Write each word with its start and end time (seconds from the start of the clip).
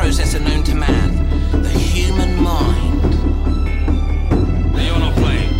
processor 0.00 0.40
known 0.40 0.62
to 0.64 0.74
man, 0.74 1.10
the 1.62 1.68
human 1.68 2.42
mind. 2.42 3.02
Now 4.72 4.82
you're 4.82 4.98
not 4.98 5.14
playing. 5.14 5.52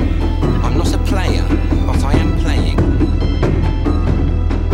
I'm 0.65 0.79
not 0.79 0.95
a 0.95 0.99
player, 1.11 1.45
but 1.87 2.03
I 2.03 2.15
am 2.15 2.39
playing. 2.39 2.79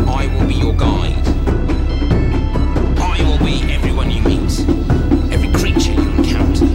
I 0.07 0.29
will 0.29 0.47
be 0.47 0.55
your 0.55 0.73
guide. 0.73 1.27
I 3.12 3.21
will 3.27 3.45
be 3.45 3.57
everyone 3.75 4.12
you 4.12 4.23
meet, 4.23 4.55
every 5.33 5.51
creature 5.51 5.95
you 5.95 6.11
encounter, 6.12 6.67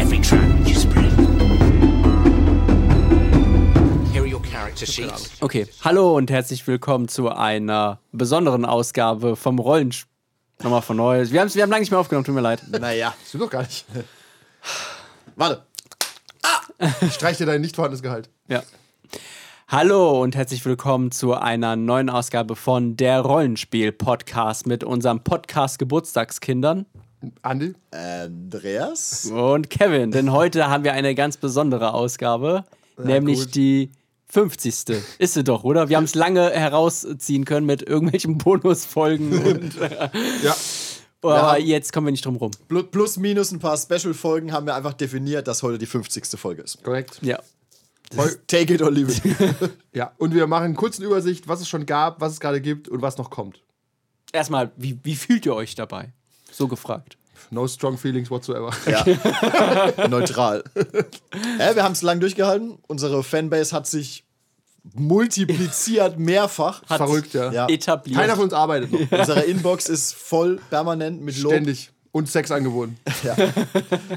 every 0.00 0.20
trap 0.20 0.48
you 0.68 0.76
spread. 0.76 1.10
Here 4.12 4.22
are 4.22 4.26
your 4.28 4.42
character 4.42 4.86
sheets. 4.86 5.42
Okay, 5.42 5.66
hallo 5.82 6.16
und 6.16 6.30
herzlich 6.30 6.64
willkommen 6.68 7.08
zu 7.08 7.28
einer 7.28 7.98
besonderen 8.12 8.64
Ausgabe 8.64 9.34
vom 9.34 9.58
Rollenspiel. 9.58 10.10
Nochmal 10.62 10.82
von 10.82 10.96
neu. 10.96 11.18
Wir, 11.30 11.30
wir 11.54 11.62
haben 11.62 11.70
lange 11.70 11.80
nicht 11.80 11.90
mehr 11.90 12.00
aufgenommen, 12.00 12.24
tut 12.24 12.34
mir 12.34 12.40
leid. 12.42 12.62
Naja, 12.68 13.14
Stimmt 13.26 13.44
doch 13.44 13.50
gar 13.50 13.62
nicht. 13.62 13.86
warte. 15.36 15.62
Ich 17.00 17.14
streich 17.14 17.38
dir 17.38 17.46
dein 17.46 17.60
nicht 17.62 17.76
vorhandenes 17.76 18.02
Gehalt. 18.02 18.28
Ja. 18.48 18.62
Hallo 19.68 20.20
und 20.22 20.36
herzlich 20.36 20.64
willkommen 20.66 21.12
zu 21.12 21.34
einer 21.34 21.76
neuen 21.76 22.10
Ausgabe 22.10 22.56
von 22.56 22.96
der 22.96 23.20
Rollenspiel-Podcast 23.20 24.66
mit 24.66 24.84
unserem 24.84 25.20
Podcast-Geburtstagskindern 25.22 26.86
Andi? 27.42 27.74
Andreas? 27.90 29.26
und 29.26 29.70
Kevin. 29.70 30.10
Denn 30.10 30.32
heute 30.32 30.68
haben 30.68 30.84
wir 30.84 30.92
eine 30.92 31.14
ganz 31.14 31.36
besondere 31.36 31.94
Ausgabe, 31.94 32.64
nämlich 32.98 33.40
gut. 33.40 33.54
die 33.54 33.92
50. 34.32 35.02
Ist 35.18 35.34
sie 35.34 35.44
doch, 35.44 35.64
oder? 35.64 35.88
Wir 35.88 35.96
haben 35.96 36.04
es 36.04 36.14
lange 36.14 36.50
herausziehen 36.50 37.44
können 37.44 37.66
mit 37.66 37.82
irgendwelchen 37.82 38.38
Bonusfolgen 38.38 39.32
und 39.44 39.74
Ja. 40.42 40.56
aber 41.22 41.58
Ja. 41.58 41.64
jetzt 41.64 41.92
kommen 41.92 42.06
wir 42.06 42.12
nicht 42.12 42.24
drum 42.24 42.36
rum. 42.36 42.50
Plu- 42.68 42.84
Plus, 42.84 43.16
minus 43.16 43.50
ein 43.52 43.58
paar 43.58 43.76
Special-Folgen 43.76 44.52
haben 44.52 44.66
wir 44.66 44.74
einfach 44.74 44.94
definiert, 44.94 45.48
dass 45.48 45.62
heute 45.62 45.78
die 45.78 45.86
50. 45.86 46.24
Folge 46.38 46.62
ist. 46.62 46.82
Korrekt. 46.82 47.18
Ja. 47.22 47.38
Take 48.48 48.74
it 48.74 48.82
or 48.82 48.90
leave 48.90 49.12
it. 49.12 49.70
Ja. 49.92 50.12
Und 50.18 50.34
wir 50.34 50.46
machen 50.46 50.64
eine 50.64 50.74
kurze 50.74 51.04
Übersicht, 51.04 51.46
was 51.48 51.60
es 51.60 51.68
schon 51.68 51.86
gab, 51.86 52.20
was 52.20 52.32
es 52.34 52.40
gerade 52.40 52.60
gibt 52.60 52.88
und 52.88 53.02
was 53.02 53.18
noch 53.18 53.30
kommt. 53.30 53.62
Erstmal, 54.32 54.70
wie, 54.76 54.98
wie 55.02 55.14
fühlt 55.16 55.46
ihr 55.46 55.54
euch 55.54 55.74
dabei? 55.74 56.12
So 56.52 56.66
gefragt. 56.68 57.16
No 57.50 57.66
strong 57.66 57.98
feelings 57.98 58.30
whatsoever. 58.30 58.70
ja. 58.86 59.04
Neutral. 60.08 60.62
Ja, 61.58 61.74
wir 61.74 61.82
haben 61.82 61.92
es 61.92 62.02
lang 62.02 62.20
durchgehalten. 62.20 62.78
Unsere 62.86 63.22
Fanbase 63.22 63.74
hat 63.74 63.86
sich 63.86 64.24
multipliziert 64.94 66.18
mehrfach. 66.18 66.82
Verrückt, 66.86 67.34
ja. 67.34 67.52
Ja. 67.52 67.68
Etabliert. 67.68 68.18
Keiner 68.18 68.34
von 68.36 68.44
uns 68.44 68.52
arbeitet 68.52 68.92
noch. 68.92 69.18
Unsere 69.18 69.40
Inbox 69.42 69.88
ist 69.88 70.14
voll 70.14 70.60
permanent 70.70 71.20
mit 71.22 71.36
Lob. 71.38 71.52
Ständig. 71.52 71.90
Und 72.12 72.28
Sexangeboten. 72.28 72.96
Ja. 73.22 73.36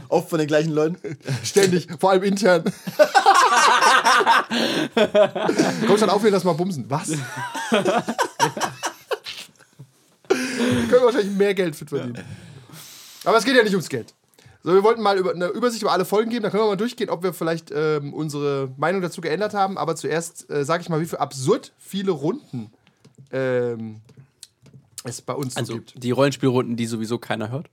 Oft 0.10 0.30
von 0.30 0.40
den 0.40 0.48
gleichen 0.48 0.72
Leuten. 0.72 0.98
Ständig. 1.44 1.88
Vor 2.00 2.10
allem 2.10 2.24
intern. 2.24 2.64
Komm 5.86 5.98
schon 6.00 6.10
auf, 6.10 6.24
wir 6.24 6.32
das 6.32 6.44
mal 6.44 6.54
bumsen. 6.54 6.86
Was? 6.88 7.10
Wir 10.30 10.88
können 10.90 11.06
wahrscheinlich 11.06 11.36
mehr 11.38 11.54
Geld 11.54 11.76
für 11.76 11.86
verdienen. 11.86 12.24
Aber 13.24 13.38
es 13.38 13.46
geht 13.46 13.56
ja 13.56 13.64
nicht 13.64 13.74
ums 13.74 13.90
Geld. 13.90 14.14
So, 14.64 14.74
wir 14.74 14.84
wollten 14.84 15.02
mal 15.02 15.18
über, 15.18 15.32
eine 15.34 15.48
Übersicht 15.48 15.82
über 15.82 15.92
alle 15.92 16.06
Folgen 16.06 16.30
geben. 16.30 16.44
Da 16.44 16.50
können 16.50 16.64
wir 16.64 16.68
mal 16.68 16.78
durchgehen, 16.78 17.10
ob 17.10 17.22
wir 17.24 17.34
vielleicht 17.34 17.72
ähm, 17.76 18.14
unsere 18.14 18.72
Meinung 18.78 19.02
dazu 19.02 19.20
geändert 19.22 19.54
haben. 19.54 19.78
Aber 19.78 19.96
zuerst 19.96 20.50
äh, 20.50 20.64
sage 20.64 20.82
ich 20.84 20.90
mal, 20.90 21.02
wie 21.02 21.06
viel 21.06 21.20
absurd 21.20 21.74
viele 21.78 22.12
Runden 22.12 22.72
ähm, 23.32 24.00
es 25.04 25.22
bei 25.22 25.34
uns 25.34 25.58
Also 25.58 25.74
so 25.74 25.80
gibt. 25.80 26.02
die 26.04 26.12
Rollenspielrunden, 26.12 26.78
die 26.78 26.86
sowieso 26.86 27.18
keiner 27.18 27.50
hört. 27.52 27.70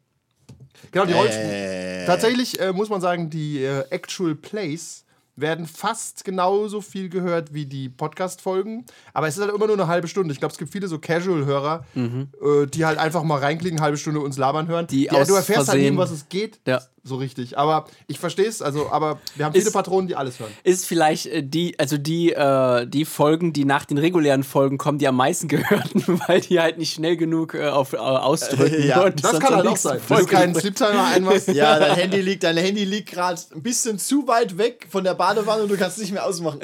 Genau, 0.91 1.05
die 1.07 1.13
Rollenspiel. 1.13 1.45
Äh, 1.45 2.07
Tatsächlich 2.07 2.59
äh, 2.61 2.73
muss 2.73 2.89
man 2.89 3.01
sagen, 3.01 3.31
die 3.31 3.63
äh, 3.63 3.85
Actual 3.91 4.35
Plays 4.35 5.05
werden 5.37 5.67
fast 5.67 6.25
genauso 6.25 6.81
viel 6.81 7.09
gehört 7.09 7.55
wie 7.55 7.67
die 7.67 7.89
Podcast-Folgen. 7.89 8.85
Aber 9.15 9.27
es 9.29 9.37
ist 9.37 9.43
halt 9.43 9.55
immer 9.55 9.67
nur 9.67 9.77
eine 9.77 9.87
halbe 9.87 10.09
Stunde. 10.09 10.33
Ich 10.33 10.39
glaube, 10.39 10.53
es 10.53 10.59
gibt 10.59 10.71
viele 10.73 10.87
so 10.89 10.99
Casual-Hörer, 10.99 11.85
äh, 11.97 12.67
die 12.67 12.85
halt 12.85 12.99
einfach 12.99 13.23
mal 13.23 13.39
reinklicken, 13.39 13.79
eine 13.79 13.85
halbe 13.85 13.97
Stunde 13.97 14.21
uns 14.21 14.37
labern 14.39 14.69
hören. 14.69 14.87
Die 14.89 15.05
ja, 15.05 15.13
aus 15.13 15.29
du 15.29 15.35
erfährst 15.35 15.69
halt 15.69 15.79
Versehen- 15.79 15.93
um 15.95 15.99
was 15.99 16.11
es 16.11 16.29
geht. 16.29 16.61
Ja. 16.67 16.81
So 17.03 17.17
richtig. 17.17 17.57
Aber 17.57 17.87
ich 18.09 18.19
verstehe 18.19 18.47
es. 18.47 18.61
Also, 18.61 18.91
aber 18.91 19.19
wir 19.35 19.47
haben 19.47 19.55
Ist- 19.55 19.63
viele 19.63 19.73
Patronen, 19.73 20.07
die 20.07 20.17
alles 20.17 20.39
hören. 20.39 20.53
Ist 20.65 20.85
vielleicht 20.87 21.27
äh, 21.27 21.43
die, 21.43 21.79
also 21.79 21.97
die, 21.97 22.33
äh, 22.33 22.87
die 22.87 23.07
Folgen, 23.07 23.53
die 23.55 23.65
nach 23.65 23.87
den 23.87 23.97
regulären 23.97 24.43
Folgen 24.43 24.77
kommen, 24.77 24.99
die 24.99 25.09
am 25.09 25.17
meisten 25.17 25.49
gehörten, 25.49 26.05
weil 26.27 26.43
die 26.43 26.61
halt 26.61 26.77
nicht 26.77 26.93
schnell 26.93 27.17
genug 27.17 27.55
äh, 27.55 27.69
auf 27.69 27.95
äh, 27.95 27.97
ausdrücken. 27.97 28.75
Äh, 28.75 28.87
ja, 28.89 29.05
und 29.05 29.25
Das 29.25 29.41
kann 29.41 29.55
halt 29.57 29.67
auch 29.67 29.77
sein. 29.79 29.99
Folge 29.99 30.25
du 30.27 30.31
keinen. 30.31 30.55
Sleep-Timer 30.61 31.05
einmachst. 31.07 31.49
Ja, 31.49 31.79
dein 31.79 31.95
Handy 31.97 32.21
liegt, 32.21 32.43
dein 32.43 32.57
Handy 32.59 32.85
liegt 32.85 33.11
gerade 33.11 33.41
ein 33.55 33.63
bisschen 33.63 33.99
zu 33.99 34.27
weit 34.29 34.59
weg 34.59 34.87
von 34.91 35.03
der 35.03 35.15
Badewanne 35.15 35.63
und 35.63 35.71
du 35.71 35.77
kannst 35.79 35.97
es 35.97 36.03
nicht 36.03 36.13
mehr 36.13 36.27
ausmachen. 36.27 36.61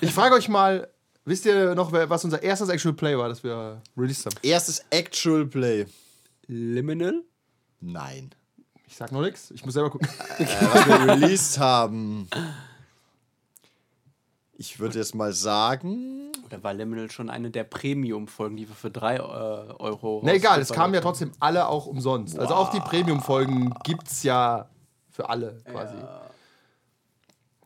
Ich 0.00 0.12
frage 0.12 0.36
euch 0.36 0.48
mal, 0.48 0.88
wisst 1.24 1.44
ihr 1.46 1.74
noch, 1.74 1.90
was 1.92 2.24
unser 2.24 2.40
erstes 2.42 2.68
Actual 2.68 2.94
Play 2.94 3.18
war, 3.18 3.28
das 3.28 3.42
wir 3.42 3.82
released 3.96 4.26
haben? 4.26 4.36
Erstes 4.42 4.84
Actual 4.90 5.44
Play. 5.46 5.86
Liminal? 6.46 7.22
Nein. 7.80 8.30
Ich 8.90 8.96
sag 8.96 9.12
noch 9.12 9.22
nichts. 9.22 9.52
Ich 9.52 9.64
muss 9.64 9.74
selber 9.74 9.88
gucken. 9.90 10.08
Äh, 10.38 10.44
was 10.46 10.86
wir 10.88 11.06
released 11.12 11.58
haben. 11.60 12.28
Ich 14.54 14.80
würde 14.80 14.98
jetzt 14.98 15.14
mal 15.14 15.32
sagen. 15.32 16.32
Oder 16.44 16.62
war 16.64 16.74
Liminal 16.74 17.10
schon 17.10 17.30
eine 17.30 17.50
der 17.50 17.64
Premium-Folgen, 17.64 18.56
die 18.56 18.68
wir 18.68 18.74
für 18.74 18.90
3 18.90 19.16
äh, 19.16 19.18
Euro. 19.20 20.20
Na 20.24 20.34
egal, 20.34 20.60
es 20.60 20.72
kamen 20.72 20.92
ja 20.92 21.00
trotzdem 21.00 21.30
alle 21.38 21.68
auch 21.68 21.86
umsonst. 21.86 22.36
Also 22.38 22.54
auch 22.54 22.70
die 22.72 22.80
Premium-Folgen 22.80 23.72
gibt's 23.84 24.24
ja 24.24 24.68
für 25.08 25.28
alle 25.30 25.62
quasi. 25.70 25.94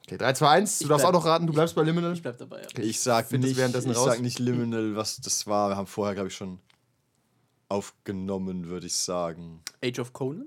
Okay, 0.06 0.18
3, 0.18 0.32
2, 0.34 0.48
1. 0.48 0.78
Du 0.80 0.88
darfst 0.88 1.02
bleib- 1.04 1.08
auch 1.14 1.18
noch 1.18 1.24
raten, 1.24 1.46
du 1.46 1.54
bleibst 1.54 1.74
bei 1.74 1.82
Liminal. 1.82 2.12
Ich 2.12 2.20
bleib 2.22 2.36
dabei. 2.36 2.60
Ja. 2.60 2.82
Ich 2.84 3.00
sag 3.00 3.26
find 3.26 3.42
das 3.42 3.48
nicht, 3.48 3.56
währenddessen 3.56 3.90
ich 3.90 3.96
raus. 3.96 4.04
sag 4.04 4.20
nicht 4.20 4.38
Liminal, 4.38 4.94
was 4.94 5.16
das 5.22 5.46
war. 5.46 5.70
Wir 5.70 5.76
haben 5.76 5.86
vorher, 5.86 6.14
glaube 6.14 6.28
ich, 6.28 6.36
schon 6.36 6.60
aufgenommen, 7.70 8.68
würde 8.68 8.86
ich 8.86 8.94
sagen. 8.94 9.62
Age 9.82 10.00
of 10.00 10.12
Conan? 10.12 10.46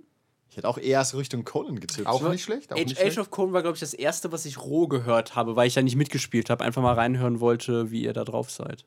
Ich 0.58 0.64
hätte 0.64 0.70
auch 0.70 0.80
eher 0.80 1.06
so 1.06 1.20
Richtung 1.20 1.46
Conan 1.46 1.80
getippt. 1.80 2.08
Auch 2.08 2.28
nicht 2.32 2.42
schlecht. 2.44 2.74
Auch 2.74 2.78
Age, 2.78 2.86
nicht 2.86 2.98
Age 2.98 3.14
schlecht. 3.14 3.20
of 3.20 3.30
Conan 3.30 3.54
war, 3.54 3.62
glaube 3.62 3.76
ich, 3.76 3.80
das 3.80 3.94
erste, 3.94 4.32
was 4.32 4.44
ich 4.44 4.58
roh 4.58 4.88
gehört 4.88 5.36
habe, 5.36 5.56
weil 5.56 5.68
ich 5.68 5.76
da 5.76 5.84
nicht 5.84 5.96
mitgespielt 5.96 6.50
habe. 6.50 6.64
Einfach 6.64 6.82
mal 6.82 6.96
reinhören 6.96 7.40
wollte, 7.40 7.92
wie 7.92 8.02
ihr 8.04 8.12
da 8.12 8.24
drauf 8.24 8.50
seid. 8.50 8.84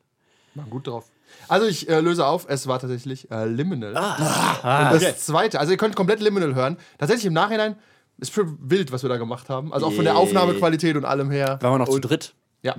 Mal 0.53 0.65
gut 0.65 0.87
drauf. 0.87 1.05
Also 1.47 1.67
ich 1.67 1.87
äh, 1.87 2.01
löse 2.01 2.25
auf, 2.27 2.45
es 2.49 2.67
war 2.67 2.77
tatsächlich 2.79 3.31
äh, 3.31 3.45
Liminal. 3.45 3.95
Ah, 3.95 4.89
Und 4.89 4.95
das 4.95 5.01
okay. 5.01 5.15
zweite, 5.17 5.61
also 5.61 5.71
ihr 5.71 5.77
könnt 5.77 5.95
komplett 5.95 6.19
Liminal 6.19 6.55
hören. 6.55 6.75
Tatsächlich 6.97 7.27
im 7.27 7.31
Nachhinein 7.33 7.77
ist 8.17 8.33
schon 8.33 8.57
wild, 8.59 8.91
was 8.91 9.03
wir 9.03 9.09
da 9.09 9.15
gemacht 9.15 9.47
haben. 9.47 9.71
Also 9.71 9.85
auch 9.85 9.93
von 9.93 10.03
der. 10.03 10.17
Aufnahmequalität 10.17 10.97
und 10.97 11.05
allem 11.05 11.31
her. 11.31 11.57
Waren 11.61 11.75
wir 11.75 11.77
noch 11.77 11.87
zu 11.87 11.99
dritt? 11.99 12.33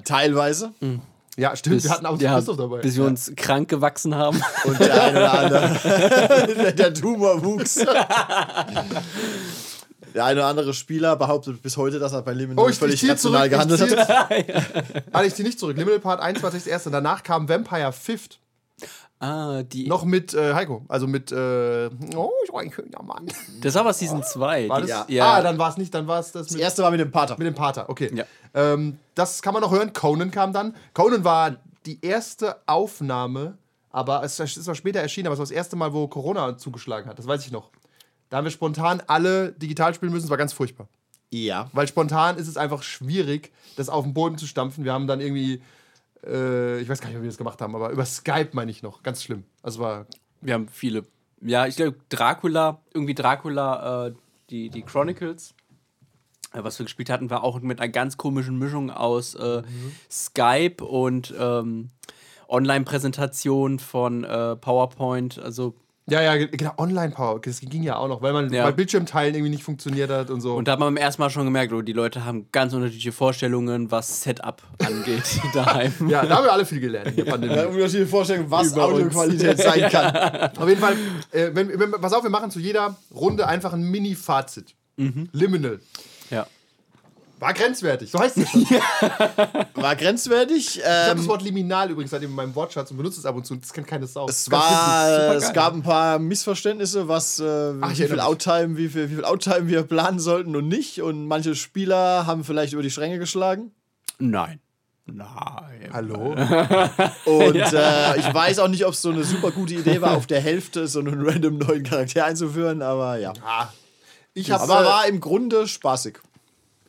Teilweise. 0.05 0.75
Ja, 1.37 1.57
stimmt, 1.57 1.83
wir 1.83 1.91
hatten 1.91 2.05
auch 2.05 2.21
ja, 2.21 2.35
Christoph 2.35 2.59
dabei. 2.59 2.81
bis 2.81 2.97
wir 2.97 3.05
uns 3.05 3.33
krank 3.37 3.69
gewachsen 3.69 4.15
haben. 4.15 4.43
Und 4.65 4.79
der 4.79 5.03
eine 5.03 5.19
oder 5.19 5.33
andere. 5.33 6.73
der, 6.77 6.93
Tumor 6.93 7.43
wuchs. 7.43 7.77
Der 10.15 10.25
eine 10.25 10.41
oder 10.41 10.47
andere 10.49 10.75
Spieler 10.75 11.17
behauptet 11.17 11.63
bis 11.63 11.79
heute, 11.79 11.99
dass 11.99 12.13
er 12.13 12.21
bei 12.21 12.35
Liminal 12.35 12.63
Oh, 12.63 12.69
ich, 12.69 12.75
ich 12.75 12.79
völlig 12.79 13.03
rational 13.09 13.19
zurück. 13.19 13.45
Ich 13.47 13.51
gehandelt 13.51 13.81
ziehe 13.81 13.97
hat. 14.07 15.05
also 15.13 15.27
ich 15.27 15.35
ziehe 15.35 15.47
nicht 15.47 15.59
zurück. 15.59 15.79
Liminal 15.79 16.01
Part 16.01 16.21
1 16.21 16.43
war 16.43 16.51
das 16.51 16.67
erste. 16.67 16.91
Danach 16.91 17.23
kam 17.23 17.49
Vampire 17.49 17.93
Fifth. 17.93 18.39
Ah, 19.23 19.63
die. 19.63 19.87
Noch 19.87 20.05
mit 20.05 20.35
äh, 20.35 20.55
Heiko. 20.55 20.85
Also 20.89 21.07
mit, 21.07 21.33
äh, 21.33 21.89
oh, 22.17 22.31
ich 22.45 22.53
war 22.53 22.61
ein 22.61 22.73
schöner 22.73 23.03
Mann. 23.03 23.27
Das 23.63 23.75
war 23.75 23.83
aber 23.83 23.93
Season 23.93 24.23
2. 24.23 24.69
War 24.69 24.81
die, 24.81 24.89
das? 24.89 25.05
ja. 25.09 25.35
Ah, 25.35 25.43
dann 25.43 25.59
war 25.59 25.71
es 25.71 25.77
nicht, 25.77 25.95
dann 25.95 26.07
war 26.07 26.21
es 26.21 26.33
das 26.33 26.49
Das 26.49 26.55
mit, 26.55 26.63
erste 26.63 26.83
war 26.83 26.91
mit 26.91 27.01
dem 27.01 27.11
Pater. 27.11 27.37
mit 27.39 27.47
dem 27.47 27.55
Pater. 27.55 27.89
Okay. 27.89 28.11
Ja. 28.15 28.25
Ähm, 28.55 28.99
das 29.15 29.41
kann 29.41 29.55
man 29.55 29.63
noch 29.63 29.71
hören. 29.73 29.93
Conan 29.93 30.31
kam 30.31 30.53
dann. 30.53 30.75
Conan 30.95 31.25
war 31.25 31.57
die 31.87 31.99
erste 32.05 32.57
Aufnahme, 32.67 33.57
aber 33.91 34.23
es 34.23 34.39
ist 34.39 34.63
zwar 34.65 34.75
später 34.75 35.01
erschienen, 35.01 35.27
aber 35.27 35.35
es 35.35 35.39
war 35.39 35.45
das 35.47 35.51
erste 35.51 35.77
Mal, 35.77 35.93
wo 35.93 36.07
Corona 36.09 36.57
zugeschlagen 36.59 37.09
hat. 37.09 37.19
Das 37.19 37.27
weiß 37.27 37.45
ich 37.47 37.53
noch. 37.53 37.71
Da 38.31 38.39
haben 38.39 38.45
wir 38.45 38.51
spontan 38.51 39.03
alle 39.07 39.53
digital 39.53 39.95
spielen 39.95 40.13
müssen. 40.13 40.25
Es 40.25 40.31
war 40.31 40.39
ganz 40.39 40.53
furchtbar. 40.53 40.89
Ja. 41.31 41.71
Weil 41.73 41.89
spontan 41.89 42.37
ist 42.37 42.49
es 42.49 42.57
einfach 42.57 42.83
schwierig, 42.83 43.53
das 43.77 43.89
auf 43.89 44.05
den 44.05 44.15
Boden 44.15 44.37
zu 44.39 44.47
stampfen. 44.47 44.85
Wir 44.85 44.93
haben 44.93 45.07
dann 45.07 45.21
irgendwie, 45.21 45.63
äh, 46.27 46.81
ich 46.81 46.89
weiß 46.89 47.01
gar 47.01 47.09
nicht, 47.09 47.19
wie 47.19 47.23
wir 47.23 47.29
das 47.31 47.39
gemacht 47.39 47.61
haben, 47.61 47.75
aber 47.75 47.91
über 47.91 48.05
Skype 48.05 48.51
meine 48.53 48.71
ich 48.71 48.83
noch. 48.83 49.03
Ganz 49.03 49.23
schlimm. 49.23 49.45
Also 49.63 49.81
war, 49.81 50.07
Wir 50.41 50.55
haben 50.55 50.69
viele. 50.69 51.05
Ja, 51.41 51.67
ich 51.67 51.77
glaube, 51.77 51.97
Dracula, 52.09 52.81
irgendwie 52.95 53.15
Dracula, 53.15 54.07
äh, 54.07 54.13
die, 54.51 54.71
die 54.71 54.83
Chronicles, 54.83 55.55
äh, 56.53 56.63
was 56.63 56.79
wir 56.79 56.85
gespielt 56.85 57.11
hatten, 57.11 57.31
war 57.31 57.43
auch 57.43 57.61
mit 57.61 57.81
einer 57.81 57.91
ganz 57.91 58.17
komischen 58.17 58.59
Mischung 58.59 58.91
aus 58.91 59.35
äh, 59.35 59.63
Skype 60.11 60.85
und 60.85 61.35
ähm, 61.39 61.91
Online-Präsentation 62.49 63.79
von 63.79 64.25
äh, 64.25 64.57
PowerPoint. 64.57 65.39
Also 65.39 65.75
Ja, 66.11 66.21
ja, 66.21 66.37
ge- 66.37 66.49
genau, 66.51 66.73
Online-Power, 66.79 67.41
das 67.45 67.61
ging 67.61 67.85
ja 67.85 67.97
auch 67.97 68.09
noch, 68.09 68.23
weil 68.23 68.33
man 68.33 68.53
Ja. 68.53 68.65
weil 68.65 68.73
Bildschirmteilen 68.73 69.35
irgendwie 69.37 69.51
nicht 69.53 69.63
funktioniert 69.63 70.11
hat 70.11 70.31
und 70.31 70.41
so. 70.41 70.55
Und 70.57 70.67
da 70.67 70.73
hat 70.73 70.81
man 70.81 70.93
beim 70.93 70.97
ersten 71.03 71.23
Mal 71.23 71.31
schon 71.31 71.45
gemerkt, 71.45 71.73
oh, 71.73 71.81
die 71.81 71.93
Leute 71.93 72.25
haben 72.25 72.49
ganz 72.51 72.73
unterschiedliche 72.75 73.13
Vorstellungen, 73.13 73.91
was 73.93 74.23
Setup 74.23 74.61
angeht 74.85 75.23
daheim. 75.55 75.93
ja, 76.09 76.27
da 76.27 76.37
haben 76.39 76.45
wir 76.45 76.53
alle 76.53 76.67
viel 76.67 76.81
gelernt 76.81 77.11
in 77.11 77.17
der 77.17 77.25
Pandemie. 77.31 77.55
Ja, 77.55 77.67
unterschiedliche 77.67 78.07
Vorstellungen, 78.09 78.51
was 78.51 78.73
Über 78.73 78.89
uns. 78.89 78.95
Audioqualität 79.15 79.59
sein 79.63 79.89
kann. 79.91 80.51
Auf 80.57 80.69
jeden 80.69 80.81
Fall, 80.81 80.95
äh, 81.31 81.51
wenn, 81.55 81.79
wenn, 81.79 81.93
pass 81.93 82.13
auf, 82.13 82.25
wir 82.25 82.31
machen 82.31 82.51
zu 82.51 82.59
jeder 82.59 82.97
Runde 83.15 83.47
einfach 83.47 83.73
ein 83.73 83.83
Mini-Fazit. 83.83 84.75
Liminal. 84.97 85.81
Ja. 86.31 86.47
War 87.43 87.55
grenzwertig, 87.55 88.09
so 88.09 88.21
heißt 88.21 88.37
es 88.37 88.51
schon. 88.51 88.63
Ich 88.71 89.83
War 89.83 89.97
grenzwertig. 89.97 90.81
habe 90.85 91.11
Ähm, 91.11 91.17
das 91.17 91.27
Wort 91.27 91.43
liminal 91.43 91.91
übrigens 91.91 92.13
seitdem 92.13 92.31
in 92.31 92.37
meinem 92.37 92.55
Wortschatz 92.55 92.93
und 92.93 92.99
benutze 92.99 93.19
es 93.19 93.27
ab 93.27 93.35
und 93.35 93.45
zu. 93.45 93.57
Das 93.57 93.73
kennt 93.73 93.89
keine 93.89 94.07
Sau. 94.07 94.29
es, 94.29 94.49
war, 94.49 95.35
es 95.35 95.53
gab 95.53 95.75
ein 95.75 95.83
paar 95.83 96.21
Missverständnisse, 96.21 97.09
was 97.09 97.41
äh, 97.41 97.75
Ach, 97.81 97.91
ich 97.91 97.99
wie, 97.99 98.07
viel. 98.07 98.21
Outtime, 98.21 98.77
wie, 98.77 98.89
viel, 98.89 99.11
wie 99.11 99.17
viel 99.17 99.25
Outtime 99.25 99.67
wir 99.67 99.83
planen 99.83 100.21
sollten 100.21 100.55
und 100.55 100.69
nicht. 100.69 101.03
Und 101.03 101.27
manche 101.27 101.57
Spieler 101.57 102.27
haben 102.29 102.45
vielleicht 102.45 102.75
über 102.75 102.83
die 102.83 102.93
Stränge 102.93 103.19
geschlagen. 103.19 103.73
Nein. 104.21 104.61
Nein. 105.07 105.91
Hallo? 105.93 106.35
Und 107.25 107.57
äh, 107.57 108.19
ich 108.19 108.33
weiß 108.33 108.61
auch 108.61 108.69
nicht, 108.69 108.87
ob 108.87 108.93
es 108.93 109.03
so 109.03 109.11
eine 109.11 109.25
super 109.25 109.51
gute 109.51 109.75
Idee 109.75 110.01
war, 110.01 110.17
auf 110.17 110.29
der 110.29 110.41
Hälfte 110.41 110.87
so 110.87 111.01
einen 111.01 111.27
random 111.27 111.59
neuen 111.59 111.83
Charakter 111.83 112.25
einzuführen, 112.25 112.83
aber 112.83 113.19
ja. 113.19 113.33
Ah, 113.45 113.67
ich, 114.33 114.53
hab, 114.53 114.61
Aber 114.61 114.83
äh, 114.83 114.85
war 114.85 115.07
im 115.09 115.19
Grunde 115.21 115.67
spaßig. 115.67 116.21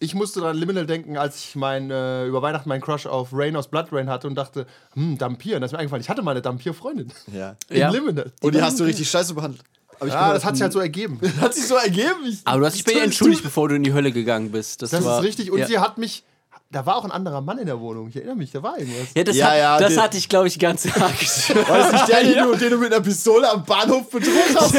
Ich 0.04 0.14
musste 0.16 0.46
an 0.46 0.58
Liminal 0.58 0.86
denken, 0.86 1.18
als 1.18 1.38
ich 1.40 1.56
mein, 1.56 1.90
äh, 1.90 2.26
über 2.26 2.42
Weihnachten 2.42 2.68
meinen 2.68 2.82
Crush 2.82 3.06
auf 3.06 3.30
Rain 3.32 3.56
aus 3.56 3.70
Blood 3.70 3.88
Rain 3.92 4.10
hatte 4.10 4.28
und 4.28 4.36
dachte, 4.36 4.68
hm, 4.94 5.18
Dampir. 5.18 5.56
Und 5.56 5.62
das 5.62 5.70
ist 5.70 5.74
mir 5.74 5.80
eingefallen, 5.80 6.02
ich 6.02 6.10
hatte 6.10 6.22
mal 6.22 6.32
eine 6.32 6.42
Dampir-Freundin. 6.42 7.12
Ja. 7.32 7.56
In 7.70 7.78
Ja. 7.78 7.90
Liminal. 7.90 8.32
Und 8.42 8.54
die 8.54 8.62
hast 8.62 8.80
du 8.80 8.84
richtig 8.84 9.10
scheiße 9.10 9.34
behandelt. 9.34 9.64
Ich 10.02 10.10
Ja, 10.10 10.34
das 10.34 10.44
hat 10.44 10.56
sich 10.56 10.64
halt 10.64 10.74
so 10.74 10.80
ergeben. 10.80 11.20
hat 11.42 11.54
sich 11.54 11.66
so 11.66 11.76
ergeben. 11.76 12.26
Ich, 12.28 12.40
Aber 12.44 12.60
du 12.60 12.66
hast 12.66 12.76
dich 12.76 12.84
bei 12.84 12.92
ihr 12.92 13.04
entschuldigt, 13.04 13.44
bevor 13.44 13.70
du 13.70 13.76
in 13.76 13.84
die 13.84 13.94
Hölle 13.94 14.12
gegangen 14.12 14.52
bist. 14.52 14.82
Das, 14.82 14.90
Das 14.90 15.06
war, 15.06 15.20
ist 15.20 15.26
richtig. 15.26 15.52
Und 15.52 15.60
ja. 15.60 15.68
sie 15.68 15.80
hat 15.80 15.98
mich. 15.98 16.24
Da 16.70 16.88
war 16.88 16.96
auch 16.98 17.06
ein 17.06 17.12
anderer 17.12 17.40
Mann 17.40 17.60
in 17.60 17.68
der 17.68 17.80
Wohnung. 17.80 18.08
Ich 18.10 18.16
erinnere 18.16 18.36
mich, 18.36 18.52
da 18.52 18.64
war 18.64 18.80
irgendwas. 18.80 19.10
Ja, 19.16 19.24
das, 19.24 19.36
Ja, 19.36 19.52
hat, 19.52 19.58
ja, 19.58 19.78
das 19.78 19.96
hatte 19.96 20.18
ich, 20.18 20.28
glaube 20.28 20.48
ich, 20.48 20.58
ganz 20.58 20.88
arg. 20.88 20.98
War 21.70 21.78
das 21.78 21.92
nicht 21.92 22.08
der, 22.08 22.24
den, 22.24 22.44
du, 22.44 22.56
den 22.56 22.70
du 22.72 22.78
mit 22.80 22.92
einer 22.92 23.04
Pistole 23.04 23.48
am 23.48 23.64
Bahnhof 23.64 24.10
bedroht 24.10 24.56
hast? 24.56 24.74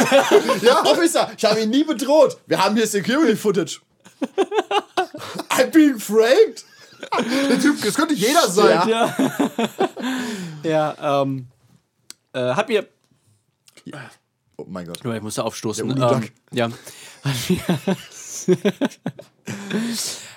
ja, 0.63 0.83
Officer, 0.83 1.31
ich 1.39 1.45
habe 1.45 1.61
ihn 1.61 1.71
nie 1.71 1.85
bedroht. 1.85 2.37
Wir 2.49 2.63
haben 2.63 2.75
hier 2.75 2.89
Security-Footage. 2.89 3.81
I'm 5.51 5.71
being 5.71 5.99
framed? 5.99 6.65
Der 7.51 7.61
Typ, 7.61 7.83
das 7.83 7.95
könnte 7.95 8.15
jeder 8.15 8.49
sein. 8.49 8.89
Ja. 8.89 9.17
ja, 10.63 11.23
ähm. 11.23 11.47
Äh, 12.33 12.55
hat 12.55 12.69
mir. 12.69 12.87
Oh 14.57 14.65
mein 14.67 14.87
Gott. 14.87 15.05
Ich 15.05 15.23
musste 15.23 15.45
aufstoßen. 15.45 15.91
Ähm, 15.91 16.29
ja. 16.53 16.71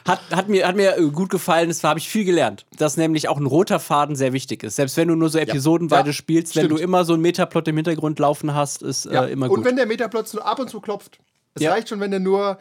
Hat, 0.06 0.20
hat, 0.32 0.48
mir, 0.50 0.68
hat 0.68 0.76
mir 0.76 0.98
äh, 0.98 1.10
gut 1.10 1.30
gefallen, 1.30 1.70
es 1.70 1.84
habe 1.84 2.00
ich 2.00 2.10
viel 2.10 2.24
gelernt. 2.26 2.66
Dass 2.78 2.98
nämlich 2.98 3.28
auch 3.28 3.38
ein 3.38 3.46
roter 3.46 3.80
Faden 3.80 4.16
sehr 4.16 4.34
wichtig 4.34 4.64
ist. 4.64 4.76
Selbst 4.78 4.96
wenn 4.98 5.08
du 5.10 5.16
nur 5.16 5.30
so 5.30 5.38
episodenweise 5.38 6.08
Ja, 6.08 6.14
spielst, 6.14 6.56
wenn 6.56 6.64
du 6.70 6.76
stimmt. 6.76 6.82
immer 6.82 7.06
so 7.06 7.14
einen 7.14 7.22
Metaplot 7.22 7.68
im 7.68 7.76
Hintergrund 7.76 8.20
laufen 8.20 8.54
hast, 8.54 8.82
ist 8.84 9.06
Ja. 9.06 9.26
äh, 9.26 9.32
immer 9.32 9.50
und 9.50 9.58
gut. 9.58 9.66
wenn 9.66 9.76
der 9.76 9.86
Metaplot 9.86 10.34
nur 10.34 10.46
ab 10.46 10.60
und 10.60 10.70
zu 10.70 10.80
klopft. 10.80 11.20
Es 11.56 11.66
reicht 11.66 11.90
schon, 11.90 12.00
wenn 12.00 12.12
der 12.12 12.20
nur, 12.20 12.58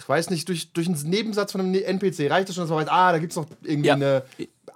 ich 0.00 0.08
weiß 0.08 0.30
nicht, 0.30 0.48
durch, 0.48 0.72
durch 0.72 0.86
einen 0.86 1.00
Nebensatz 1.08 1.52
von 1.52 1.60
einem 1.60 1.74
NPC 1.74 2.30
reicht 2.30 2.48
es 2.48 2.54
schon, 2.54 2.64
dass 2.64 2.70
man 2.70 2.80
weiß, 2.80 2.88
ah, 2.88 3.12
da 3.12 3.18
gibt 3.18 3.32
es 3.32 3.36
noch 3.36 3.46
irgendwie 3.62 3.88
Ja. 3.88 3.94
eine 3.94 4.22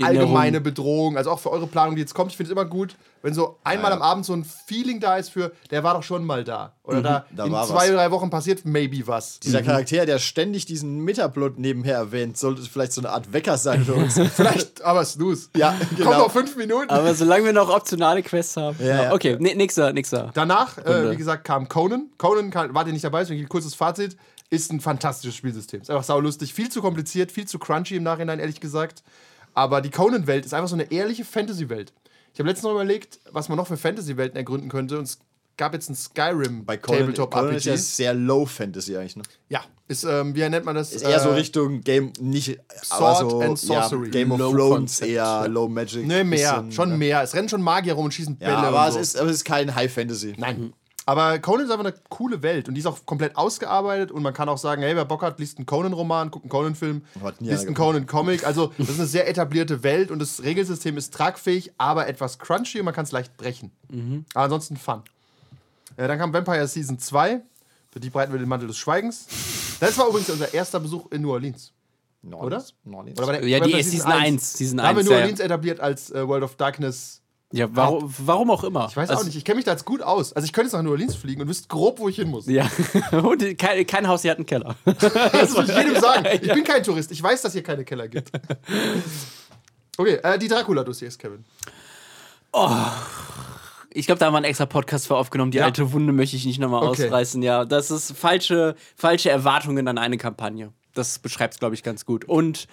allgemeine 0.01 0.61
Bedrohung. 0.61 1.17
Also 1.17 1.31
auch 1.31 1.41
für 1.41 1.51
eure 1.51 1.67
Planung, 1.67 1.97
die 1.97 2.03
jetzt 2.03 2.15
kommt. 2.15 2.31
Ich 2.31 2.37
finde 2.37 2.53
es 2.53 2.53
immer 2.53 2.65
gut, 2.65 2.95
wenn 3.23 3.35
so 3.35 3.57
einmal 3.65 3.93
am 3.93 4.01
Abend 4.01 4.25
so 4.25 4.33
ein 4.33 4.45
Feeling 4.45 5.01
da 5.01 5.17
ist 5.17 5.31
für, 5.31 5.51
der 5.73 5.83
war 5.83 5.95
doch 5.95 6.05
schon 6.05 6.25
mal 6.25 6.45
da. 6.45 6.73
Oder 6.85 7.03
da, 7.03 7.25
da 7.35 7.47
in 7.47 7.53
war 7.53 7.67
zwei, 7.67 7.89
was. 7.89 7.91
drei 7.91 8.11
Wochen 8.13 8.31
passiert 8.31 8.65
maybe 8.65 9.07
was. 9.07 9.41
Dieser 9.41 9.61
Charakter, 9.63 10.07
der 10.07 10.19
ständig 10.21 10.67
diesen 10.67 11.01
Metaplot 11.01 11.59
nebenher 11.59 11.97
erwähnt, 11.97 12.37
sollte 12.39 12.63
vielleicht 12.63 12.93
so 12.93 13.01
eine 13.01 13.11
Art 13.11 13.33
Wecker 13.33 13.59
sein 13.59 13.85
für 13.85 13.95
uns. 13.95 14.21
Vielleicht, 14.35 14.83
aber 14.83 15.05
Snooze. 15.05 15.49
Ja, 15.57 15.73
Kommt 15.73 15.97
genau. 15.97 16.11
noch 16.19 16.31
fünf 16.31 16.55
Minuten. 16.57 16.91
Aber 16.91 17.13
solange 17.15 17.47
wir 17.47 17.53
noch 17.53 17.69
optionale 17.69 18.23
Quests 18.23 18.57
haben. 18.57 18.77
Ja, 18.81 19.03
ja. 19.05 19.13
Okay, 19.13 19.37
nee, 19.41 19.55
nächster, 19.55 19.93
nächster. 19.93 20.31
Danach, 20.35 20.79
äh, 20.79 21.11
wie 21.11 21.17
gesagt, 21.17 21.43
kam 21.45 21.69
Conan. 21.69 22.11
Conan 22.19 22.55
wart 22.55 22.87
ihr 22.87 22.93
nicht 22.93 23.05
dabei, 23.05 23.21
deswegen 23.21 23.43
ein 23.43 23.49
kurzes 23.49 23.75
Fazit. 23.75 24.17
Ist 24.51 24.73
ein 24.73 24.81
fantastisches 24.81 25.37
Spielsystem. 25.37 25.83
Ist 25.83 25.91
einfach 25.91 26.05
saulustig. 26.05 26.55
Viel 26.55 26.71
zu 26.71 26.81
kompliziert, 26.81 27.31
viel 27.33 27.47
zu 27.47 27.59
crunchy 27.59 27.97
im 27.97 28.03
Nachhinein, 28.03 28.39
ehrlich 28.39 28.61
gesagt. 28.61 29.03
Aber 29.55 29.81
die 29.81 29.91
Conan-Welt 29.91 30.47
ist 30.47 30.55
einfach 30.55 30.69
so 30.69 30.77
eine 30.77 30.91
ehrliche 30.91 31.25
Fantasy-Welt. 31.25 31.93
Ich 32.33 32.39
habe 32.39 32.49
letztens 32.49 32.65
noch 32.65 32.73
überlegt, 32.73 33.21
was 33.31 33.49
man 33.49 33.57
noch 33.57 33.67
für 33.67 33.77
Fantasy-Welten 33.77 34.37
ergründen 34.37 34.69
könnte. 34.69 34.99
Und 34.99 35.05
es 35.05 35.19
gab 35.59 35.75
jetzt 35.75 35.91
ein 35.91 35.97
Skyrim 35.97 36.65
Bei 36.65 36.77
Conan, 36.77 37.01
Tabletop 37.01 37.31
Conan 37.31 37.49
RPG. 37.49 37.57
ist 37.59 37.67
ja 37.67 37.77
sehr 37.77 38.15
Low 38.15 38.47
Fantasy 38.47 38.97
eigentlich, 38.97 39.17
ne? 39.17 39.23
ja, 39.49 39.63
ist, 39.89 40.05
ähm, 40.05 40.35
wie 40.35 40.49
nennt 40.49 40.65
man 40.65 40.77
das? 40.77 40.93
Ist 40.93 41.03
eher 41.03 41.19
so 41.19 41.31
Äh, 41.31 41.35
Richtung 41.35 41.81
Game, 41.81 42.13
nicht 42.21 42.59
Sword 42.85 43.31
so, 43.31 43.41
and 43.41 43.59
Sorcery. 43.59 44.07
Ja, 44.07 44.13
Game 44.13 44.33
of 44.33 44.39
Low 44.39 44.53
Thrones 44.53 44.75
Concept, 44.75 45.11
eher 45.11 45.15
ja. 45.17 45.47
Low 45.47 45.69
Magic. 45.69 46.07
Ne, 46.07 46.25
mehr. 46.25 46.53
bisschen, 46.53 46.73
schon 46.73 46.91
ja. 46.91 46.97
mehr. 46.97 47.23
Es 47.23 47.35
rennen 47.35 47.49
schon 47.49 47.63
Magier 47.63 47.95
rum 47.95 48.05
und 48.05 48.15
schießen 48.15 48.37
Bälle. 48.37 48.53
Ja, 48.53 48.59
aber 48.59 48.83
und 48.83 48.89
es, 48.89 48.95
so. 48.95 49.01
ist, 49.01 49.17
aber 49.17 49.31
es 49.31 49.37
ist 49.37 49.45
kein 49.45 49.75
High 49.75 49.93
Fantasy. 49.93 50.35
Nein. 50.37 50.73
Aber 51.09 51.39
Conan 51.39 51.65
ist 51.65 51.71
einfach 51.71 51.87
eine 51.87 51.95
coole 52.11 52.43
Welt 52.43 52.69
und 52.69 52.75
die 52.75 52.81
ist 52.81 52.87
auch 52.87 53.07
komplett 53.07 53.35
ausgearbeitet 53.35 54.13
und 54.13 54.23
man 54.23 54.35
kann 54.35 54.47
auch 54.51 54.59
sagen, 54.59 54.83
hey, 54.83 54.95
wer 54.95 55.07
Bock 55.07 55.23
hat, 55.23 55.39
liest 55.39 55.57
einen 55.57 55.65
Conan-Roman, 55.65 56.31
guckt 56.31 56.45
einen 56.45 56.51
Conan-Film, 56.51 57.01
liest 57.41 57.65
einen 57.67 57.75
Conan-Comic. 57.75 58.45
Also 58.47 58.75
das 58.77 58.91
ist 58.91 58.99
eine 58.99 59.07
sehr 59.07 59.27
etablierte 59.27 59.83
Welt 59.83 60.11
und 60.11 60.19
das 60.19 60.43
Regelsystem 60.43 60.99
ist 60.99 61.15
tragfähig, 61.15 61.73
aber 61.79 62.09
etwas 62.09 62.39
crunchy 62.39 62.81
und 62.81 62.85
man 62.85 62.93
kann 62.93 63.05
es 63.05 63.13
leicht 63.13 63.39
brechen. 63.39 63.71
Aber 64.35 64.45
ansonsten 64.45 64.77
fun. 64.77 65.01
Äh, 65.97 66.09
dann 66.09 66.19
kam 66.19 66.31
Vampire 66.31 66.69
Season 66.69 66.99
2, 66.99 67.41
für 67.91 68.01
die 68.01 68.11
breiten 68.11 68.33
wir 68.33 68.39
den 68.39 68.49
Mantel 68.49 68.69
des 68.69 68.77
Schweigens. 68.77 69.27
Das 69.81 69.97
war 69.97 70.09
übrigens 70.09 70.29
unser 70.29 70.53
erster 70.53 70.79
Besuch 70.79 71.11
in 71.11 71.23
New 71.23 71.33
Orleans. 71.33 71.73
New 72.21 72.37
Oder? 72.37 72.43
Orleans? 72.45 72.75
New 72.85 72.97
Orleans. 72.99 73.19
Oder 73.19 73.27
war 73.29 73.35
der- 73.39 73.49
Ja, 73.49 73.61
die 73.61 73.73
ist 73.73 73.93
Season 73.93 74.13
1. 74.13 74.53
Season 74.59 74.77
Da 74.77 74.89
haben 74.89 74.97
wir 74.97 75.01
1, 75.01 75.07
New 75.07 75.13
ja, 75.13 75.19
ja. 75.21 75.23
Orleans 75.25 75.41
etabliert 75.41 75.81
als 75.81 76.11
äh, 76.11 76.29
World 76.29 76.45
of 76.45 76.57
Darkness. 76.57 77.23
Ja, 77.51 77.67
warum, 77.73 78.13
warum 78.19 78.51
auch 78.51 78.63
immer. 78.63 78.89
Ich 78.91 78.97
weiß 78.97 79.09
also, 79.09 79.23
auch 79.23 79.25
nicht, 79.27 79.37
ich 79.37 79.45
kenne 79.45 79.57
mich 79.57 79.65
da 79.65 79.71
jetzt 79.73 79.87
gut 79.87 80.03
aus. 80.03 80.35
Also 80.35 80.45
ich 80.45 80.53
könnte 80.53 80.67
jetzt 80.67 80.75
nach 80.75 80.83
New 80.83 80.91
Orleans 80.91 81.17
fliegen 81.17 81.41
und 81.41 81.49
wüsste 81.49 81.67
grob, 81.69 81.99
wo 81.99 82.09
ich 82.09 82.17
hin 82.17 82.29
muss. 82.29 82.47
Ja, 82.47 82.69
und 83.13 83.57
kein, 83.59 83.87
kein 83.87 84.07
Haus 84.07 84.21
hier 84.23 84.33
hat 84.33 84.39
einen 84.39 84.47
Keller. 84.47 84.75
Das 84.85 85.55
muss 85.55 85.69
ich 85.69 85.77
jedem 85.77 85.97
sagen. 86.01 86.27
Ich 86.43 86.53
bin 86.53 86.63
kein 86.65 86.83
Tourist. 86.83 87.11
Ich 87.11 87.23
weiß, 87.23 87.41
dass 87.43 87.55
hier 87.55 87.63
keine 87.63 87.85
Keller 87.85 88.07
gibt. 88.09 88.31
Okay, 89.97 90.19
äh, 90.23 90.39
die 90.39 90.49
Dracula-Dossiers, 90.49 91.17
Kevin. 91.17 91.45
Ich 93.93 94.07
glaube, 94.07 94.19
da 94.19 94.27
haben 94.27 94.33
wir 94.35 94.39
einen 94.39 94.45
extra 94.45 94.67
Podcast 94.67 95.07
für 95.07 95.17
aufgenommen. 95.17 95.51
Die 95.51 95.59
Ja. 95.59 95.65
alte 95.65 95.93
Wunde 95.93 96.13
möchte 96.13 96.37
ich 96.37 96.45
nicht 96.45 96.59
nochmal 96.59 96.87
Okay. 96.87 97.07
ausreißen. 97.07 97.43
Ja, 97.43 97.65
das 97.65 97.91
ist 97.91 98.13
falsche, 98.17 98.75
falsche 98.97 99.31
Erwartungen 99.31 99.89
an 99.89 99.97
eine 99.99 100.19
Kampagne. 100.19 100.73
Das 100.95 101.19
beschreibt 101.19 101.55
es, 101.55 101.61
glaube 101.61 101.75
ich, 101.75 101.83
ganz 101.83 102.05
gut. 102.05 102.25
Und, 102.27 102.67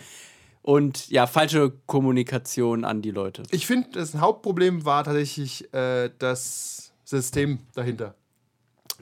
und 0.65 1.09
ja, 1.09 1.27
falsche 1.27 1.73
Kommunikation 1.85 2.85
an 2.85 3.03
die 3.03 3.12
Leute. 3.12 3.44
Ich 3.51 3.67
finde, 3.67 3.89
das 3.94 4.15
Hauptproblem 4.15 4.83
war 4.83 5.03
tatsächlich 5.03 5.71
äh, 5.75 6.09
das 6.17 6.92
System 7.04 7.59
dahinter. 7.75 8.16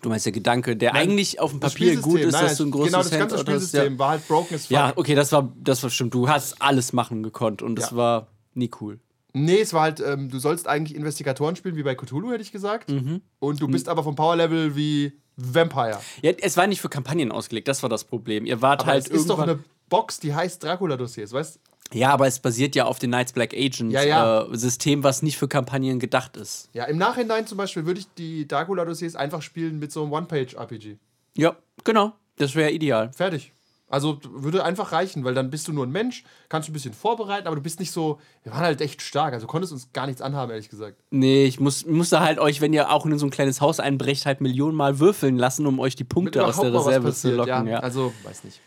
Du 0.02 0.10
meinst 0.10 0.26
der 0.26 0.34
Gedanke, 0.34 0.76
der 0.76 0.92
Nein, 0.92 1.04
eigentlich 1.04 1.40
auf 1.40 1.52
dem 1.52 1.62
Das 1.62 1.72
Papier 1.72 1.96
gut 2.02 2.20
ist, 2.20 2.34
Nein, 2.34 2.44
dass 2.44 2.58
du 2.58 2.66
ein 2.66 2.72
großes 2.72 2.88
Genau, 2.92 2.98
das 3.04 3.12
ganze 3.12 3.36
hast, 3.36 3.42
Spielsystem 3.44 3.94
ja. 3.94 4.00
war 4.00 4.10
halt 4.10 4.28
broken 4.28 4.56
as 4.56 4.64
fuck. 4.64 4.72
Ja, 4.72 4.92
okay, 4.98 5.16
das 5.16 5.32
war, 5.32 5.54
das 5.58 5.82
war 5.82 5.90
stimmt. 5.90 6.14
Du 6.14 6.28
hast 6.28 6.62
alles 6.62 6.92
machen 6.92 7.24
gekonnt 7.24 7.62
und 7.62 7.80
es 7.80 7.92
Ja. 7.92 7.96
war 7.96 8.28
nie 8.54 8.70
cool. 8.82 9.00
Nee, 9.32 9.62
es 9.62 9.72
war 9.72 9.84
halt, 9.84 10.02
ähm, 10.06 10.30
du 10.30 10.40
sollst 10.40 10.68
eigentlich 10.68 10.98
Investigatoren 10.98 11.56
spielen, 11.56 11.78
wie 11.78 11.84
bei 11.84 11.96
Cthulhu, 11.96 12.32
hätte 12.32 12.44
ich 12.44 12.52
gesagt. 12.52 12.90
Mhm. 12.90 13.22
Und 13.40 13.62
du 13.62 13.70
bist 13.70 13.88
aber 13.88 14.04
vom 14.04 14.16
Power-Level 14.16 14.76
wie 14.76 15.14
Vampire. 15.38 16.00
Ja, 16.22 16.32
es 16.42 16.58
war 16.58 16.68
nicht 16.68 16.82
für 16.82 16.90
Kampagnen 16.90 17.32
ausgelegt, 17.32 17.70
das 17.70 17.82
war 17.82 17.90
das 17.90 18.04
Problem. 18.04 18.46
Ihr 18.46 18.62
wart 18.62 18.82
Aber 18.82 18.92
halt 18.92 19.06
es 19.06 19.12
ist 19.12 19.30
doch 19.30 19.40
eine 19.40 19.60
Box, 19.94 20.20
die 20.20 20.34
heißt 20.34 20.64
Dracula-Dossiers, 20.64 21.34
weißt 21.34 21.60
Ja, 21.94 22.10
aber 22.10 22.26
es 22.26 22.40
basiert 22.40 22.76
ja 22.76 22.86
auf 22.86 22.98
den 22.98 23.12
Knights 23.12 23.32
Black 23.32 23.54
Agents 23.54 23.94
Ja, 23.94 24.02
ja. 24.02 24.42
Äh, 24.42 24.58
System, 24.58 25.04
was 25.04 25.22
nicht 25.22 25.38
für 25.38 25.48
Kampagnen 25.48 26.00
gedacht 26.00 26.36
ist. 26.36 26.68
Ja, 26.74 26.86
im 26.86 26.98
Nachhinein 26.98 27.46
zum 27.46 27.60
Beispiel 27.60 27.86
würde 27.86 28.00
ich 28.00 28.08
die 28.18 28.48
Dracula-Dossiers 28.48 29.16
einfach 29.16 29.44
spielen 29.44 29.78
mit 29.78 29.92
so 29.92 30.02
einem 30.02 30.12
One-Page-RPG. 30.12 30.98
Ja, 31.38 31.56
genau. 31.84 32.14
Das 32.38 32.56
wäre 32.56 32.72
ideal. 32.72 33.12
Fertig. 33.14 33.52
Also 33.88 34.20
würde 34.24 34.64
einfach 34.64 34.94
reichen, 34.94 35.24
weil 35.24 35.36
dann 35.36 35.52
bist 35.52 35.68
du 35.68 35.74
nur 35.74 35.86
ein 35.86 35.92
Mensch, 35.92 36.24
kannst 36.50 36.68
du 36.68 36.72
ein 36.72 36.74
bisschen 36.74 36.96
vorbereiten, 36.96 37.46
aber 37.46 37.56
du 37.56 37.62
bist 37.62 37.80
nicht 37.80 37.92
so. 37.92 38.20
Wir 38.42 38.52
waren 38.52 38.62
halt 38.62 38.82
echt 38.82 39.04
stark, 39.04 39.36
also 39.36 39.46
konntest 39.46 39.72
uns 39.74 39.94
gar 39.94 40.08
nichts 40.08 40.24
anhaben, 40.24 40.50
ehrlich 40.50 40.70
gesagt. 40.70 40.98
Nee, 41.12 41.46
ich 41.46 41.60
muss, 41.60 41.86
musste 41.86 42.20
halt 42.20 42.40
euch, 42.40 42.62
wenn 42.62 42.74
ihr 42.74 42.90
auch 42.90 43.06
in 43.06 43.20
so 43.20 43.28
ein 43.28 43.30
kleines 43.30 43.62
Haus 43.62 43.80
einbrecht, 43.80 44.26
halt 44.26 44.42
Millionen 44.42 44.76
Mal 44.76 44.98
würfeln 44.98 45.38
lassen, 45.38 45.68
um 45.68 45.80
euch 45.80 45.96
die 45.96 46.04
Punkte 46.04 46.44
aus 46.44 46.60
der 46.60 46.74
Reserve 46.74 47.14
zu 47.14 47.36
locken. 47.36 47.68
ja. 47.68 47.74
Ja. 47.74 47.80
Also, 47.82 48.12
weiß 48.24 48.46
nicht. 48.46 48.60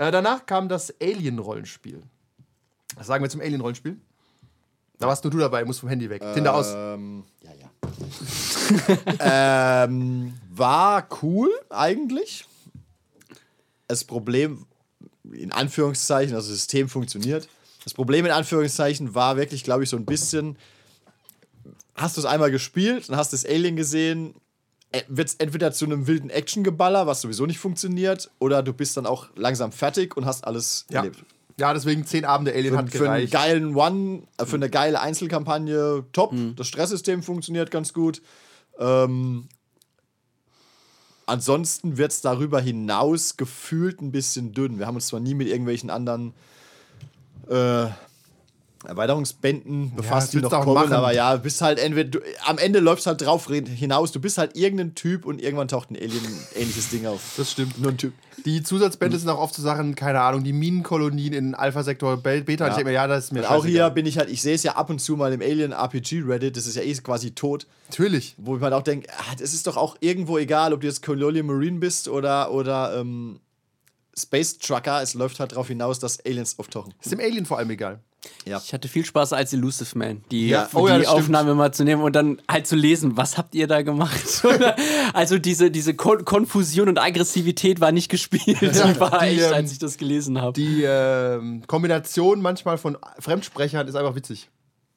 Äh, 0.00 0.10
danach 0.10 0.46
kam 0.46 0.70
das 0.70 0.94
Alien-Rollenspiel. 0.98 2.02
Was 2.96 3.06
sagen 3.06 3.22
wir 3.22 3.28
zum 3.28 3.42
Alien-Rollenspiel? 3.42 3.98
Da 4.98 5.06
warst 5.06 5.24
nur 5.24 5.30
du 5.30 5.36
dabei, 5.36 5.62
musst 5.66 5.80
vom 5.80 5.90
Handy 5.90 6.08
weg. 6.08 6.22
Tinder 6.32 6.54
aus. 6.54 6.72
Ähm, 6.74 7.24
ja, 7.42 7.50
ja. 7.60 7.70
ähm, 9.84 10.32
war 10.48 11.06
cool 11.20 11.50
eigentlich. 11.68 12.46
Das 13.88 14.04
Problem, 14.04 14.64
in 15.32 15.52
Anführungszeichen, 15.52 16.34
also 16.34 16.48
das 16.48 16.56
System 16.56 16.88
funktioniert. 16.88 17.46
Das 17.84 17.92
Problem 17.92 18.24
in 18.24 18.32
Anführungszeichen 18.32 19.14
war 19.14 19.36
wirklich, 19.36 19.64
glaube 19.64 19.84
ich, 19.84 19.90
so 19.90 19.98
ein 19.98 20.06
bisschen, 20.06 20.56
hast 21.94 22.16
du 22.16 22.22
es 22.22 22.26
einmal 22.26 22.50
gespielt 22.50 23.10
und 23.10 23.16
hast 23.16 23.34
das 23.34 23.44
Alien 23.44 23.76
gesehen, 23.76 24.34
wird 25.08 25.28
es 25.28 25.34
entweder 25.34 25.72
zu 25.72 25.84
einem 25.84 26.06
wilden 26.06 26.30
Actiongeballer, 26.30 27.06
was 27.06 27.20
sowieso 27.20 27.46
nicht 27.46 27.58
funktioniert, 27.58 28.30
oder 28.38 28.62
du 28.62 28.72
bist 28.72 28.96
dann 28.96 29.06
auch 29.06 29.28
langsam 29.36 29.70
fertig 29.72 30.16
und 30.16 30.24
hast 30.26 30.44
alles 30.44 30.86
Ja. 30.90 30.98
erlebt. 31.00 31.24
ja, 31.58 31.72
deswegen 31.74 32.04
zehn 32.06 32.24
Abende 32.24 32.52
Alien 32.52 32.76
hat 32.76 32.90
Für 32.90 32.98
einen 33.10 33.28
gereicht. 33.28 33.32
geilen 33.32 33.74
One, 33.76 34.22
äh, 34.38 34.46
für 34.46 34.56
eine 34.56 34.68
geile 34.70 35.00
Einzelkampagne 35.00 36.04
top. 36.12 36.34
Das 36.56 36.66
Stresssystem 36.66 37.22
funktioniert 37.22 37.70
ganz 37.70 37.92
gut. 37.92 38.20
Ähm, 38.78 39.48
ansonsten 41.26 41.96
wird 41.96 42.12
es 42.12 42.20
darüber 42.20 42.60
hinaus 42.60 43.36
gefühlt 43.36 44.00
ein 44.00 44.10
bisschen 44.10 44.52
dünn. 44.52 44.78
Wir 44.78 44.86
haben 44.86 44.96
uns 44.96 45.06
zwar 45.08 45.20
nie 45.20 45.34
mit 45.34 45.48
irgendwelchen 45.48 45.90
anderen 45.90 46.32
äh, 47.48 47.86
Erweiterungsbänden 48.86 49.94
befasst, 49.94 50.28
das 50.28 50.30
die 50.30 50.38
noch 50.40 50.50
kommen, 50.50 50.74
machen. 50.74 50.92
aber 50.92 51.12
ja, 51.12 51.36
bist 51.36 51.60
halt 51.60 51.78
entweder, 51.78 52.10
du, 52.10 52.20
am 52.46 52.58
Ende 52.58 52.80
läufst 52.80 53.06
halt 53.06 53.20
drauf 53.20 53.46
hinaus, 53.48 54.12
du 54.12 54.20
bist 54.20 54.38
halt 54.38 54.56
irgendein 54.56 54.94
Typ 54.94 55.24
und 55.26 55.42
irgendwann 55.42 55.68
taucht 55.68 55.90
ein 55.90 55.96
Alien-ähnliches 55.96 56.88
Ding 56.90 57.06
auf. 57.06 57.20
Das 57.36 57.52
stimmt. 57.52 57.78
Nur 57.80 57.90
ein 57.92 57.98
Typ. 57.98 58.12
Die 58.46 58.62
Zusatzbände 58.62 59.18
sind 59.18 59.28
auch 59.28 59.38
oft 59.38 59.54
so 59.54 59.60
Sachen, 59.60 59.94
keine 59.94 60.22
Ahnung, 60.22 60.44
die 60.44 60.54
Minenkolonien 60.54 61.34
in 61.34 61.54
Alpha-Sektor, 61.54 62.16
Be- 62.16 62.40
Beta. 62.40 62.64
Ich 62.64 62.70
Ja. 62.70 62.76
denke 62.76 62.88
mir, 62.90 62.94
ja, 62.94 63.06
das 63.06 63.24
ist 63.24 63.32
mir 63.32 63.40
Und 63.40 63.46
auch 63.50 63.66
hier 63.66 63.90
bin 63.90 64.06
ich 64.06 64.16
halt, 64.16 64.30
ich 64.30 64.40
sehe 64.40 64.54
es 64.54 64.62
ja 64.62 64.76
ab 64.76 64.88
und 64.88 64.98
zu 64.98 65.14
mal 65.16 65.30
im 65.32 65.42
Alien-RPG-Reddit, 65.42 66.56
das 66.56 66.66
ist 66.66 66.76
ja 66.76 66.82
eh 66.82 66.94
quasi 66.94 67.32
tot. 67.32 67.66
Natürlich. 67.90 68.34
wo 68.38 68.54
ich 68.54 68.60
mir 68.60 68.64
halt 68.66 68.74
auch 68.74 68.82
denke, 68.82 69.08
ah, 69.18 69.34
das 69.38 69.52
ist 69.52 69.66
doch 69.66 69.76
auch 69.76 69.96
irgendwo 70.00 70.38
egal, 70.38 70.72
ob 70.72 70.80
du 70.80 70.86
jetzt 70.86 71.02
Colonial 71.04 71.42
Marine 71.44 71.78
bist 71.80 72.08
oder, 72.08 72.50
oder 72.52 72.96
ähm, 72.98 73.40
Space 74.16 74.58
Trucker, 74.58 75.02
es 75.02 75.14
läuft 75.14 75.38
halt 75.40 75.52
darauf 75.52 75.68
hinaus, 75.68 75.98
dass 75.98 76.24
Aliens 76.24 76.58
auftauchen. 76.58 76.94
Ist 77.02 77.12
dem 77.12 77.20
Alien 77.20 77.44
vor 77.46 77.58
allem 77.58 77.70
egal. 77.70 78.00
Ich 78.44 78.72
hatte 78.74 78.88
viel 78.88 79.04
Spaß 79.04 79.32
als 79.32 79.52
Elusive 79.52 79.96
Man, 79.96 80.22
die, 80.30 80.48
Ja. 80.48 80.68
die 80.70 80.76
Oh 80.76 80.86
ja, 80.88 80.98
das 80.98 81.06
stimmt. 81.06 81.22
Aufnahme 81.22 81.54
mal 81.54 81.72
zu 81.72 81.84
nehmen 81.84 82.02
und 82.02 82.14
dann 82.14 82.40
halt 82.50 82.66
zu 82.66 82.76
lesen, 82.76 83.16
was 83.16 83.38
habt 83.38 83.54
ihr 83.54 83.66
da 83.66 83.82
gemacht? 83.82 84.42
also 85.14 85.38
diese, 85.38 85.70
diese 85.70 85.94
Kon 85.94 86.24
Konfusion 86.24 86.88
und 86.88 86.98
Aggressivität 86.98 87.80
war 87.80 87.92
nicht 87.92 88.10
gespielt. 88.10 88.60
die 88.60 88.66
war 89.00 89.20
die, 89.20 89.26
echt, 89.26 89.46
ähm, 89.46 89.54
als 89.54 89.72
ich 89.72 89.78
das 89.78 89.96
gelesen 89.96 90.40
habe. 90.40 90.52
Die 90.52 90.82
ähm, 90.84 91.62
Kombination 91.66 92.40
manchmal 92.42 92.78
von 92.78 92.98
Fremdsprechern 93.18 93.86
ist 93.88 93.94
einfach 93.94 94.14
witzig. 94.14 94.50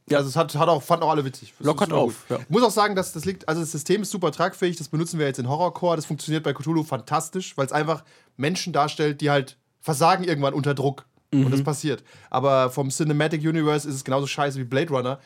Ja, 0.09 0.17
also 0.17 0.29
es 0.29 0.35
hat, 0.35 0.53
hat 0.55 0.67
auch, 0.67 0.83
fanden 0.83 1.05
auch 1.05 1.11
alle 1.11 1.23
witzig. 1.23 1.53
Das 1.57 1.65
Lockert 1.65 1.93
auf, 1.93 2.25
ja. 2.29 2.37
Ich 2.39 2.49
muss 2.49 2.61
auch 2.63 2.71
sagen, 2.71 2.93
dass 2.95 3.13
das 3.13 3.23
liegt, 3.23 3.47
also 3.47 3.61
das 3.61 3.71
System 3.71 4.01
ist 4.01 4.11
super 4.11 4.31
tragfähig, 4.33 4.75
das 4.75 4.89
benutzen 4.89 5.17
wir 5.17 5.25
jetzt 5.27 5.39
in 5.39 5.47
Horrorcore, 5.47 5.95
das 5.95 6.05
funktioniert 6.05 6.43
bei 6.43 6.51
Cthulhu 6.53 6.83
fantastisch, 6.83 7.55
weil 7.55 7.65
es 7.65 7.71
einfach 7.71 8.03
Menschen 8.35 8.73
darstellt, 8.73 9.21
die 9.21 9.29
halt 9.29 9.57
versagen 9.79 10.25
irgendwann 10.25 10.53
unter 10.53 10.73
Druck. 10.73 11.05
Und 11.33 11.45
Mhm. 11.45 11.51
das 11.51 11.63
passiert. 11.63 12.03
Aber 12.29 12.69
vom 12.69 12.89
Cinematic 12.89 13.41
Universe 13.41 13.87
ist 13.87 13.95
es 13.95 14.03
genauso 14.03 14.27
scheiße 14.27 14.59
wie 14.59 14.63
Blade 14.63 14.89
Runner. 14.89 15.19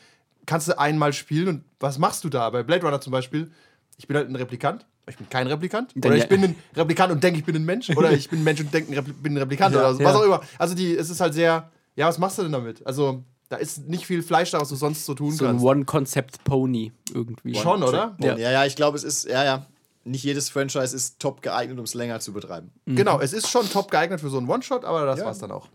Kannst 0.46 0.68
du 0.68 0.78
einmal 0.78 1.12
spielen 1.12 1.48
und 1.48 1.64
was 1.80 1.98
machst 1.98 2.24
du 2.24 2.28
da? 2.28 2.48
Bei 2.50 2.62
Blade 2.62 2.84
Runner 2.84 3.00
zum 3.00 3.10
Beispiel, 3.12 3.50
ich 3.98 4.06
bin 4.08 4.16
halt 4.16 4.28
ein 4.28 4.36
Replikant. 4.36 4.86
Ich 5.08 5.16
bin 5.16 5.28
kein 5.30 5.46
Replikant. 5.46 5.94
Oder 5.96 6.16
ja. 6.16 6.22
ich 6.22 6.28
bin 6.28 6.44
ein 6.44 6.54
Replikant 6.76 7.12
und 7.12 7.22
denke, 7.24 7.38
ich 7.40 7.44
bin 7.44 7.56
ein 7.56 7.64
Mensch. 7.64 7.88
Oder 7.90 8.12
ich 8.12 8.28
bin 8.28 8.40
ein 8.40 8.44
Mensch 8.44 8.60
und 8.60 8.72
denke, 8.72 8.92
ich 8.92 9.02
bin 9.22 9.34
ein 9.34 9.38
Replikant. 9.38 9.74
oder 9.74 9.94
so. 9.94 10.00
ja. 10.00 10.06
was 10.08 10.16
auch 10.16 10.22
immer. 10.24 10.40
Also 10.58 10.74
die, 10.74 10.94
es 10.96 11.08
ist 11.10 11.20
halt 11.20 11.32
sehr, 11.34 11.70
ja, 11.96 12.06
was 12.08 12.18
machst 12.18 12.38
du 12.38 12.42
denn 12.42 12.52
damit? 12.52 12.86
Also 12.86 13.22
da 13.48 13.56
ist 13.56 13.88
nicht 13.88 14.06
viel 14.06 14.22
Fleisch 14.22 14.50
da, 14.50 14.60
was 14.60 14.68
du 14.68 14.76
sonst 14.76 15.06
so 15.06 15.14
tun 15.14 15.32
so 15.32 15.44
ein 15.46 15.52
kannst. 15.52 15.64
One-Concept-Pony 15.64 16.92
irgendwie. 17.14 17.54
Schon, 17.54 17.82
oder? 17.82 18.16
Ja. 18.20 18.36
Ja, 18.36 18.50
ja, 18.50 18.64
ich 18.66 18.76
glaube, 18.76 18.96
es 18.98 19.04
ist, 19.04 19.26
ja, 19.26 19.44
ja, 19.44 19.66
nicht 20.04 20.24
jedes 20.24 20.48
Franchise 20.50 20.94
ist 20.94 21.18
top 21.18 21.40
geeignet, 21.42 21.78
um 21.78 21.84
es 21.84 21.94
länger 21.94 22.20
zu 22.20 22.32
betreiben. 22.32 22.70
Genau, 22.86 23.20
es 23.20 23.32
ist 23.32 23.48
schon 23.48 23.68
top 23.70 23.90
geeignet 23.90 24.20
für 24.20 24.28
so 24.30 24.38
einen 24.38 24.48
One-Shot, 24.48 24.84
aber 24.84 25.06
das 25.06 25.20
Ja. 25.20 25.26
war's 25.26 25.38
dann 25.38 25.50
auch. 25.50 25.68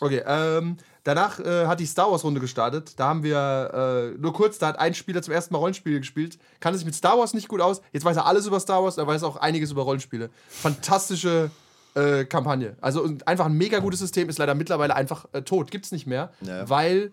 Okay, 0.00 0.22
ähm, 0.26 0.76
danach 1.02 1.40
äh, 1.40 1.66
hat 1.66 1.80
die 1.80 1.86
Star 1.86 2.10
Wars-Runde 2.10 2.40
gestartet. 2.40 2.92
Da 2.98 3.08
haben 3.08 3.22
wir 3.24 4.12
äh, 4.14 4.18
nur 4.20 4.32
kurz, 4.32 4.58
da 4.58 4.68
hat 4.68 4.78
ein 4.78 4.94
Spieler 4.94 5.22
zum 5.22 5.34
ersten 5.34 5.52
Mal 5.52 5.58
Rollenspiele 5.58 5.98
gespielt, 5.98 6.38
kannte 6.60 6.78
sich 6.78 6.86
mit 6.86 6.94
Star 6.94 7.18
Wars 7.18 7.34
nicht 7.34 7.48
gut 7.48 7.60
aus. 7.60 7.80
Jetzt 7.92 8.04
weiß 8.04 8.16
er 8.16 8.26
alles 8.26 8.46
über 8.46 8.60
Star 8.60 8.84
Wars, 8.84 8.96
er 8.96 9.06
weiß 9.08 9.24
auch 9.24 9.36
einiges 9.36 9.72
über 9.72 9.82
Rollenspiele. 9.82 10.30
Fantastische 10.48 11.50
äh, 11.94 12.24
Kampagne. 12.26 12.76
Also 12.80 13.08
einfach 13.26 13.46
ein 13.46 13.54
mega 13.54 13.80
gutes 13.80 13.98
System, 14.00 14.28
ist 14.28 14.38
leider 14.38 14.54
mittlerweile 14.54 14.94
einfach 14.94 15.26
äh, 15.32 15.42
tot. 15.42 15.70
Gibt's 15.72 15.90
nicht 15.90 16.06
mehr, 16.06 16.30
Ja. 16.42 16.68
weil 16.68 17.12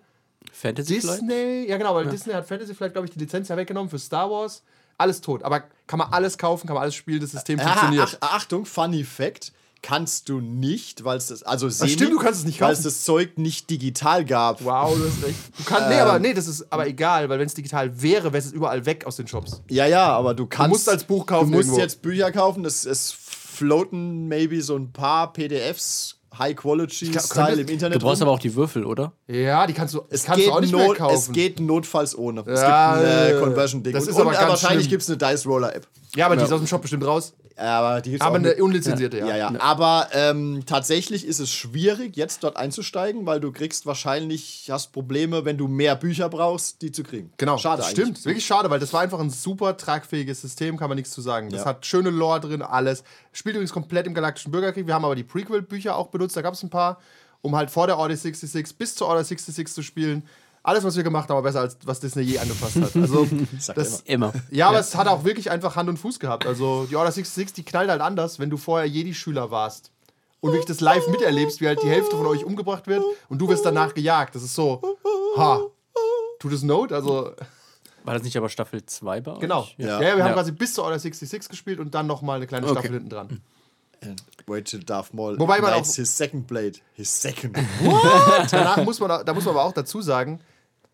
Fantasy 0.54 1.02
Flight? 1.02 1.22
Disney, 1.22 1.66
ja 1.68 1.78
genau, 1.78 1.96
weil 1.96 2.06
Disney 2.06 2.34
hat 2.34 2.48
Fantasy 2.48 2.76
Flight, 2.76 2.94
glaube 2.94 3.08
ich, 3.08 3.14
die 3.14 3.20
Lizenz 3.20 3.48
ja 3.48 3.58
weggenommen 3.58 3.90
für 3.90 3.98
Star 4.00 4.30
Wars. 4.30 4.62
Alles 4.98 5.20
tot. 5.22 5.44
Aber 5.44 5.64
kann 5.88 5.98
man 6.00 6.14
alles 6.14 6.38
kaufen, 6.38 6.68
kann 6.68 6.76
man 6.76 6.84
alles 6.84 6.96
spielen, 6.96 7.20
das 7.20 7.32
System 7.32 7.60
Ah, 7.60 7.64
funktioniert. 7.64 8.18
ach, 8.22 8.36
Achtung, 8.36 8.66
Funny 8.66 9.04
Fact. 9.04 9.52
Kannst 9.88 10.30
du 10.30 10.40
nicht, 10.42 11.04
weil 11.04 11.18
es 11.18 11.28
das, 11.28 11.44
also 11.44 11.70
semi, 11.70 11.92
stimmt, 11.92 12.14
du 12.14 12.18
kannst 12.18 12.40
es 12.40 12.46
nicht 12.46 12.60
weil 12.60 12.74
es 12.74 12.82
das 12.82 13.04
Zeug 13.04 13.38
nicht 13.38 13.70
digital 13.70 14.26
gab. 14.26 14.64
Wow, 14.66 14.98
du 14.98 15.06
hast 15.06 15.24
recht. 15.24 15.38
Du 15.60 15.64
kannst, 15.64 15.90
nee, 15.90 16.00
aber 16.00 16.18
nee, 16.18 16.34
das 16.34 16.48
ist 16.48 16.66
aber 16.74 16.88
egal, 16.88 17.30
weil 17.30 17.38
wenn 17.38 17.46
es 17.46 17.54
digital 17.54 18.02
wäre, 18.02 18.34
wäre 18.34 18.38
es 18.44 18.52
überall 18.52 18.84
weg 18.88 19.06
aus 19.06 19.18
den 19.18 19.28
Shops. 19.28 19.62
Ja, 19.70 19.86
ja, 19.86 20.08
aber 20.12 20.34
du 20.34 20.48
kannst. 20.48 20.70
musst 20.72 20.90
als 20.90 21.04
Buch 21.04 21.28
kaufen 21.28 21.52
Du 21.52 21.58
musst 21.58 21.68
irgendwo. 21.68 21.82
jetzt 21.84 22.02
Bücher 22.02 22.32
kaufen. 22.32 22.66
Es, 22.66 22.84
es 22.86 23.12
floaten 23.12 24.28
maybe 24.28 24.62
so 24.62 24.76
ein 24.76 24.92
paar 24.92 25.32
PDFs, 25.34 26.16
High 26.38 26.56
Quality 26.56 27.12
glaub, 27.12 27.24
Style 27.24 27.46
könnte- 27.48 27.62
im 27.62 27.68
Internet. 27.70 27.96
Du 28.02 28.06
brauchst 28.06 28.22
rum. 28.22 28.28
aber 28.30 28.36
auch 28.36 28.40
die 28.42 28.56
Würfel, 28.56 28.86
oder? 28.86 29.14
Ja, 29.28 29.66
die 29.68 29.74
kannst 29.74 29.94
du, 29.94 30.02
es 30.10 30.24
kannst 30.24 30.40
geht, 30.42 30.50
du 30.50 30.54
auch 30.54 30.62
nicht 30.62 30.74
mehr 30.74 30.88
not, 30.88 30.98
kaufen. 30.98 31.16
es 31.16 31.32
geht 31.32 31.60
notfalls 31.60 32.18
ohne. 32.18 32.42
es 32.42 32.60
Ja, 32.60 32.96
gibt 32.98 33.08
ein 33.08 33.36
äh, 33.38 33.40
Conversion-Ding. 33.40 33.94
das 33.94 34.04
Und, 34.06 34.10
ist 34.10 34.16
aber 34.20 34.30
und 34.30 34.34
ganz 34.36 34.50
wahrscheinlich 34.50 34.90
gibt 34.90 35.04
es 35.04 35.10
eine 35.10 35.18
Dice 35.18 35.46
Roller 35.46 35.74
App. 35.76 35.88
ja, 36.16 36.26
aber 36.26 36.36
die 36.36 36.44
ist 36.44 36.52
aus 36.52 36.60
dem 36.60 36.68
Shop 36.68 36.82
bestimmt 36.82 37.06
raus. 37.06 37.34
Aber 37.58 38.02
die 38.02 38.20
Aber 38.20 38.36
eine 38.36 38.56
unlizenzierte, 38.56 39.20
ja. 39.20 39.28
Ja, 39.28 39.36
ja. 39.38 39.54
Aber 39.60 40.10
ähm, 40.12 40.64
tatsächlich 40.66 41.26
ist 41.26 41.40
es 41.40 41.54
schwierig, 41.54 42.18
jetzt 42.18 42.44
dort 42.44 42.58
einzusteigen, 42.58 43.26
weil 43.26 43.40
du 43.40 43.52
kriegst 43.54 43.86
wahrscheinlich, 43.86 44.68
hast 44.70 44.92
Probleme, 44.92 45.46
wenn 45.46 45.58
du 45.58 45.68
mehr 45.70 45.96
Bücher 45.96 46.28
brauchst, 46.28 46.82
die 46.82 46.92
zu 46.92 47.04
kriegen. 47.04 47.32
Genau, 47.38 47.58
Schade 47.58 47.78
das 47.78 47.92
eigentlich. 47.92 48.06
stimmt. 48.08 48.26
Wirklich 48.26 48.46
schade, 48.46 48.70
weil 48.70 48.80
das 48.80 48.92
war 48.92 49.02
einfach 49.02 49.20
ein 49.20 49.30
super 49.30 49.78
tragfähiges 49.78 50.42
System, 50.42 50.76
kann 50.78 50.90
man 50.90 50.98
nichts 50.98 51.12
zu 51.12 51.22
sagen. 51.22 51.50
Das 51.50 51.62
Ja. 51.62 51.66
hat 51.68 51.86
schöne 51.86 52.10
Lore 52.10 52.42
drin, 52.42 52.62
alles. 52.62 53.04
Spielt 53.32 53.56
übrigens 53.56 53.72
komplett 53.72 54.06
im 54.08 54.14
Galaktischen 54.14 54.52
Bürgerkrieg. 54.52 54.86
Wir 54.88 54.94
haben 54.94 55.06
aber 55.06 55.16
die 55.16 55.24
Prequel-Bücher 55.24 55.96
auch 55.96 56.08
benutzt, 56.08 56.36
da 56.36 56.42
gab 56.42 56.56
es 56.56 56.64
ein 56.64 56.70
paar, 56.70 57.00
um 57.42 57.56
halt 57.56 57.72
vor 57.72 57.88
der 57.88 57.98
Order 57.98 58.18
66 58.18 58.78
bis 58.78 58.96
zur 58.96 59.08
Order 59.08 59.24
66 59.24 59.74
zu 59.74 59.82
spielen. 59.82 60.24
Alles, 60.68 60.84
was 60.84 60.96
wir 60.96 61.04
gemacht 61.04 61.30
haben, 61.30 61.36
war 61.36 61.44
besser, 61.44 61.60
als 61.62 61.78
was 61.86 62.00
Disney 62.00 62.24
je 62.24 62.40
angefasst 62.40 62.76
hat. 62.78 62.96
Also, 62.96 63.28
das, 63.76 64.02
Immer. 64.02 64.34
Ja, 64.50 64.70
aber 64.70 64.80
es 64.80 64.96
hat 64.96 65.08
auch 65.08 65.24
wirklich 65.24 65.52
einfach 65.52 65.76
Hand 65.76 65.90
und 65.90 65.98
Fuß 65.98 66.20
gehabt. 66.20 66.46
Also 66.48 66.88
die 66.90 66.96
Order 66.96 67.12
66, 67.12 67.54
die 67.54 67.64
knallt 67.64 67.90
halt 67.90 68.02
anders, 68.02 68.40
wenn 68.40 68.50
du 68.50 68.58
vorher 68.58 68.88
Jedi-Schüler 68.88 69.52
warst 69.52 69.92
und 70.42 70.52
wirklich 70.54 70.66
das 70.66 70.82
live 70.82 71.08
miterlebst, 71.08 71.62
wie 71.62 71.68
halt 71.68 71.84
die 71.84 71.90
Hälfte 71.90 72.16
von 72.18 72.26
euch 72.26 72.44
umgebracht 72.44 72.88
wird 72.88 73.04
und 73.30 73.38
du 73.40 73.48
wirst 73.48 73.64
danach 73.66 73.94
gejagt. 73.94 74.34
Das 74.34 74.42
ist 74.44 74.56
so, 74.56 74.82
ha, 75.38 75.62
tut 76.40 76.52
es 76.54 76.64
Note? 76.64 76.96
Also, 76.96 77.32
War 78.04 78.14
das 78.16 78.24
nicht 78.24 78.36
aber 78.36 78.50
Staffel 78.50 78.84
2 78.84 79.22
bei 79.22 79.32
euch? 79.34 79.40
genau. 79.40 79.68
Ja, 79.78 79.88
Ja. 79.88 80.00
wir 80.00 80.12
haben 80.24 80.30
Ja. 80.30 80.34
quasi 80.34 80.52
bis 80.52 80.74
zur 80.74 80.84
Order 80.86 80.98
66 80.98 81.48
gespielt 81.50 81.80
und 81.80 81.94
dann 81.94 82.08
nochmal 82.08 82.38
eine 82.38 82.48
kleine 82.48 82.66
Okay. 82.66 82.74
Staffel 82.74 82.92
hinten 82.94 83.10
dran. 83.10 83.42
And 84.04 84.24
Wait 84.48 84.66
till 84.66 84.84
Darth 84.84 85.14
Maul 85.14 85.40
Wobei 85.40 85.62
man 85.62 85.74
auch- 85.74 85.86
his 85.86 86.18
second 86.18 86.46
blade. 86.48 86.74
His 86.94 87.22
second. 87.22 87.56
Danach 88.52 88.84
muss 88.84 89.00
man, 89.00 89.26
da 89.26 89.34
muss 89.34 89.46
man 89.46 89.56
aber 89.56 89.64
auch 89.64 89.72
dazu 89.72 90.02
sagen, 90.02 90.40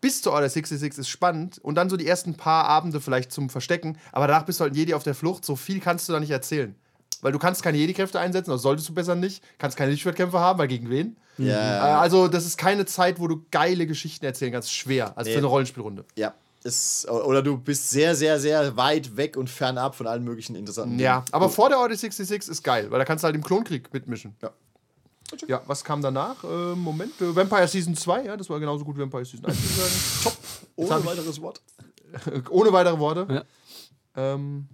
bis 0.02 0.20
zur 0.20 0.32
Order 0.34 0.50
66 0.50 0.98
ist 1.00 1.08
spannend 1.08 1.58
und 1.62 1.76
dann 1.76 1.88
so 1.88 1.96
die 1.96 2.06
ersten 2.06 2.34
paar 2.34 2.66
Abende 2.66 3.00
vielleicht 3.00 3.32
zum 3.32 3.48
Verstecken, 3.48 3.96
aber 4.12 4.26
danach 4.26 4.44
bist 4.44 4.60
du 4.60 4.64
halt 4.64 4.74
ein 4.74 4.76
Jedi 4.76 4.92
auf 4.92 5.02
der 5.04 5.14
Flucht, 5.14 5.46
so 5.46 5.56
viel 5.56 5.80
kannst 5.80 6.06
du 6.08 6.12
da 6.12 6.20
nicht 6.20 6.30
erzählen. 6.30 6.74
Weil 7.22 7.32
du 7.32 7.38
kannst 7.38 7.62
keine 7.62 7.78
Jedi-Kräfte 7.78 8.18
einsetzen, 8.20 8.50
das 8.50 8.60
solltest 8.62 8.88
du 8.88 8.94
besser 8.94 9.14
nicht, 9.14 9.42
kannst 9.56 9.76
keine 9.78 9.92
Lichtschwertkämpfe 9.92 10.38
haben, 10.40 10.58
weil 10.58 10.68
gegen 10.68 10.90
wen? 10.90 11.16
Äh, 11.38 11.46
ja, 11.46 12.00
also 12.00 12.28
das 12.28 12.44
ist 12.44 12.58
keine 12.58 12.84
Zeit, 12.84 13.18
wo 13.20 13.28
du 13.28 13.46
geile 13.50 13.86
Geschichten 13.86 14.26
erzählen 14.26 14.52
kannst, 14.52 14.74
schwer, 14.74 15.16
als 15.16 15.28
Nee. 15.28 15.32
für 15.32 15.38
eine 15.38 15.46
Rollenspielrunde. 15.46 16.04
ja. 16.16 16.34
Es, 16.64 17.08
oder 17.08 17.42
du 17.42 17.58
bist 17.58 17.90
sehr, 17.90 18.14
sehr, 18.14 18.38
sehr 18.38 18.76
weit 18.76 19.16
weg 19.16 19.36
und 19.36 19.50
fernab 19.50 19.96
von 19.96 20.06
allen 20.06 20.22
möglichen 20.22 20.54
interessanten 20.54 20.96
Ja, 21.00 21.14
Dingen. 21.22 21.26
aber 21.32 21.48
vor 21.48 21.68
der 21.68 21.78
Order 21.80 21.96
66 21.96 22.48
ist 22.52 22.62
geil, 22.62 22.88
weil 22.92 23.00
da 23.00 23.04
kannst 23.04 23.24
du 23.24 23.26
halt 23.26 23.34
im 23.34 23.42
Klonkrieg 23.42 23.92
mitmischen. 23.92 24.36
Ja. 24.40 24.50
Ja, 25.48 25.62
was 25.66 25.82
kam 25.84 26.02
danach? 26.02 26.42
Äh, 26.44 26.74
Moment, 26.74 27.20
äh, 27.20 27.34
Vampire 27.34 27.66
Season 27.66 27.94
2, 27.94 28.24
ja, 28.24 28.36
das 28.36 28.48
war 28.50 28.60
genauso 28.60 28.84
gut 28.84 28.96
wie 28.96 29.00
Vampire 29.00 29.24
Season 29.24 29.46
1, 29.46 29.56
würde 29.56 29.68
ich 29.70 29.76
sagen. 29.76 30.34
Top. 30.36 30.36
Ohne 30.76 31.04
weiteres 31.06 31.40
Wort. 31.40 31.60
Ohne 32.50 32.72
weitere 32.72 32.98
Worte. 32.98 33.26
Ja. 34.16 34.34
Ähm, 34.34 34.68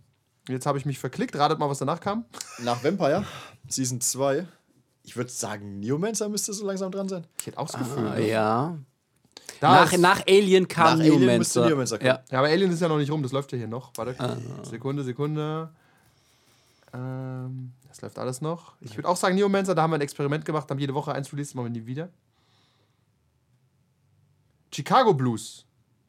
jetzt 0.49 0.67
habe 0.67 0.79
ich 0.79 0.87
mich 0.87 0.99
verklickt. 0.99 1.37
Ratet 1.37 1.59
mal, 1.59 1.69
was 1.69 1.79
danach 1.79 2.01
kam. 2.01 2.25
Nach 2.61 2.83
Vampire, 2.83 3.25
Season 3.69 4.01
2. 4.01 4.47
Ich 5.05 5.17
würde 5.17 5.31
sagen, 5.31 5.81
Neomancer 5.81 6.29
müsste 6.29 6.53
so 6.53 6.67
langsam 6.67 6.91
dran 6.93 7.09
sein. 7.09 7.27
Ich 7.39 7.47
hätte 7.47 7.59
auch 7.59 7.69
das 7.69 7.79
Gefühl. 7.79 8.09
Ah, 8.09 8.15
ne? 8.17 8.29
ja. 8.29 8.79
Nach, 9.61 9.97
nach 9.97 10.23
Alien 10.29 10.69
kam 10.69 10.99
Nach 10.99 11.05
Alien 11.05 11.21
Neomancer. 11.21 11.67
Neomancer 11.67 11.99
kommen. 11.99 12.09
Ja. 12.09 12.23
ja, 12.31 12.39
aber 12.39 12.49
Alien 12.49 12.71
ist 12.71 12.81
ja 12.81 12.89
noch 12.89 12.99
nicht 12.99 13.11
rum. 13.11 13.23
Das 13.23 13.33
läuft 13.33 13.51
ja 13.53 13.59
hier 13.59 13.69
noch. 13.69 13.93
Warte. 13.97 14.15
Ah. 14.19 14.37
Sekunde, 14.65 15.03
Sekunde. 15.05 15.71
Ähm, 16.93 17.73
das 17.89 18.01
läuft 18.03 18.19
alles 18.19 18.41
noch. 18.41 18.75
Ich 18.81 18.97
würde 18.97 19.09
auch 19.09 19.17
sagen, 19.17 19.35
Neomancer, 19.35 19.75
da 19.75 19.83
haben 19.83 19.91
wir 19.91 19.97
ein 19.97 20.01
Experiment 20.03 20.45
gemacht, 20.45 20.71
haben 20.71 20.79
jede 20.79 20.95
Woche 20.95 21.13
eins 21.13 21.33
released, 21.33 21.55
machen 21.55 21.67
wir 21.73 21.81
nie 21.81 21.87
wieder. 21.87 22.09
Chicago 24.73 25.15
Blues. 25.15 25.65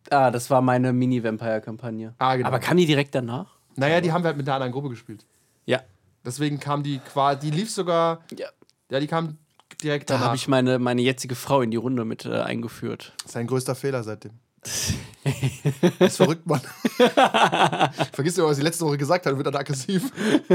Ah, 0.10 0.32
das 0.32 0.50
war 0.50 0.62
meine 0.62 0.92
Mini-Vampire-Kampagne. 0.94 2.16
Ah, 2.18 2.36
genau. 2.36 2.48
Aber 2.48 2.60
kam 2.60 2.78
die 2.78 2.86
direkt 2.86 3.14
danach? 3.16 3.58
Naja, 3.76 4.02
die 4.02 4.12
haben 4.12 4.24
wir 4.24 4.28
halt 4.30 4.38
mit 4.38 4.48
einer 4.48 4.56
anderen 4.56 4.74
Gruppe 4.74 4.90
gespielt. 4.90 5.26
Ja. 5.66 5.82
Deswegen 6.26 6.60
kam 6.60 6.84
die 6.84 7.00
quasi, 7.00 7.50
die 7.50 7.52
lief 7.58 7.70
sogar, 7.72 8.22
ja. 8.38 8.48
ja, 8.92 9.00
die 9.00 9.08
kam 9.08 9.38
direkt 9.82 10.10
Da 10.10 10.16
danach. 10.16 10.28
habe 10.28 10.36
ich 10.36 10.48
meine, 10.48 10.80
meine 10.80 11.02
jetzige 11.02 11.36
Frau 11.36 11.62
in 11.62 11.72
die 11.72 11.78
Runde 11.78 12.04
mit 12.06 12.26
äh, 12.26 12.40
eingeführt. 12.42 13.14
Sein 13.26 13.48
größter 13.48 13.76
Fehler 13.76 14.04
seitdem. 14.04 14.32
ist 16.00 16.18
verrückt, 16.18 16.46
Mann. 16.46 16.62
Vergiss 18.14 18.38
immer, 18.38 18.48
was 18.48 18.58
sie 18.58 18.64
letzte 18.64 18.86
Woche 18.86 18.98
gesagt 18.98 19.26
hat 19.26 19.34
und 19.34 19.40
wird 19.40 19.48
dann 19.48 19.56
aggressiv. 19.56 20.12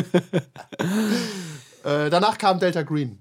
äh, 1.84 2.10
danach 2.10 2.38
kam 2.38 2.58
Delta 2.58 2.82
Green. 2.82 3.18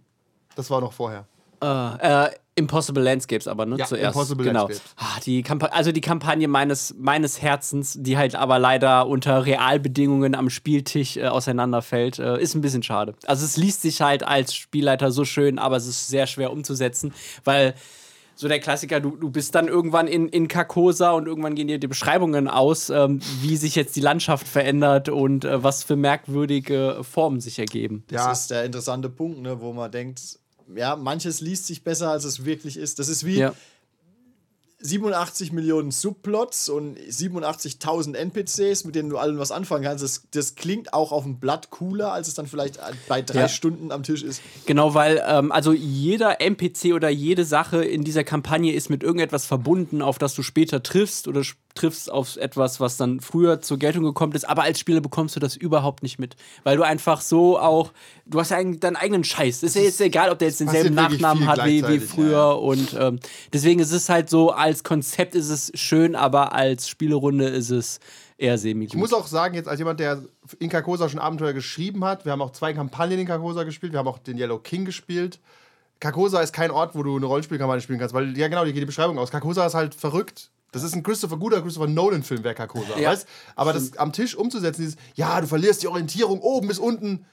Das 0.56 0.70
war 0.70 0.82
noch 0.82 0.94
vorher. 0.94 1.26
Äh, 1.62 2.30
Impossible 2.56 3.02
Landscapes 3.02 3.48
aber, 3.48 3.66
ne? 3.66 3.78
Ja, 3.78 3.86
Zuerst. 3.86 4.16
Impossible 4.16 4.46
genau. 4.46 4.68
Landscapes. 4.68 4.94
Ah, 4.98 5.20
die 5.26 5.42
Kampa 5.42 5.68
also 5.68 5.92
die 5.92 6.02
Kampagne 6.02 6.48
meines, 6.48 6.94
meines 7.00 7.42
Herzens, 7.42 7.98
die 8.00 8.18
halt 8.18 8.36
aber 8.36 8.60
leider 8.60 9.08
unter 9.08 9.46
Realbedingungen 9.46 10.36
am 10.36 10.50
Spieltisch 10.50 11.18
äh, 11.18 11.26
auseinanderfällt, 11.28 12.20
äh, 12.20 12.40
ist 12.40 12.54
ein 12.54 12.62
bisschen 12.62 12.84
schade. 12.84 13.16
Also 13.26 13.46
es 13.46 13.58
liest 13.58 13.82
sich 13.82 14.02
halt 14.02 14.24
als 14.24 14.54
Spielleiter 14.54 15.12
so 15.12 15.26
schön, 15.26 15.58
aber 15.58 15.78
es 15.78 15.88
ist 15.88 16.10
sehr 16.10 16.28
schwer 16.28 16.52
umzusetzen, 16.52 17.14
weil 17.44 17.74
so 18.36 18.48
der 18.48 18.60
Klassiker, 18.60 19.00
du, 19.00 19.12
du 19.16 19.30
bist 19.30 19.54
dann 19.56 19.68
irgendwann 19.68 20.08
in, 20.08 20.28
in 20.28 20.48
Carcosa 20.48 21.12
und 21.12 21.28
irgendwann 21.28 21.56
gehen 21.56 21.68
dir 21.68 21.78
die 21.80 21.88
Beschreibungen 21.88 22.48
aus, 22.48 22.90
ähm, 22.90 23.20
wie 23.42 23.58
sich 23.58 23.76
jetzt 23.76 23.96
die 23.96 24.02
Landschaft 24.02 24.48
verändert 24.48 25.10
und 25.10 25.46
äh, 25.46 25.64
was 25.64 25.84
für 25.84 25.96
merkwürdige 25.96 27.00
Formen 27.04 27.40
sich 27.42 27.60
ergeben. 27.60 28.04
Das 28.08 28.22
Ja. 28.26 28.32
ist 28.32 28.52
der 28.52 28.64
interessante 28.66 29.10
Punkt, 29.10 29.40
ne, 29.42 29.62
wo 29.62 29.72
man 29.74 29.92
denkt, 29.92 30.40
ja, 30.76 30.96
manches 30.96 31.42
liest 31.42 31.68
sich 31.68 31.84
besser, 31.84 32.10
als 32.10 32.24
es 32.24 32.46
wirklich 32.46 32.78
ist. 32.78 32.98
Das 33.00 33.10
ist 33.10 33.26
wie 33.26 33.38
Ja. 33.40 33.54
87 34.86 35.52
Millionen 35.54 35.92
Subplots 35.92 36.68
und 36.70 36.98
87.000 37.00 38.16
NPCs, 38.16 38.84
mit 38.84 38.96
denen 38.96 39.10
du 39.10 39.18
allen 39.18 39.40
was 39.40 39.52
anfangen 39.52 39.84
kannst. 39.84 40.04
Das, 40.04 40.24
das 40.32 40.56
klingt 40.56 40.94
auch 40.94 41.12
auf 41.12 41.24
dem 41.24 41.40
Blatt 41.40 41.70
cooler, 41.70 42.12
als 42.12 42.28
es 42.28 42.34
dann 42.34 42.48
vielleicht 42.48 42.80
bei 43.08 43.22
drei 43.22 43.40
Ja. 43.42 43.48
Stunden 43.48 43.92
am 43.92 44.04
Tisch 44.04 44.24
ist. 44.24 44.42
Genau, 44.66 44.94
weil 44.94 45.24
ähm, 45.26 45.52
also 45.52 45.72
jeder 45.72 46.42
NPC 46.42 46.94
oder 46.94 47.10
jede 47.10 47.46
Sache 47.46 47.84
in 47.84 48.04
dieser 48.04 48.24
Kampagne 48.24 48.74
ist 48.74 48.90
mit 48.90 49.04
irgendetwas 49.04 49.46
verbunden, 49.46 50.02
auf 50.02 50.18
das 50.20 50.36
du 50.36 50.44
später 50.44 50.84
triffst 50.84 51.28
oder 51.28 51.42
sch- 51.42 51.56
triffst 51.76 52.12
auf 52.12 52.38
etwas, 52.38 52.80
was 52.80 52.98
dann 52.98 53.20
früher 53.20 53.62
zur 53.62 53.78
Geltung 53.78 54.04
gekommen 54.04 54.34
ist. 54.34 54.48
Aber 54.48 54.64
als 54.64 54.80
Spieler 54.80 55.02
bekommst 55.02 55.36
du 55.36 55.40
das 55.40 55.56
überhaupt 55.56 56.04
nicht 56.04 56.20
mit, 56.20 56.36
weil 56.64 56.78
du 56.78 56.84
einfach 56.84 57.22
so 57.22 57.60
auch, 57.60 57.92
du 58.26 58.40
hast 58.40 58.52
ja 58.52 58.64
deinen 58.64 58.96
eigenen 58.96 59.24
Scheiß. 59.24 59.64
Ist 59.64 59.76
ja 59.76 59.82
jetzt 59.82 60.00
egal, 60.02 60.30
ob 60.30 60.40
der 60.40 60.50
jetzt 60.50 60.60
denselben 60.60 60.96
Nachnamen 60.96 61.48
hat 61.48 61.66
wie, 61.66 61.88
wie 61.88 62.00
früher 62.00 62.32
ja. 62.32 62.52
und 62.52 62.96
ähm, 63.00 63.20
deswegen 63.52 63.80
ist 63.80 63.92
es 63.92 64.10
halt 64.10 64.30
so, 64.30 64.52
als 64.52 64.84
Konzept 64.84 65.36
ist 65.36 65.50
es 65.50 65.72
schön, 65.76 66.16
aber 66.16 66.54
als 66.54 66.88
Spielerunde 66.88 67.46
ist 67.46 67.72
es 67.72 68.00
eher 68.38 68.58
semi 68.58 68.86
Ich 68.86 68.96
muss 68.96 69.14
auch 69.14 69.28
sagen, 69.28 69.56
jetzt 69.56 69.68
als 69.68 69.80
jemand, 69.80 70.00
der 70.00 70.22
in 70.60 70.70
Carcosa 70.70 71.10
schon 71.10 71.20
Abenteuer 71.20 71.54
geschrieben 71.54 72.04
hat, 72.04 72.26
wir 72.26 72.32
haben 72.32 72.42
auch 72.42 72.52
zwei 72.52 72.74
Kampagnen 72.74 73.20
in 73.20 73.28
Carcosa 73.28 73.64
gespielt, 73.64 73.94
wir 73.94 74.00
haben 74.00 74.08
auch 74.08 74.20
den 74.20 74.38
Yellow 74.38 74.60
King 74.60 74.86
gespielt. 74.86 75.40
Carcosa 76.00 76.42
ist 76.42 76.52
kein 76.52 76.70
Ort, 76.70 76.96
wo 76.96 77.04
du 77.04 77.16
eine 77.16 77.26
Rollenspielkampagne 77.26 77.82
spielen 77.82 78.00
kannst, 78.00 78.14
weil, 78.14 78.38
ja 78.38 78.50
genau, 78.50 78.66
die 78.66 78.74
geht 78.74 78.82
die 78.82 78.88
Beschreibung 78.88 79.18
aus. 79.18 79.32
Carcosa 79.32 79.66
ist 79.66 79.74
halt 79.74 79.96
verrückt. 79.96 80.52
Das 80.74 80.84
ist 80.84 80.94
ein 80.96 81.04
Christopher, 81.04 81.38
guter 81.38 81.62
Christopher 81.62 81.88
Nolan-Film, 81.88 82.44
wäre 82.44 82.56
Carcosa, 82.56 82.98
Ja. 83.00 83.12
weißt? 83.12 83.26
Aber 83.56 83.72
das 83.74 83.98
am 83.98 84.12
Tisch 84.12 84.36
umzusetzen, 84.36 84.82
dieses, 84.82 84.98
ja, 85.16 85.40
du 85.40 85.48
verlierst 85.48 85.82
die 85.84 85.88
Orientierung 85.88 86.42
oben 86.42 86.68
bis 86.68 86.80
unten. 86.80 87.26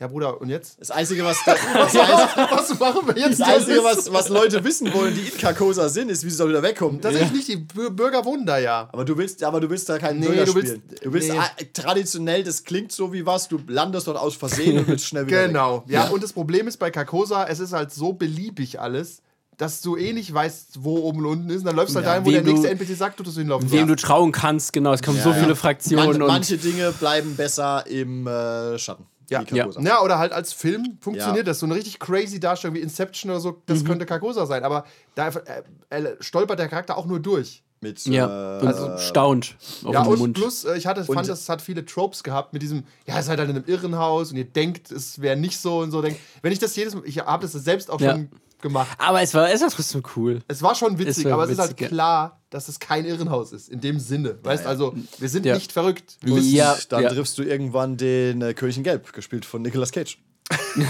Ja, 0.00 0.08
Bruder, 0.08 0.40
und 0.40 0.48
jetzt? 0.48 0.80
Das 0.80 0.90
Einzige, 0.90 1.24
was, 1.24 1.36
da, 1.46 1.54
das, 1.54 1.94
Was 1.94 2.78
machen 2.80 3.06
wir 3.06 3.16
jetzt? 3.16 3.38
das 3.40 3.48
Einzige, 3.48 3.84
was, 3.84 4.12
was 4.12 4.28
Leute 4.28 4.64
wissen 4.64 4.92
wollen, 4.92 5.14
die 5.14 5.20
in 5.28 5.38
Carcosa 5.38 5.88
sind, 5.88 6.08
ist, 6.10 6.24
wie 6.24 6.30
sie 6.30 6.38
da 6.38 6.48
wieder 6.48 6.62
wegkommen. 6.64 7.00
Das 7.00 7.14
ist 7.14 7.32
nicht, 7.32 7.46
die 7.46 7.58
Bür- 7.58 7.90
Bürger 7.90 8.24
wohnen 8.24 8.44
da 8.44 8.58
ja. 8.58 8.88
Aber 8.92 9.04
du 9.04 9.16
willst, 9.16 9.44
aber 9.44 9.60
du 9.60 9.70
willst 9.70 9.88
da 9.88 9.98
keinen 9.98 10.18
Nee, 10.18 10.26
Bürger 10.26 10.46
du 10.46 10.54
willst- 10.56 10.68
spielen. 10.74 10.82
Du 11.04 11.12
willst 11.12 11.28
nee. 11.32 11.38
traditionell, 11.72 12.42
das 12.42 12.64
klingt 12.64 12.90
so 12.90 13.12
wie 13.12 13.24
was, 13.24 13.46
du 13.48 13.60
landest 13.68 14.08
dort 14.08 14.18
aus 14.18 14.34
Versehen 14.34 14.78
und 14.78 14.88
willst 14.88 15.06
schnell 15.06 15.26
wieder 15.28 15.38
weg. 15.42 15.46
Genau. 15.48 15.84
Ja, 15.86 16.08
und 16.08 16.22
das 16.24 16.32
Problem 16.32 16.66
ist 16.66 16.78
bei 16.78 16.90
Carcosa, 16.90 17.44
es 17.46 17.60
ist 17.60 17.72
halt 17.72 17.92
so 17.92 18.12
beliebig 18.12 18.80
alles, 18.80 19.22
dass 19.56 19.80
du 19.80 19.96
eh 19.96 20.12
nicht 20.12 20.32
weißt, 20.32 20.82
wo 20.84 20.98
oben 20.98 21.20
und 21.20 21.26
unten 21.26 21.50
ist. 21.50 21.58
Und 21.60 21.64
dann 21.66 21.76
läufst 21.76 21.94
du 21.94 21.96
halt 21.98 22.06
Ja, 22.06 22.12
dahin, 22.12 22.26
wo 22.26 22.30
der 22.30 22.42
du- 22.42 22.50
nächste 22.50 22.70
NPC 22.70 22.94
sagt, 22.96 23.20
dass 23.20 23.34
du 23.34 23.40
hinlaufen 23.40 23.70
Wem 23.70 23.86
du 23.86 23.96
trauen 23.96 24.32
kannst, 24.32 24.72
genau. 24.72 24.92
Es 24.92 25.02
kommen 25.02 25.20
so 25.20 25.30
Ja, 25.30 25.34
viele 25.36 25.48
ja. 25.50 25.54
Fraktionen 25.54 26.06
Man, 26.06 26.22
und 26.22 26.28
manche 26.28 26.56
Dinge 26.58 26.92
bleiben 26.92 27.34
besser 27.36 27.86
im 27.86 28.26
äh, 28.26 28.78
Schatten. 28.78 29.06
Ja. 29.30 29.42
Carcosa. 29.42 29.80
Ja, 29.80 30.02
oder 30.02 30.18
halt 30.18 30.32
als 30.32 30.52
Film 30.52 30.98
funktioniert 31.00 31.38
Ja. 31.46 31.52
das. 31.52 31.58
So 31.60 31.66
eine 31.66 31.74
richtig 31.74 31.98
crazy 31.98 32.38
Darstellung 32.38 32.76
wie 32.76 32.80
Inception 32.80 33.30
oder 33.30 33.40
so, 33.40 33.62
das 33.64 33.82
könnte 33.84 34.04
Carcosa 34.04 34.44
sein. 34.44 34.62
Aber 34.64 34.84
da 35.14 35.28
äh, 35.28 35.62
äh, 35.88 36.16
stolpert 36.20 36.58
der 36.58 36.68
Charakter 36.68 36.98
auch 36.98 37.06
nur 37.06 37.20
durch. 37.20 37.63
Mit, 37.84 38.04
ja, 38.06 38.58
äh, 38.60 38.64
und 38.64 38.98
staunt 39.00 39.56
auf 39.84 39.92
Ja, 39.92 40.02
den 40.02 40.12
und 40.12 40.18
Mund. 40.18 40.34
plus, 40.36 40.64
äh, 40.64 40.76
ich 40.76 40.86
hatte, 40.86 41.04
fand, 41.04 41.28
das 41.28 41.48
hat 41.48 41.60
viele 41.62 41.84
Tropes 41.84 42.22
gehabt 42.22 42.52
mit 42.54 42.62
diesem, 42.62 42.84
ja, 43.06 43.14
es 43.18 43.24
ist 43.26 43.28
halt 43.28 43.40
in 43.40 43.50
einem 43.50 43.64
Irrenhaus 43.66 44.30
und 44.30 44.36
ihr 44.38 44.44
denkt, 44.44 44.90
es 44.90 45.20
wäre 45.20 45.36
nicht 45.36 45.58
so 45.60 45.80
und 45.80 45.90
so. 45.90 46.00
Denkt. 46.02 46.18
Wenn 46.42 46.52
ich 46.52 46.58
das 46.58 46.74
jedes 46.76 46.94
Mal, 46.94 47.02
ich 47.06 47.18
habe 47.18 47.42
das 47.46 47.52
selbst 47.52 47.90
auch 47.90 48.00
Ja. 48.00 48.12
schon 48.12 48.30
gemacht. 48.62 48.96
Aber 48.98 49.20
es 49.20 49.34
war, 49.34 49.50
es 49.52 49.60
war 49.60 49.68
trotzdem 49.68 50.02
cool. 50.16 50.40
Es 50.48 50.62
war 50.62 50.74
schon 50.74 50.98
witzig, 50.98 51.18
Es 51.18 51.24
war 51.26 51.34
aber 51.34 51.44
es 51.44 51.50
ist 51.50 51.58
halt 51.58 51.70
witzig, 51.72 51.82
ja. 51.82 51.88
klar, 51.88 52.40
dass 52.48 52.68
es 52.68 52.78
kein 52.80 53.04
Irrenhaus 53.04 53.52
ist, 53.52 53.68
in 53.68 53.80
dem 53.82 54.00
Sinne. 54.00 54.38
Weißt 54.42 54.64
also, 54.66 54.94
wir 55.18 55.28
sind 55.28 55.44
Ja. 55.44 55.54
nicht 55.54 55.70
verrückt. 55.70 56.16
Wir 56.22 56.32
Und 56.32 56.38
wissen- 56.40 56.54
ja, 56.54 56.74
dann 56.88 57.02
ja. 57.02 57.10
triffst 57.10 57.36
du 57.36 57.42
irgendwann 57.42 57.96
den 57.98 58.40
äh, 58.40 58.54
König 58.54 58.76
in 58.78 58.82
Gelb, 58.82 59.12
gespielt 59.12 59.44
von 59.44 59.60
Nicolas 59.62 59.92
Cage. 59.92 60.18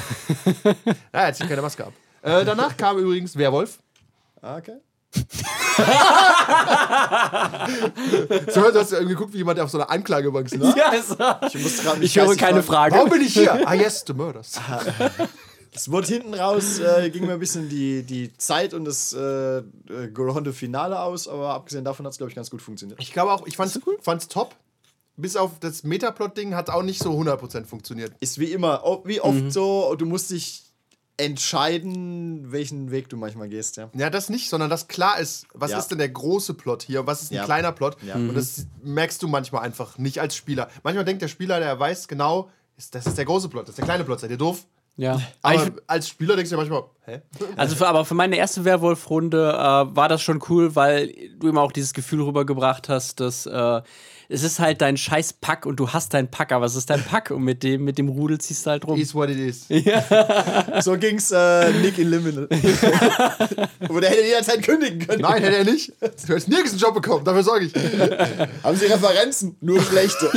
Ja, 1.12 1.20
er 1.20 1.32
zieht 1.34 1.48
keine 1.48 1.62
Maske 1.62 1.84
ab. 1.86 1.92
Äh, 2.22 2.44
danach 2.44 2.76
kam 2.76 2.98
übrigens 2.98 3.36
Werwolf. 3.36 3.78
Ah, 4.40 4.56
okay. 4.56 4.76
So, 8.52 8.60
du 8.70 8.78
hast 8.78 8.92
ja 8.92 8.98
irgendwie 8.98 9.14
geguckt, 9.14 9.32
wie 9.32 9.38
jemand 9.38 9.58
auf 9.60 9.70
so 9.70 9.78
einer 9.78 9.90
Anklagebank 9.90 10.48
sitzt. 10.48 10.76
Ja, 10.76 10.92
es 10.94 11.18
war, 11.18 11.40
Ich, 11.46 11.62
muss 11.62 11.82
grad 11.82 12.00
ich 12.00 12.16
höre 12.16 12.36
keine 12.36 12.62
Frage. 12.62 12.94
Warum 12.94 13.10
bin 13.10 13.22
ich 13.22 13.34
hier? 13.34 13.54
Ah, 13.66 13.74
yes, 13.74 14.04
the 14.06 14.12
murders. 14.12 14.52
Es 15.76 15.90
wurde 15.90 16.06
hinten 16.06 16.34
raus, 16.34 16.78
äh, 16.78 17.10
ging 17.10 17.26
mir 17.26 17.32
ein 17.32 17.40
bisschen 17.40 17.68
die, 17.68 18.04
die 18.04 18.32
Zeit 18.36 18.74
und 18.74 18.84
das 18.84 19.12
äh, 19.12 19.58
äh, 19.58 20.52
Finale 20.52 21.00
aus, 21.00 21.26
aber 21.26 21.52
abgesehen 21.52 21.84
davon 21.84 22.06
hat 22.06 22.12
es, 22.12 22.18
glaube 22.18 22.30
ich, 22.30 22.36
ganz 22.36 22.48
gut 22.48 22.62
funktioniert. 22.62 23.00
Ich 23.02 23.12
glaube 23.12 23.32
auch, 23.32 23.44
ich 23.44 23.56
fand's, 23.56 23.80
fand's 24.02 24.28
top. 24.28 24.54
Bis 25.16 25.34
auf 25.34 25.58
das 25.58 25.82
Metaplot-Ding 25.82 26.54
hat 26.54 26.68
es 26.68 26.74
auch 26.74 26.84
nicht 26.84 27.02
so 27.02 27.10
100% 27.18 27.64
funktioniert. 27.64 28.12
Ist 28.20 28.38
wie 28.38 28.52
immer, 28.52 28.82
wie 29.04 29.20
oft 29.20 29.34
Mhm. 29.34 29.50
so, 29.50 29.96
du 29.96 30.06
musst 30.06 30.30
dich 30.30 30.62
entscheiden, 31.16 32.50
welchen 32.52 32.90
Weg 32.90 33.08
du 33.08 33.16
manchmal 33.16 33.48
gehst, 33.48 33.76
ja. 33.76 33.88
Ja, 33.94 34.10
das 34.10 34.28
nicht, 34.30 34.48
sondern 34.48 34.70
dass 34.70 34.88
klar 34.88 35.18
ist, 35.18 35.46
was 35.54 35.70
Ja. 35.70 35.78
ist 35.78 35.88
denn 35.88 35.98
der 35.98 36.08
große 36.08 36.54
Plot 36.54 36.82
hier 36.82 37.00
und 37.00 37.06
was 37.06 37.22
ist 37.22 37.30
ein 37.30 37.36
Ja. 37.36 37.44
kleiner 37.44 37.72
Plot. 37.72 37.96
Ja. 38.02 38.14
Und 38.14 38.34
das 38.34 38.66
merkst 38.82 39.22
du 39.22 39.28
manchmal 39.28 39.62
einfach 39.62 39.98
nicht 39.98 40.20
als 40.20 40.34
Spieler. 40.34 40.68
Manchmal 40.82 41.04
denkt 41.04 41.22
der 41.22 41.28
Spieler, 41.28 41.60
der 41.60 41.78
weiß 41.78 42.08
genau, 42.08 42.50
das 42.90 43.06
ist 43.06 43.16
der 43.18 43.24
große 43.24 43.48
Plot, 43.48 43.62
das 43.64 43.70
ist 43.70 43.78
der 43.78 43.84
kleine 43.84 44.04
Plot, 44.04 44.20
seid 44.20 44.30
ihr 44.30 44.36
doof? 44.38 44.66
Ja. 44.96 45.20
Aber 45.42 45.72
als 45.88 46.08
Spieler 46.08 46.36
denkst 46.36 46.50
du 46.50 46.56
dir 46.56 46.60
manchmal, 46.60 46.84
hä? 47.06 47.20
also 47.56 47.74
für, 47.74 47.88
aber 47.88 48.04
für 48.04 48.14
meine 48.14 48.36
erste 48.36 48.64
Werwolf-Runde 48.64 49.50
äh, 49.52 49.96
war 49.96 50.08
das 50.08 50.22
schon 50.22 50.40
cool, 50.48 50.76
weil 50.76 51.12
du 51.38 51.48
immer 51.48 51.62
auch 51.62 51.72
dieses 51.72 51.94
Gefühl 51.94 52.22
rübergebracht 52.22 52.88
hast, 52.88 53.18
dass 53.18 53.46
äh, 53.46 53.82
es 54.28 54.42
ist 54.42 54.58
halt 54.58 54.80
dein 54.80 54.96
scheiß 54.96 55.34
Pack 55.34 55.66
und 55.66 55.76
du 55.80 55.90
hast 55.90 56.14
deinen 56.14 56.28
Pack, 56.28 56.52
aber 56.52 56.66
es 56.66 56.74
ist 56.76 56.90
dein 56.90 57.02
Pack 57.02 57.30
und 57.30 57.42
mit 57.42 57.62
dem, 57.62 57.84
mit 57.84 57.98
dem 57.98 58.08
Rudel 58.08 58.38
ziehst 58.38 58.66
du 58.66 58.70
halt 58.70 58.86
rum. 58.86 58.98
Is 58.98 59.14
what 59.14 59.28
it 59.30 59.38
is. 59.38 59.66
So 60.82 60.96
ging's 60.98 61.30
äh, 61.30 61.72
Nick 61.80 61.98
in 61.98 62.10
Liminal. 62.10 62.48
Wo 63.88 64.00
der 64.00 64.10
hätte 64.10 64.22
jederzeit 64.24 64.62
kündigen 64.62 64.98
können. 65.06 65.22
Nein, 65.22 65.42
hätte 65.42 65.56
er 65.58 65.64
nicht. 65.64 65.92
Du 66.00 66.06
hättest 66.28 66.48
nirgends 66.48 66.72
einen 66.72 66.80
Job 66.80 66.94
bekommen, 66.94 67.24
dafür 67.24 67.42
sorge 67.42 67.66
ich. 67.66 67.74
Haben 68.62 68.76
sie 68.76 68.86
Referenzen? 68.86 69.56
Nur 69.60 69.80
schlechte. 69.82 70.26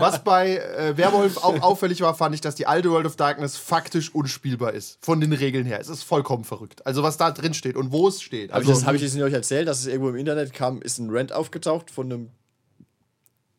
Was 0.00 0.22
bei 0.24 0.56
äh, 0.58 0.96
Werwolf 0.96 1.36
auch 1.38 1.60
auffällig 1.62 2.00
war, 2.00 2.14
fand 2.14 2.34
ich, 2.34 2.40
dass 2.40 2.54
die 2.54 2.66
alte 2.66 2.90
World 2.90 3.06
of 3.06 3.16
Darkness 3.16 3.56
faktisch 3.56 4.14
unspielbar 4.14 4.72
ist. 4.72 4.98
Von 5.02 5.20
den 5.20 5.32
Regeln 5.32 5.66
her. 5.66 5.80
Es 5.80 5.88
ist 5.88 6.02
vollkommen 6.02 6.44
verrückt. 6.44 6.84
Also, 6.86 7.02
was 7.02 7.16
da 7.16 7.30
drin 7.30 7.54
steht 7.54 7.76
und 7.76 7.92
wo 7.92 8.08
es 8.08 8.22
steht. 8.22 8.50
Habe 8.50 8.60
Also, 8.60 8.72
ich, 8.72 8.78
das- 8.78 8.86
hab 8.86 8.94
ich 8.94 9.02
das 9.02 9.14
nicht 9.14 9.22
euch 9.22 9.32
erzählt, 9.32 9.68
dass 9.68 9.80
es 9.80 9.86
irgendwo 9.86 10.08
im 10.10 10.16
Internet 10.16 10.52
kam, 10.52 10.82
ist 10.82 10.98
ein 10.98 11.08
Rant 11.10 11.32
aufgetaucht 11.32 11.90
von 11.90 12.06
einem, 12.12 12.28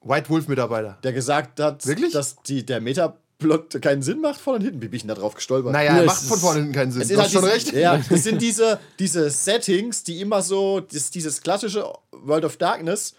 White 0.06 0.30
Wolf-Mitarbeiter. 0.30 0.98
der 1.04 1.12
gesagt 1.14 1.60
hat, 1.60 1.86
Wirklich? 1.86 2.14
dass 2.14 2.36
die, 2.44 2.66
der 2.66 2.80
Metaplot 2.80 3.82
keinen 3.82 4.02
Sinn 4.02 4.22
macht 4.22 4.40
vorne 4.40 4.60
und 4.60 4.66
hinten. 4.66 4.82
Wie 4.82 4.88
bin 4.88 4.96
ich 4.96 5.02
denn 5.02 5.10
da 5.10 5.16
drauf 5.16 5.34
gestolpert? 5.36 5.74
Naja, 5.74 5.96
Ja, 5.98 6.00
es 6.02 6.06
macht 6.06 6.22
von 6.24 6.40
vorne 6.40 6.60
hinten 6.60 6.74
keinen 6.74 6.92
Sinn. 6.92 7.02
Es 7.02 7.08
Du 7.10 7.14
ist 7.16 7.20
hast 7.20 7.36
halt 7.36 7.44
schon 7.44 7.52
diesen- 7.52 7.70
recht. 7.72 7.74
Ja, 7.84 7.98
das 8.10 8.24
sind 8.24 8.42
diese, 8.42 8.80
diese 9.00 9.30
Settings, 9.30 10.04
die 10.04 10.22
immer 10.22 10.42
so, 10.42 10.80
das, 10.80 11.10
dieses 11.12 11.42
klassische 11.42 11.86
World 12.12 12.46
of 12.46 12.58
Darkness 12.58 13.14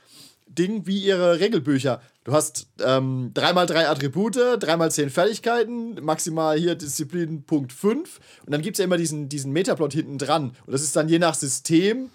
Ding 0.49 0.87
wie 0.87 1.01
ihre 1.05 1.41
Regelbücher. 1.41 2.01
Du 2.23 2.33
hast 2.33 2.67
ähm, 2.81 3.33
3x3 3.35 3.87
Attribute, 3.87 4.37
3x10 4.37 5.11
Fertigkeiten, 5.11 5.99
maximal 6.05 6.57
hier 6.57 6.77
Disziplin 6.77 7.43
Punkt 7.43 7.73
5 7.73 8.21
und 8.47 8.53
dann 8.53 8.63
gibt 8.63 8.77
es 8.77 8.79
ja 8.79 8.85
immer 8.85 8.97
diesen, 8.97 9.29
diesen 9.29 9.53
Metaplot 9.53 9.93
hinten 9.93 10.19
dran. 10.19 10.53
Und 10.67 10.73
das 10.73 10.83
ist 10.83 10.95
dann 10.97 11.09
je 11.09 11.19
nach 11.19 11.35
System 11.35 12.11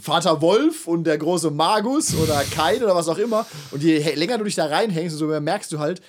Vater 0.00 0.40
Wolf 0.40 0.86
und 0.86 1.04
der 1.04 1.18
große 1.18 1.50
Magus 1.50 2.14
oder 2.14 2.42
Kain 2.54 2.82
oder 2.82 2.94
was 2.94 3.08
auch 3.08 3.18
immer. 3.18 3.46
Und 3.70 3.82
je 3.82 3.98
länger 4.14 4.38
du 4.38 4.44
dich 4.44 4.54
da 4.54 4.66
reinhängst, 4.66 5.14
umso 5.14 5.26
mehr 5.26 5.40
merkst 5.40 5.72
du 5.72 5.78
halt, 5.78 6.02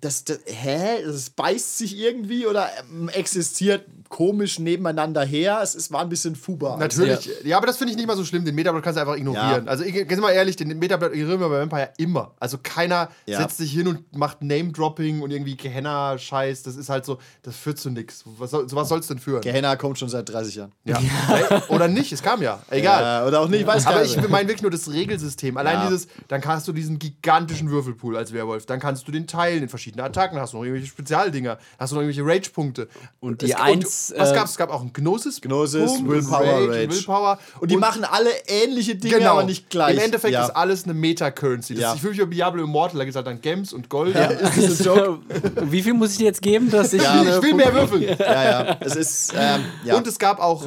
das, 0.00 0.24
das, 0.24 0.40
hä? 0.46 1.02
Das 1.04 1.30
beißt 1.30 1.78
sich 1.78 1.96
irgendwie 1.96 2.46
oder 2.46 2.68
ähm, 2.80 3.08
existiert 3.08 3.84
komisch 4.08 4.58
nebeneinander 4.58 5.24
her. 5.24 5.60
Es 5.62 5.74
ist, 5.74 5.92
war 5.92 6.00
ein 6.00 6.08
bisschen 6.08 6.36
fubar. 6.36 6.76
Natürlich, 6.78 7.30
ja. 7.44 7.56
aber 7.56 7.66
das 7.66 7.76
finde 7.76 7.90
ich 7.92 7.96
nicht 7.96 8.06
mal 8.06 8.16
so 8.16 8.24
schlimm. 8.24 8.44
Den 8.44 8.54
Metaplot 8.54 8.82
kannst 8.82 8.96
du 8.96 9.00
einfach 9.00 9.16
ignorieren. 9.16 9.64
Ja. 9.64 9.70
Also, 9.70 9.84
ich, 9.84 9.94
sind 9.94 10.20
mal 10.20 10.30
ehrlich, 10.32 10.56
den 10.56 10.78
Metaplot 10.78 11.12
ignorieren 11.12 11.40
wir 11.40 11.48
bei 11.48 11.60
Vampire 11.60 11.90
immer. 11.98 12.34
Also, 12.38 12.58
keiner 12.62 13.10
Ja. 13.26 13.38
setzt 13.38 13.58
sich 13.58 13.72
hin 13.72 13.88
und 13.88 14.16
macht 14.16 14.42
Name-Dropping 14.42 15.22
und 15.22 15.30
irgendwie 15.30 15.56
Gehenna-Scheiß. 15.56 16.62
Das 16.62 16.76
ist 16.76 16.88
halt 16.88 17.04
so, 17.04 17.18
das 17.42 17.56
führt 17.56 17.78
zu 17.78 17.90
nichts. 17.90 18.24
Was 18.38 18.50
soll, 18.50 18.66
zu 18.66 18.76
was 18.76 18.88
soll 18.88 19.00
es 19.00 19.06
denn 19.06 19.18
führen? 19.18 19.40
Gehenna 19.40 19.76
kommt 19.76 19.98
schon 19.98 20.08
seit 20.08 20.28
30 20.28 20.54
Jahren. 20.54 20.72
Ja. 20.84 21.00
Oder 21.68 21.88
nicht, 21.88 22.12
es 22.12 22.22
kam 22.22 22.42
ja. 22.42 22.60
Egal. 22.70 23.02
Ja, 23.02 23.26
oder 23.26 23.40
auch 23.40 23.48
nicht, 23.48 23.66
weiß 23.66 23.86
Aber 23.86 24.02
keiner. 24.02 24.04
ich 24.24 24.28
meine 24.28 24.48
wirklich 24.48 24.62
nur 24.62 24.70
das 24.70 24.90
Regelsystem. 24.90 25.56
Allein 25.56 25.74
Ja. 25.78 25.88
dieses, 25.88 26.08
dann 26.28 26.44
hast 26.44 26.68
du 26.68 26.72
diesen 26.72 26.98
gigantischen 26.98 27.70
Würfelpool 27.70 28.16
als 28.16 28.32
Werwolf. 28.32 28.66
Dann 28.66 28.80
kannst 28.80 29.06
du 29.08 29.12
den 29.12 29.26
teilen 29.26 29.62
in 29.62 29.68
verschiedene 29.68 29.85
Attacken. 30.00 30.38
Hast 30.40 30.52
du 30.52 30.58
noch 30.58 30.64
irgendwelche 30.64 30.88
Spezialdinger. 30.88 31.58
Hast 31.78 31.92
du 31.92 31.96
noch 31.96 32.02
irgendwelche 32.02 32.28
Rage-Punkte. 32.28 32.88
Und 33.20 33.42
die 33.42 33.52
Es- 33.52 33.60
Eins, 33.60 34.14
was 34.16 34.30
äh, 34.32 34.34
gab 34.34 34.44
es? 34.44 34.50
Es 34.52 34.56
gab 34.56 34.70
auch 34.70 34.80
einen 34.80 34.92
Gnosis. 34.92 35.40
Gnosis, 35.40 35.92
Punkt, 35.94 36.08
Willpower, 36.10 36.68
Rage. 36.70 36.90
Willpower. 36.90 37.38
Und 37.60 37.70
die 37.70 37.76
machen 37.76 38.04
alle 38.04 38.30
ähnliche 38.46 38.96
Dinge, 38.96 39.18
Genau. 39.18 39.32
aber 39.32 39.44
nicht 39.44 39.70
gleich. 39.70 39.96
Im 39.96 40.02
Endeffekt 40.02 40.32
ja. 40.34 40.44
ist 40.44 40.50
alles 40.50 40.84
eine 40.84 40.94
Meta-Currency. 40.94 41.74
Das 41.74 41.82
Ja. 41.82 41.92
ist 41.94 42.02
wirklich 42.02 42.20
wie 42.20 42.24
bei 42.24 42.34
Diablo 42.34 42.64
Immortal. 42.64 42.98
Da 42.98 43.04
gibt 43.04 43.12
es 43.12 43.16
halt 43.16 43.26
dann 43.26 43.40
Gems 43.40 43.72
und 43.72 43.88
Gold. 43.88 44.14
ist 44.16 44.80
ein 44.80 44.84
Joke. 44.96 45.20
Wie 45.70 45.82
viel 45.82 45.94
muss 45.94 46.12
ich 46.12 46.18
dir 46.18 46.24
jetzt 46.24 46.42
geben, 46.42 46.70
dass 46.70 46.92
ich. 46.92 47.02
Ja. 47.02 47.22
Ich 47.22 47.42
will 47.42 47.54
mehr 47.54 47.72
würfeln. 47.74 48.02
ja, 48.02 48.44
ja. 48.44 48.76
Es 48.80 48.96
ist, 48.96 49.32
ähm, 49.36 49.64
ja. 49.84 49.96
Und 49.96 50.06
es 50.06 50.18
gab 50.18 50.38
auch 50.40 50.66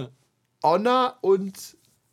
Honor 0.63 1.15
und 1.21 1.53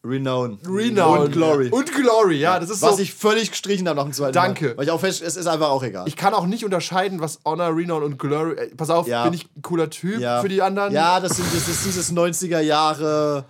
Renown. 0.07 0.59
Renown. 0.67 1.19
Und 1.19 1.33
Glory. 1.33 1.69
Und 1.71 1.93
Glory, 1.93 2.37
ja. 2.39 2.59
Das 2.61 2.71
ist 2.71 2.83
was 2.83 2.97
so. 2.97 3.03
ich 3.03 3.13
völlig 3.15 3.51
gestrichen 3.51 3.89
habe 3.89 3.97
nach 3.97 4.05
dem 4.05 4.13
zweiten 4.13 4.33
Danke. 4.33 4.69
Mal. 4.69 4.77
Weil 4.79 4.85
ich 4.85 4.91
auch 4.91 5.01
fest, 5.01 5.23
es 5.23 5.37
ist 5.37 5.47
einfach 5.47 5.69
auch 5.71 5.83
egal. 5.83 6.07
Ich 6.09 6.17
kann 6.17 6.35
auch 6.35 6.47
nicht 6.47 6.65
unterscheiden, 6.65 7.21
was 7.21 7.41
Honor, 7.45 7.77
Renown 7.77 8.03
und 8.03 8.19
Glory. 8.19 8.55
Äh, 8.57 8.75
pass 8.77 8.91
auf, 8.91 9.07
Ja. 9.07 9.25
bin 9.25 9.33
ich 9.35 9.45
ein 9.57 9.63
cooler 9.63 9.91
Typ 9.91 10.21
ja. 10.21 10.41
für 10.41 10.49
die 10.49 10.63
anderen? 10.63 10.93
Ja, 10.93 11.21
das, 11.21 11.37
sind, 11.37 11.47
das 11.55 11.69
ist 11.69 11.85
dieses 11.85 12.13
90er 12.13 12.61
Jahre 12.61 13.45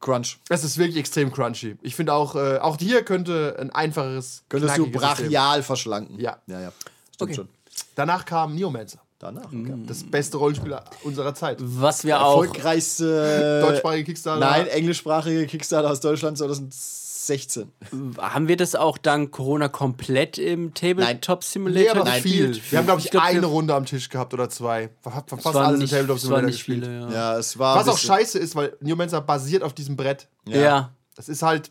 Crunch. 0.00 0.38
Es 0.48 0.64
ist 0.64 0.78
wirklich 0.78 0.96
extrem 0.96 1.30
crunchy. 1.32 1.76
Ich 1.82 1.94
finde 1.94 2.12
auch, 2.14 2.34
äh, 2.34 2.58
auch 2.58 2.76
hier 2.78 3.02
könnte 3.02 3.56
ein 3.60 3.70
einfacheres. 3.70 4.44
Könntest 4.48 4.76
du 4.78 4.84
knackiges 4.84 5.00
System. 5.02 5.24
brachial 5.26 5.62
verschlanken. 5.62 6.18
Ja. 6.18 6.38
Ja, 6.46 6.60
ja. 6.60 6.72
Stimmt 7.14 7.30
Okay. 7.30 7.34
schon. 7.34 7.48
Danach 7.94 8.24
kam 8.24 8.54
Neomancer. 8.54 8.98
Danach. 9.20 9.50
Das 9.86 10.02
beste 10.02 10.38
Rollenspiel 10.38 10.78
unserer 11.02 11.34
Zeit. 11.34 11.58
Was 11.60 12.04
wir 12.04 12.24
auch. 12.24 12.42
Erfolgreichste. 12.42 13.60
Deutschsprachige 13.68 14.04
Kickstarter. 14.04 14.40
Nein, 14.40 14.66
englischsprachige 14.66 15.46
Kickstarter 15.46 15.90
aus 15.90 16.00
Deutschland 16.00 16.38
2016. 16.38 17.70
Haben 18.16 18.48
wir 18.48 18.56
das 18.56 18.74
auch 18.74 18.96
dank 18.96 19.30
Corona 19.30 19.68
komplett 19.68 20.38
im 20.38 20.72
Tabletop 20.72 21.40
Nee, 21.40 21.46
Simulator 21.46 21.96
aber 21.96 22.04
Nein, 22.04 22.22
viel. 22.22 22.48
gespielt? 22.48 22.72
Wir 22.72 22.78
haben, 22.78 22.86
glaube 22.86 23.02
ich, 23.02 23.10
glaub, 23.10 23.22
eine 23.24 23.44
Runde 23.44 23.74
am 23.74 23.84
Tisch 23.84 24.08
gehabt 24.08 24.32
oder 24.32 24.48
zwei. 24.48 24.88
Fast 25.02 25.46
alles 25.54 25.80
nicht, 25.80 25.92
im 25.92 25.98
Tabletop 25.98 26.18
Simulator 26.18 26.46
gespielt. 26.50 26.84
viele, 26.86 27.00
ja. 27.00 27.10
Ja, 27.12 27.38
es 27.38 27.58
war. 27.58 27.76
Was 27.76 27.88
auch 27.88 27.98
scheiße 27.98 28.38
ist, 28.38 28.56
weil 28.56 28.74
Neomancer 28.80 29.20
basiert 29.20 29.62
auf 29.62 29.74
diesem 29.74 29.96
Brett. 29.96 30.28
Ja. 30.46 30.94
Das 31.14 31.28
ist 31.28 31.42
halt. 31.42 31.70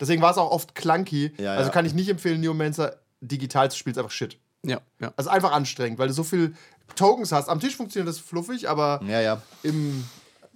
Deswegen 0.00 0.22
war 0.22 0.30
es 0.30 0.38
auch 0.38 0.50
oft 0.50 0.74
clunky. 0.74 1.34
Ja, 1.38 1.52
Also 1.52 1.64
ja. 1.68 1.72
kann 1.72 1.84
ich 1.84 1.92
nicht 1.92 2.08
empfehlen, 2.08 2.40
Neomancer 2.40 2.96
digital 3.20 3.70
zu 3.70 3.76
spielen. 3.76 3.92
Ist 3.92 3.98
einfach 3.98 4.10
shit. 4.10 4.38
Ja, 4.64 4.80
ja. 5.00 5.12
Also 5.16 5.30
einfach 5.30 5.52
anstrengend, 5.52 5.98
weil 5.98 6.08
du 6.08 6.14
so 6.14 6.24
viel 6.24 6.54
Tokens 6.94 7.32
hast. 7.32 7.48
Am 7.48 7.60
Tisch 7.60 7.76
funktioniert 7.76 8.08
das 8.08 8.18
fluffig, 8.18 8.68
aber 8.68 9.00
Ja, 9.06 9.20
ja. 9.20 9.42
im 9.62 10.04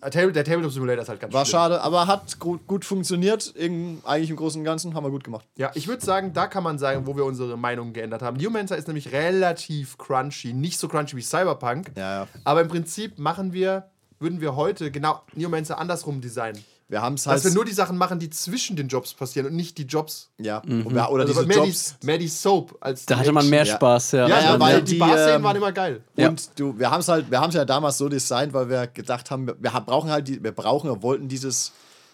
äh, 0.01 0.09
Table, 0.11 0.33
der 0.33 0.45
Tabletop 0.45 0.73
Simulator 0.73 1.03
ist 1.03 1.09
halt 1.09 1.21
ganz 1.21 1.35
War 1.35 1.45
schlimm. 1.45 1.53
schade, 1.53 1.81
aber 1.83 2.07
hat 2.07 2.39
gut, 2.39 2.67
gut 2.67 2.85
funktioniert. 2.85 3.47
In, 3.49 4.01
eigentlich 4.05 4.31
im 4.31 4.37
Großen 4.37 4.59
und 4.61 4.65
Ganzen 4.65 4.95
haben 4.95 5.05
wir 5.05 5.11
gut 5.11 5.25
gemacht. 5.25 5.47
Ja, 5.57 5.71
ich 5.75 5.89
würde 5.89 6.03
sagen, 6.05 6.33
da 6.33 6.47
kann 6.47 6.63
man 6.63 6.79
sagen, 6.79 7.07
wo 7.07 7.17
wir 7.17 7.25
unsere 7.27 7.59
Meinung 7.59 7.93
geändert 7.93 8.23
haben. 8.23 8.37
Neomancer 8.39 8.77
ist 8.79 8.87
nämlich 8.89 9.13
relativ 9.13 9.99
crunchy, 9.99 10.55
nicht 10.55 10.79
so 10.79 10.89
crunchy 10.89 11.17
wie 11.17 11.23
Cyberpunk. 11.23 11.93
Ja, 11.97 12.21
ja. 12.23 12.29
Aber 12.45 12.63
im 12.63 12.69
Prinzip 12.69 13.19
machen 13.19 13.53
wir, 13.53 13.91
würden 14.19 14.41
wir 14.41 14.57
heute 14.57 14.91
genau 14.91 15.21
Neomancer 15.35 15.79
andersrum 15.79 16.21
designen. 16.23 16.65
Wir 16.91 17.03
haben 17.03 17.15
es 17.15 17.25
halt. 17.25 17.37
Dass 17.37 17.45
wir 17.45 17.53
nur 17.53 17.65
die 17.65 17.73
Sachen 17.73 17.97
machen, 17.97 18.19
die 18.19 18.29
zwischen 18.31 18.75
den 18.75 18.89
Jobs 18.89 19.15
passieren 19.15 19.47
und 19.47 19.55
nicht 19.55 19.79
die 19.79 19.85
Jobs. 19.85 20.29
ja. 20.39 20.61
Wir, 20.67 21.09
oder 21.11 21.23
Also 21.23 21.35
diese 21.35 21.47
mehr, 21.47 21.57
Jobs. 21.59 21.95
die, 22.03 22.07
mehr 22.07 22.19
die 22.19 22.27
Soap 22.27 22.77
als 22.81 23.07
Da 23.07 23.17
hatte 23.17 23.31
man 23.31 23.49
mehr. 23.49 23.65
Ja. 23.65 23.77
Spaß, 23.77 24.13
ja. 24.13 24.29
Ja, 24.29 24.29
Ja, 24.29 24.43
ja, 24.43 24.53
weil 24.61 24.75
weil 24.75 24.83
die, 24.83 24.95
die, 24.95 24.99
Bar-Szenen 24.99 25.37
ähm, 25.37 25.43
waren 25.45 25.57
immer 25.57 25.71
geil. 25.71 26.03
Und 26.17 26.51
du, 26.59 26.77
wir 26.77 26.91
haben 26.91 27.01
es 27.01 27.07
halt, 27.07 27.31
wir 27.31 27.41
haben 27.41 27.51
es 27.51 27.55
ja 27.55 27.65
damals 27.65 27.97
so 27.97 28.09
designt, 28.09 28.53
weil 28.53 28.69
wir 28.69 28.89
gedacht 28.89 29.31
haben, 29.31 29.47
wir, 29.47 29.55
brauchen 29.55 30.11
halt, 30.11 30.27
die, 30.27 30.43
wir 30.43 30.51
brauchen, 30.51 30.91
wir 30.91 31.01
wollten 31.01 31.29
dieses 31.29 31.71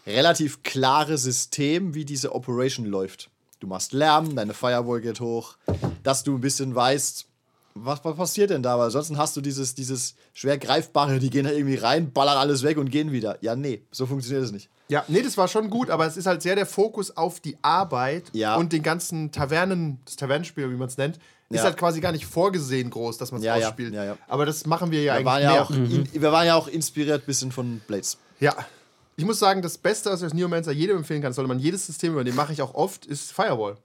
relativ 0.07 0.63
klare 0.63 1.17
System, 1.17 1.95
wie 1.95 2.05
diese 2.05 2.35
Operation 2.35 2.85
läuft. 2.85 3.31
Du 3.61 3.67
machst 3.67 3.95
Lärm, 3.95 4.37
deine 4.37 4.53
Firewall 4.53 5.01
geht 5.01 5.21
hoch, 5.21 5.57
dass 6.03 6.23
du 6.23 6.35
ein 6.35 6.43
bisschen 6.43 6.75
weißt, 6.75 7.27
was, 7.85 8.05
was 8.05 8.17
passiert 8.17 8.51
denn 8.51 8.63
da? 8.63 8.79
Weil 8.79 8.87
ansonsten 8.87 9.19
hast 9.19 9.37
du 9.37 9.41
dieses, 9.41 9.75
dieses 9.75 10.15
schwer 10.33 10.59
greifbare, 10.59 11.19
die 11.19 11.31
gehen 11.31 11.45
da 11.45 11.51
irgendwie 11.53 11.77
rein, 11.77 12.13
ballern 12.13 12.37
alles 12.39 12.63
weg 12.63 12.77
und 12.79 12.91
gehen 12.91 13.13
wieder. 13.13 13.39
Ja, 13.43 13.55
nee, 13.57 13.83
so 13.91 14.07
funktioniert 14.07 14.45
es 14.45 14.53
nicht. 14.53 14.69
Ja, 14.89 15.05
nee, 15.09 15.23
das 15.23 15.37
war 15.37 15.49
schon 15.49 15.69
gut, 15.71 15.91
aber 15.91 16.07
es 16.07 16.17
ist 16.17 16.27
halt 16.27 16.43
sehr 16.43 16.55
der 16.55 16.67
Fokus 16.67 17.17
auf 17.17 17.41
die 17.41 17.57
Arbeit 17.63 18.25
Ja. 18.33 18.57
und 18.57 18.73
den 18.73 18.83
ganzen 18.83 19.33
Tavernen, 19.33 19.99
das 20.05 20.17
Tavernenspiel, 20.17 20.71
wie 20.71 20.77
man 20.77 20.89
es 20.89 20.97
nennt, 20.97 21.17
ist 21.51 21.59
Ja. 21.59 21.65
halt 21.65 21.77
quasi 21.77 22.01
gar 22.01 22.13
nicht 22.13 22.27
vorgesehen 22.27 22.91
groß, 22.91 23.19
dass 23.19 23.31
man 23.33 23.41
es 23.41 23.45
Ja, 23.47 23.57
ja, 23.57 23.69
ausspielt. 23.69 23.93
ja, 23.95 24.05
ja. 24.05 24.17
Aber 24.29 24.47
das 24.47 24.67
machen 24.67 24.91
wir 24.91 25.03
ja 25.03 25.19
Wir 25.19 25.25
waren 25.25 25.43
eigentlich 25.43 25.45
ja, 25.45 25.53
mehr. 25.53 25.63
auch, 25.65 25.71
in, 26.15 26.23
wir 26.23 26.33
waren 26.33 26.47
ja 26.47 26.55
auch 26.57 26.69
inspiriert 26.69 27.23
ein 27.23 27.27
bisschen 27.27 27.53
von 27.53 27.81
Blades. 27.87 28.19
Ja. 28.41 28.55
Ich 29.17 29.25
muss 29.25 29.39
sagen, 29.39 29.63
das 29.63 29.79
Beste, 29.79 30.11
was 30.11 30.21
ich 30.21 30.25
als 30.25 30.35
Neomancer 30.35 30.73
jedem 30.73 30.99
empfehlen 30.99 31.23
kann, 31.23 31.33
sollte 31.33 31.49
man 31.49 31.59
jedes 31.59 31.87
System 31.87 32.13
übernehmen, 32.13 32.37
mache 32.37 32.53
ich 32.53 32.61
auch 32.63 32.75
oft, 32.75 33.07
ist 33.07 33.33
Firewall. 33.33 33.77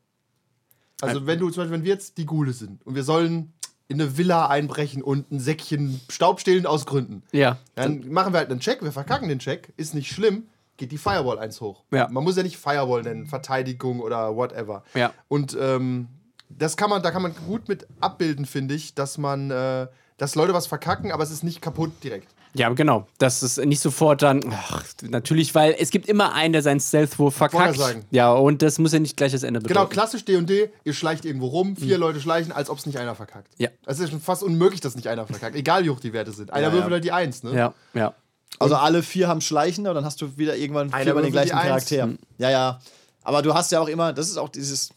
Also 1.01 1.25
wenn 1.25 1.39
du 1.39 1.49
zum 1.49 1.61
Beispiel, 1.63 1.77
wenn 1.79 1.83
wir 1.83 1.93
jetzt 1.93 2.17
die 2.17 2.25
Gule 2.25 2.53
sind 2.53 2.85
und 2.85 2.93
wir 2.95 3.03
sollen 3.03 3.53
in 3.91 4.01
eine 4.01 4.17
Villa 4.17 4.47
einbrechen 4.47 5.03
und 5.03 5.31
ein 5.31 5.39
Säckchen 5.39 6.01
Staub 6.09 6.39
stehlen 6.39 6.65
aus 6.65 6.85
Gründen, 6.85 7.21
Ja. 7.31 7.57
dann 7.75 8.09
machen 8.11 8.33
wir 8.33 8.39
halt 8.39 8.49
einen 8.49 8.59
Check, 8.59 8.81
wir 8.81 8.91
verkacken 8.91 9.29
den 9.29 9.39
Check, 9.39 9.71
ist 9.77 9.93
nicht 9.93 10.11
schlimm, 10.11 10.47
geht 10.77 10.91
die 10.91 10.97
Firewall 10.97 11.37
eins 11.37 11.61
hoch. 11.61 11.83
Ja. 11.91 12.07
Man 12.09 12.23
muss 12.23 12.37
ja 12.37 12.43
nicht 12.43 12.57
Firewall 12.57 13.03
nennen, 13.03 13.27
Verteidigung 13.27 13.99
oder 13.99 14.35
whatever. 14.35 14.83
Ja. 14.95 15.13
Und 15.27 15.55
ähm, 15.59 16.07
das 16.49 16.75
kann 16.77 16.89
man, 16.89 17.03
da 17.03 17.11
kann 17.11 17.21
man 17.21 17.33
gut 17.47 17.69
mit 17.69 17.85
abbilden, 17.99 18.45
finde 18.45 18.73
ich, 18.73 18.95
dass 18.95 19.17
man, 19.17 19.51
äh, 19.51 19.87
dass 20.17 20.35
Leute 20.35 20.53
was 20.53 20.67
verkacken, 20.67 21.11
aber 21.11 21.23
es 21.23 21.31
ist 21.31 21.43
nicht 21.43 21.61
kaputt 21.61 21.91
direkt. 22.03 22.27
Ja, 22.53 22.69
genau. 22.69 23.07
Das 23.17 23.43
ist 23.43 23.57
nicht 23.63 23.79
sofort 23.79 24.21
dann. 24.21 24.41
Ach, 24.51 24.83
natürlich, 25.03 25.55
weil 25.55 25.75
es 25.79 25.89
gibt 25.89 26.07
immer 26.09 26.33
einen, 26.33 26.51
der 26.51 26.61
seinen 26.61 26.79
Stealth-Wurf 26.79 27.35
verkackt. 27.35 27.77
sagen. 27.77 28.05
Ja, 28.11 28.33
und 28.33 28.61
das 28.61 28.77
muss 28.77 28.91
ja 28.91 28.99
nicht 28.99 29.15
gleich 29.15 29.31
das 29.31 29.43
Ende 29.43 29.61
bedeuten. 29.61 29.73
Genau, 29.79 29.87
klassisch 29.89 30.25
D&D, 30.25 30.69
ihr 30.83 30.93
schleicht 30.93 31.23
irgendwo 31.23 31.47
rum, 31.47 31.77
vier 31.77 31.97
Leute 31.97 32.19
schleichen, 32.19 32.51
als 32.51 32.69
ob 32.69 32.77
es 32.77 32.85
nicht 32.85 32.97
einer 32.97 33.15
verkackt. 33.15 33.53
Ja. 33.57 33.69
Es 33.85 33.99
ist 33.99 34.09
schon 34.09 34.19
fast 34.19 34.43
unmöglich, 34.43 34.81
dass 34.81 34.95
nicht 34.95 35.07
einer 35.07 35.25
verkackt, 35.25 35.55
egal 35.55 35.85
wie 35.85 35.89
hoch 35.89 35.99
die 36.01 36.11
Werte 36.13 36.31
sind. 36.33 36.51
Einer 36.51 36.67
Ja, 36.67 36.73
würfelt 36.73 36.89
ja. 36.89 36.93
halt 36.95 37.03
die 37.05 37.11
Eins, 37.11 37.43
ne? 37.43 37.55
Ja, 37.55 37.73
ja. 37.93 38.13
Also 38.59 38.75
alle 38.75 39.01
vier 39.01 39.27
haben 39.29 39.39
Schleichen, 39.41 39.87
aber 39.87 39.95
dann 39.95 40.05
hast 40.05 40.21
du 40.21 40.37
wieder 40.37 40.57
irgendwann 40.57 40.91
Einer 40.93 41.05
viermal 41.05 41.23
den 41.23 41.31
gleichen. 41.31 41.51
Charakter. 41.51 42.09
Ja, 42.37 42.49
ja. 42.49 42.81
Aber 43.23 43.41
du 43.41 43.53
hast 43.53 43.71
ja 43.71 43.79
auch 43.79 43.87
immer, 43.87 44.11
das 44.13 44.29
ist 44.29 44.37
auch 44.37 44.49
dieses, 44.49 44.89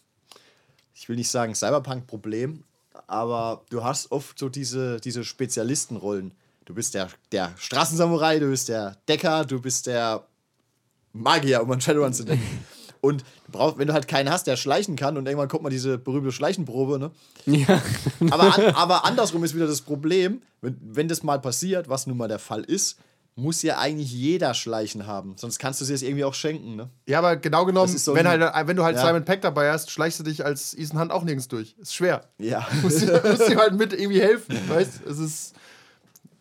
ich 0.95 1.09
will 1.09 1.17
nicht 1.17 1.31
sagen 1.31 1.55
Cyberpunk-Problem, 1.55 2.65
aber 3.07 3.63
du 3.71 3.85
hast 3.85 4.11
oft 4.11 4.39
so 4.39 4.49
diese, 4.49 4.99
diese 5.01 5.25
Spezialistenrollen. 5.25 6.33
Du 6.65 6.75
bist 6.75 6.95
der, 6.95 7.09
der 7.31 7.53
Straßensamurai, 7.57 8.39
du 8.39 8.49
bist 8.49 8.69
der 8.69 8.97
Decker, 9.09 9.45
du 9.45 9.61
bist 9.61 9.87
der 9.87 10.27
Magier, 11.13 11.63
um 11.63 11.71
an 11.71 11.81
Shadowrun 11.81 12.13
zu 12.13 12.25
denken. 12.25 12.65
Und 13.01 13.21
du 13.21 13.53
brauchst, 13.53 13.77
wenn 13.77 13.87
du 13.87 13.93
halt 13.93 14.09
keinen 14.09 14.31
hast, 14.31 14.47
der 14.47 14.57
schleichen 14.57 14.97
kann, 14.97 15.19
und 15.19 15.27
irgendwann 15.27 15.49
kommt 15.49 15.63
mal 15.63 15.69
diese 15.69 15.99
berühmte 15.99 16.33
Schleichenprobe, 16.33 16.99
ne? 16.99 17.11
Ja. 17.45 17.83
Aber, 18.31 18.57
an, 18.57 18.65
aber 18.75 19.05
andersrum 19.05 19.45
ist 19.45 19.55
wieder 19.55 19.67
das 19.67 19.83
Problem, 19.83 20.41
wenn, 20.63 20.79
wenn 20.81 21.07
das 21.07 21.23
mal 21.23 21.39
passiert, 21.39 21.91
was 21.91 22.07
nun 22.07 22.17
mal 22.17 22.29
der 22.29 22.39
Fall 22.39 22.63
ist, 22.63 22.97
muss 23.37 23.61
ja 23.63 23.79
eigentlich 23.79 24.11
jeder 24.11 24.55
Schleichen 24.55 25.07
haben. 25.07 25.35
Sonst 25.37 25.59
kannst 25.59 25.81
du 25.81 25.85
es 25.85 25.91
jetzt 25.91 26.03
irgendwie 26.03 26.25
auch 26.25 26.33
schenken, 26.33 26.77
ne? 26.77 26.89
Ja, 27.07 27.19
aber 27.19 27.37
genau 27.37 27.67
genommen, 27.67 27.95
so 27.99 28.15
wenn, 28.15 28.27
halt, 28.27 28.41
wenn 28.67 28.77
du 28.77 28.85
halt 28.85 28.97
Ja. 28.97 29.07
Simon 29.07 29.27
Peck 29.27 29.43
dabei 29.43 29.71
hast, 29.71 29.91
schleichst 29.91 30.21
du 30.21 30.25
dich 30.25 30.45
als 30.45 30.73
Ethan 30.73 31.01
Hunt 31.01 31.13
auch 31.13 31.25
nirgends 31.25 31.49
durch. 31.49 31.75
Ist 31.79 31.95
schwer. 31.95 32.25
Ja. 32.39 32.67
Du 32.71 32.77
musst 32.83 33.03
dir 33.03 33.57
halt 33.59 33.75
mit 33.75 33.93
irgendwie 33.93 34.23
helfen, 34.23 34.57
weißt 34.69 35.03
Es 35.07 35.19
ist. 35.19 35.55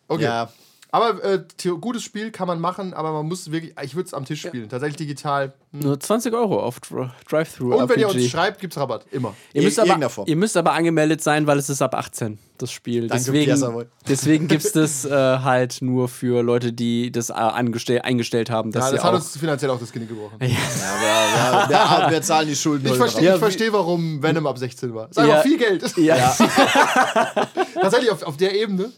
Okay. 0.08 0.24
Ja. 0.24 0.48
Aber 0.90 1.24
äh, 1.24 1.42
gutes 1.80 2.04
Spiel 2.04 2.30
kann 2.30 2.46
man 2.46 2.60
machen, 2.60 2.94
aber 2.94 3.10
man 3.12 3.26
muss 3.26 3.50
wirklich. 3.50 3.74
Ich 3.82 3.96
würde 3.96 4.06
es 4.06 4.14
am 4.14 4.24
Tisch 4.24 4.42
spielen. 4.42 4.68
Tatsächlich 4.68 4.96
digital. 4.96 5.52
Nur 5.72 5.98
20 5.98 6.32
Euro 6.34 6.60
auf 6.62 6.78
Dr- 6.78 7.12
Drive-Thru. 7.28 7.74
Und 7.74 7.88
wenn 7.88 7.98
ihr 7.98 8.08
uns 8.08 8.24
schreibt, 8.28 8.60
gibt's 8.60 8.76
Rabatt. 8.76 9.04
Immer. 9.10 9.34
Ihr 9.54 9.62
müsst, 9.62 9.78
Ir- 9.78 9.92
aber, 9.92 10.28
ihr 10.28 10.36
müsst 10.36 10.56
aber 10.56 10.70
angemeldet 10.72 11.20
sein, 11.20 11.48
weil 11.48 11.58
es 11.58 11.68
ist 11.68 11.82
ab 11.82 11.96
18, 11.96 12.38
das 12.58 12.70
Spiel. 12.70 13.08
Danke, 13.08 13.24
deswegen 13.24 13.84
deswegen 14.08 14.46
gibt 14.46 14.64
es 14.64 14.70
das 14.70 15.04
äh, 15.04 15.10
halt 15.10 15.78
nur 15.82 16.06
für 16.08 16.44
Leute, 16.44 16.72
die 16.72 17.10
das 17.10 17.30
äh, 17.30 17.32
angestell, 17.32 18.02
eingestellt 18.02 18.48
haben. 18.50 18.70
Dass 18.70 18.84
Ja, 18.84 18.92
das 18.92 19.02
hat 19.02 19.10
auch, 19.10 19.16
uns 19.16 19.36
finanziell 19.36 19.72
auch 19.72 19.80
das 19.80 19.90
Genick 19.90 20.10
gebrochen. 20.10 20.36
Ja, 20.40 20.46
wir, 20.46 20.54
wir, 20.54 22.04
wir, 22.04 22.10
wir 22.12 22.22
zahlen 22.22 22.46
die 22.46 22.54
Schulden. 22.54 22.86
Ich 22.86 22.94
verstehe, 22.94 23.36
verstehe, 23.40 23.72
warum 23.72 24.22
Venom 24.22 24.46
ab 24.46 24.58
16 24.58 24.94
war. 24.94 25.10
Ist 25.10 25.18
einfach 25.18 25.34
Ja. 25.38 25.42
viel 25.42 25.58
Geld. 25.58 25.82
ja, 25.96 26.36
Tatsächlich 27.80 28.12
auf, 28.12 28.22
auf 28.22 28.36
der 28.36 28.54
Ebene. 28.54 28.92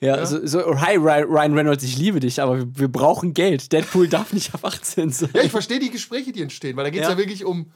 Ja, 0.00 0.24
So, 0.26 0.46
so, 0.46 0.80
hi 0.80 0.96
Ry- 0.96 1.24
Ryan 1.24 1.54
Reynolds, 1.54 1.84
ich 1.84 1.96
liebe 1.96 2.20
dich, 2.20 2.40
aber 2.40 2.58
wir, 2.58 2.78
wir 2.78 2.88
brauchen 2.88 3.34
Geld. 3.34 3.72
Deadpool 3.72 4.08
darf 4.08 4.32
nicht 4.32 4.54
ab 4.54 4.64
18 4.64 5.10
sein. 5.10 5.30
Ja, 5.34 5.42
ich 5.42 5.50
verstehe 5.50 5.78
die 5.78 5.90
Gespräche, 5.90 6.32
die 6.32 6.42
entstehen, 6.42 6.76
weil 6.76 6.84
da 6.84 6.90
geht 6.90 7.02
es 7.02 7.06
Ja. 7.08 7.12
ja. 7.12 7.18
wirklich 7.18 7.44
um 7.44 7.70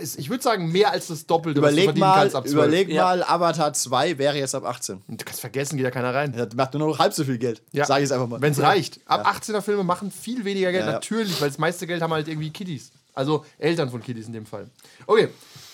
es, 0.00 0.16
ich 0.16 0.30
würde 0.30 0.42
sagen, 0.42 0.72
mehr 0.72 0.92
als 0.92 1.08
das 1.08 1.26
Doppelte, 1.26 1.60
was 1.60 1.68
du 1.68 1.72
Überleg 1.74 1.84
verdienen 1.84 2.06
mal, 2.08 2.14
kannst 2.20 2.34
ab 2.36 2.44
12. 2.48 2.54
überleg 2.54 2.88
Ja. 2.88 3.02
mal, 3.04 3.22
Avatar 3.22 3.74
2 3.74 4.16
wäre 4.16 4.38
jetzt 4.38 4.54
ab 4.54 4.64
18. 4.64 5.02
Du 5.08 5.16
kannst 5.26 5.42
vergessen, 5.42 5.76
geht 5.76 5.84
ja 5.84 5.90
keiner 5.90 6.14
rein. 6.14 6.32
Das 6.34 6.54
macht 6.54 6.72
nur 6.72 6.88
noch 6.88 6.98
halb 6.98 7.12
so 7.12 7.22
viel 7.22 7.36
Geld. 7.36 7.60
Ja. 7.72 7.84
Sag 7.84 7.96
ich 7.98 8.04
jetzt 8.04 8.12
einfach 8.12 8.26
mal. 8.26 8.40
Wenn 8.40 8.52
es 8.52 8.58
Ja. 8.58 8.68
reicht. 8.68 9.00
Ab 9.04 9.26
18er 9.26 9.60
Filme 9.60 9.84
machen 9.84 10.10
viel 10.10 10.42
weniger 10.46 10.72
Geld, 10.72 10.84
Ja, 10.84 10.88
ja. 10.88 10.92
natürlich, 10.94 11.38
weil 11.38 11.48
das 11.48 11.58
meiste 11.58 11.86
Geld 11.86 12.00
haben 12.00 12.14
halt 12.14 12.28
irgendwie 12.28 12.48
Kiddies. 12.48 12.92
Also 13.12 13.44
Eltern 13.58 13.90
von 13.90 14.02
Kiddies 14.02 14.26
in 14.26 14.32
dem 14.32 14.46
Fall. 14.46 14.68
Okay, 15.06 15.28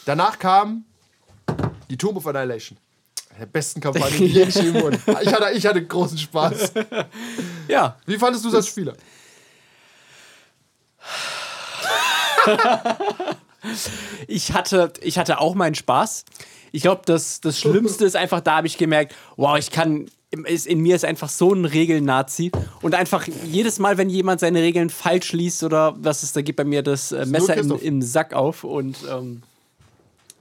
danach 0.06 0.40
kam 0.40 0.84
die 1.88 1.96
Tomb 1.96 2.16
of 2.16 2.26
Annihilation. 2.26 2.78
Der 3.40 3.46
besten 3.46 3.80
Kampagne, 3.80 4.18
die 4.18 4.26
je 4.26 4.44
geschrieben 4.44 4.82
wurde. 4.82 4.98
Ich 5.22 5.32
hatte, 5.32 5.50
ich 5.54 5.64
hatte 5.64 5.82
großen 5.82 6.18
Spaß. 6.18 6.72
Ja, 7.68 7.96
Wie 8.04 8.18
fandest 8.18 8.44
du 8.44 8.54
als 8.54 8.66
Spieler? 8.66 8.94
ich 14.26 14.52
hatte, 14.52 14.92
ich 15.00 15.16
hatte 15.16 15.40
auch 15.40 15.54
meinen 15.54 15.74
Spaß. 15.74 16.26
Ich 16.72 16.82
glaube, 16.82 17.00
das, 17.06 17.40
das 17.40 17.58
Schlimmste 17.58 18.04
ist 18.04 18.14
einfach, 18.14 18.40
da 18.40 18.56
habe 18.56 18.66
ich 18.66 18.76
gemerkt, 18.76 19.14
wow, 19.36 19.56
ich 19.56 19.70
kann, 19.70 20.10
ist, 20.44 20.66
in 20.66 20.80
mir 20.80 20.94
ist 20.94 21.06
einfach 21.06 21.30
so 21.30 21.54
ein 21.54 21.64
Regelnazi. 21.64 22.52
Und 22.82 22.94
einfach 22.94 23.26
jedes 23.44 23.78
Mal, 23.78 23.96
wenn 23.96 24.10
jemand 24.10 24.40
seine 24.40 24.60
Regeln 24.60 24.90
falsch 24.90 25.32
liest 25.32 25.62
oder 25.62 25.94
was 25.98 26.22
es 26.22 26.34
da 26.34 26.42
gibt, 26.42 26.58
bei 26.58 26.64
mir 26.64 26.82
das 26.82 27.12
äh, 27.12 27.24
Messer 27.24 27.56
im, 27.56 27.72
im 27.78 28.02
Sack 28.02 28.34
auf. 28.34 28.64
Und 28.64 28.98
ähm, 29.10 29.42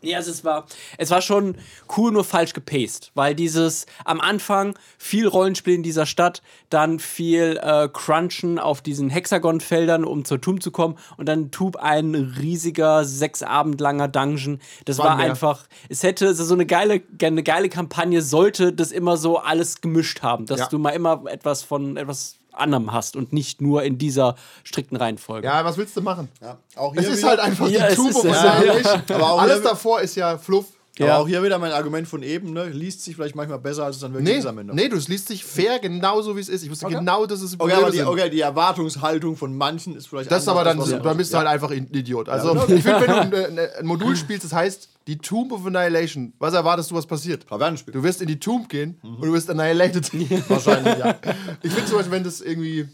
ja, 0.01 0.17
also 0.17 0.31
es 0.31 0.43
war, 0.43 0.65
es 0.97 1.09
war 1.11 1.21
schon 1.21 1.55
cool, 1.97 2.11
nur 2.11 2.23
falsch 2.23 2.53
gepaced, 2.53 3.11
weil 3.15 3.35
dieses 3.35 3.85
am 4.05 4.19
Anfang 4.21 4.77
viel 4.97 5.27
Rollenspiel 5.27 5.75
in 5.75 5.83
dieser 5.83 6.05
Stadt, 6.05 6.41
dann 6.69 6.99
viel 6.99 7.59
äh, 7.61 7.87
Crunchen 7.91 8.59
auf 8.59 8.81
diesen 8.81 9.09
Hexagonfeldern, 9.09 10.03
um 10.05 10.25
zur 10.25 10.41
Tomb 10.41 10.63
zu 10.63 10.71
kommen 10.71 10.97
und 11.17 11.27
dann 11.27 11.51
Tube 11.51 11.77
ein 11.77 12.15
riesiger 12.15 13.05
sechs 13.05 13.43
Abend 13.43 13.79
langer 13.81 14.07
Dungeon. 14.07 14.59
Das 14.85 14.97
War 14.97 15.05
war, 15.09 15.17
einfach, 15.17 15.67
es 15.89 16.03
hätte 16.03 16.33
so 16.33 16.53
eine 16.53 16.65
geile, 16.65 17.01
eine 17.21 17.43
geile 17.43 17.69
Kampagne 17.69 18.21
sollte 18.21 18.73
das 18.73 18.91
immer 18.91 19.17
so 19.17 19.37
alles 19.37 19.81
gemischt 19.81 20.21
haben, 20.21 20.45
dass 20.45 20.59
Ja. 20.61 20.67
du 20.67 20.79
mal 20.79 20.91
immer 20.91 21.23
etwas 21.27 21.63
von 21.63 21.97
etwas 21.97 22.38
anderem 22.59 22.91
hast 22.93 23.15
und 23.15 23.33
nicht 23.33 23.61
nur 23.61 23.83
in 23.83 23.97
dieser 23.97 24.35
strikten 24.63 24.95
Reihenfolge. 24.97 25.47
Ja, 25.47 25.63
was 25.65 25.77
willst 25.77 25.95
du 25.97 26.01
machen? 26.01 26.27
Ja, 26.41 26.57
auch 26.75 26.93
Es 26.95 27.01
hier 27.03 27.11
ist 27.13 27.17
wieder, 27.19 27.29
halt 27.29 27.39
einfach 27.39 27.67
Ja, 27.69 27.87
die 27.87 27.93
es 27.93 27.99
ist- 27.99 28.15
of 28.15 28.25
ja, 28.25 28.31
Annihilation. 28.53 29.01
Aber 29.09 29.31
auch 29.33 29.41
Alles 29.41 29.61
davor 29.61 30.01
ist 30.01 30.15
ja 30.15 30.37
Fluff. 30.37 30.65
Aber 30.97 31.07
Ja. 31.07 31.17
auch 31.19 31.27
hier 31.29 31.41
wieder 31.41 31.57
mein 31.59 31.71
Argument 31.71 32.05
von 32.09 32.23
eben, 32.23 32.51
ne? 32.51 32.65
liest 32.65 33.05
sich 33.05 33.15
vielleicht 33.15 33.33
manchmal 33.33 33.59
besser, 33.59 33.85
als 33.85 33.95
es 33.97 34.01
dann 34.01 34.11
wirklich 34.11 34.33
Nee, 34.33 34.39
ist 34.39 34.45
am 34.45 34.57
Ende. 34.57 34.75
nee, 34.75 34.89
du 34.89 34.97
es 34.97 35.07
liest 35.07 35.29
dich 35.29 35.45
fair, 35.45 35.79
genauso 35.79 36.35
wie 36.35 36.41
es 36.41 36.49
ist. 36.49 36.61
Ich 36.63 36.69
wusste 36.69 36.87
Okay. 36.87 36.95
genau, 36.95 37.25
dass 37.25 37.41
es 37.41 37.57
Okay, 37.57 37.71
aber 37.71 37.89
die, 37.89 38.03
okay, 38.03 38.29
die 38.29 38.41
Erwartungshaltung 38.41 39.37
von 39.37 39.55
manchen 39.55 39.95
ist 39.95 40.07
vielleicht 40.09 40.29
Das 40.29 40.41
ist 40.41 40.49
aber 40.49 40.65
dann, 40.65 40.73
anders, 40.77 40.91
was 40.91 41.01
dann 41.01 41.15
bist 41.17 41.33
du 41.33 41.37
halt 41.37 41.47
einfach 41.47 41.71
ein 41.71 41.87
Idiot. 41.93 42.27
Also, 42.27 42.53
Ja. 42.53 42.63
ich 42.67 42.83
finde, 42.83 42.99
wenn 43.01 43.07
du 43.07 43.15
ein, 43.15 43.33
ein, 43.57 43.59
ein 43.79 43.85
Modul 43.85 44.17
spielst, 44.17 44.43
das 44.43 44.51
heißt 44.51 44.89
die 45.09 45.17
Tomb 45.17 45.51
of 45.51 45.65
Annihilation, 45.65 46.33
was 46.37 46.53
erwartest 46.53 46.91
du, 46.91 46.95
was 46.95 47.07
passiert? 47.07 47.47
Tavernenspiel. 47.47 47.91
Du 47.91 48.03
wirst 48.03 48.21
in 48.21 48.27
die 48.27 48.39
Tomb 48.39 48.69
gehen 48.69 48.99
und 49.01 49.23
du 49.25 49.33
wirst 49.33 49.49
annihilated. 49.49 50.07
Wahrscheinlich, 50.49 50.97
ja. 50.99 51.15
Ich 51.63 51.71
finde 51.71 51.87
zum 51.87 51.97
Beispiel, 51.97 52.11
wenn 52.11 52.23
das 52.23 52.41
irgendwie. 52.41 52.87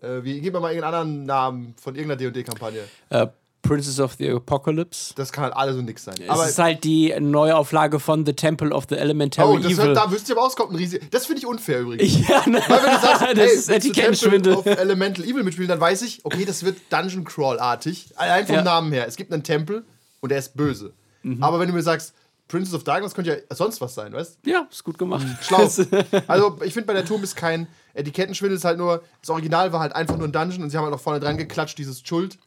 Äh, 0.00 0.24
wie, 0.24 0.40
gib 0.40 0.54
mir 0.54 0.60
mal 0.60 0.72
irgendeinen 0.72 0.94
anderen 0.94 1.24
Namen 1.24 1.74
von 1.80 1.94
irgendeiner 1.94 2.32
DD-Kampagne. 2.32 2.80
Äh, 3.10 3.28
Princess 3.62 4.00
of 4.00 4.14
the 4.14 4.28
Apocalypse. 4.30 5.14
Das 5.14 5.30
kann 5.30 5.44
halt 5.44 5.54
alles 5.54 5.76
und 5.76 5.84
nix 5.84 6.02
sein. 6.02 6.16
Aber 6.26 6.44
es 6.44 6.50
ist 6.50 6.58
halt 6.58 6.82
die 6.82 7.14
Neuauflage 7.20 8.00
von 8.00 8.26
The 8.26 8.32
Temple 8.32 8.70
of 8.70 8.86
the 8.88 8.96
Elementary 8.96 9.46
oh, 9.46 9.58
das 9.58 9.72
Evil. 9.72 9.76
wird, 9.78 9.96
da 9.96 10.10
wüsste 10.10 10.32
ich 10.32 10.38
aber 10.38 10.46
auskommt 10.46 10.72
ein 10.72 10.76
riesig. 10.76 11.08
Das 11.12 11.26
finde 11.26 11.40
ich 11.40 11.46
unfair 11.46 11.80
übrigens. 11.80 12.28
ja, 12.28 12.48
ne? 12.48 12.60
Weil 12.66 12.82
wenn 12.82 12.94
du 12.94 13.00
sagst, 13.00 13.22
das 13.22 13.38
hey, 13.38 13.46
ist 13.46 13.68
du 13.68 13.72
Temple 13.72 13.76
Etikettenschwindel. 13.76 14.54
of 14.54 14.66
Elemental 14.66 15.24
Evil 15.24 15.44
mitspielen, 15.44 15.68
dann 15.68 15.80
weiß 15.80 16.02
ich, 16.02 16.24
okay, 16.24 16.44
das 16.44 16.64
wird 16.64 16.78
Dungeon 16.90 17.24
Crawl-artig. 17.24 18.12
Allein 18.16 18.46
vom 18.46 18.56
Ja. 18.56 18.62
Namen 18.62 18.92
her. 18.92 19.06
Es 19.06 19.14
gibt 19.16 19.32
einen 19.32 19.44
Tempel 19.44 19.84
und 20.20 20.30
der 20.30 20.38
ist 20.38 20.56
böse. 20.56 20.92
Mhm. 21.22 21.42
Aber 21.42 21.60
wenn 21.60 21.68
du 21.68 21.74
mir 21.74 21.82
sagst, 21.82 22.14
Princess 22.48 22.74
of 22.74 22.84
Darkness 22.84 23.14
könnte 23.14 23.30
ja 23.30 23.54
sonst 23.54 23.80
was 23.80 23.94
sein, 23.94 24.12
weißt 24.12 24.38
Ja, 24.46 24.66
ist 24.70 24.82
gut 24.82 24.98
gemacht. 24.98 25.26
Schlau. 25.42 25.68
Also, 26.26 26.58
ich 26.64 26.72
finde, 26.72 26.86
bei 26.86 26.94
der 26.94 27.04
Tomb 27.04 27.22
ist 27.22 27.36
kein 27.36 27.68
Etikettenschwindel, 27.92 28.56
ist 28.56 28.64
halt 28.64 28.78
nur, 28.78 29.02
das 29.20 29.30
Original 29.30 29.72
war 29.72 29.80
halt 29.80 29.92
einfach 29.94 30.16
nur 30.16 30.26
ein 30.26 30.32
Dungeon 30.32 30.62
und 30.62 30.70
sie 30.70 30.76
haben 30.78 30.84
halt 30.84 30.92
noch 30.92 31.00
vorne 31.00 31.20
dran 31.20 31.36
geklatscht, 31.36 31.76
dieses 31.78 32.00
Schuld. 32.00 32.38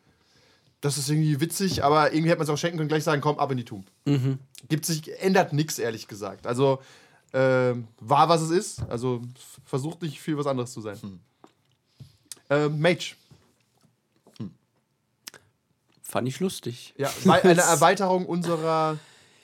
Das 0.82 0.98
ist 0.98 1.10
irgendwie 1.10 1.40
witzig, 1.40 1.84
aber 1.84 2.12
irgendwie 2.12 2.30
hätte 2.30 2.40
man 2.40 2.46
es 2.46 2.50
auch 2.50 2.58
schenken 2.58 2.78
können, 2.78 2.90
gleich 2.90 3.04
sagen, 3.04 3.22
komm, 3.22 3.38
ab 3.38 3.52
in 3.52 3.58
die 3.58 3.66
Tomb. 3.66 3.86
Gibt 4.68 4.86
sich, 4.88 5.22
ändert 5.22 5.54
nichts, 5.54 5.78
ehrlich 5.78 6.08
gesagt. 6.08 6.48
Also, 6.48 6.82
ähm, 7.34 7.88
war, 8.00 8.28
was 8.28 8.42
es 8.42 8.50
ist. 8.50 8.82
Also, 8.90 9.22
versucht 9.66 10.02
nicht 10.02 10.20
viel 10.20 10.38
was 10.38 10.48
anderes 10.48 10.74
zu 10.74 10.82
sein. 10.82 10.98
Ähm, 12.50 12.80
Mage. 12.82 13.16
Fand 16.12 16.28
ich 16.28 16.42
lustig. 16.42 16.94
Ja, 16.98 17.10
eine 17.26 17.62
Erweiterung 17.62 18.26
unserer 18.26 18.98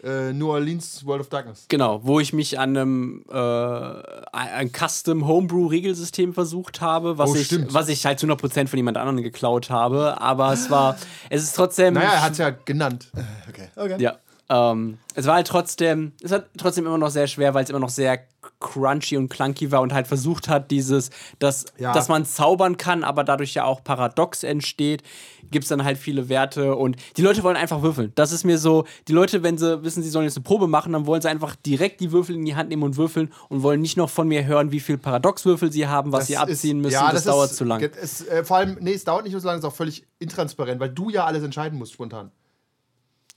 äh, 0.03 0.33
New 0.33 0.49
Orleans 0.49 1.05
World 1.05 1.21
of 1.21 1.29
Darkness. 1.29 1.63
Genau, 1.69 2.01
wo 2.03 2.19
ich 2.19 2.33
mich 2.33 2.59
an 2.59 2.75
einem 2.75 3.23
äh, 3.31 4.33
ein 4.33 4.69
Custom 4.73 5.25
Homebrew 5.25 5.67
Regelsystem 5.67 6.33
versucht 6.33 6.81
habe, 6.81 7.17
was, 7.17 7.29
Oh, 7.29 7.35
ich, 7.35 7.73
was 7.73 7.87
ich 7.87 8.05
halt 8.05 8.19
zu 8.19 8.27
100% 8.27 8.67
von 8.67 8.75
jemand 8.75 8.97
anderem 8.97 9.23
geklaut 9.23 9.69
habe, 9.69 10.19
aber 10.19 10.51
es 10.51 10.69
war 10.69 10.97
es 11.29 11.43
ist 11.43 11.55
trotzdem 11.55 11.93
Naja, 11.93 12.11
er 12.11 12.21
hat 12.23 12.33
es 12.33 12.37
ja 12.39 12.49
genannt. 12.49 13.11
Okay, 13.47 13.69
okay. 13.77 13.95
Ja. 13.97 14.17
Ähm, 14.49 14.97
es 15.13 15.25
war 15.25 15.35
halt 15.35 15.47
trotzdem, 15.47 16.13
es 16.21 16.31
hat 16.31 16.47
trotzdem 16.57 16.85
immer 16.85 16.97
noch 16.97 17.09
sehr 17.09 17.27
schwer, 17.27 17.53
weil 17.53 17.63
es 17.63 17.69
immer 17.69 17.79
noch 17.79 17.89
sehr 17.89 18.19
crunchy 18.59 19.17
und 19.17 19.29
clunky 19.29 19.71
war 19.71 19.81
und 19.81 19.93
halt 19.93 20.07
versucht 20.07 20.47
hat, 20.47 20.71
dieses, 20.71 21.09
dass, 21.39 21.65
Ja. 21.77 21.91
dass 21.91 22.07
man 22.07 22.25
zaubern 22.25 22.77
kann, 22.77 23.03
aber 23.03 23.23
dadurch 23.23 23.53
ja 23.53 23.65
auch 23.65 23.83
Paradox 23.83 24.43
entsteht, 24.43 25.03
gibt 25.51 25.63
es 25.63 25.69
dann 25.69 25.83
halt 25.83 25.97
viele 25.97 26.29
Werte 26.29 26.75
und 26.75 26.95
die 27.17 27.21
Leute 27.21 27.43
wollen 27.43 27.55
einfach 27.57 27.81
würfeln. 27.81 28.11
Das 28.15 28.31
ist 28.31 28.43
mir 28.43 28.57
so, 28.57 28.85
die 29.07 29.13
Leute, 29.13 29.43
wenn 29.43 29.57
sie 29.57 29.83
wissen, 29.83 30.03
sie 30.03 30.09
sollen 30.09 30.25
jetzt 30.25 30.37
eine 30.37 30.43
Probe 30.43 30.67
machen, 30.67 30.93
dann 30.93 31.05
wollen 31.05 31.21
sie 31.21 31.29
einfach 31.29 31.55
direkt 31.55 31.99
die 32.01 32.11
Würfel 32.11 32.35
in 32.35 32.45
die 32.45 32.55
Hand 32.55 32.69
nehmen 32.69 32.83
und 32.83 32.97
würfeln 32.97 33.31
und 33.49 33.63
wollen 33.63 33.81
nicht 33.81 33.97
noch 33.97 34.09
von 34.09 34.27
mir 34.27 34.45
hören, 34.45 34.71
wie 34.71 34.79
viel 34.79 34.97
Paradoxwürfel 34.97 35.71
sie 35.71 35.87
haben, 35.87 36.11
was 36.11 36.21
Das 36.21 36.27
sie 36.27 36.33
ist- 36.33 36.39
abziehen 36.39 36.81
müssen. 36.81 36.93
ja, 36.93 37.11
das, 37.11 37.23
dauert 37.25 37.51
ist, 37.51 37.57
zu 37.57 37.63
lang. 37.63 37.81
Es, 37.81 38.25
äh, 38.27 38.43
vor 38.43 38.57
allem, 38.57 38.77
nee, 38.81 38.93
es 38.93 39.03
dauert 39.03 39.23
nicht 39.25 39.33
so 39.33 39.45
lange, 39.45 39.57
es 39.59 39.63
ist 39.63 39.69
auch 39.69 39.75
völlig 39.75 40.05
intransparent, 40.19 40.79
weil 40.79 40.89
du 40.89 41.09
ja 41.09 41.25
alles 41.25 41.43
entscheiden 41.43 41.77
musst 41.77 41.93
spontan. 41.93 42.31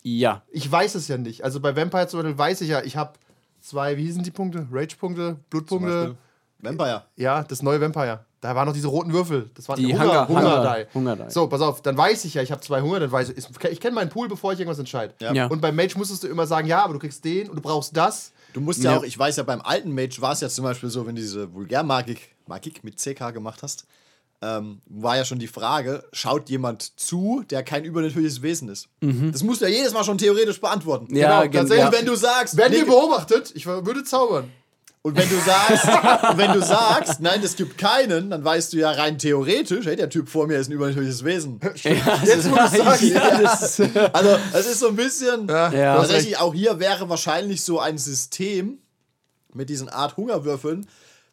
Ja. 0.02 0.42
Ich 0.50 0.70
weiß 0.70 0.94
es 0.94 1.08
ja 1.08 1.18
nicht. 1.18 1.44
Also 1.44 1.60
bei 1.60 1.76
Vampire 1.76 2.06
zum 2.08 2.20
Beispiel 2.22 2.38
weiß 2.38 2.60
ich 2.62 2.68
ja, 2.70 2.82
ich 2.82 2.96
habe 2.96 3.12
zwei, 3.60 3.96
wie 3.98 4.04
hießen 4.04 4.22
die 4.22 4.30
Punkte? 4.30 4.66
Rage-Punkte, 4.72 5.36
Blutpunkte. 5.50 6.16
Vampire. 6.58 7.04
Ja, 7.16 7.42
das 7.42 7.62
neue 7.62 7.80
Vampire. 7.80 8.24
Da 8.40 8.54
waren 8.54 8.66
noch 8.66 8.72
diese 8.72 8.88
roten 8.88 9.12
Würfel. 9.12 9.50
Das 9.54 9.68
waren 9.68 9.78
Die 9.78 9.92
Hunger, 9.92 10.26
Hunger- 10.26 10.28
Hunger, 10.28 10.40
Hunger- 10.60 10.86
Die. 10.90 10.94
Hunger 10.98 11.16
Die. 11.16 11.30
So, 11.30 11.46
pass 11.48 11.60
auf, 11.60 11.82
dann 11.82 11.96
weiß 11.98 12.24
ich 12.24 12.32
ja, 12.34 12.42
ich 12.42 12.50
habe 12.50 12.62
zwei 12.62 12.80
Hunger, 12.80 12.98
dann 13.00 13.12
weiß 13.12 13.30
ich, 13.36 13.44
ich 13.70 13.80
kenne 13.80 13.94
meinen 13.94 14.08
Pool, 14.08 14.28
bevor 14.28 14.52
ich 14.54 14.58
irgendwas 14.60 14.78
entscheide. 14.78 15.12
Ja. 15.20 15.32
Ja. 15.34 15.46
Und 15.48 15.60
bei 15.60 15.72
Mage 15.72 15.98
musstest 15.98 16.22
du 16.24 16.28
immer 16.28 16.46
sagen, 16.46 16.66
ja, 16.66 16.82
aber 16.82 16.94
du 16.94 16.98
kriegst 16.98 17.22
den 17.24 17.50
und 17.50 17.56
du 17.56 17.62
brauchst 17.62 17.94
das. 17.96 18.32
Du 18.54 18.60
musst 18.60 18.82
ja, 18.82 18.96
auch, 18.96 19.02
ich 19.04 19.18
weiß 19.18 19.36
ja, 19.36 19.42
beim 19.42 19.60
alten 19.60 19.94
Mage 19.94 20.16
war 20.20 20.32
es 20.32 20.40
ja 20.40 20.48
zum 20.48 20.64
Beispiel 20.64 20.88
so, 20.88 21.06
wenn 21.06 21.14
du 21.16 21.20
diese 21.20 21.52
Vulgärmagik 21.52 22.34
Magik 22.46 22.82
mit 22.82 22.96
CK 22.98 23.30
gemacht 23.32 23.62
hast, 23.62 23.84
ähm, 24.42 24.80
war 24.86 25.18
ja 25.18 25.26
schon 25.26 25.38
die 25.38 25.46
Frage, 25.46 26.02
schaut 26.12 26.48
jemand 26.48 26.98
zu, 26.98 27.44
der 27.50 27.62
kein 27.62 27.84
übernatürliches 27.84 28.40
Wesen 28.40 28.70
ist? 28.70 28.88
Das 29.32 29.42
musst 29.42 29.60
du 29.60 29.66
ja 29.66 29.70
jedes 29.70 29.92
Mal 29.92 30.02
schon 30.02 30.16
theoretisch 30.16 30.58
beantworten. 30.62 31.08
Mhm. 31.10 31.16
Ja, 31.16 31.28
Genau, 31.40 31.42
gen- 31.42 31.52
tatsächlich, 31.60 31.86
Und 31.86 31.92
wenn 31.92 32.06
du 32.06 32.14
sagst, 32.16 32.56
Werden 32.56 32.72
nee, 32.72 32.78
wir 32.78 32.86
beobachtet? 32.86 33.52
Ich 33.54 33.66
würde 33.66 34.02
zaubern. 34.02 34.50
Und 35.02 35.16
wenn 35.16 35.28
du 35.30 35.36
sagst, 35.36 35.84
und 36.30 36.38
wenn 36.38 36.52
du 36.52 36.60
sagst, 36.62 37.20
nein, 37.20 37.40
es 37.42 37.56
gibt 37.56 37.78
keinen, 37.78 38.28
dann 38.30 38.44
weißt 38.44 38.72
du 38.74 38.76
ja 38.76 38.90
rein 38.90 39.16
theoretisch, 39.16 39.86
hey, 39.86 39.96
der 39.96 40.10
Typ 40.10 40.28
vor 40.28 40.46
mir 40.46 40.58
ist 40.58 40.68
ein 40.68 40.72
übernatürliches 40.72 41.24
Wesen. 41.24 41.58
Jetzt, 41.82 42.50
wo 42.50 42.56
du 42.56 42.68
sagst. 42.68 43.02
ja, 43.02 43.40
das, 43.40 43.80
Also, 44.12 44.38
es 44.52 44.66
ist 44.66 44.80
so 44.80 44.88
ein 44.88 44.96
bisschen. 44.96 45.48
Ja, 45.48 45.72
Ja. 45.72 45.96
Tatsächlich, 45.96 46.36
auch 46.38 46.52
hier 46.52 46.78
wäre 46.78 47.08
wahrscheinlich 47.08 47.62
so 47.62 47.80
ein 47.80 47.96
System 47.96 48.78
mit 49.54 49.70
diesen 49.70 49.88
Art 49.88 50.18
Hungerwürfeln, 50.18 50.86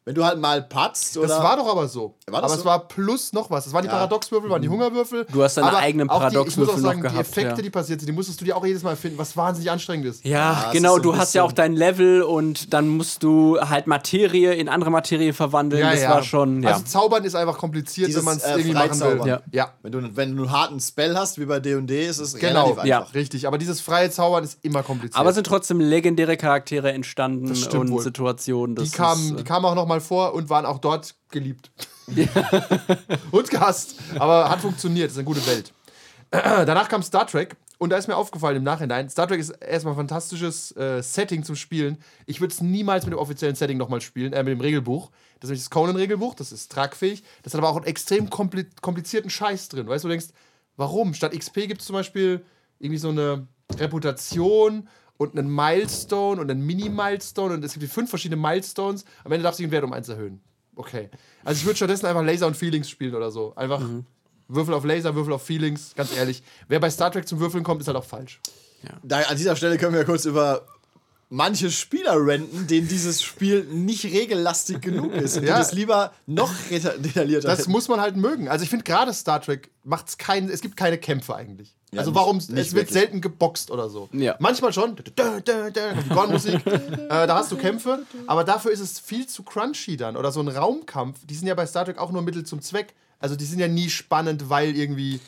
wenn 0.07 0.15
du 0.15 0.23
halt 0.23 0.39
mal 0.39 0.61
patzt 0.61 1.17
oder. 1.17 1.27
Das 1.27 1.43
war 1.43 1.57
doch 1.57 1.67
aber 1.69 1.89
so. 1.89 2.15
War 2.27 2.39
aber 2.39 2.47
so? 2.47 2.55
es 2.59 2.63
war 2.63 2.87
plus 2.87 3.33
noch 3.33 3.51
was. 3.51 3.65
Das 3.65 3.73
waren 3.73 3.81
die 3.81 3.87
Ja. 3.89 3.93
Paradoxwürfel, 3.95 4.49
waren 4.49 4.61
die 4.61 4.69
Hungerwürfel. 4.69 5.25
Du 5.29 5.43
hast 5.43 5.57
deine 5.57 5.67
aber 5.67 5.79
eigenen 5.79 6.07
die, 6.07 6.13
Ich 6.13 6.19
muss 6.21 6.31
Paradoxwürfel 6.33 6.73
auch 6.75 6.77
sagen, 6.77 7.01
noch 7.01 7.09
die 7.09 7.13
gehabt, 7.15 7.29
Effekte, 7.29 7.55
ja. 7.57 7.61
die 7.61 7.69
passiert 7.69 7.99
sind, 7.99 8.07
die 8.07 8.13
musstest 8.13 8.39
du 8.39 8.45
dir 8.45 8.55
auch 8.55 8.65
jedes 8.65 8.83
Mal 8.83 8.95
finden, 8.95 9.17
was 9.17 9.35
wahnsinnig 9.35 9.69
anstrengend 9.69 10.05
ist. 10.05 10.23
Ja, 10.23 10.67
es 10.67 10.71
genau, 10.71 10.95
ist 10.95 11.03
so 11.03 11.11
du 11.11 11.17
hast 11.17 11.33
ja 11.35 11.43
auch 11.43 11.51
dein 11.51 11.73
Level 11.73 12.21
und 12.23 12.73
dann 12.73 12.87
musst 12.87 13.21
du 13.21 13.59
halt 13.59 13.87
Materie 13.87 14.53
in 14.53 14.69
andere 14.69 14.91
Materie 14.91 15.33
verwandeln. 15.33 15.81
das 15.81 16.07
war 16.07 16.23
schon, 16.23 16.63
ja. 16.63 16.69
Also 16.69 16.83
Zaubern 16.85 17.25
ist 17.25 17.35
einfach 17.35 17.57
kompliziert, 17.57 18.07
Dieses, 18.07 18.21
wenn 18.21 18.25
man 18.25 18.37
es 18.37 18.43
äh, 18.43 18.51
irgendwie 18.51 18.73
machen 18.75 18.99
will. 19.01 19.27
Ja. 19.27 19.41
ja. 19.51 19.73
Wenn 19.81 19.91
du, 19.91 20.15
wenn 20.15 20.37
du 20.37 20.43
einen 20.43 20.51
harten 20.53 20.79
Spell 20.79 21.17
hast, 21.17 21.37
wie 21.37 21.45
bei 21.45 21.59
D&D, 21.59 22.05
ist 22.07 22.19
es 22.19 22.33
Genau, 22.35 22.67
relativ 22.67 22.85
Ja. 22.85 22.99
einfach. 22.99 23.13
richtig. 23.13 23.45
Aber 23.45 23.57
dieses 23.57 23.81
freie 23.81 24.09
Zaubern 24.09 24.45
ist 24.45 24.59
immer 24.61 24.83
kompliziert. 24.83 25.19
Aber 25.19 25.31
es 25.31 25.35
sind 25.35 25.47
trotzdem 25.47 25.81
legendäre 25.81 26.37
Charaktere 26.37 26.93
entstanden 26.93 27.49
und 27.49 27.91
wohl. 27.91 28.01
Situationen. 28.01 28.77
Das 28.77 28.89
die, 28.91 28.95
kamen, 28.95 29.33
äh, 29.33 29.37
die 29.39 29.43
kamen 29.43 29.65
auch 29.65 29.75
noch 29.75 29.85
mal 29.85 29.96
vor 30.01 30.33
und 30.33 30.49
waren 30.49 30.65
auch 30.65 30.79
dort 30.79 31.15
geliebt. 31.29 31.71
und 33.31 33.49
gehasst. 33.49 33.95
Aber 34.17 34.49
hat 34.49 34.61
funktioniert, 34.61 35.11
ist 35.11 35.17
eine 35.17 35.25
gute 35.25 35.45
Welt. 35.45 35.73
Danach 36.31 36.89
kam 36.89 37.03
Star 37.03 37.27
Trek 37.27 37.55
und 37.77 37.91
da 37.91 37.97
ist 37.97 38.07
mir 38.07 38.15
aufgefallen 38.15 38.57
im 38.57 38.63
Nachhinein, 38.63 39.09
Star 39.09 39.27
Trek 39.27 39.39
ist 39.39 39.49
erstmal 39.49 39.93
ein 39.93 39.97
fantastisches 39.97 40.75
äh, 40.75 41.01
Setting 41.01 41.43
zum 41.43 41.55
Spielen. 41.55 41.97
Ich 42.25 42.41
würde 42.41 42.53
es 42.53 42.61
niemals 42.61 43.05
mit 43.05 43.13
dem 43.13 43.19
offiziellen 43.19 43.55
Setting 43.55 43.77
nochmal 43.77 44.01
spielen, 44.01 44.33
äh, 44.33 44.43
mit 44.43 44.51
dem 44.51 44.61
Regelbuch. 44.61 45.11
Das 45.39 45.49
ist 45.49 45.49
nämlich 45.49 45.63
das 45.63 45.69
Conan-Regelbuch, 45.69 46.33
das 46.35 46.51
ist 46.51 46.71
tragfähig. 46.71 47.23
Das 47.43 47.53
hat 47.53 47.59
aber 47.59 47.69
auch 47.69 47.75
einen 47.75 47.85
extrem 47.85 48.29
kompli 48.29 48.65
komplizierten 48.81 49.29
Scheiß 49.29 49.69
drin. 49.69 49.87
Weißt 49.87 50.03
du, 50.03 50.07
du 50.07 50.13
denkst, 50.13 50.33
warum? 50.75 51.13
Statt 51.13 51.37
XP 51.37 51.67
gibt 51.67 51.81
es 51.81 51.87
zum 51.87 51.93
Beispiel 51.93 52.43
irgendwie 52.79 52.99
so 52.99 53.09
eine 53.09 53.47
Reputation 53.77 54.87
und 55.17 55.37
einen 55.37 55.49
Milestone 55.53 56.39
und 56.41 56.49
einen 56.51 56.65
Mini-Milestone 56.65 57.55
und 57.55 57.65
es 57.65 57.73
gibt 57.73 57.91
fünf 57.91 58.09
verschiedene 58.09 58.39
Milestones. 58.41 59.03
Am 59.23 59.31
Ende 59.31 59.43
darfst 59.43 59.59
du 59.59 59.63
den 59.63 59.71
Wert 59.71 59.83
um 59.83 59.93
eins 59.93 60.09
erhöhen. 60.09 60.41
Okay. 60.75 61.09
Also 61.43 61.59
ich 61.59 61.65
würde 61.65 61.75
stattdessen 61.77 62.05
einfach 62.05 62.23
Laser 62.23 62.47
und 62.47 62.55
Feelings 62.55 62.89
spielen 62.89 63.15
oder 63.15 63.31
so. 63.31 63.53
Einfach 63.55 63.81
Würfel 64.47 64.73
auf 64.75 64.85
Laser, 64.85 65.15
Würfel 65.15 65.33
auf 65.33 65.43
Feelings. 65.43 65.93
Ganz 65.95 66.15
ehrlich, 66.15 66.43
wer 66.67 66.79
bei 66.79 66.89
Star 66.89 67.11
Trek 67.11 67.27
zum 67.27 67.39
Würfeln 67.39 67.63
kommt, 67.63 67.81
ist 67.81 67.87
halt 67.87 67.97
auch 67.97 68.03
falsch. 68.05 68.39
Da, 69.03 69.21
an 69.21 69.35
dieser 69.37 69.55
Stelle 69.55 69.77
können 69.77 69.95
wir 69.95 70.05
kurz 70.05 70.25
über 70.25 70.65
manche 71.29 71.71
Spieler 71.71 72.15
renten, 72.25 72.67
denen 72.67 72.87
dieses 72.87 73.21
Spiel 73.21 73.63
nicht 73.65 74.05
regellastig 74.05 74.79
genug 74.81 75.13
ist 75.13 75.35
und 75.35 75.41
die 75.41 75.47
Ja. 75.49 75.57
das 75.57 75.73
lieber 75.73 76.13
noch 76.25 76.53
deta- 76.69 76.95
detaillierter 76.97 77.47
Das 77.49 77.59
hätten. 77.61 77.71
muss 77.71 77.89
man 77.89 77.99
halt 77.99 78.15
mögen. 78.15 78.47
Also 78.47 78.63
ich 78.63 78.69
finde 78.69 78.83
gerade 78.85 79.11
Star 79.13 79.41
Trek 79.41 79.71
macht's 79.83 80.17
kein, 80.17 80.47
es 80.49 80.61
gibt 80.61 80.77
keine 80.77 80.97
Kämpfe 80.97 81.35
eigentlich. 81.35 81.75
Ja, 81.91 81.99
also 81.99 82.11
nicht- 82.11 82.19
warum 82.19 82.37
nicht 82.37 82.49
es 82.49 82.55
wird 82.55 82.73
wirklich. 82.73 82.91
selten 82.93 83.21
geboxt 83.21 83.71
oder 83.71 83.89
so. 83.89 84.09
Ja. 84.11 84.35
Manchmal 84.39 84.73
schon. 84.73 84.95
Dö, 84.97 85.03
dö, 85.41 85.71
dö, 85.71 85.81
Die 86.03 86.09
Gornmusik. 86.09 86.65
äh, 86.65 87.07
da 87.07 87.35
hast 87.37 87.51
du 87.51 87.55
Kämpfe, 87.57 88.03
aber 88.27 88.43
dafür 88.43 88.71
ist 88.71 88.81
es 88.81 88.99
viel 88.99 89.25
zu 89.27 89.43
crunchy 89.43 89.95
dann 89.97 90.17
oder 90.17 90.31
so 90.31 90.41
ein 90.41 90.49
Raumkampf. 90.49 91.19
Die 91.25 91.35
sind 91.35 91.47
ja 91.47 91.55
bei 91.55 91.65
Star 91.65 91.85
Trek 91.85 91.97
auch 91.97 92.11
nur 92.11 92.21
Mittel 92.21 92.45
zum 92.45 92.61
Zweck. 92.61 92.93
Also 93.19 93.35
die 93.35 93.45
sind 93.45 93.59
ja 93.59 93.67
nie 93.69 93.89
spannend, 93.89 94.49
weil 94.49 94.75
irgendwie 94.75 95.19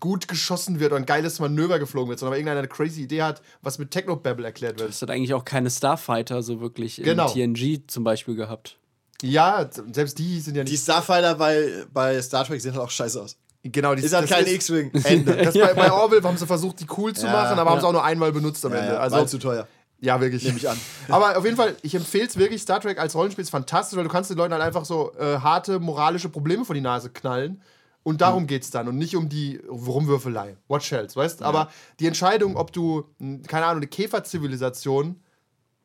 gut 0.00 0.28
geschossen 0.28 0.78
wird 0.80 0.92
oder 0.92 1.00
ein 1.00 1.06
geiles 1.06 1.38
Manöver 1.40 1.78
geflogen 1.78 2.10
wird, 2.10 2.18
sondern 2.18 2.32
weil 2.32 2.38
irgendeiner 2.40 2.58
eine 2.58 2.68
crazy 2.68 3.02
Idee 3.04 3.22
hat, 3.22 3.40
was 3.62 3.78
mit 3.78 3.90
Technobabble 3.90 4.44
erklärt 4.44 4.78
wird. 4.78 4.90
Das 4.90 5.00
hat 5.00 5.10
eigentlich 5.10 5.32
auch 5.34 5.44
keine 5.44 5.70
Starfighter 5.70 6.42
so 6.42 6.60
wirklich 6.60 6.96
Genau. 6.96 7.32
in 7.32 7.54
TNG 7.54 7.84
zum 7.86 8.04
Beispiel 8.04 8.34
gehabt. 8.34 8.76
Ja, 9.22 9.68
selbst 9.92 10.18
die 10.18 10.40
sind 10.40 10.56
ja 10.56 10.64
Die 10.64 10.72
nicht. 10.72 10.82
Starfighter 10.82 11.36
bei, 11.36 11.86
bei 11.92 12.20
Star 12.20 12.44
Trek 12.44 12.60
sehen 12.60 12.72
halt 12.74 12.82
auch 12.84 12.90
scheiße 12.90 13.20
aus. 13.22 13.36
Genau, 13.72 13.94
die 13.94 14.02
Ist 14.02 14.14
halt 14.14 14.28
kein 14.28 14.46
X-Wing. 14.46 14.90
Ende. 15.04 15.36
Das 15.36 15.54
bei, 15.54 15.74
bei 15.74 15.92
Orville 15.92 16.22
haben 16.22 16.36
sie 16.36 16.46
versucht, 16.46 16.80
die 16.80 16.86
cool 16.96 17.12
zu 17.14 17.26
Ja, 17.26 17.32
machen, 17.32 17.58
aber 17.58 17.70
haben 17.70 17.76
ja. 17.76 17.80
sie 17.82 17.86
auch 17.86 17.92
nur 17.92 18.04
einmal 18.04 18.32
benutzt 18.32 18.64
am 18.66 18.72
Ja, 18.72 18.78
Ende. 18.78 18.92
ja, 18.94 18.98
also, 19.00 19.24
zu 19.24 19.38
teuer. 19.38 19.66
ja, 20.00 20.20
wirklich. 20.20 20.44
Nehme 20.44 20.56
ich 20.58 20.68
an. 20.68 20.78
Aber 21.08 21.36
auf 21.38 21.44
jeden 21.44 21.56
Fall, 21.56 21.76
ich 21.82 21.94
empfehle 21.94 22.26
es 22.26 22.36
wirklich. 22.36 22.62
Star 22.62 22.80
Trek 22.80 22.98
als 22.98 23.14
Rollenspiel 23.14 23.42
ist 23.42 23.50
fantastisch, 23.50 23.96
weil 23.96 24.04
du 24.04 24.10
kannst 24.10 24.30
den 24.30 24.36
Leuten 24.38 24.52
halt 24.52 24.62
einfach 24.62 24.84
so 24.84 25.12
äh, 25.18 25.38
harte 25.38 25.80
moralische 25.80 26.28
Probleme 26.28 26.64
vor 26.64 26.74
die 26.74 26.80
Nase 26.80 27.10
knallen. 27.10 27.60
Und 28.04 28.20
darum 28.22 28.46
geht 28.46 28.62
es 28.62 28.70
dann 28.70 28.88
und 28.88 28.96
nicht 28.96 29.16
um 29.16 29.28
die 29.28 29.60
Rumwürfelei. 29.68 30.56
Watch 30.68 30.90
Hells, 30.92 31.14
weißt 31.16 31.42
Aber 31.42 31.68
die 32.00 32.06
Entscheidung, 32.06 32.56
ob 32.56 32.72
du, 32.72 33.04
mh, 33.18 33.40
keine 33.48 33.66
Ahnung, 33.66 33.78
eine 33.78 33.86
Käferzivilisation 33.88 35.20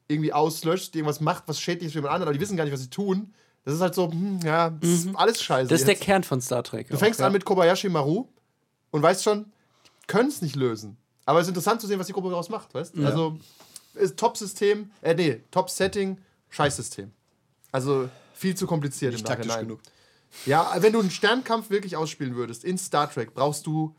irgendwie 0.08 0.32
auslöscht, 0.34 0.94
die 0.94 1.00
irgendwas 1.00 1.22
macht, 1.22 1.44
was 1.48 1.60
schädlich 1.60 1.88
ist 1.88 1.94
für 1.94 2.00
jemand 2.00 2.14
anderen, 2.14 2.30
aber 2.30 2.38
die 2.38 2.42
wissen 2.42 2.56
gar 2.56 2.64
nicht, 2.66 2.74
was 2.74 2.82
sie 2.82 2.90
tun. 2.90 3.34
Das 3.66 3.74
ist 3.76 3.82
halt 3.82 3.96
so, 3.96 4.12
hm, 4.12 4.40
ja, 4.44 4.70
das 4.70 4.90
ist 4.90 5.16
alles 5.16 5.42
scheiße. 5.42 5.70
Das 5.70 5.80
ist 5.82 5.88
der 5.88 5.94
jetzt. 5.96 6.04
Kern 6.04 6.24
von 6.24 6.42
Star 6.42 6.64
Trek. 6.64 6.90
Du 6.90 6.98
fängst 6.98 7.22
an 7.22 7.32
mit 7.32 7.46
Kobayashi 7.46 7.90
Maru 7.90 8.28
und 8.92 9.02
weißt 9.02 9.24
schon, 9.24 9.52
können 10.08 10.30
es 10.30 10.42
nicht 10.42 10.56
lösen. 10.56 10.98
Aber 11.26 11.40
es 11.40 11.46
ist 11.46 11.50
interessant 11.50 11.80
zu 11.80 11.88
sehen, 11.88 11.98
was 12.00 12.08
die 12.08 12.14
Gruppe 12.14 12.30
daraus 12.30 12.50
macht, 12.50 12.74
weißt 12.74 12.96
Also, 13.04 13.38
ist 13.96 14.18
Top-System, 14.18 14.92
äh, 15.02 15.16
nee, 15.16 15.42
Top-Setting, 15.52 16.18
Scheißsystem. 16.50 17.12
Also, 17.72 18.10
viel 18.34 18.56
zu 18.56 18.68
kompliziert 18.68 19.14
Nicht 19.14 19.22
im 19.22 19.28
taktisch 19.28 19.48
Nachhinein. 19.48 19.68
genug. 19.68 19.80
Ja, 20.46 20.76
wenn 20.80 20.92
du 20.94 21.00
einen 21.00 21.12
Sternkampf 21.12 21.70
wirklich 21.70 21.96
ausspielen 21.96 22.36
würdest 22.36 22.64
in 22.66 22.78
Star 22.78 23.10
Trek, 23.10 23.34
brauchst 23.34 23.66
du 23.66 23.96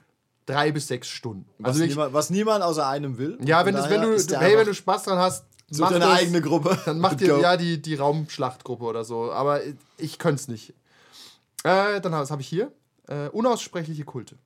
drei 0.46 0.72
bis 0.72 0.88
sechs 0.88 1.08
Stunden. 1.08 1.46
Was, 1.58 1.68
Also 1.68 1.80
wirklich, 1.80 1.96
niemand, 1.96 2.12
was 2.12 2.28
niemand 2.30 2.62
außer 2.62 2.86
einem 2.86 3.16
will. 3.16 3.38
ja, 3.44 3.64
wenn, 3.64 3.74
das, 3.74 3.88
wenn, 3.88 4.02
du, 4.02 4.16
der 4.26 4.40
hey, 4.40 4.58
wenn 4.58 4.66
du 4.66 4.74
Spaß 4.74 5.04
dran 5.04 5.18
hast, 5.18 5.46
such 5.74 5.88
deine 5.88 6.06
das, 6.06 6.18
eigene 6.20 6.40
Gruppe. 6.40 6.78
dann 6.86 6.98
mach 6.98 7.12
und 7.12 7.20
dir 7.20 7.34
go. 7.34 7.40
ja 7.40 7.56
die, 7.56 7.80
die 7.80 7.94
Raumschlachtgruppe 7.94 8.84
oder 8.84 9.04
so. 9.04 9.32
Aber 9.32 9.60
ich 9.98 10.18
könnte 10.18 10.40
es 10.40 10.48
nicht. 10.48 10.74
Äh, 11.64 12.00
dann 12.00 12.12
was 12.12 12.30
habe 12.30 12.42
ich 12.42 12.48
hier? 12.48 12.72
Äh, 13.08 13.28
unaussprechliche 13.28 14.04
Kulte. 14.04 14.36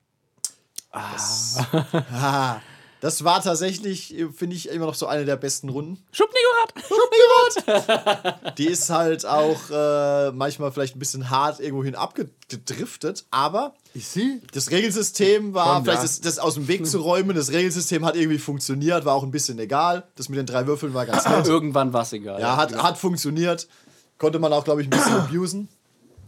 Ah, 0.91 2.61
das 3.01 3.25
war 3.25 3.43
tatsächlich, 3.43 4.15
finde 4.37 4.57
ich, 4.57 4.69
immer 4.71 4.87
noch 4.87 4.95
so 4.95 5.07
eine 5.07 5.25
der 5.25 5.37
besten 5.37 5.69
Runden. 5.69 6.03
Schubnigorat! 6.13 6.49
Die 8.59 8.67
ist 8.67 8.91
halt 8.91 9.25
auch 9.27 9.71
äh, 9.71 10.33
manchmal 10.33 10.73
vielleicht 10.73 10.97
ein 10.97 10.99
bisschen 10.99 11.31
hart 11.31 11.61
irgendwohin 11.61 11.95
abgedriftet, 11.95 13.25
aber 13.31 13.75
Ich 13.95 14.09
sehe. 14.09 14.41
das 14.53 14.71
Regelsystem 14.71 15.55
war, 15.55 15.77
Schon, 15.77 15.85
vielleicht 15.85 15.99
ja. 15.99 16.03
das, 16.03 16.21
das 16.21 16.39
aus 16.39 16.55
dem 16.55 16.69
Weg 16.69 16.87
zu 16.87 16.99
räumen, 16.99 17.37
das 17.37 17.53
Regelsystem 17.53 18.05
hat 18.05 18.17
irgendwie 18.17 18.39
funktioniert, 18.39 19.05
war 19.05 19.15
auch 19.15 19.23
ein 19.23 19.31
bisschen 19.31 19.59
egal. 19.59 20.05
Das 20.17 20.29
mit 20.29 20.39
den 20.39 20.47
drei 20.47 20.67
Würfeln 20.67 20.95
war 20.95 21.07
ganz 21.07 21.27
nett. 21.29 21.47
Irgendwann 21.47 21.93
war 21.93 22.03
es 22.03 22.13
egal. 22.13 22.41
Ja, 22.41 22.57
hat, 22.57 22.75
hat 22.83 22.99
funktioniert. 22.99 23.69
Konnte 24.19 24.39
man 24.39 24.53
auch, 24.53 24.65
glaube 24.65 24.83
ich, 24.83 24.89
ein 24.89 24.91
bisschen 24.91 25.15
abusen. 25.15 25.69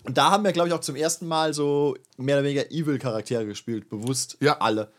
Und 0.04 0.16
da 0.16 0.30
haben 0.30 0.44
wir, 0.44 0.52
glaube 0.52 0.68
ich, 0.68 0.74
auch 0.74 0.80
zum 0.80 0.96
ersten 0.96 1.26
Mal 1.26 1.52
so 1.52 1.96
mehr 2.16 2.36
oder 2.36 2.44
weniger 2.44 2.70
Evil-Charaktere 2.70 3.44
gespielt. 3.44 3.88
Bewusst. 3.90 4.36
Ja. 4.40 4.58
Alle. 4.60 4.90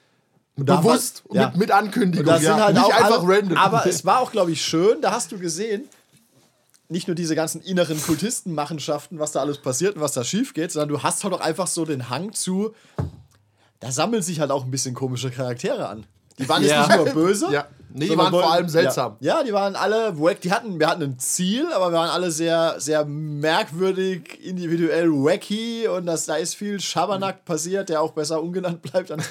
Bewusst 0.56 1.24
war- 1.30 1.36
ja. 1.36 1.48
mit, 1.50 1.58
mit 1.58 1.72
Ankündigung. 1.72 2.28
Und 2.28 2.34
das 2.34 2.44
ja. 2.44 2.54
sind 2.56 2.64
halt 2.64 2.76
Nicht 2.76 2.86
auch 2.86 2.92
einfach 2.92 3.24
alle, 3.24 3.38
random. 3.38 3.58
Aber 3.58 3.86
es 3.86 4.06
war 4.06 4.20
auch, 4.20 4.32
glaube 4.32 4.52
ich, 4.52 4.64
schön. 4.64 5.02
Da 5.02 5.12
hast 5.12 5.32
du 5.32 5.40
gesehen, 5.40 5.88
nicht 6.90 7.08
nur 7.08 7.16
diese 7.16 7.36
ganzen 7.36 7.62
inneren 7.62 8.02
Kultistenmachenschaften, 8.02 9.18
was 9.18 9.32
da 9.32 9.40
alles 9.40 9.60
passiert 9.60 9.96
und 9.96 10.02
was 10.02 10.12
da 10.12 10.24
schief 10.24 10.54
geht, 10.54 10.72
sondern 10.72 10.90
du 10.90 11.04
hast 11.04 11.24
halt 11.24 11.34
auch 11.34 11.40
einfach 11.40 11.68
so 11.68 11.86
den 11.86 12.10
Hang 12.10 12.34
zu. 12.34 12.74
Da 13.80 13.92
sammeln 13.92 14.22
sich 14.22 14.40
halt 14.40 14.52
auch 14.52 14.66
ein 14.66 14.72
bisschen 14.72 14.94
komische 14.94 15.32
Charaktere 15.32 15.88
an. 15.88 16.06
Die 16.40 16.48
waren 16.50 16.64
Ja. 16.64 16.82
jetzt 16.88 16.98
nicht 16.98 17.14
nur 17.14 17.24
böse. 17.26 17.48
Ja. 17.52 17.66
Nee, 17.94 18.08
die 18.08 18.18
waren 18.18 18.30
vor 18.32 18.40
wollten- 18.40 18.52
allem 18.54 18.70
seltsam. 18.70 19.18
Ja, 19.20 19.40
ja, 19.40 19.44
die 19.44 19.52
waren 19.52 19.76
alle 19.76 20.18
wack. 20.18 20.40
Die 20.40 20.52
hatten, 20.54 20.80
wir 20.80 20.88
hatten 20.88 21.04
ein 21.04 21.20
Ziel, 21.20 21.68
aber 21.74 21.92
wir 21.92 21.98
waren 21.98 22.10
alle 22.10 22.32
sehr, 22.32 22.76
sehr 22.78 23.04
merkwürdig, 23.06 24.40
individuell 24.44 25.10
wacky 25.12 25.88
und 25.90 26.06
das, 26.06 26.26
da 26.26 26.36
ist 26.36 26.56
viel 26.56 26.80
Schabernack 26.80 27.44
passiert, 27.44 27.90
der 27.90 28.02
auch 28.02 28.14
besser 28.14 28.42
ungenannt 28.42 28.82
bleibt 28.82 29.12
an 29.12 29.22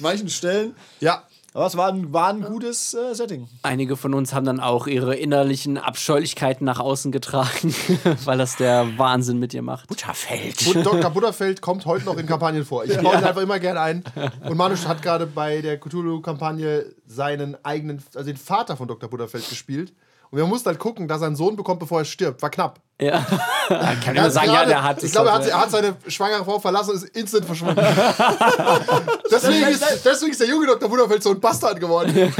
manchen 0.00 0.28
Stellen. 0.28 0.74
ja. 1.00 1.22
Aber 1.52 1.66
es 1.66 1.76
war 1.76 1.88
ein, 1.88 2.12
war 2.12 2.28
ein 2.28 2.42
gutes 2.42 2.94
äh, 2.94 3.12
Setting. 3.12 3.48
Einige 3.62 3.96
von 3.96 4.14
uns 4.14 4.32
haben 4.32 4.46
dann 4.46 4.60
auch 4.60 4.86
ihre 4.86 5.16
innerlichen 5.16 5.78
Abscheulichkeiten 5.78 6.64
nach 6.64 6.78
außen 6.78 7.10
getragen, 7.10 7.74
weil 8.24 8.38
das 8.38 8.54
der 8.56 8.86
Wahnsinn 8.98 9.38
mit 9.40 9.52
ihr 9.52 9.62
macht. 9.62 9.88
Butterfeld. 9.88 10.64
Bud- 10.64 10.84
Dr. 10.86 11.10
Butterfeld 11.10 11.60
kommt 11.60 11.86
heute 11.86 12.04
noch 12.04 12.16
in 12.18 12.26
Kampagnen 12.26 12.64
vor. 12.64 12.84
Ich 12.84 12.96
baue 12.98 13.16
ihn 13.18 13.24
einfach 13.24 13.42
immer 13.42 13.58
gerne 13.58 13.80
ein. 13.80 14.04
Und 14.48 14.56
Manusch 14.56 14.84
hat 14.86 15.02
gerade 15.02 15.26
bei 15.26 15.60
der 15.60 15.78
Cthulhu-Kampagne 15.80 16.86
seinen 17.06 17.56
eigenen, 17.64 18.02
also 18.14 18.26
den 18.28 18.36
Vater 18.36 18.76
von 18.76 18.86
Dr. 18.86 19.10
Butterfeld 19.10 19.48
gespielt. 19.48 19.92
Und 20.32 20.38
wir 20.38 20.46
mussten 20.46 20.68
halt 20.68 20.78
gucken, 20.78 21.08
dass 21.08 21.20
er 21.22 21.26
einen 21.26 21.34
Sohn 21.36 21.56
bekommt, 21.56 21.80
bevor 21.80 22.00
er 22.00 22.04
stirbt. 22.04 22.40
War 22.40 22.50
knapp. 22.50 22.80
Ja. 23.00 23.20
Kann 23.68 23.78
Er 24.04 24.10
immer 24.12 24.22
hat 24.22 24.32
sagen, 24.32 24.46
ja, 24.48 24.52
gerade- 24.54 24.68
der 24.68 24.82
hat 24.84 25.02
Ich 25.02 25.10
glaube, 25.10 25.28
er 25.30 25.34
hat, 25.34 25.46
er 25.46 25.60
hat 25.60 25.70
seine 25.70 25.96
schwangere 26.06 26.44
Frau 26.44 26.58
verlassen 26.60 26.90
und 26.90 26.96
ist 27.02 27.16
instant 27.16 27.46
verschwunden. 27.46 27.80
deswegen, 29.30 29.66
ist, 29.68 30.04
deswegen 30.04 30.30
ist 30.32 30.40
der 30.40 30.48
junge 30.48 30.66
Dr. 30.66 30.88
Butterfeld 30.88 31.22
so 31.22 31.30
ein 31.30 31.40
Bastard 31.40 31.80
geworden. 31.80 32.32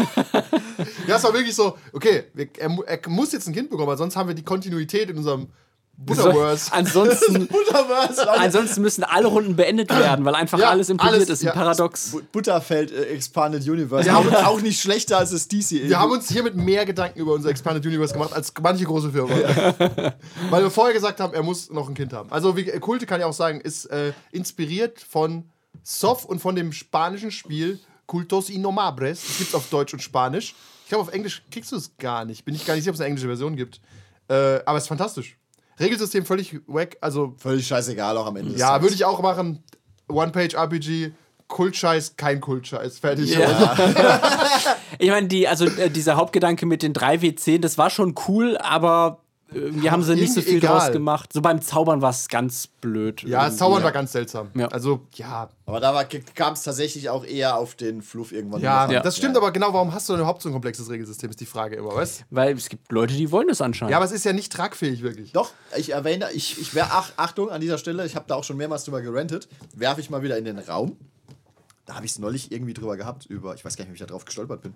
ja, 1.07 1.17
es 1.17 1.25
war 1.25 1.33
wirklich 1.33 1.55
so, 1.55 1.77
okay, 1.93 2.25
wir, 2.35 2.49
er, 2.59 2.71
er 2.87 2.99
muss 3.09 3.33
jetzt 3.33 3.47
ein 3.49 3.55
Kind 3.55 3.71
bekommen, 3.71 3.89
weil 3.89 3.99
sonst 3.99 4.17
haben 4.17 4.29
wir 4.29 4.35
die 4.35 4.45
Kontinuität 4.45 5.11
in 5.11 5.17
unserem 5.17 5.49
Butterverse. 6.03 6.73
ansonsten, 6.73 7.49
ansonsten 8.39 8.81
müssen 8.83 9.05
alle 9.05 9.27
Runden 9.27 9.55
beendet 9.55 9.91
werden, 9.91 10.25
weil 10.25 10.35
einfach 10.35 10.59
Ja, 10.59 10.71
alles 10.71 10.89
implodiert 10.89 11.17
alles, 11.17 11.29
ist. 11.29 11.43
Ein 11.43 11.47
ja. 11.47 11.53
Paradox. 11.53 12.17
Butterfeld 12.33 12.91
äh, 12.91 13.03
Expanded 13.15 13.69
Universe. 13.69 14.05
Wir 14.07 14.15
haben- 14.15 14.35
auch, 14.35 14.45
auch 14.47 14.61
nicht 14.61 14.81
schlechter 14.81 15.19
als 15.19 15.31
das 15.31 15.47
DC. 15.47 15.71
Wir 15.89 16.01
haben 16.01 16.11
uns 16.13 16.29
hiermit 16.29 16.57
mehr 16.57 16.87
Gedanken 16.87 17.19
über 17.21 17.33
unser 17.35 17.51
Expanded 17.51 17.85
Universe 17.85 18.13
gemacht 18.15 18.33
als 18.33 18.53
manche 18.63 18.85
große 18.85 19.11
Firmen. 19.11 19.37
Weil 20.51 20.63
wir 20.63 20.71
vorher 20.71 20.95
gesagt 20.95 21.21
haben, 21.21 21.35
er 21.35 21.43
muss 21.43 21.71
noch 21.71 21.89
ein 21.89 21.95
Kind 21.95 22.13
haben. 22.13 22.31
Also 22.33 22.57
wie, 22.57 22.65
Kulte 22.81 23.07
kann 23.07 23.21
ich 23.21 23.27
auch 23.27 23.33
sagen, 23.33 23.61
ist 23.61 23.87
äh, 23.87 24.13
inspiriert 24.33 25.01
von 25.01 25.45
Sof 25.83 26.25
und 26.25 26.41
von 26.41 26.55
dem 26.57 26.73
spanischen 26.73 27.31
Spiel 27.31 27.79
Cultos 28.07 28.49
Innomabres. 28.51 29.21
Das 29.27 29.37
gibt 29.39 29.49
es 29.51 29.55
auf 29.55 29.69
Deutsch 29.71 29.93
und 29.93 30.01
Spanisch. 30.01 30.55
Ich 30.85 30.89
glaube, 30.89 31.03
auf 31.03 31.13
Englisch 31.15 31.43
kriegst 31.51 31.71
du 31.73 31.77
es 31.77 31.93
gar 31.99 32.25
nicht. 32.25 32.45
Bin 32.45 32.55
ich 32.55 32.67
gar 32.67 32.75
nicht 32.75 32.83
sicher, 32.85 32.91
ob 32.91 32.95
es 32.97 33.01
eine 33.01 33.09
englische 33.09 33.29
Version 33.29 33.55
gibt. 33.55 33.81
Äh, 34.29 34.61
aber 34.65 34.79
es 34.79 34.85
ist 34.85 34.89
fantastisch. 34.89 35.37
Regelsystem 35.81 36.25
völlig 36.25 36.61
wack. 36.67 36.97
Also 37.01 37.35
Völlig 37.39 37.67
scheißegal 37.67 38.17
auch 38.17 38.27
am 38.27 38.37
Ende. 38.37 38.57
ja, 38.59 38.81
würde 38.83 38.95
ich 38.95 39.05
auch 39.05 39.21
machen. 39.23 39.63
One-Page-RPG, 40.09 41.13
Kultscheiß, 41.49 42.17
kein 42.17 42.41
Kultscheiß. 42.41 42.99
Fertig. 42.99 43.31
Ja. 43.37 43.77
Ich 44.99 45.09
meine, 45.09 45.29
die, 45.29 45.49
also 45.49 45.65
äh, 45.67 45.89
dieser 45.89 46.17
Hauptgedanke 46.17 46.67
mit 46.67 46.83
den 46.83 46.93
3W10, 46.93 47.61
das 47.61 47.79
war 47.79 47.89
schon 47.89 48.15
cool, 48.29 48.59
aber 48.59 49.23
irgendwie 49.53 49.91
haben 49.91 50.03
sie 50.03 50.15
nicht 50.15 50.33
so 50.33 50.41
viel 50.41 50.59
egal. 50.59 50.79
draus 50.79 50.93
gemacht. 50.93 51.33
So 51.33 51.41
beim 51.41 51.61
Zaubern 51.61 52.03
war 52.03 52.11
es 52.11 52.29
ganz 52.29 52.67
blöd. 52.67 53.23
Ja, 53.23 53.47
das. 53.47 53.57
Zaubern 53.57 53.83
war 53.83 53.93
ganz 53.93 54.13
seltsam. 54.13 54.51
Ja. 54.55 54.69
Also, 54.69 55.07
ja, 55.15 55.49
Aber 55.67 55.81
da 55.81 56.05
kam 56.35 56.55
es 56.55 56.63
tatsächlich 56.63 57.09
auch 57.09 57.25
eher 57.25 57.57
auf 57.57 57.75
den 57.75 58.03
Fluff 58.03 58.33
irgendwann. 58.33 58.61
Ja, 58.61 58.85
an. 58.85 59.03
das 59.03 59.17
stimmt, 59.17 59.37
aber 59.37 59.51
genau, 59.51 59.73
warum 59.73 59.93
hast 59.93 60.09
du 60.09 60.13
denn 60.13 60.21
überhaupt 60.21 60.43
so 60.43 60.49
ein 60.49 60.53
komplexes 60.53 60.89
Regelsystem, 60.89 61.31
ist 61.31 61.41
die 61.41 61.47
Frage 61.47 61.77
immer, 61.77 61.95
weißt 61.95 62.25
Weil 62.31 62.57
es 62.57 62.69
gibt 62.69 62.91
Leute, 62.93 63.15
die 63.15 63.31
wollen 63.31 63.49
das 63.49 63.61
anscheinend. 63.61 63.91
Ja, 63.91 63.97
aber 63.97 64.07
es 64.07 64.13
ist 64.13 64.25
ja 64.25 64.33
nicht 64.33 64.53
tragfähig, 64.53 65.03
wirklich. 65.03 65.33
Doch, 65.33 65.53
ich 65.77 65.93
erwähne, 65.93 66.29
ich, 66.33 66.61
ich 66.61 66.75
wäre, 66.75 66.89
ach, 66.91 67.13
Achtung 67.17 67.51
an 67.51 67.61
dieser 67.61 67.79
Stelle, 67.79 68.07
ich 68.07 68.17
habe 68.17 68.27
da 68.29 68.37
auch 68.37 68.45
schon 68.45 68.57
mehrmals 68.57 68.85
drüber 68.85 69.01
gerentet, 69.01 69.49
werfe 69.75 70.01
ich 70.01 70.11
mal 70.11 70.23
wieder 70.23 70.39
in 70.39 70.45
den 70.45 70.59
Raum. 70.59 70.97
Da 71.87 71.97
habe 71.97 72.07
ich 72.07 72.13
es 72.13 72.19
neulich 72.19 72.53
irgendwie 72.53 72.75
drüber 72.75 72.97
gehabt, 72.97 73.27
über, 73.27 73.55
ich 73.55 73.65
weiß 73.65 73.77
gar 73.77 73.85
nicht, 73.85 73.91
wie 73.91 73.95
ich 73.95 74.01
da 74.01 74.07
drauf 74.07 74.25
gestolpert 74.25 74.63
bin. 74.63 74.75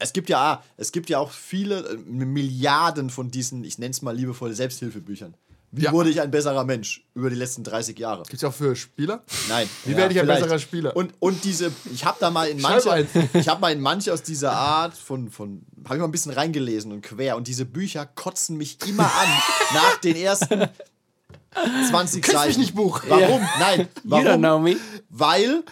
Es 0.00 0.12
gibt 0.12 0.28
ja, 0.28 0.62
es 0.76 0.90
gibt 0.92 1.08
ja 1.10 1.18
auch 1.18 1.30
viele, 1.30 1.80
äh, 1.90 1.96
Milliarden 1.96 3.10
von 3.10 3.30
diesen, 3.30 3.62
ich 3.64 3.78
nenne 3.78 3.92
es 3.92 4.02
mal 4.02 4.16
liebevoll, 4.16 4.52
Selbsthilfebüchern. 4.54 5.34
Wie 5.72 5.82
Ja. 5.84 5.92
wurde 5.92 6.10
ich 6.10 6.20
ein 6.20 6.32
besserer 6.32 6.64
Mensch 6.64 7.04
über 7.14 7.30
die 7.30 7.36
letzten 7.36 7.62
30 7.62 7.96
Jahre? 7.96 8.24
Gibt's 8.28 8.42
auch 8.42 8.52
für 8.52 8.74
Spieler? 8.74 9.22
Nein. 9.48 9.68
Wie 9.84 9.96
werde 9.96 10.12
ich 10.12 10.18
ein 10.18 10.24
vielleicht. 10.26 10.42
besserer 10.42 10.58
Spieler? 10.58 10.96
Und, 10.96 11.14
und 11.20 11.44
diese, 11.44 11.70
ich 11.94 12.04
habe 12.04 12.16
da 12.18 12.30
mal 12.30 12.48
in 12.48 12.60
manche, 12.60 13.06
ich 13.34 13.48
habe 13.48 13.60
mal 13.60 13.70
in 13.72 13.80
manche 13.80 14.12
aus 14.12 14.22
dieser 14.22 14.50
Art 14.52 14.96
von, 14.96 15.30
von 15.30 15.62
habe 15.84 15.94
ich 15.94 16.00
mal 16.00 16.08
ein 16.08 16.10
bisschen 16.10 16.32
reingelesen 16.32 16.90
und 16.90 17.02
quer 17.02 17.36
und 17.36 17.46
diese 17.46 17.66
Bücher 17.66 18.04
kotzen 18.04 18.56
mich 18.56 18.78
immer 18.88 19.04
an 19.04 19.28
nach 19.74 19.96
den 19.98 20.16
ersten 20.16 20.66
20 21.88 22.22
Küss 22.22 22.32
mich 22.34 22.42
Seiten. 22.42 22.60
nicht, 22.60 22.74
Buch. 22.74 23.02
Warum? 23.08 23.40
Nein, 23.58 23.80
You 24.04 24.10
don't 24.16 24.24
warum? 24.24 24.38
know 24.40 24.58
me. 24.58 24.76
Weil 25.08 25.62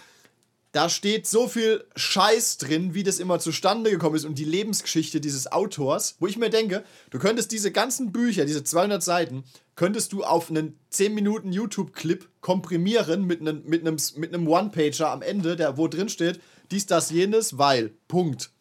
da 0.79 0.87
steht 0.87 1.27
so 1.27 1.49
viel 1.49 1.83
Scheiß 1.97 2.57
drin, 2.57 2.93
wie 2.93 3.03
das 3.03 3.19
immer 3.19 3.39
zustande 3.39 3.91
gekommen 3.91 4.15
ist 4.15 4.23
und 4.23 4.39
die 4.39 4.45
Lebensgeschichte 4.45 5.19
dieses 5.19 5.51
Autors, 5.51 6.15
wo 6.19 6.27
ich 6.27 6.37
mir 6.37 6.49
denke, 6.49 6.85
du 7.09 7.19
könntest 7.19 7.51
diese 7.51 7.73
ganzen 7.73 8.13
Bücher, 8.13 8.45
diese 8.45 8.63
200 8.63 9.03
Seiten, 9.03 9.43
könntest 9.75 10.13
du 10.13 10.23
auf 10.23 10.49
einen 10.49 10.79
10 10.91 11.13
Minuten 11.13 11.51
YouTube-Clip 11.51 12.29
komprimieren 12.39 13.25
mit 13.25 13.41
einem, 13.41 13.63
mit 13.65 13.85
einem, 13.85 13.97
mit 14.15 14.33
einem 14.33 14.47
One-Pager 14.47 15.11
am 15.11 15.21
Ende, 15.21 15.57
der, 15.57 15.77
wo 15.77 15.89
drin 15.89 16.07
steht, 16.07 16.39
dies, 16.71 16.85
das, 16.85 17.09
jenes, 17.09 17.57
weil, 17.57 17.89
Punkt. 18.07 18.51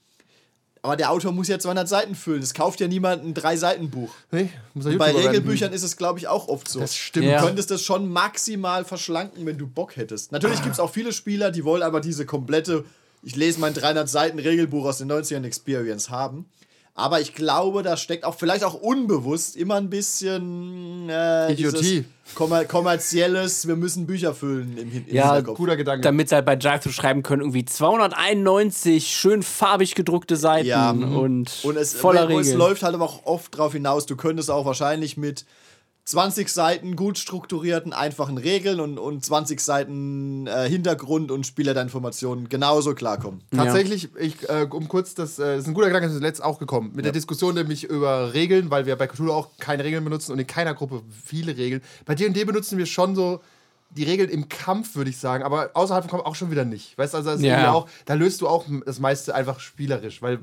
Aber 0.83 0.97
der 0.97 1.11
Autor 1.11 1.33
muss 1.33 1.49
ja 1.49 1.59
200 1.59 1.89
Seiten 1.89 2.14
füllen. 2.14 2.43
Es 2.43 2.55
kauft 2.55 2.81
ja 2.81 2.89
niemand 2.89 3.24
ein 3.24 3.35
Drei-Seiten-Buch. 3.35 4.14
Nee, 4.31 4.51
bei. 4.74 5.12
Regelbüchern 5.12 5.72
ist 5.72 5.83
es, 5.83 5.97
glaube 5.97 6.18
ich, 6.18 6.29
auch 6.29 6.49
oft 6.49 6.68
so. 6.68 6.81
Das 6.81 6.95
stimmt. 6.95 7.26
Ja. 7.26 7.41
Du 7.41 7.47
könntest 7.47 7.70
das 7.70 7.83
schon 7.83 8.09
maximal 8.09 8.85
verschlanken, 8.85 9.45
wenn 9.47 9.59
du 9.59 9.66
Bock 9.66 9.97
hättest. 9.97 10.33
Natürlich 10.33 10.62
gibt 10.62 10.74
es 10.74 10.81
auch 10.81 10.91
viele 10.91 11.12
Spieler, 11.12 11.51
die 11.51 11.64
wollen 11.64 11.83
aber 11.83 12.01
diese 12.01 12.26
komplette, 12.26 12.85
ich 13.22 13.37
lese 13.37 13.61
mein 13.61 13.74
300 13.74 14.09
Seiten 14.09 14.39
Regelbuch 14.39 14.85
aus 14.85 14.99
den 14.99 15.11
90ern 15.11 15.45
Experience 15.45 16.11
haben. 16.11 16.47
Aber 16.99 17.20
ich 17.20 17.32
glaube, 17.32 17.84
da 17.84 17.96
steckt 17.96 18.24
auch 18.24 18.34
vielleicht 18.34 18.64
auch 18.64 18.74
unbewusst 18.74 19.57
immer 19.57 19.76
ein 19.76 19.88
bisschen 19.88 21.09
äh, 21.09 21.53
Idiotie. 21.53 22.05
kommer 22.34 22.64
kommerzielles, 22.64 23.68
wir 23.68 23.76
müssen 23.76 24.05
Bücher 24.07 24.34
füllen 24.34 24.76
im, 24.76 24.90
Hin- 24.90 25.05
Ja, 25.09 25.26
Hinterkopf. 25.34 25.59
Guter 25.59 25.76
Gedanke. 25.76 26.01
Damit 26.03 26.28
sie 26.28 26.34
halt 26.34 26.44
bei 26.44 26.57
Drive 26.57 26.92
schreiben 26.92 27.22
können, 27.22 27.42
irgendwie 27.42 27.64
291 27.64 29.07
schön 29.16 29.42
farbig 29.42 29.94
gedruckte 29.94 30.36
Seiten 30.36 30.66
Ja, 30.66 30.90
und, 30.90 31.61
Und 31.62 31.76
es, 31.76 31.94
voller 31.94 32.24
es 32.28 32.36
Regeln. 32.46 32.59
läuft 32.59 32.82
halt 32.82 32.94
aber 32.94 33.05
auch 33.05 33.24
oft 33.26 33.57
drauf 33.57 33.72
hinaus, 33.74 34.07
du 34.07 34.16
könntest 34.16 34.51
auch 34.51 34.64
wahrscheinlich 34.66 35.16
mit 35.16 35.44
20 36.09 36.49
Seiten 36.49 36.97
gut 36.97 37.19
strukturierten, 37.19 37.93
einfachen 37.93 38.39
Regeln 38.39 38.81
und, 38.81 38.97
und 38.99 39.23
20 39.23 39.61
Seiten 39.61 40.47
äh, 40.47 40.67
Hintergrund 40.67 41.31
und 41.31 41.47
Spielerinformationen 41.47 42.49
genauso 42.49 42.95
klarkommen. 42.95 43.43
Tatsächlich, 43.55 44.09
ich, 44.19 44.49
äh, 44.49 44.67
um 44.71 44.89
kurz, 44.89 45.15
das, 45.15 45.39
äh, 45.39 45.57
das 45.57 45.65
ist 45.65 45.69
ein 45.69 45.75
guter 45.75 45.89
Gedanke, 45.89 46.07
das 46.07 46.17
ist 46.17 46.23
letzt 46.23 46.43
auch 46.43 46.59
gekommen. 46.59 46.93
Mit 46.95 47.05
der 47.05 47.13
Diskussion 47.13 47.55
nämlich 47.55 47.85
über 47.85 48.33
Regeln, 48.33 48.71
weil 48.71 48.87
wir 48.87 48.97
bei 48.97 49.07
Cthulhu 49.07 49.33
auch 49.33 49.51
keine 49.59 49.85
Regeln 49.85 50.03
benutzen 50.03 50.33
und 50.33 50.39
in 50.39 50.47
keiner 50.47 50.73
Gruppe 50.73 51.03
viele 51.27 51.55
Regeln. 51.59 51.83
Bei 52.07 52.15
D&D 52.15 52.43
benutzen 52.45 52.79
wir 52.79 52.87
schon 52.87 53.15
so 53.15 53.43
die 53.91 54.05
Regeln 54.05 54.31
im 54.31 54.49
Kampf, 54.49 54.97
würde 54.97 55.11
ich 55.11 55.19
sagen, 55.19 55.45
aber 55.45 55.73
außerhalb 55.75 56.05
vom 56.05 56.11
Kampf 56.11 56.25
auch 56.25 56.37
schon 56.37 56.51
wieder 56.51 56.65
nicht. 56.65 56.97
Weißt 56.97 57.13
du, 57.13 57.19
also 57.19 57.45
Ja. 57.45 57.75
auch, 57.75 57.87
da 58.07 58.15
löst 58.15 58.41
du 58.41 58.49
auch 58.49 58.65
das 58.87 58.99
meiste 58.99 59.35
einfach 59.35 59.61
spielerisch, 59.61 60.23
weil, 60.23 60.39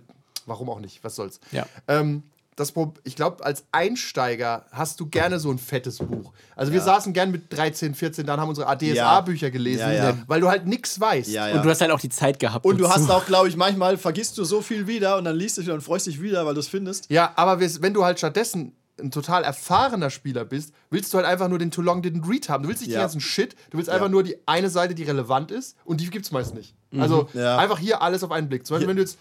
warum 0.45 0.69
auch 0.69 0.79
nicht, 0.79 1.03
was 1.03 1.15
soll's. 1.15 1.39
Ja. 1.51 1.65
Ähm, 1.87 2.21
das 2.55 2.73
ich 3.03 3.15
glaube, 3.15 3.43
als 3.43 3.65
Einsteiger 3.71 4.65
hast 4.71 4.99
du 4.99 5.07
gerne 5.07 5.39
so 5.39 5.51
ein 5.51 5.57
fettes 5.57 5.97
Buch. 5.97 6.31
Also 6.55 6.71
wir 6.71 6.81
saßen 6.81 7.11
gern 7.13 7.31
mit 7.31 7.51
13, 7.51 7.95
14, 7.95 8.25
dann 8.25 8.39
haben 8.39 8.49
unsere 8.49 8.67
ADSA-Bücher 8.67 9.51
gelesen, 9.51 9.79
Ja, 9.81 9.91
ja. 9.93 10.17
weil 10.27 10.41
du 10.41 10.47
halt 10.49 10.65
nichts 10.65 10.99
weißt. 10.99 11.29
Ja, 11.29 11.49
ja. 11.49 11.55
Und 11.57 11.65
du 11.65 11.69
hast 11.69 11.81
halt 11.81 11.91
auch 11.91 11.99
die 11.99 12.09
Zeit 12.09 12.39
gehabt. 12.39 12.65
Und 12.65 12.77
du 12.77 12.85
dazu. 12.85 12.95
hast 12.95 13.09
auch, 13.11 13.25
glaube 13.27 13.49
ich, 13.49 13.57
manchmal 13.57 13.97
vergisst 13.97 14.37
du 14.37 14.43
so 14.45 14.61
viel 14.61 14.87
wieder 14.87 15.17
und 15.17 15.25
dann 15.25 15.35
liest 15.35 15.57
du 15.57 15.61
es 15.61 15.67
wieder 15.67 15.75
und 15.75 15.81
freust 15.81 16.07
dich 16.07 16.21
wieder, 16.21 16.45
weil 16.45 16.53
du 16.53 16.59
es 16.59 16.67
findest. 16.67 17.09
Ja, 17.11 17.33
aber 17.35 17.59
wenn 17.59 17.93
du 17.93 18.05
halt 18.05 18.19
stattdessen 18.19 18.73
ein 18.97 19.11
total 19.11 19.43
erfahrener 19.43 20.09
Spieler 20.09 20.45
bist, 20.45 20.73
willst 20.89 21.13
du 21.13 21.17
halt 21.17 21.27
einfach 21.27 21.49
nur 21.49 21.59
den 21.59 21.69
Too 21.71 21.81
Long 21.81 22.01
Didn't 22.01 22.29
Read 22.29 22.47
haben. 22.47 22.63
Du 22.63 22.69
willst 22.69 22.81
nicht 22.81 22.91
Ja. 22.91 22.99
den 22.99 23.03
ganzen 23.03 23.19
Shit, 23.19 23.53
du 23.71 23.77
willst 23.77 23.89
Ja. 23.89 23.95
einfach 23.95 24.07
nur 24.07 24.23
die 24.23 24.37
eine 24.45 24.69
Seite, 24.69 24.95
die 24.95 25.03
relevant 25.03 25.51
ist 25.51 25.75
und 25.83 25.99
die 25.99 26.09
gibt's 26.09 26.31
meist 26.31 26.53
nicht. 26.55 26.73
Also 26.97 27.27
Ja. 27.33 27.57
einfach 27.57 27.77
hier 27.79 28.01
alles 28.01 28.23
auf 28.23 28.31
einen 28.31 28.47
Blick. 28.47 28.65
Zum 28.65 28.75
Beispiel, 28.75 28.87
wenn 28.87 28.95
du 28.95 29.01
jetzt 29.01 29.17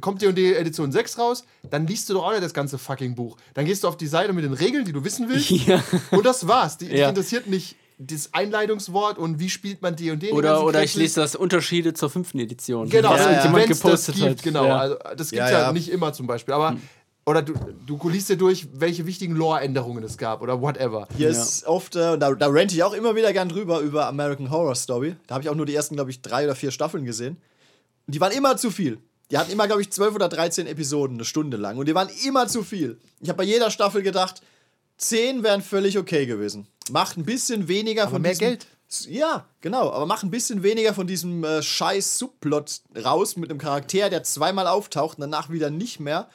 kommt 0.00 0.22
D&D 0.22 0.54
Edition 0.54 0.92
6 0.92 1.18
raus, 1.18 1.44
dann 1.70 1.86
liest 1.86 2.08
du 2.08 2.14
doch 2.14 2.24
auch 2.26 2.30
nicht 2.32 2.42
das 2.42 2.54
ganze 2.54 2.78
fucking 2.78 3.14
Buch. 3.14 3.36
Dann 3.54 3.64
gehst 3.64 3.84
du 3.84 3.88
auf 3.88 3.96
die 3.96 4.06
Seite 4.06 4.32
mit 4.32 4.44
den 4.44 4.52
Regeln, 4.52 4.84
die 4.84 4.92
du 4.92 5.04
wissen 5.04 5.28
willst 5.28 5.50
Ja. 5.66 5.82
und 6.10 6.24
das 6.24 6.46
war's. 6.46 6.78
Die, 6.78 6.86
Ja. 6.94 7.08
interessiert 7.08 7.46
nicht 7.46 7.76
das 8.02 8.32
Einleitungswort 8.32 9.18
und 9.18 9.38
wie 9.40 9.50
spielt 9.50 9.82
man 9.82 9.94
D&D. 9.94 10.28
den 10.28 10.32
Oder, 10.34 10.64
oder 10.64 10.82
ich 10.82 10.94
lese 10.94 11.20
das 11.20 11.36
Unterschiede 11.36 11.92
zur 11.92 12.08
fünften 12.08 12.38
Edition. 12.38 12.88
Genau, 12.88 13.10
was 13.10 13.18
Ja, 13.20 13.24
ja. 13.24 13.30
irgendjemand 13.32 13.68
wenn's 13.68 13.80
gepostet 13.82 14.14
das 14.14 14.22
gibt, 14.22 14.38
hat. 14.38 14.42
Genau, 14.42 14.64
Ja. 14.64 14.76
also 14.78 14.96
das 15.16 15.30
Ja, 15.30 15.36
gibt's 15.44 15.52
ja, 15.52 15.60
ja. 15.66 15.72
nicht 15.72 15.90
immer 15.90 16.12
zum 16.14 16.26
Beispiel. 16.26 16.54
Aber 16.54 16.76
oder 17.26 17.42
du, 17.42 17.52
du 17.86 18.08
liest 18.08 18.30
dir 18.30 18.36
durch, 18.38 18.68
welche 18.72 19.04
wichtigen 19.04 19.36
Lore-Änderungen 19.36 20.02
es 20.02 20.16
gab 20.16 20.40
oder 20.40 20.62
whatever. 20.62 21.06
Hier 21.16 21.28
ist 21.28 21.66
oft, 21.66 21.94
äh, 21.94 22.16
da, 22.16 22.32
da 22.34 22.46
rente 22.46 22.74
ich 22.74 22.82
auch 22.82 22.94
immer 22.94 23.14
wieder 23.14 23.32
gern 23.34 23.50
drüber, 23.50 23.80
über 23.80 24.06
American 24.06 24.50
Horror 24.50 24.74
Story. 24.74 25.14
Da 25.26 25.34
habe 25.34 25.44
ich 25.44 25.50
auch 25.50 25.54
nur 25.54 25.66
die 25.66 25.74
ersten, 25.74 25.94
glaube 25.94 26.10
ich, 26.10 26.22
drei 26.22 26.44
oder 26.44 26.54
vier 26.54 26.70
Staffeln 26.70 27.04
gesehen. 27.04 27.36
Und 28.06 28.14
die 28.14 28.20
waren 28.22 28.32
immer 28.32 28.56
zu 28.56 28.70
viel. 28.70 28.98
Die 29.30 29.38
hatten 29.38 29.52
immer, 29.52 29.66
glaube 29.66 29.82
ich, 29.82 29.90
12 29.90 30.14
oder 30.14 30.28
13 30.28 30.66
Episoden, 30.66 31.16
eine 31.16 31.24
Stunde 31.24 31.56
lang. 31.56 31.78
Und 31.78 31.86
die 31.86 31.94
waren 31.94 32.08
immer 32.24 32.48
zu 32.48 32.64
viel. 32.64 32.98
Ich 33.20 33.28
habe 33.28 33.38
bei 33.38 33.44
jeder 33.44 33.70
Staffel 33.70 34.02
gedacht, 34.02 34.42
10 34.98 35.42
wären 35.42 35.62
völlig 35.62 35.98
okay 35.98 36.26
gewesen. 36.26 36.66
Macht 36.90 37.16
ein 37.16 37.24
bisschen 37.24 37.68
weniger 37.68 38.08
von 38.08 38.22
mehr 38.22 38.32
diesem, 38.32 38.46
Geld. 38.46 38.66
Ja, 39.08 39.46
genau. 39.60 39.92
Aber 39.92 40.04
mach 40.06 40.24
ein 40.24 40.30
bisschen 40.30 40.62
weniger 40.62 40.94
von 40.94 41.06
diesem 41.06 41.44
äh, 41.44 41.62
scheiß 41.62 42.18
Subplot 42.18 42.80
raus 43.04 43.36
mit 43.36 43.50
einem 43.50 43.60
Charakter, 43.60 44.10
der 44.10 44.24
zweimal 44.24 44.66
auftaucht 44.66 45.18
und 45.18 45.22
danach 45.22 45.48
wieder 45.48 45.70
nicht 45.70 46.00
mehr. 46.00 46.28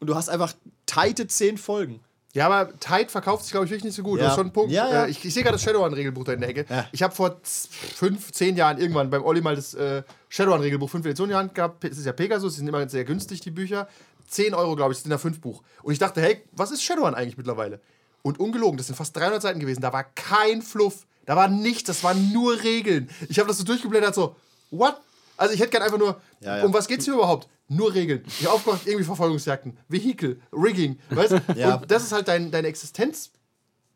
Und 0.00 0.08
du 0.08 0.14
hast 0.14 0.28
einfach 0.28 0.52
tighte 0.84 1.26
10 1.26 1.56
Folgen. 1.56 2.00
Ja, 2.34 2.46
aber 2.46 2.76
Tide 2.80 3.08
verkauft 3.08 3.44
sich, 3.44 3.52
glaube 3.52 3.66
ich, 3.66 3.70
wirklich 3.70 3.84
nicht 3.84 3.94
so 3.94 4.02
gut. 4.02 4.18
Ja. 4.18 4.24
Das 4.24 4.32
ist 4.32 4.38
schon 4.38 4.48
ein 4.48 4.52
Punkt. 4.52 4.72
Ja, 4.72 4.90
ja. 4.90 5.04
Äh, 5.04 5.10
ich 5.10 5.24
ich 5.24 5.32
sehe 5.32 5.44
gerade 5.44 5.54
das 5.54 5.62
Shadowrun-Regelbuch 5.62 6.24
da 6.24 6.32
in 6.32 6.40
der 6.40 6.50
Ecke. 6.50 6.66
Ich 6.90 7.02
habe 7.02 7.14
vor 7.14 7.40
fünf, 7.42 8.32
zehn 8.32 8.56
Jahren 8.56 8.78
irgendwann 8.78 9.08
beim 9.08 9.24
Olli 9.24 9.40
mal 9.40 9.54
das 9.54 9.72
äh, 9.74 10.02
Shadowrun-Regelbuch 10.30 10.90
5 10.90 11.06
Editionen 11.06 11.30
in 11.30 11.36
die 11.36 11.38
Hand 11.38 11.54
gehabt. 11.54 11.84
Es 11.84 11.96
ist 11.96 12.06
ja 12.06 12.12
Pegasus, 12.12 12.54
die 12.54 12.58
sind 12.58 12.68
immer 12.68 12.88
sehr 12.88 13.04
günstig, 13.04 13.40
die 13.40 13.52
Bücher. 13.52 13.88
10 14.28 14.52
Euro, 14.54 14.74
glaube 14.74 14.92
ich, 14.92 14.98
sind 14.98 15.10
da 15.10 15.18
5 15.18 15.40
Buch. 15.40 15.62
Und 15.82 15.92
ich 15.92 16.00
dachte, 16.00 16.20
hey, 16.20 16.42
was 16.52 16.72
ist 16.72 16.82
Shadowrun 16.82 17.14
eigentlich 17.14 17.36
mittlerweile? 17.36 17.80
Und 18.22 18.40
ungelogen, 18.40 18.78
das 18.78 18.88
sind 18.88 18.96
fast 18.96 19.16
300 19.16 19.40
Seiten 19.40 19.60
gewesen. 19.60 19.80
Da 19.80 19.92
war 19.92 20.02
kein 20.02 20.60
Fluff. 20.60 21.06
Da 21.26 21.36
war 21.36 21.46
nichts, 21.46 21.84
das 21.84 22.02
waren 22.02 22.32
nur 22.32 22.62
Regeln. 22.64 23.08
Ich 23.28 23.38
habe 23.38 23.48
das 23.48 23.58
so 23.58 23.64
durchgeblättert, 23.64 24.14
so, 24.14 24.34
what? 24.70 24.96
Also 25.36 25.54
ich 25.54 25.60
hätte 25.60 25.70
gern 25.70 25.82
einfach 25.82 25.98
nur, 25.98 26.20
um 26.64 26.72
was 26.74 26.86
geht's 26.88 27.04
hier 27.04 27.14
überhaupt? 27.14 27.48
Nur 27.68 27.94
Regeln. 27.94 28.22
Ich 28.26 28.46
aufgemacht, 28.46 28.86
irgendwie 28.86 29.04
Verfolgungsjagden, 29.04 29.76
Vehikel, 29.88 30.40
Rigging, 30.52 30.98
weißt 31.10 31.32
du? 31.32 31.42
Ja. 31.56 31.76
Und 31.76 31.90
das 31.90 32.02
ist 32.04 32.12
halt 32.12 32.28
dein, 32.28 32.50
deine 32.50 32.68
Existenz 32.68 33.30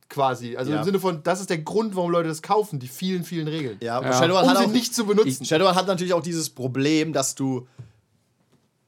quasi. 0.08 0.56
Also 0.56 0.72
Ja. 0.72 0.78
im 0.78 0.84
Sinne 0.84 1.00
von, 1.00 1.22
das 1.22 1.40
ist 1.40 1.50
der 1.50 1.58
Grund, 1.58 1.94
warum 1.94 2.10
Leute 2.10 2.28
das 2.28 2.40
kaufen, 2.40 2.78
die 2.78 2.88
vielen, 2.88 3.24
vielen 3.24 3.46
Regeln. 3.46 3.76
Ja, 3.82 4.00
Ja. 4.02 4.12
Shadowrun 4.14 4.44
Um 4.44 4.48
hat 4.50 4.58
sie 4.58 4.64
auch, 4.64 4.70
nicht 4.72 4.94
zu 4.94 5.04
benutzen. 5.04 5.44
Shadowrun 5.44 5.74
hat 5.74 5.86
natürlich 5.86 6.14
auch 6.14 6.22
dieses 6.22 6.48
Problem, 6.50 7.12
dass 7.12 7.34
du 7.34 7.66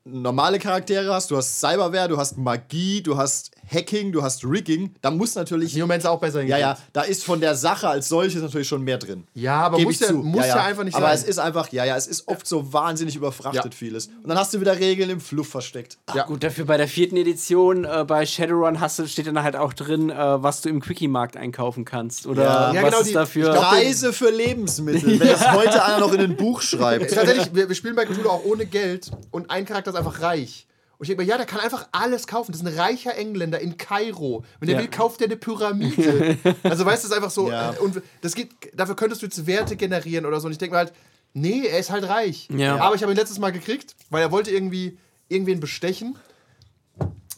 normale 0.05 0.59
Charaktere 0.59 1.13
hast, 1.13 1.31
du 1.31 1.37
hast 1.37 1.61
Cyberware, 1.61 2.09
du 2.09 2.17
hast 2.17 2.39
Magie, 2.39 3.03
du 3.03 3.17
hast 3.17 3.51
Hacking, 3.73 4.11
du 4.11 4.23
hast 4.23 4.45
Rigging. 4.45 4.95
Da 5.01 5.11
muss 5.13 5.37
natürlich. 5.37 5.75
Neomancer 5.77 6.11
auch 6.11 6.19
besser 6.19 6.43
Ja, 6.43 6.59
ja, 6.59 6.67
hingekriegt. 6.69 6.91
da 6.97 7.03
ist 7.03 7.23
von 7.25 7.41
der 7.41 7.55
Sache 7.55 7.87
als 7.89 8.09
solches 8.09 8.43
natürlich 8.43 8.67
schon 8.67 8.83
mehr 8.83 8.99
drin. 8.99 9.25
Ja, 9.35 9.61
aber 9.61 9.77
Geb 9.77 9.87
muss 9.87 9.95
ich 9.97 10.01
ja, 10.01 10.07
zu. 10.09 10.15
muss 10.15 10.45
ja, 10.47 10.57
einfach 10.65 10.83
nicht 10.83 10.97
Aber 10.97 11.07
sein. 11.07 11.15
es 11.15 11.23
ist 11.25 11.39
einfach, 11.39 11.71
ja, 11.71 11.85
ja, 11.85 11.97
es 11.97 12.09
ist 12.09 12.27
oft 12.27 12.49
so 12.49 12.73
wahnsinnig 12.73 13.15
überfrachtet 13.15 13.65
Ja. 13.65 13.71
vieles. 13.71 14.07
Und 14.09 14.29
dann 14.29 14.39
hast 14.39 14.53
du 14.55 14.61
wieder 14.61 14.77
Regeln 14.81 15.11
im 15.11 15.21
Fluff 15.21 15.49
versteckt. 15.49 15.99
ja. 16.15 16.25
Gut, 16.25 16.43
dafür 16.43 16.65
bei 16.65 16.79
der 16.79 16.89
vierten 16.89 17.17
Edition 17.17 17.85
äh, 17.85 18.05
bei 18.05 18.27
Shadowrun 18.27 18.81
hast 18.81 18.99
du, 18.99 19.07
steht 19.07 19.29
dann 19.29 19.41
halt 19.41 19.55
auch 19.55 19.73
drin, 19.73 20.11
äh, 20.11 20.43
was 20.43 20.63
du 20.63 20.69
im 20.69 20.81
Quickie-Markt 20.81 21.37
einkaufen 21.37 21.85
kannst. 21.85 22.27
Oder 22.27 22.43
Ja. 22.45 22.73
Ja, 22.73 22.83
was 22.83 22.89
genau, 22.91 23.01
ist 23.03 23.11
die- 23.11 23.15
dafür. 23.15 23.53
Preise 23.55 24.13
für 24.13 24.31
Lebensmittel, 24.31 25.21
wenn 25.21 25.29
das 25.29 25.53
heute 25.53 25.85
einer 25.85 26.01
noch 26.01 26.13
in 26.13 26.21
ein 26.21 26.37
Buch 26.37 26.61
schreibt. 26.63 27.13
Tatsächlich, 27.15 27.55
wir, 27.55 27.69
wir 27.69 27.77
spielen 27.77 27.95
bei 27.95 28.05
Cthulhu 28.07 28.29
auch 28.31 28.45
ohne 28.45 28.67
Geld 28.67 29.11
und 29.31 29.49
ein 29.51 29.65
Charakter 29.65 29.90
ist 29.91 29.97
einfach 29.99 30.21
reich. 30.23 30.67
Und 30.99 31.05
ich 31.05 31.09
denke 31.09 31.23
mir, 31.23 31.29
ja, 31.29 31.37
der 31.39 31.47
kann 31.47 31.61
einfach 31.61 31.89
alles 31.93 32.27
kaufen. 32.27 32.53
Das 32.53 32.61
ist 32.61 32.67
ein 32.67 32.79
reicher 32.79 33.17
Engländer 33.17 33.59
in 33.59 33.77
Kairo. 33.79 34.45
Wenn 34.59 34.67
der 34.69 34.77
Ja. 34.77 34.83
will, 34.83 34.91
kauft 34.91 35.21
der 35.21 35.29
eine 35.29 35.37
Pyramide. 35.37 36.37
also 36.63 36.85
weißt 36.85 37.05
du, 37.05 37.07
es 37.09 37.13
ist 37.13 37.13
einfach 37.13 37.31
so. 37.31 37.51
Ja. 37.51 37.73
äh, 37.73 37.79
Und 37.79 38.03
das 38.21 38.35
geht, 38.35 38.51
dafür 38.75 38.97
könntest 38.97 39.23
du 39.23 39.27
jetzt 39.27 39.47
Werte 39.47 39.77
generieren 39.77 40.27
oder 40.27 40.41
so. 40.41 40.47
Und 40.47 40.53
ich 40.53 40.59
denke 40.59 40.75
mir 40.75 40.79
halt, 40.79 40.93
nee, 41.33 41.67
er 41.67 41.79
ist 41.79 41.91
halt 41.91 42.05
reich. 42.07 42.49
Ja. 42.55 42.77
Aber 42.79 42.95
ich 42.95 43.03
habe 43.03 43.13
ihn 43.13 43.17
letztes 43.17 43.39
Mal 43.39 43.51
gekriegt, 43.51 43.95
weil 44.11 44.21
er 44.23 44.31
wollte 44.31 44.51
irgendwie 44.51 44.99
irgendwen 45.29 45.61
bestechen. 45.61 46.17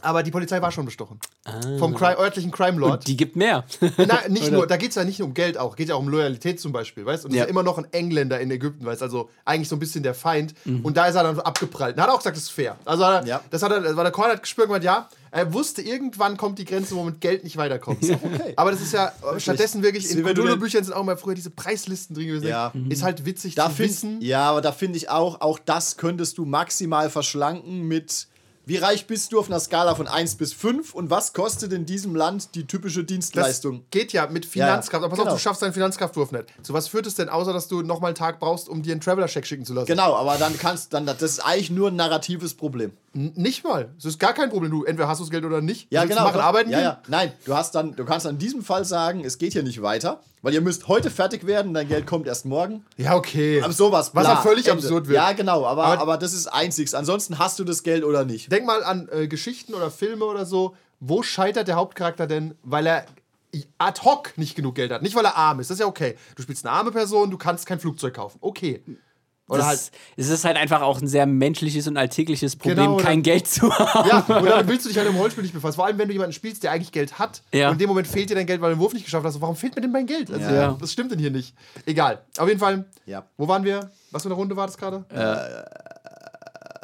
Aber 0.03 0.23
die 0.23 0.31
Polizei 0.31 0.61
war 0.61 0.71
schon 0.73 0.85
bestochen. 0.85 1.19
Vom 1.79 1.95
Cri 1.95 2.15
örtlichen 2.19 2.51
Crime 2.51 2.79
Lord. 2.79 3.07
Die 3.07 3.17
gibt 3.17 3.37
mehr. 3.37 3.65
Na, 3.97 4.19
nicht 4.29 4.51
nur, 4.53 4.67
da 4.67 4.77
geht 4.77 4.91
es 4.91 4.97
ja 4.97 5.05
nicht 5.05 5.19
nur 5.19 5.29
um 5.29 5.35
Geld 5.35 5.57
auch, 5.59 5.77
geht 5.77 5.89
ja 5.89 5.95
auch 5.95 6.01
um 6.01 6.09
Loyalität 6.09 6.61
zum 6.61 6.73
Beispiel, 6.73 7.07
weißt 7.07 7.25
du? 7.25 7.29
Und 7.29 7.33
es 7.33 7.37
Ja. 7.39 7.45
ist 7.45 7.47
ja 7.47 7.51
immer 7.51 7.63
noch 7.63 7.79
ein 7.79 7.87
Engländer 7.93 8.39
in 8.41 8.51
Ägypten, 8.51 8.85
weißt 8.85 9.01
du? 9.01 9.05
Also 9.05 9.31
eigentlich 9.45 9.69
so 9.69 9.77
ein 9.77 9.79
bisschen 9.81 10.03
der 10.03 10.15
Feind. 10.15 10.55
Und 10.83 10.97
da 10.97 11.07
ist 11.07 11.15
er 11.15 11.23
dann 11.23 11.39
abgeprallt. 11.41 11.95
Und 11.97 12.01
er 12.01 12.05
hat 12.05 12.11
auch 12.11 12.19
gesagt, 12.19 12.37
das 12.37 12.45
ist 12.45 12.51
fair. 12.51 12.77
Also 12.85 13.05
hat 13.07 13.23
er, 13.25 13.29
Ja. 13.29 13.41
das 13.51 13.63
hat 13.63 13.71
er, 13.73 13.81
das 13.81 13.97
war 13.97 14.05
der 14.05 14.13
Korn 14.13 14.31
hat 14.31 14.43
gespürt 14.43 14.69
und 14.69 14.83
ja, 14.85 15.09
er 15.31 15.53
wusste, 15.55 15.81
irgendwann 15.81 16.37
kommt 16.37 16.59
die 16.59 16.65
Grenze, 16.67 16.95
wo 16.95 17.03
man 17.05 17.13
mit 17.13 17.21
Geld 17.23 17.43
nicht 17.45 17.57
weiterkommt. 17.57 18.03
okay. 18.03 18.53
Aber 18.57 18.71
das 18.71 18.81
ist 18.83 18.93
ja 18.93 19.13
stattdessen 19.39 19.83
wirklich, 19.83 20.11
in 20.11 20.19
wie 20.19 20.25
wenn 20.25 20.35
du 20.35 20.43
den- 20.43 20.49
Cthulhu-Büchern 20.51 20.85
sind 20.85 20.93
auch 20.95 21.05
mal 21.05 21.17
früher 21.17 21.35
diese 21.35 21.51
Preislisten 21.51 22.15
drin 22.15 22.27
gewesen. 22.27 22.49
Ja. 22.49 22.73
Ist 22.91 23.03
halt 23.03 23.25
witzig 23.25 23.55
Da 23.55 23.69
zu 23.71 23.77
find, 23.77 23.89
wissen. 23.89 24.21
ja, 24.21 24.51
aber 24.51 24.61
da 24.61 24.73
finde 24.73 24.99
ich 24.99 25.09
auch, 25.09 25.41
auch 25.41 25.59
das 25.59 25.97
könntest 25.97 26.37
du 26.39 26.45
maximal 26.45 27.09
verschlanken 27.09 27.83
mit 27.89 28.27
wie 28.65 28.77
reich 28.77 29.07
bist 29.07 29.33
du 29.33 29.41
auf 29.41 29.49
einer 29.49 29.59
Skala 29.59 29.95
von 29.95 30.07
1 30.07 30.37
bis 30.37 30.53
5 30.53 30.95
und 30.95 31.11
was 31.11 31.33
kostet 31.33 31.73
in 31.73 31.85
diesem 31.85 32.15
Land 32.15 32.55
die 32.55 32.67
typische 32.67 33.01
Das 33.01 33.07
Dienstleistung? 33.07 33.85
geht 33.91 34.13
ja 34.13 34.27
mit 34.29 34.47
Finanzkraft. 34.47 35.03
Aber 35.03 35.11
pass 35.11 35.19
genau. 35.19 35.33
auf, 35.33 35.39
du 35.39 35.43
schaffst 35.43 35.63
deinen 35.63 35.73
Finanzkraftwurf 35.73 36.31
nicht. 36.33 36.47
Zu 36.63 36.73
was 36.73 36.89
führt 36.89 37.07
es 37.07 37.17
denn, 37.17 37.29
außer 37.29 37.53
dass 37.53 37.69
du 37.69 37.83
nochmal 37.83 38.11
einen 38.11 38.17
Tag 38.17 38.39
brauchst, 38.39 38.69
um 38.69 38.83
dir 38.83 38.93
einen 38.93 39.01
Traveler-Check 39.01 39.47
schicken 39.47 39.65
zu 39.65 39.75
lassen? 39.75 39.87
Genau, 39.87 40.15
aber 40.15 40.37
dann 40.37 40.57
kannst 40.59 40.93
dann 40.95 41.07
das 41.07 41.21
ist 41.23 41.41
eigentlich 41.41 41.71
nur 41.71 41.89
ein 41.89 41.97
narratives 41.97 42.55
Problem. 42.55 42.93
Nicht 43.15 43.63
mal. 43.63 43.91
Das 43.97 44.07
ist 44.07 44.19
gar 44.19 44.33
kein 44.33 44.49
Problem. 44.49 44.71
Du 44.71 44.85
entweder 44.85 45.07
hast 45.07 45.19
du 45.19 45.25
das 45.25 45.31
Geld 45.31 45.45
oder 45.45 45.61
nicht. 45.61 45.87
Ja, 45.93 46.05
genau. 46.07 46.25
Machen, 46.25 46.41
arbeiten 46.41 46.71
ja, 46.71 46.81
ja. 46.81 47.03
Nein, 47.09 47.33
du 47.45 47.55
hast 47.55 47.75
dann, 47.75 47.95
du 47.95 48.05
kannst 48.07 48.25
dann 48.25 48.35
in 48.35 48.39
diesem 48.39 48.63
Fall 48.63 48.85
sagen, 48.87 49.23
es 49.25 49.37
geht 49.37 49.53
hier 49.53 49.63
nicht 49.63 49.83
weiter, 49.83 50.21
weil 50.41 50.55
ihr 50.55 50.63
müsst 50.63 50.89
heute 50.89 51.11
fertig 51.11 51.47
werden, 51.47 51.75
dein 51.75 51.89
Geld 51.89 52.07
kommt 52.07 52.27
erst 52.27 52.47
morgen. 52.47 52.85
Ja, 52.97 53.15
okay. 53.15 53.61
Aber 53.63 53.73
sowas, 53.75 54.13
Was 54.15 54.25
bla, 54.25 54.35
ja 54.35 54.41
völlig 54.41 54.67
Ende. 54.67 54.83
absurd 54.83 55.09
wird. 55.09 55.17
Ja, 55.17 55.33
genau, 55.33 55.67
aber, 55.67 55.85
Aber- 55.85 56.01
aber, 56.01 56.17
das 56.17 56.33
ist 56.33 56.47
einziges. 56.47 56.95
Ansonsten 56.95 57.39
hast 57.39 57.59
du 57.59 57.65
das 57.65 57.83
Geld 57.83 58.03
oder 58.05 58.25
nicht. 58.25 58.51
Denk 58.51 58.67
mal 58.67 58.83
an 58.83 59.09
äh, 59.13 59.29
Geschichten 59.29 59.75
oder 59.75 59.91
Filme 59.91 60.25
oder 60.25 60.47
so. 60.47 60.75
Wo 61.01 61.23
scheitert 61.23 61.69
der 61.69 61.77
Hauptcharakter 61.77 62.27
denn, 62.27 62.55
weil 62.63 62.87
er 62.87 63.05
ad 63.77 64.01
hoc 64.05 64.33
nicht 64.39 64.55
genug 64.55 64.75
Geld 64.77 64.91
hat? 64.91 65.03
Nicht, 65.03 65.15
weil 65.15 65.25
er 65.27 65.37
arm 65.37 65.61
ist. 65.61 65.69
Das 65.69 65.75
ist 65.77 65.81
ja 65.81 65.87
okay. 65.87 66.17
Du 66.37 66.43
spielst 66.43 66.65
eine 66.65 66.75
arme 66.75 66.93
Person, 66.93 67.31
du 67.31 67.37
kannst 67.37 67.67
kein 67.67 67.79
Flugzeug 67.79 68.15
kaufen. 68.15 68.39
Okay. 68.41 68.83
Oder 69.49 69.67
halt. 69.67 69.79
Das, 69.79 69.91
es 70.17 70.29
ist 70.31 70.45
halt 70.45 70.57
einfach 70.57 70.81
auch 70.83 71.01
ein 71.01 71.07
sehr 71.07 71.27
menschliches 71.27 71.87
und 71.89 71.97
alltägliches 71.97 72.57
Problem, 72.57 72.77
Genau, 72.77 72.97
kein 72.97 73.23
Geld 73.23 73.47
zu 73.49 73.71
haben. 73.77 74.09
Ja, 74.09 74.19
und 74.39 74.47
dann 74.47 74.67
willst 74.69 74.85
du 74.85 74.89
dich 74.89 74.97
halt 74.97 75.09
im 75.09 75.17
Rollenspiel 75.17 75.43
nicht 75.43 75.53
befassen. 75.53 75.77
Vor 75.77 75.85
allem, 75.87 75.99
wenn 75.99 76.09
du 76.09 76.13
jemanden 76.15 76.33
spielst, 76.33 76.63
der 76.63 76.71
eigentlich 76.73 76.93
Geld 76.93 77.19
hat. 77.19 77.43
Ja. 77.53 77.67
Und 77.69 77.75
in 77.75 77.79
dem 77.81 77.89
Moment 77.89 78.07
fehlt 78.07 78.31
dir 78.31 78.35
dein 78.35 78.47
Geld, 78.47 78.61
weil 78.61 78.71
du 78.71 78.77
den 78.77 78.81
Wurf 78.81 78.95
nicht 78.95 79.05
geschafft 79.05 79.27
hast. 79.27 79.41
Warum 79.41 79.57
fehlt 79.57 79.75
mir 79.77 79.83
denn 79.83 79.93
mein 79.93 80.07
Geld? 80.07 80.31
Also, 80.33 80.49
Ja. 80.55 80.77
Was 80.81 80.93
stimmt 80.93 81.11
denn 81.13 81.19
hier 81.19 81.31
nicht? 81.31 81.55
Egal. 81.87 82.21
Auf 82.39 82.49
jeden 82.49 82.61
Fall. 82.61 82.85
Ja. 83.05 83.25
Wo 83.37 83.47
waren 83.49 83.65
wir? 83.65 83.91
Was 84.11 84.23
für 84.23 84.29
eine 84.29 84.37
Runde 84.37 84.57
war 84.57 84.67
das 84.67 84.79
gerade? 84.79 85.05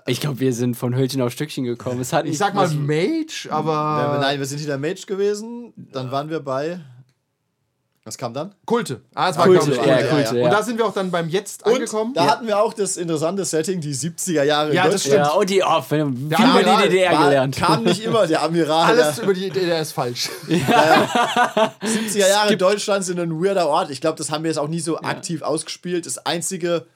Ich 0.06 0.20
glaube, 0.20 0.40
wir 0.40 0.54
sind 0.54 0.74
von 0.74 0.96
Hölzchen 0.96 1.20
auf 1.20 1.32
Stückchen 1.32 1.64
gekommen. 1.64 2.00
Es 2.00 2.12
hat 2.14 2.24
ich 2.24 2.30
nicht- 2.30 2.38
sag 2.38 2.54
mal 2.54 2.64
was- 2.64 2.74
Mage, 2.74 3.48
aber. 3.50 4.16
Äh, 4.16 4.20
Nein, 4.22 4.38
wir 4.38 4.46
sind 4.46 4.58
hinter 4.58 4.78
Mage 4.78 5.02
gewesen, 5.06 5.72
dann 5.76 6.10
waren 6.10 6.30
wir 6.30 6.40
bei. 6.40 6.80
Was 8.08 8.16
kam 8.16 8.32
dann? 8.32 8.54
Kulte. 8.64 9.02
Ah, 9.14 9.28
es 9.28 9.36
war 9.36 9.44
Kulte, 9.44 9.70
ich, 9.70 9.76
ja, 9.76 9.82
Kulte. 9.82 10.08
Kulte, 10.08 10.30
Und 10.30 10.36
ja. 10.40 10.48
da 10.48 10.62
sind 10.62 10.78
wir 10.78 10.86
auch 10.86 10.94
dann 10.94 11.10
beim 11.10 11.28
Jetzt 11.28 11.66
angekommen. 11.66 12.14
da 12.14 12.26
hatten 12.26 12.46
wir 12.46 12.58
auch 12.58 12.72
das 12.72 12.96
interessante 12.96 13.44
Setting, 13.44 13.82
die 13.82 13.94
70er 13.94 14.44
Jahre 14.44 14.74
Ja, 14.74 14.88
das. 14.88 15.04
Ja, 15.04 15.28
und 15.32 15.50
die, 15.50 15.62
oh, 15.62 15.82
viel 15.82 15.98
über 16.00 16.38
Amiral 16.38 16.82
die 16.84 16.88
DDR 16.88 17.12
War- 17.12 17.24
gelernt. 17.24 17.56
Kam 17.56 17.84
nicht 17.84 18.02
immer 18.02 18.26
der 18.26 18.42
Amiral. 18.42 18.86
Alles 18.98 19.18
über 19.18 19.34
die 19.34 19.50
DDR 19.50 19.82
ist 19.82 19.92
falsch. 19.92 20.30
70er 20.48 22.28
Jahre 22.28 22.56
Deutschland 22.56 23.04
sind 23.04 23.20
ein 23.20 23.42
weirder 23.42 23.68
Ort. 23.68 23.90
Ich 23.90 24.00
glaube, 24.00 24.16
das 24.16 24.30
haben 24.30 24.42
wir 24.44 24.48
jetzt 24.50 24.58
auch 24.58 24.68
nie 24.68 24.80
so 24.80 24.98
aktiv 24.98 25.42
ausgespielt. 25.42 26.06
Das 26.06 26.18
einzige, 26.24 26.86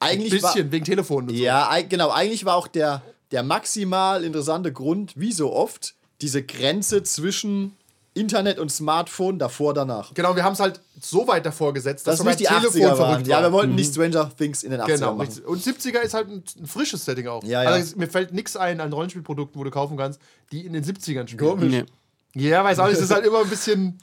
eigentlich 0.00 0.30
Bisschen, 0.30 0.72
wegen 0.72 0.84
Telefon 0.86 1.24
und 1.24 1.30
war, 1.30 1.36
ja, 1.36 1.70
genau, 1.88 2.10
eigentlich 2.10 2.44
war 2.46 2.56
auch 2.56 2.68
der, 2.68 3.02
der 3.32 3.42
maximal 3.42 4.24
interessante 4.24 4.72
Grund, 4.72 5.12
wie 5.16 5.32
so 5.32 5.52
oft, 5.52 5.94
diese 6.22 6.42
Grenze 6.42 7.02
zwischen 7.02 7.76
Internet 8.14 8.58
und 8.60 8.70
Smartphone 8.70 9.38
davor, 9.40 9.74
danach. 9.74 10.14
Genau, 10.14 10.36
wir 10.36 10.44
haben 10.44 10.52
es 10.52 10.60
halt 10.60 10.80
so 11.00 11.26
weit 11.26 11.44
davor 11.44 11.74
gesetzt, 11.74 12.06
dass 12.06 12.18
Dass 12.18 12.26
nicht 12.26 12.40
die 12.40 12.44
sogar 12.44 12.60
80er 12.62 12.86
waren. 12.86 12.96
verrückt 12.96 13.26
Ja, 13.26 13.42
wir 13.42 13.50
wollten 13.52 13.74
nicht 13.74 13.90
Stranger 13.92 14.30
Things 14.36 14.62
in 14.62 14.70
den 14.70 14.80
80er 14.80 14.86
Genau, 14.86 15.14
machen. 15.16 15.42
und 15.46 15.62
70er 15.62 15.98
ist 16.00 16.14
halt 16.14 16.28
ein, 16.28 16.44
ein 16.60 16.66
frisches 16.66 17.04
Setting 17.04 17.26
auch. 17.26 17.42
Ja, 17.42 17.62
ja. 17.64 17.70
Also 17.70 17.82
es, 17.90 17.96
mir 17.96 18.06
fällt 18.06 18.32
nichts 18.32 18.56
ein 18.56 18.80
an 18.80 18.92
Rollenspielprodukten, 18.92 19.58
wo 19.60 19.64
du 19.64 19.70
kaufen 19.70 19.96
kannst, 19.96 20.20
die 20.52 20.64
in 20.64 20.72
den 20.72 20.84
70ern 20.84 21.26
spielen. 21.26 21.38
Komisch. 21.50 21.84
Nee. 22.34 22.48
Ja, 22.48 22.62
weiß 22.64 22.78
auch 22.78 22.86
nicht, 22.86 22.96
es 22.98 23.02
ist 23.04 23.10
halt 23.10 23.26
immer 23.26 23.40
ein 23.40 23.50
bisschen 23.50 23.98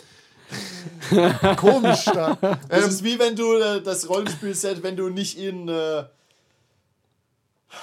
komisch 1.57 2.05
da. 2.05 2.38
Das 2.70 2.84
Ähm, 2.84 2.89
ist 2.89 3.03
wie 3.03 3.18
wenn 3.20 3.36
du 3.36 3.53
äh, 3.57 3.82
das 3.82 4.07
Rollenspielset, 4.09 4.84
wenn 4.84 4.95
du 4.97 5.09
nicht 5.09 5.38
in. 5.38 5.68
Äh, 5.70 6.03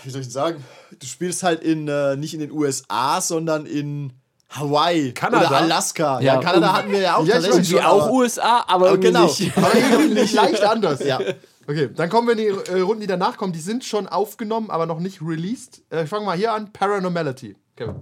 wie 0.05 0.11
soll 0.11 0.20
ich 0.20 0.26
denn 0.26 0.33
sagen? 0.33 0.64
Du 0.99 1.07
spielst 1.07 1.43
halt 1.43 1.62
in, 1.62 1.89
äh, 1.89 2.16
nicht 2.16 2.35
in 2.35 2.41
den 2.41 2.51
USA, 2.53 3.20
sondern 3.22 3.64
in 3.64 4.12
Hawaii 4.51 5.12
Kanada? 5.12 5.46
oder 5.49 5.57
Alaska. 5.59 6.20
Ja, 6.20 6.34
Ja, 6.34 6.40
Kanada 6.40 6.72
hatten 6.72 6.90
wir 6.90 7.01
ja 7.01 7.16
auch 7.16 7.24
Ja, 7.26 7.38
ich 7.38 7.44
tatsächlich 7.44 7.61
weiß, 7.61 7.70
Wie 7.70 7.76
schon, 7.76 7.84
auch 7.84 8.03
aber- 8.05 8.12
USA, 8.12 8.64
aber 8.66 8.86
irgendwie 8.88 9.09
genau. 9.09 9.24
nicht. 9.24 9.57
aber 9.57 9.74
irgendwie 9.74 10.34
leicht 10.34 10.62
anders. 10.62 11.05
Ja. 11.05 11.18
Okay, 11.66 11.90
dann 11.94 12.09
kommen 12.09 12.28
wir 12.28 12.32
in 12.32 12.38
die 12.64 12.70
äh, 12.72 12.80
Runden, 12.80 13.03
die 13.03 13.07
danach 13.07 13.36
kommen. 13.36 13.53
Die 13.53 13.61
sind 13.61 13.84
schon 13.84 14.09
aufgenommen, 14.09 14.70
aber 14.70 14.86
noch 14.86 15.01
nicht 15.01 15.20
released. 15.20 15.82
Äh, 15.90 16.05
ich 16.05 16.09
fange 16.09 16.24
mal 16.24 16.36
hier 16.36 16.53
an. 16.55 16.72
Paranormality. 16.72 17.57
Kevin. 17.76 17.96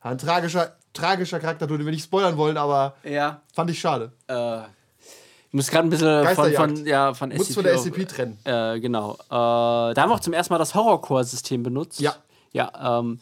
Ein 0.00 0.18
tragischer, 0.18 0.76
tragischer 0.92 1.40
Charakter, 1.40 1.66
den 1.66 1.84
wir 1.84 1.90
nicht 1.90 2.04
spoilern 2.04 2.36
wollen, 2.36 2.56
aber 2.56 2.94
Ja. 3.02 3.40
fand 3.52 3.70
ich 3.70 3.80
schade. 3.80 4.12
Äh, 4.28 4.58
ich 5.48 5.52
muss 5.54 5.68
gerade 5.68 5.88
ein 5.88 5.90
bisschen 5.90 6.26
von, 6.36 6.52
von, 6.52 6.86
ja, 6.86 7.14
von 7.14 7.30
Muss 7.30 7.48
SCP. 7.48 7.54
von 7.54 7.64
der 7.64 7.74
auf- 7.74 7.80
SCP 7.84 8.04
trennen. 8.04 8.38
Äh, 8.44 8.78
genau. 8.78 9.14
Äh, 9.14 9.28
da 9.28 9.94
haben 9.96 10.10
wir 10.10 10.14
auch 10.14 10.20
zum 10.20 10.32
ersten 10.32 10.54
Mal 10.54 10.58
das 10.58 10.74
Horrorcore-System 10.76 11.64
benutzt. 11.64 11.98
Ja. 11.98 12.14
Ja, 12.52 13.00
ähm, 13.00 13.18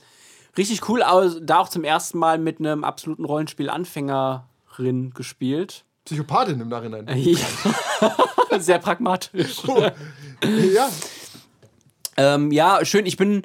richtig 0.56 0.88
cool, 0.88 1.02
aber 1.02 1.28
da 1.40 1.58
auch 1.58 1.68
zum 1.68 1.84
ersten 1.84 2.18
Mal 2.18 2.38
mit 2.38 2.58
einem 2.58 2.84
absoluten 2.84 3.24
Rollenspiel-Anfängerin 3.24 5.12
gespielt. 5.14 5.84
Psychopathin 6.04 6.60
im 6.60 6.68
Nachhinein. 6.68 7.08
Ja. 7.16 7.38
Sehr 8.58 8.78
pragmatisch. 8.78 9.62
ja, 10.72 10.88
Ähm, 12.16 12.52
ja, 12.52 12.84
schön. 12.84 13.06
Ich 13.06 13.16
bin. 13.16 13.42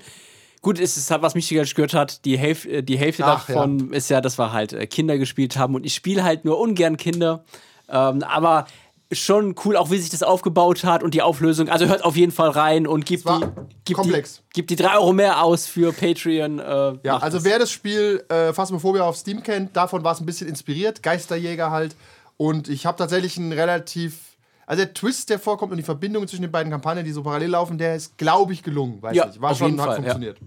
Gut, 0.62 0.78
es 0.78 0.98
ist 0.98 1.10
halt, 1.10 1.22
was 1.22 1.36
mich 1.36 1.48
gestört 1.48 1.94
hat, 1.94 2.26
die 2.26 2.38
Hälfte, 2.38 2.84
die 2.84 2.98
Hälfte 2.98 3.24
Ach, 3.26 3.46
davon 3.48 3.94
ist 3.94 4.10
ja, 4.10 4.20
dass 4.20 4.38
wir 4.38 4.52
halt 4.52 4.74
äh, 4.74 4.88
Kinder 4.88 5.18
gespielt 5.18 5.56
haben 5.56 5.74
und 5.74 5.86
ich 5.86 5.96
spiele 5.96 6.26
halt 6.26 6.44
nur 6.44 6.60
ungern 6.60 6.98
Kinder. 6.98 7.46
Ähm, 7.88 8.24
aber 8.24 8.68
schon 9.12 9.56
cool, 9.66 9.76
auch 9.76 9.90
wie 9.90 9.98
sich 9.98 10.10
das 10.10 10.22
aufgebaut 10.24 10.84
hat 10.84 11.02
und 11.04 11.14
die 11.14 11.22
Auflösung. 11.22 11.68
Also 11.70 11.88
hört 11.88 12.04
auf 12.04 12.16
jeden 12.16 12.32
Fall 12.32 12.50
rein 12.50 12.86
und 12.86 13.06
gibt 13.06 13.28
die, 13.28 13.94
gibt. 13.94 14.06
Die, 14.06 14.24
gibt 14.54 14.70
die 14.70 14.76
3 14.76 14.98
Euro 14.98 15.14
mehr 15.14 15.44
aus 15.44 15.66
für 15.66 15.92
Patreon. 15.94 16.60
Äh, 16.60 16.64
Ja, 17.04 17.18
also 17.18 17.38
das. 17.38 17.44
wer 17.44 17.58
das 17.60 17.72
Spiel 17.72 18.24
äh, 18.30 18.54
Phasmophobia 18.54 19.04
auf 19.04 19.18
Steam 19.18 19.42
kennt, 19.42 19.76
davon 19.76 20.04
war 20.04 20.14
es 20.14 20.20
ein 20.20 20.26
bisschen 20.26 20.48
inspiriert. 20.48 21.02
Geisterjäger 21.02 21.72
halt. 21.72 21.96
Und 22.38 22.70
ich 22.70 22.86
habe 22.86 22.98
tatsächlich 22.98 23.38
einen 23.38 23.52
relativ. 23.52 24.20
Also 24.68 24.84
der 24.84 24.94
Twist, 24.94 25.32
der 25.32 25.40
vorkommt 25.40 25.72
und 25.72 25.78
die 25.78 25.84
Verbindung 25.84 26.28
zwischen 26.28 26.44
den 26.44 26.52
beiden 26.52 26.72
Kampagnen, 26.72 27.04
die 27.04 27.12
so 27.12 27.24
parallel 27.24 27.50
laufen, 27.50 27.80
der 27.80 27.96
ist, 27.96 28.16
glaube 28.20 28.54
ich, 28.54 28.62
gelungen. 28.62 29.02
Weiß 29.02 29.16
Ja, 29.16 29.26
nicht. 29.26 29.42
War 29.42 29.52
auf 29.52 29.58
schon, 29.58 29.70
jeden 29.70 29.82
hat 29.82 29.88
Fall, 29.88 29.96
funktioniert. 29.96 30.38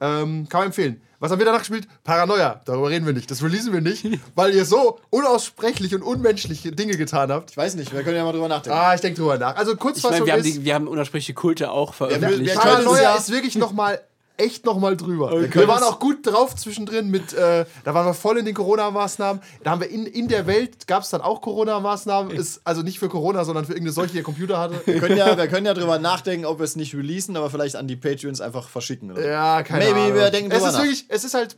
Ähm, 0.00 0.48
kann 0.48 0.60
man 0.60 0.66
empfehlen. 0.68 1.00
Was 1.20 1.32
haben 1.32 1.40
wir 1.40 1.46
danach 1.46 1.58
gespielt? 1.58 1.88
Paranoia. 2.04 2.60
Darüber 2.64 2.90
reden 2.90 3.04
wir 3.04 3.12
nicht. 3.12 3.28
Das 3.28 3.42
releasen 3.42 3.72
wir 3.72 3.80
nicht, 3.80 4.06
weil 4.36 4.54
ihr 4.54 4.64
so 4.64 5.00
unaussprechlich 5.10 5.92
und 5.94 6.02
unmenschliche 6.02 6.70
Dinge 6.70 6.96
getan 6.96 7.32
habt. 7.32 7.50
Ich 7.50 7.56
weiß 7.56 7.74
nicht, 7.74 7.92
wir 7.92 8.04
können 8.04 8.16
ja 8.16 8.24
mal 8.24 8.30
drüber 8.32 8.46
nachdenken. 8.46 8.78
Ah, 8.78 8.94
ich 8.94 9.00
denke 9.00 9.18
drüber 9.20 9.36
nach. 9.36 9.56
Also 9.56 9.72
ich 9.72 9.78
meine, 9.78 9.92
Kurzfassung 9.92 10.26
wir 10.26 10.32
haben, 10.34 10.40
ist, 10.40 10.46
die, 10.58 10.64
wir 10.64 10.74
haben 10.76 10.86
unersprechliche 10.86 11.34
Kulte 11.34 11.72
auch 11.72 11.90
wir- 11.90 11.94
veröffentlicht. 12.08 12.54
wir 12.54 12.60
können- 12.60 12.72
Paranoia 12.84 13.02
ja- 13.02 13.16
ist 13.16 13.30
wirklich 13.32 13.56
noch 13.56 13.72
mal 13.72 14.00
echt 14.38 14.64
noch 14.64 14.78
mal 14.78 14.96
drüber. 14.96 15.28
können 15.30 15.52
wir 15.52 15.68
waren 15.68 15.82
es- 15.82 15.88
auch 15.88 15.98
gut 15.98 16.26
drauf 16.26 16.54
zwischendrin 16.56 17.10
mit, 17.10 17.32
äh, 17.34 17.64
da 17.84 17.94
waren 17.94 18.06
wir 18.06 18.14
voll 18.14 18.38
in 18.38 18.44
den 18.44 18.54
Corona-Maßnahmen. 18.54 19.42
Da 19.64 19.70
haben 19.72 19.80
wir 19.80 19.90
in, 19.90 20.06
in 20.06 20.28
der 20.28 20.46
Welt, 20.46 20.86
gab 20.86 21.02
es 21.02 21.10
dann 21.10 21.20
auch 21.20 21.40
Corona-Maßnahmen. 21.40 22.30
Ist 22.32 22.60
also 22.64 22.82
nicht 22.82 22.98
für 22.98 23.08
Corona, 23.08 23.44
sondern 23.44 23.64
für 23.64 23.72
irgendeine 23.72 23.92
Seuche, 23.92 24.12
die 24.12 24.18
ihr 24.18 24.22
Computer 24.22 24.58
hatte. 24.58 24.80
wir, 24.86 24.98
können 25.00 25.16
ja, 25.16 25.36
wir 25.36 25.48
können 25.48 25.66
ja 25.66 25.74
drüber 25.74 25.98
nachdenken, 25.98 26.46
ob 26.46 26.58
wir 26.58 26.64
es 26.64 26.76
nicht 26.76 26.94
releasen, 26.94 27.36
aber 27.36 27.50
vielleicht 27.50 27.76
an 27.76 27.86
die 27.88 27.96
Patreons 27.96 28.40
einfach 28.40 28.68
verschicken. 28.68 29.12
Oder? 29.12 29.26
Ja, 29.28 29.62
keine 29.62 29.84
Maybe, 29.84 30.00
Ahnung. 30.00 30.14
wir 30.14 30.30
denken 30.30 30.50
es 30.50 30.56
drüber 30.58 30.68
ist 30.68 30.74
nach. 30.74 30.82
wirklich, 30.82 31.04
es 31.08 31.24
ist 31.24 31.34
halt, 31.34 31.56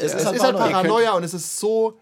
Es 0.00 0.12
es 0.12 0.14
ist 0.14 0.26
halt 0.26 0.38
Paranoia. 0.56 0.70
Paranoia 0.70 1.10
und 1.12 1.24
es 1.24 1.34
ist 1.34 1.58
so 1.58 1.98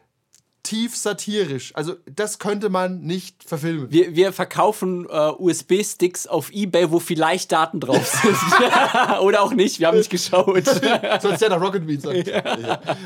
tief 0.66 0.96
satirisch. 0.96 1.72
Also 1.74 1.94
das 2.14 2.38
könnte 2.38 2.68
man 2.68 3.00
nicht 3.00 3.44
verfilmen. 3.44 3.90
Wir, 3.90 4.14
wir 4.14 4.32
verkaufen 4.32 5.06
äh, 5.08 5.30
USB-Sticks 5.38 6.26
auf 6.26 6.50
Ebay, 6.52 6.90
wo 6.90 6.98
vielleicht 6.98 7.52
Daten 7.52 7.80
drauf 7.80 8.06
sind. 8.22 8.36
Oder 9.20 9.42
auch 9.42 9.52
nicht, 9.52 9.80
wir 9.80 9.86
haben 9.88 9.98
nicht 9.98 10.10
geschaut. 10.10 10.66
So 10.66 11.28
als 11.30 11.40
der 11.40 11.50
nach 11.50 11.60
Rocket 11.60 11.86
Beans 11.86 12.06
an. 12.06 12.22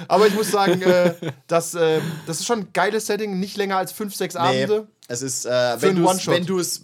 Aber 0.08 0.26
ich 0.26 0.34
muss 0.34 0.50
sagen, 0.50 0.82
äh, 0.82 1.14
das, 1.46 1.74
äh, 1.74 2.00
das 2.26 2.40
ist 2.40 2.46
schon 2.46 2.60
ein 2.60 2.68
geiles 2.72 3.06
Setting, 3.06 3.38
nicht 3.38 3.56
länger 3.56 3.76
als 3.76 3.92
fünf, 3.92 4.14
sechs 4.14 4.34
Nee, 4.34 4.40
Abende. 4.64 4.88
es 5.08 5.22
ist, 5.22 5.46
äh, 5.46 5.50
wenn 5.80 5.96
du 5.96 6.02
es 6.04 6.08
One-Shot. 6.10 6.34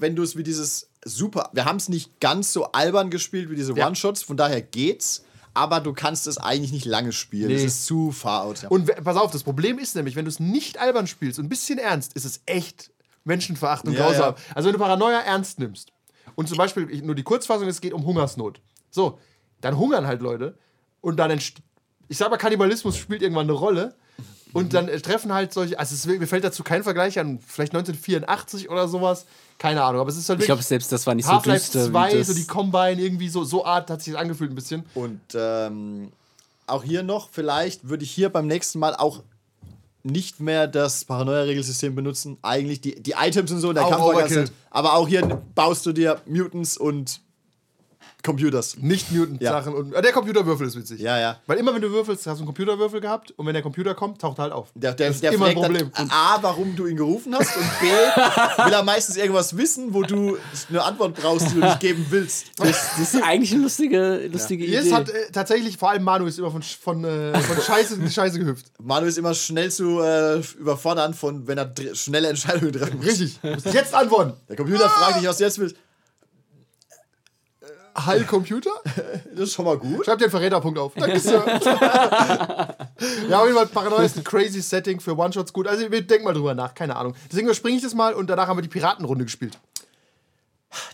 wenn 0.01 0.15
du's, 0.17 0.37
wie 0.37 0.43
dieses 0.43 0.89
super, 1.05 1.51
wir 1.53 1.65
haben 1.65 1.77
es 1.77 1.89
nicht 1.89 2.21
ganz 2.21 2.53
so 2.53 2.65
albern 2.73 3.11
gespielt 3.11 3.51
wie 3.51 3.57
diese 3.57 3.73
Ja. 3.75 3.87
One-Shots, 3.87 4.23
von 4.23 4.37
daher 4.37 4.61
geht's, 4.63 5.25
aber 5.57 5.81
du 5.81 5.93
kannst 5.93 6.27
es 6.27 6.39
eigentlich 6.39 6.73
nicht 6.73 6.85
lange 6.85 7.13
spielen. 7.13 7.51
Es 7.51 7.61
Nee. 7.63 7.67
ist 7.67 7.87
zu 7.87 8.13
far 8.13 8.43
out. 8.45 8.63
Ja. 8.63 8.69
Und 8.69 8.87
pass 9.03 9.17
auf, 9.17 9.31
das 9.33 9.43
Problem 9.43 9.79
ist 9.79 9.97
nämlich, 9.97 10.15
wenn 10.17 10.25
du 10.25 10.31
es 10.31 10.39
nicht 10.41 10.79
albern 10.79 11.07
spielst 11.07 11.39
und 11.39 11.47
ein 11.47 11.49
bisschen 11.49 11.79
ernst, 11.79 12.13
ist 12.15 12.25
es 12.25 12.41
echt 12.47 12.91
menschenverachtend 13.25 13.91
und 13.93 13.99
Ja, 13.99 14.07
grausam. 14.07 14.35
ja. 14.37 14.55
Also 14.55 14.69
wenn 14.69 14.75
du 14.75 14.79
Paranoia 14.79 15.21
ernst 15.21 15.59
nimmst 15.59 15.93
und 16.37 16.49
zum 16.49 16.59
Beispiel, 16.59 16.87
nur 17.03 17.15
die 17.15 17.23
Kurzfassung, 17.25 17.67
es 17.69 17.81
geht 17.81 17.93
um 17.93 18.05
Hungersnot. 18.05 18.61
So, 18.91 19.19
dann 19.61 19.77
hungern 19.79 20.07
halt 20.07 20.21
Leute 20.23 20.57
und 21.01 21.17
dann, 21.17 21.31
entst- 21.31 21.59
ich 22.09 22.17
sag 22.19 22.31
mal, 22.31 22.37
Kannibalismus 22.37 22.97
spielt 22.97 23.23
irgendwann 23.23 23.47
eine 23.47 23.53
Rolle 23.53 23.97
und 24.57 24.75
dann 24.75 24.89
äh, 24.89 25.01
treffen 25.01 25.33
halt 25.33 25.53
solche, 25.53 25.79
also 25.79 25.95
es, 25.95 26.07
mir 26.07 26.27
fällt 26.27 26.45
dazu 26.45 26.63
kein 26.63 26.83
Vergleich 26.83 27.19
an, 27.19 27.39
vielleicht 27.47 27.75
1984 27.75 28.71
oder 28.71 28.89
sowas, 28.89 29.27
keine 29.59 29.83
Ahnung, 29.83 30.01
aber 30.01 30.11
es 30.11 30.17
ist 30.17 30.29
halt 30.29 30.41
Ich 30.41 30.47
glaube, 30.47 30.63
selbst 30.63 30.91
das 30.93 31.07
war 31.07 31.15
nicht 31.15 31.27
so 31.27 31.33
Half-Life 31.33 31.73
düster. 31.73 31.91
2, 31.91 32.13
wie 32.13 32.19
das 32.19 32.27
so 32.27 32.35
die 32.35 32.47
Combine, 32.47 33.01
irgendwie 33.01 33.29
so, 33.29 33.45
so 33.45 33.65
Art 33.65 33.91
hat 33.91 34.03
sich 34.03 34.13
das 34.13 34.23
angefühlt 34.23 34.51
ein 34.51 34.55
bisschen. 34.55 34.85
Und 34.95 35.21
ähm, 35.35 36.13
auch 36.67 36.83
hier 36.83 37.03
noch, 37.03 37.29
vielleicht 37.31 37.89
würde 37.89 38.05
ich 38.05 38.11
hier 38.11 38.29
beim 38.29 38.47
nächsten 38.47 38.79
Mal 38.79 38.95
auch 38.95 39.23
nicht 40.03 40.41
mehr 40.41 40.69
das 40.69 41.05
Paranoia-Regelsystem 41.05 41.95
benutzen. 41.95 42.39
Eigentlich 42.43 42.81
die, 42.81 43.01
die 43.03 43.15
Items 43.19 43.51
und 43.51 43.61
so, 43.61 43.73
der 43.73 43.85
Kampf. 43.85 44.53
Aber 44.71 44.95
auch 44.95 45.09
hier 45.09 45.43
baust 45.55 45.85
du 45.85 45.93
dir 45.93 46.21
Mutants 46.27 46.77
und 46.77 47.21
Computers. 48.27 48.77
nicht 48.79 49.11
Mutant-Sachen. 49.13 49.73
Und 49.75 49.93
äh, 49.95 50.03
der 50.03 50.13
Computerwürfel 50.13 50.67
ist 50.67 50.77
witzig. 50.77 51.01
Ja, 51.01 51.19
ja. 51.19 51.39
Weil 51.47 51.59
immer, 51.59 51.75
wenn 51.75 51.81
du 51.81 51.91
würfelst, 51.91 52.27
hast 52.27 52.37
du 52.37 52.41
einen 52.43 52.47
Computerwürfel 52.47 53.01
gehabt 53.01 53.31
und 53.37 53.47
wenn 53.47 53.55
der 53.55 53.63
Computer 53.63 53.95
kommt, 53.95 54.21
taucht 54.21 54.39
er 54.39 54.43
halt 54.43 54.53
auf. 54.53 54.69
Der, 54.75 54.93
der, 54.93 55.07
Das 55.09 55.17
ist 55.17 55.23
der 55.23 55.33
immer 55.33 55.47
ein 55.47 55.55
Problem. 55.55 55.91
Dann, 55.97 56.11
A, 56.11 56.39
warum 56.43 56.77
du 56.77 56.87
ihn 56.87 56.97
gerufen 56.97 57.35
hast 57.35 57.57
und 57.57 57.65
B, 57.81 57.87
will 57.87 58.73
er 58.73 58.83
meistens 58.83 59.17
irgendwas 59.17 59.57
wissen, 59.57 59.95
wo 59.95 60.03
du 60.03 60.37
eine 60.69 60.83
Antwort 60.83 61.15
brauchst, 61.15 61.51
die 61.51 61.55
du 61.55 61.61
nicht 61.61 61.81
geben 61.81 62.05
willst. 62.11 62.49
Das, 62.57 62.97
das 62.99 63.15
ist 63.15 63.23
eigentlich 63.23 63.53
eine 63.53 63.63
lustige, 63.63 64.29
lustige 64.33 64.65
Hier 64.65 64.81
Idee. 64.81 64.89
ist 64.89 64.95
halt 64.95 65.09
äh, 65.11 65.31
tatsächlich, 65.33 65.77
vor 65.79 65.91
allem 65.91 66.03
Manu 66.03 66.27
ist 66.27 66.39
immer 66.39 66.51
von, 66.51 66.63
von, 66.63 67.05
äh, 67.05 67.39
von 67.39 67.57
Scheiße 67.63 67.95
in 67.95 68.11
Scheiße 68.11 68.39
gehüpft. 68.39 68.67
Manu 68.83 69.07
ist 69.07 69.19
immer 69.19 69.35
schnell 69.35 69.71
zu 69.71 70.01
äh, 70.01 70.41
überfordern, 70.59 71.15
von, 71.15 71.47
wenn 71.47 71.59
er 71.59 71.73
schnelle 71.95 72.29
Entscheidungen 72.29 72.73
treffen 72.73 72.97
muss. 72.99 73.07
Richtig. 73.07 73.39
Du 73.41 73.49
musst 73.49 73.73
jetzt 73.73 73.95
antworten. 73.95 74.33
Der 74.49 74.57
Computer 74.57 74.89
fragt 74.89 75.21
dich, 75.21 75.29
was 75.29 75.39
du 75.39 75.45
jetzt 75.45 75.59
willst. 75.59 75.77
Hall 78.05 78.25
Computer? 78.25 78.71
Das 79.37 79.49
ist 79.49 79.55
schon 79.55 79.67
mal 79.67 79.77
gut. 79.77 80.07
Schreib 80.07 80.19
dir 80.19 80.25
einen 80.25 80.31
Verräterpunkt 80.31 80.79
auf. 80.79 80.95
Danke, 80.95 81.21
Sir. 81.21 81.45
ja, 83.29 83.39
auf 83.39 83.45
jeden 83.45 83.55
Fall, 83.55 83.67
Paranoia 83.67 84.03
ist 84.03 84.17
ein 84.17 84.25
crazy 84.25 84.63
Setting 84.63 84.99
für 84.99 85.15
One-Shots 85.15 85.53
gut. 85.53 85.67
Also, 85.67 85.91
wir 85.91 86.01
denken 86.01 86.25
mal 86.25 86.33
drüber 86.33 86.55
nach, 86.55 86.75
keine 86.75 86.97
Ahnung. 86.97 87.15
Deswegen 87.31 87.47
überspringe 87.47 87.77
ich 87.77 87.83
das 87.83 87.95
mal 87.95 88.15
und 88.15 88.31
danach 88.31 88.49
haben 88.49 88.57
wir 88.57 88.63
die 88.63 88.69
Piratenrunde 88.69 89.27
gespielt. 89.27 89.59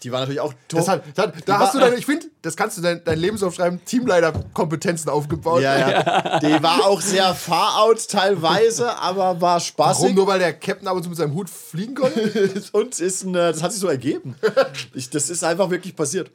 Die 0.02 0.12
war 0.12 0.20
natürlich 0.20 0.40
auch 0.40 0.54
tot. 0.68 0.86
hat, 0.88 1.02
da 1.14 1.32
da 1.44 1.58
hast 1.58 1.74
du 1.74 1.78
deine, 1.78 1.96
ich 1.96 2.06
finde, 2.06 2.26
das 2.42 2.56
kannst 2.56 2.78
du 2.78 2.82
dein, 2.82 3.02
dein 3.04 3.18
Lebenslauf 3.18 3.54
schreiben, 3.54 3.80
Teamleiter-Kompetenzen 3.84 5.08
aufgebaut. 5.08 5.62
Ja, 5.62 5.90
ja. 5.90 6.38
Die 6.40 6.62
war 6.62 6.86
auch 6.86 7.00
sehr 7.00 7.34
far 7.34 7.80
out 7.82 8.08
teilweise, 8.08 8.96
aber 8.98 9.40
war 9.40 9.40
Warum? 9.40 9.60
spaßig. 9.60 10.14
Nur 10.14 10.26
weil 10.26 10.38
der 10.38 10.52
Captain 10.52 10.88
ab 10.88 10.96
und 10.96 11.02
zu 11.02 11.08
mit 11.08 11.18
seinem 11.18 11.34
Hut 11.34 11.50
fliegen 11.50 11.94
konnte? 11.94 12.62
Und 12.72 12.98
ist 13.00 13.24
ein, 13.24 13.34
äh, 13.34 13.52
das 13.52 13.62
hat 13.62 13.72
sich 13.72 13.80
so 13.80 13.88
ergeben. 13.88 14.36
Ich, 14.94 15.10
das 15.10 15.30
ist 15.30 15.42
einfach 15.44 15.70
wirklich 15.70 15.96
passiert. 15.96 16.30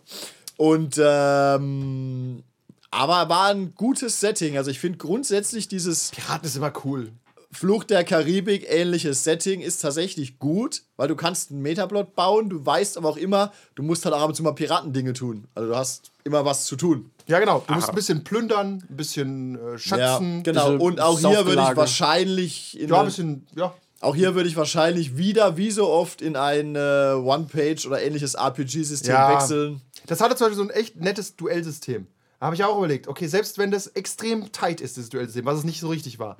Und 0.57 0.99
ähm, 1.03 2.43
aber 2.91 3.29
war 3.29 3.49
ein 3.49 3.73
gutes 3.75 4.19
Setting. 4.19 4.57
Also 4.57 4.71
ich 4.71 4.79
finde 4.79 4.97
grundsätzlich 4.97 5.67
dieses 5.67 6.09
Piraten 6.11 6.47
ist 6.47 6.55
immer 6.55 6.73
cool. 6.83 7.11
Flucht 7.51 7.89
der 7.89 8.03
Karibik 8.03 8.65
ähnliches 8.69 9.23
Setting 9.23 9.61
ist 9.61 9.81
tatsächlich 9.81 10.37
gut, 10.37 10.83
weil 10.97 11.07
du 11.07 11.15
kannst 11.15 11.49
einen 11.49 11.61
Metaplot 11.61 12.13
bauen, 12.13 12.49
du 12.49 12.65
weißt 12.65 12.97
aber 12.97 13.09
auch 13.09 13.17
immer, 13.17 13.53
du 13.75 13.83
musst 13.83 14.03
halt 14.03 14.13
auch 14.13 14.21
ab 14.21 14.29
und 14.29 14.35
zu 14.35 14.43
mal 14.43 14.51
Piratendinge 14.51 15.13
tun. 15.13 15.45
Also 15.55 15.69
du 15.69 15.75
hast 15.75 16.11
immer 16.23 16.43
was 16.43 16.65
zu 16.65 16.75
tun. 16.75 17.09
Ja, 17.27 17.39
genau. 17.39 17.63
Du 17.65 17.73
musst 17.73 17.89
ein 17.89 17.95
bisschen 17.95 18.23
plündern, 18.23 18.83
ein 18.89 18.97
bisschen 18.97 19.55
äh, 19.55 19.77
schatzen. 19.77 20.43
genau. 20.43 20.65
bisschen 20.71 20.81
Und 20.81 20.99
auch 20.99 21.19
hier 21.19 21.45
würde 21.45 21.65
ich 21.71 21.77
wahrscheinlich 21.77 22.79
in 22.79 22.89
Ja, 22.89 22.99
ein 22.99 23.05
bisschen, 23.05 23.47
ja. 23.55 23.73
Auch 23.99 24.15
hier 24.15 24.35
würde 24.35 24.47
ich 24.47 24.55
wahrscheinlich 24.55 25.17
wieder, 25.17 25.57
wie 25.57 25.71
so 25.71 25.89
oft, 25.89 26.21
in 26.21 26.35
ein 26.35 26.75
äh, 26.75 27.13
One-Page 27.13 27.87
oder 27.87 28.01
ähnliches 28.01 28.35
RPG-System 28.35 29.11
Ja. 29.11 29.33
wechseln. 29.33 29.81
Das 30.07 30.19
hatte 30.21 30.35
zum 30.35 30.47
Beispiel 30.47 30.57
so 30.57 30.63
ein 30.63 30.75
echt 30.75 30.95
nettes 30.95 31.35
Duellsystem. 31.35 32.07
Da 32.39 32.45
habe 32.47 32.55
ich 32.55 32.63
auch 32.63 32.77
überlegt, 32.77 33.07
okay, 33.07 33.25
selbst 33.27 33.57
wenn 33.57 33.71
das 33.71 33.87
extrem 33.87 34.51
tight 34.51 34.79
ist, 34.79 34.95
dieses 34.95 35.09
Duellsystem, 35.09 35.45
was 35.45 35.57
es 35.59 35.63
nicht 35.63 35.79
so 35.79 35.87
richtig 35.89 36.19
war, 36.19 36.37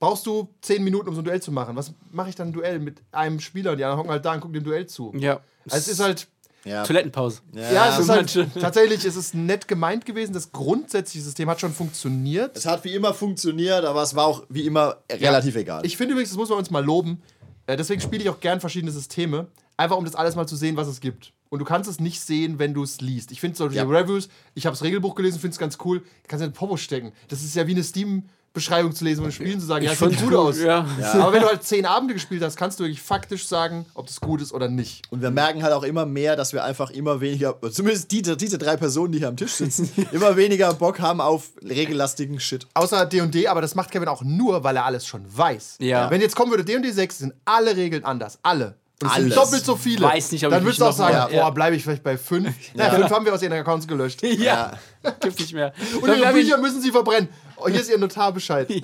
brauchst 0.00 0.24
du 0.26 0.48
10 0.62 0.82
Minuten, 0.82 1.08
um 1.08 1.14
so 1.14 1.20
ein 1.20 1.24
Duell 1.24 1.42
zu 1.42 1.52
machen. 1.52 1.76
Was 1.76 1.92
mache 2.12 2.30
ich 2.30 2.34
dann 2.34 2.48
ein 2.48 2.52
Duell 2.52 2.78
mit 2.78 3.02
einem 3.12 3.40
Spieler 3.40 3.72
und 3.72 3.78
die 3.78 3.84
anderen 3.84 3.98
hocken 3.98 4.10
halt 4.10 4.24
da 4.24 4.32
und 4.34 4.40
gucken 4.40 4.54
dem 4.54 4.64
Duell 4.64 4.86
zu? 4.86 5.12
ja. 5.16 5.40
Also 5.66 5.76
es 5.78 5.88
ist 5.88 6.00
halt, 6.00 6.28
Ja. 6.64 6.82
Toilettenpause. 6.84 7.40
ja, 7.52 7.88
es 7.92 7.98
ist 7.98 8.08
halt, 8.08 8.48
tatsächlich 8.58 9.04
ist 9.04 9.16
es 9.16 9.34
nett 9.34 9.68
gemeint 9.68 10.06
gewesen. 10.06 10.32
Das 10.32 10.50
grundsätzliche 10.50 11.22
System 11.24 11.48
hat 11.50 11.60
schon 11.60 11.72
funktioniert. 11.74 12.56
Es 12.56 12.64
hat 12.66 12.84
wie 12.84 12.94
immer 12.94 13.12
funktioniert, 13.12 13.84
aber 13.84 14.02
es 14.02 14.14
war 14.14 14.24
auch 14.26 14.44
wie 14.48 14.64
immer 14.66 14.96
relativ 15.10 15.56
egal. 15.56 15.84
Ich 15.84 15.96
finde 15.98 16.12
übrigens, 16.12 16.30
das 16.30 16.38
muss 16.38 16.48
man 16.48 16.58
uns 16.58 16.70
mal 16.70 16.82
loben. 16.84 17.22
Äh, 17.66 17.76
deswegen 17.76 18.00
spiele 18.00 18.22
ich 18.22 18.28
auch 18.30 18.40
gern 18.40 18.60
verschiedene 18.60 18.92
Systeme. 18.92 19.46
Einfach 19.76 19.96
um 19.96 20.04
das 20.04 20.14
alles 20.14 20.36
mal 20.36 20.46
zu 20.46 20.56
sehen, 20.56 20.76
was 20.76 20.88
es 20.88 21.00
gibt. 21.00 21.32
Und 21.48 21.58
du 21.60 21.64
kannst 21.64 21.88
es 21.88 22.00
nicht 22.00 22.20
sehen, 22.20 22.58
wenn 22.58 22.74
du 22.74 22.82
es 22.82 23.00
liest. 23.00 23.30
Ich 23.32 23.40
finde 23.40 23.56
solche 23.56 23.76
Ja. 23.76 23.84
Reviews, 23.84 24.28
ich 24.54 24.66
habe 24.66 24.74
das 24.74 24.82
Regelbuch 24.82 25.14
gelesen, 25.14 25.38
finde 25.40 25.52
es 25.54 25.58
ganz 25.58 25.78
cool. 25.84 26.00
Du 26.00 26.04
kannst 26.28 26.44
in 26.44 26.50
den 26.50 26.54
Popo 26.54 26.76
stecken. 26.76 27.12
Das 27.28 27.42
ist 27.42 27.54
ja 27.54 27.66
wie 27.68 27.72
eine 27.72 27.84
Steam-Beschreibung 27.84 28.92
zu 28.92 29.04
lesen 29.04 29.24
und 29.24 29.32
Spielen 29.32 29.60
zu 29.60 29.66
sagen, 29.66 29.84
ja, 29.84 29.92
Ich 29.92 29.98
das 29.98 30.10
sieht 30.10 30.22
gut 30.22 30.34
aus. 30.34 30.58
ja. 30.60 30.84
Aber 31.14 31.32
wenn 31.32 31.42
du 31.42 31.46
halt 31.48 31.62
zehn 31.62 31.86
Abende 31.86 32.14
gespielt 32.14 32.42
hast, 32.42 32.56
kannst 32.56 32.80
du 32.80 32.84
wirklich 32.84 33.00
faktisch 33.02 33.46
sagen, 33.46 33.86
ob 33.94 34.06
das 34.08 34.20
gut 34.20 34.40
ist 34.42 34.52
oder 34.52 34.68
nicht. 34.68 35.02
Und 35.12 35.22
wir 35.22 35.30
merken 35.30 35.62
halt 35.62 35.72
auch 35.74 35.84
immer 35.84 36.06
mehr, 36.06 36.34
dass 36.34 36.52
wir 36.52 36.64
einfach 36.64 36.90
immer 36.90 37.20
weniger, 37.20 37.56
zumindest 37.70 38.10
die, 38.10 38.22
diese 38.22 38.58
drei 38.58 38.76
Personen, 38.76 39.12
die 39.12 39.18
hier 39.18 39.28
am 39.28 39.36
Tisch 39.36 39.52
sitzen, 39.52 39.90
immer 40.12 40.36
weniger 40.36 40.72
Bock 40.74 40.98
haben 41.00 41.20
auf 41.20 41.50
regellastigen 41.62 42.40
Shit. 42.40 42.66
Außer 42.74 43.06
D&D, 43.06 43.46
aber 43.46 43.60
das 43.60 43.74
macht 43.76 43.90
Kevin 43.92 44.08
auch 44.08 44.22
nur, 44.24 44.64
weil 44.64 44.76
er 44.76 44.86
alles 44.86 45.06
schon 45.06 45.24
weiß. 45.36 45.76
Ja. 45.80 46.10
Wenn 46.10 46.20
jetzt 46.20 46.34
kommen 46.34 46.50
würde 46.50 46.64
D&D 46.64 46.90
6, 46.90 47.18
sind 47.18 47.34
alle 47.44 47.76
Regeln 47.76 48.04
anders. 48.04 48.38
Alle. 48.42 48.76
Alles. 49.12 49.34
doppelt 49.34 49.64
so 49.64 49.76
viele. 49.76 50.02
Weiß 50.06 50.32
nicht, 50.32 50.44
ob 50.44 50.50
Dann 50.50 50.60
ich 50.60 50.64
würdest 50.66 50.80
du 50.80 50.84
auch 50.86 50.92
sagen, 50.92 51.16
boah, 51.30 51.36
ja. 51.36 51.50
bleibe 51.50 51.76
ich 51.76 51.82
vielleicht 51.82 52.02
bei 52.02 52.16
fünf. 52.18 52.54
Ja, 52.74 52.90
fünf 52.90 53.10
haben 53.10 53.24
wir 53.24 53.34
aus 53.34 53.42
ihren 53.42 53.52
Accounts 53.52 53.86
gelöscht. 53.86 54.22
Ja. 54.38 54.72
Gibt 55.20 55.38
nicht 55.38 55.52
mehr. 55.52 55.72
Und 56.00 56.08
ihre 56.16 56.32
Bücher 56.32 56.56
müssen 56.58 56.80
sie 56.80 56.90
verbrennen. 56.90 57.28
Oh, 57.56 57.68
hier 57.68 57.80
ist 57.80 57.90
ihr 57.90 57.98
Notarbescheid. 57.98 58.70
Äh, 58.70 58.80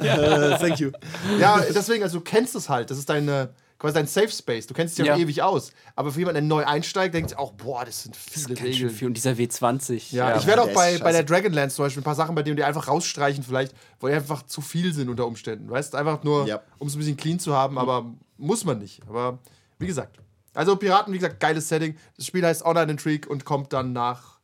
thank 0.59 0.79
you. 0.79 0.91
Ja, 1.39 1.61
deswegen, 1.75 2.03
also 2.03 2.19
du 2.19 2.25
kennst 2.25 2.55
es 2.55 2.69
halt. 2.69 2.91
Das 2.91 2.99
ist 2.99 3.09
deine, 3.09 3.51
quasi 3.79 3.95
dein 3.95 4.07
Safe 4.07 4.29
Space. 4.29 4.67
Du 4.67 4.75
kennst 4.75 4.99
es 4.99 5.07
ja, 5.07 5.17
Ja. 5.17 5.21
ewig 5.23 5.43
aus. 5.43 5.73
Aber 5.97 6.11
für 6.13 6.19
jemanden, 6.21 6.47
der 6.49 6.57
neu 6.57 6.65
einsteigt, 6.65 7.15
denkt 7.15 7.31
sich 7.31 7.39
auch, 7.39 7.53
boah, 7.53 7.85
das 7.85 8.03
sind 8.05 8.15
viele 8.17 8.49
Ganz 8.49 8.59
schön 8.61 8.67
Regeln. 8.69 8.91
viel. 8.91 9.09
Und 9.09 9.15
dieser 9.15 9.33
W20. 9.33 10.15
Ja, 10.15 10.37
ich 10.37 10.47
werde 10.47 10.63
auch 10.63 10.73
bei, 10.73 10.99
bei 10.99 11.13
der. 11.13 11.25
Dragonlance 11.25 11.77
zum 11.77 11.87
Beispiel 11.87 12.01
ein 12.03 12.05
paar 12.05 12.15
Sachen 12.15 12.35
bei 12.35 12.43
denen 12.43 12.57
die 12.57 12.65
einfach 12.65 12.87
rausstreichen, 12.89 13.43
vielleicht, 13.43 13.75
wo 13.99 14.09
die 14.09 14.15
einfach 14.15 14.45
zu 14.47 14.61
viel 14.61 14.93
sind 14.95 15.09
unter 15.09 15.27
Umständen. 15.27 15.71
Weißt 15.71 15.95
einfach 15.95 16.23
nur, 16.23 16.47
Ja. 16.47 16.61
um 16.79 16.87
es 16.89 16.95
ein 16.95 16.99
bisschen 16.99 17.17
clean 17.17 17.39
zu 17.39 17.55
haben, 17.55 17.79
aber 17.79 18.05
muss 18.37 18.65
man 18.65 18.79
nicht. 18.79 19.01
Aber 19.09 19.39
wie 19.81 19.87
gesagt. 19.87 20.19
Also 20.55 20.77
Piraten, 20.77 21.13
wie 21.13 21.19
gesagt, 21.19 21.41
geiles 21.41 21.69
Setting. 21.69 21.97
Das 22.17 22.27
Spiel 22.27 22.45
heißt 22.45 22.65
and 22.65 22.91
Intrigue 22.91 23.29
und 23.29 23.45
kommt 23.45 23.73
dann 23.73 23.93
nach 23.93 24.39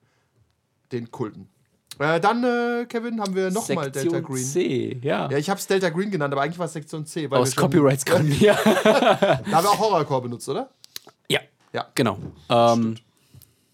den 0.93 1.11
Kulten. 1.11 1.49
Äh, 1.99 2.20
dann, 2.20 2.45
äh, 2.45 2.87
Kevin, 2.87 3.20
haben 3.20 3.34
wir 3.34 3.51
nochmal 3.51 3.84
Sektion 3.87 4.12
Delta 4.12 4.20
Green. 4.26 4.45
C, 4.45 4.99
ja. 5.03 5.30
Ja, 5.30 5.39
ich 5.39 5.49
habe 5.49 5.59
es 5.59 5.66
Delta 5.66 5.89
Green 5.89 6.11
genannt, 6.11 6.32
aber 6.32 6.43
eigentlich 6.43 6.59
war 6.59 6.66
es 6.66 6.74
Sektion 6.74 7.07
C. 7.07 7.30
Weil 7.30 7.41
Aus 7.41 7.55
schon- 7.55 7.62
Copyrights-Gründen, 7.64 8.32
ja. 8.41 8.55
Da 8.64 9.39
haben 9.53 9.64
wir 9.64 9.70
auch 9.70 9.78
Horrorcore 9.78 10.22
benutzt, 10.22 10.49
oder? 10.49 10.70
ja. 11.28 11.41
Ja. 11.72 11.87
Genau. 11.95 12.18
Ähm, 12.51 12.97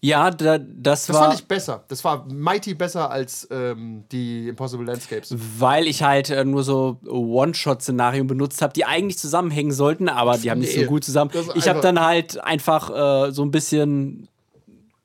ja, 0.05 0.29
da, 0.31 0.57
das, 0.57 1.05
Das 1.07 1.15
war. 1.15 1.23
fand 1.29 1.39
ich 1.39 1.45
besser. 1.47 1.83
Das 1.87 2.03
war 2.03 2.25
mighty 2.31 2.73
besser 2.73 3.09
als 3.09 3.47
ähm, 3.51 4.03
die 4.11 4.49
Impossible 4.49 4.85
Landscapes. 4.85 5.33
weil 5.57 5.87
ich 5.87 6.03
halt 6.03 6.29
äh, 6.29 6.43
nur 6.43 6.63
so 6.63 6.99
One-Shot-Szenarien 7.07 8.27
benutzt 8.27 8.61
habe, 8.61 8.73
die 8.73 8.83
eigentlich 8.83 9.17
zusammenhängen 9.17 9.71
sollten, 9.71 10.09
aber 10.09 10.37
die 10.37 10.51
haben 10.51 10.59
nicht 10.59 10.75
Nee, 10.75 10.83
so 10.83 10.89
gut 10.89 11.03
zusammen. 11.05 11.31
das 11.33 11.47
Ich 11.55 11.69
habe 11.69 11.79
dann 11.79 11.99
halt 12.01 12.43
einfach 12.43 12.89
äh, 13.27 13.31
so 13.31 13.43
ein 13.43 13.51
bisschen 13.51 14.27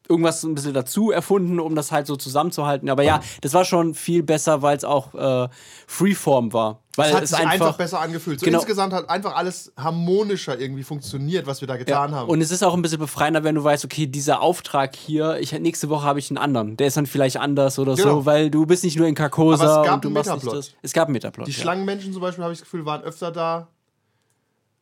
irgendwas 0.09 0.43
ein 0.43 0.55
bisschen 0.55 0.75
dazu 0.75 1.11
erfunden, 1.11 1.61
um 1.61 1.75
das 1.77 1.93
halt 1.93 2.07
so 2.07 2.17
zusammenzuhalten. 2.17 2.89
Aber 2.91 3.03
ja, 3.03 3.21
das 3.43 3.55
war 3.55 3.65
schon 3.65 3.95
viel 3.95 4.23
besser, 4.23 4.63
weil 4.63 4.77
es 4.77 4.85
auch 4.85 5.15
äh, 5.15 5.49
Freeform 5.87 6.53
war. 6.53 6.83
Weil 6.99 7.11
Es 7.11 7.15
hat 7.17 7.23
es 7.23 7.31
sich 7.31 7.39
einfach, 7.39 7.53
einfach, 7.53 7.77
besser 7.77 8.01
angefühlt. 8.01 8.41
So 8.41 8.45
Genau. 8.45 8.59
insgesamt 8.59 8.93
hat 8.93 9.09
einfach 9.09 9.37
alles 9.37 9.73
harmonischer 9.77 10.59
irgendwie 10.59 10.83
funktioniert, 10.83 11.47
was 11.47 11.61
wir 11.61 11.69
da 11.69 11.77
getan 11.77 12.13
haben. 12.13 12.29
Und 12.29 12.41
es 12.41 12.51
ist 12.51 12.65
auch 12.65 12.75
ein 12.75 12.83
bisschen 12.83 12.99
befreiender, 12.99 13.45
wenn 13.45 13.55
du 13.55 13.63
weißt, 13.63 13.85
okay, 13.85 14.07
dieser 14.09 14.41
Auftrag 14.41 14.97
hier, 14.97 15.39
ich, 15.39 15.53
nächste 15.53 15.89
Woche 15.91 16.05
habe 16.05 16.19
ich 16.19 16.29
einen 16.31 16.39
anderen. 16.39 16.77
Der 16.77 16.89
ist 16.89 16.97
dann 16.97 17.07
vielleicht 17.07 17.37
anders 17.37 17.79
oder 17.79 17.95
Genau. 17.95 18.09
so, 18.21 18.27
weil 18.27 18.51
du 18.51 18.67
bist 18.67 18.83
nicht 18.83 18.99
nur 18.99 19.07
in 19.07 19.15
Carcosa 19.15 19.63
Aber 19.65 19.81
es 19.83 19.87
gab 19.87 19.95
und 19.95 20.05
du 20.05 20.09
einen 20.09 20.15
Metaplot. 20.15 20.55
das. 20.57 20.73
Es 20.83 20.93
gab 20.93 21.07
einen 21.07 21.13
Metaplot. 21.13 21.47
die 21.47 21.53
ja. 21.53 21.59
Schlangenmenschen 21.59 22.13
zum 22.13 22.21
Beispiel, 22.21 22.43
habe 22.43 22.53
ich 22.53 22.59
das 22.59 22.65
Gefühl, 22.65 22.85
waren 22.85 23.03
öfter 23.03 23.31
da. 23.31 23.69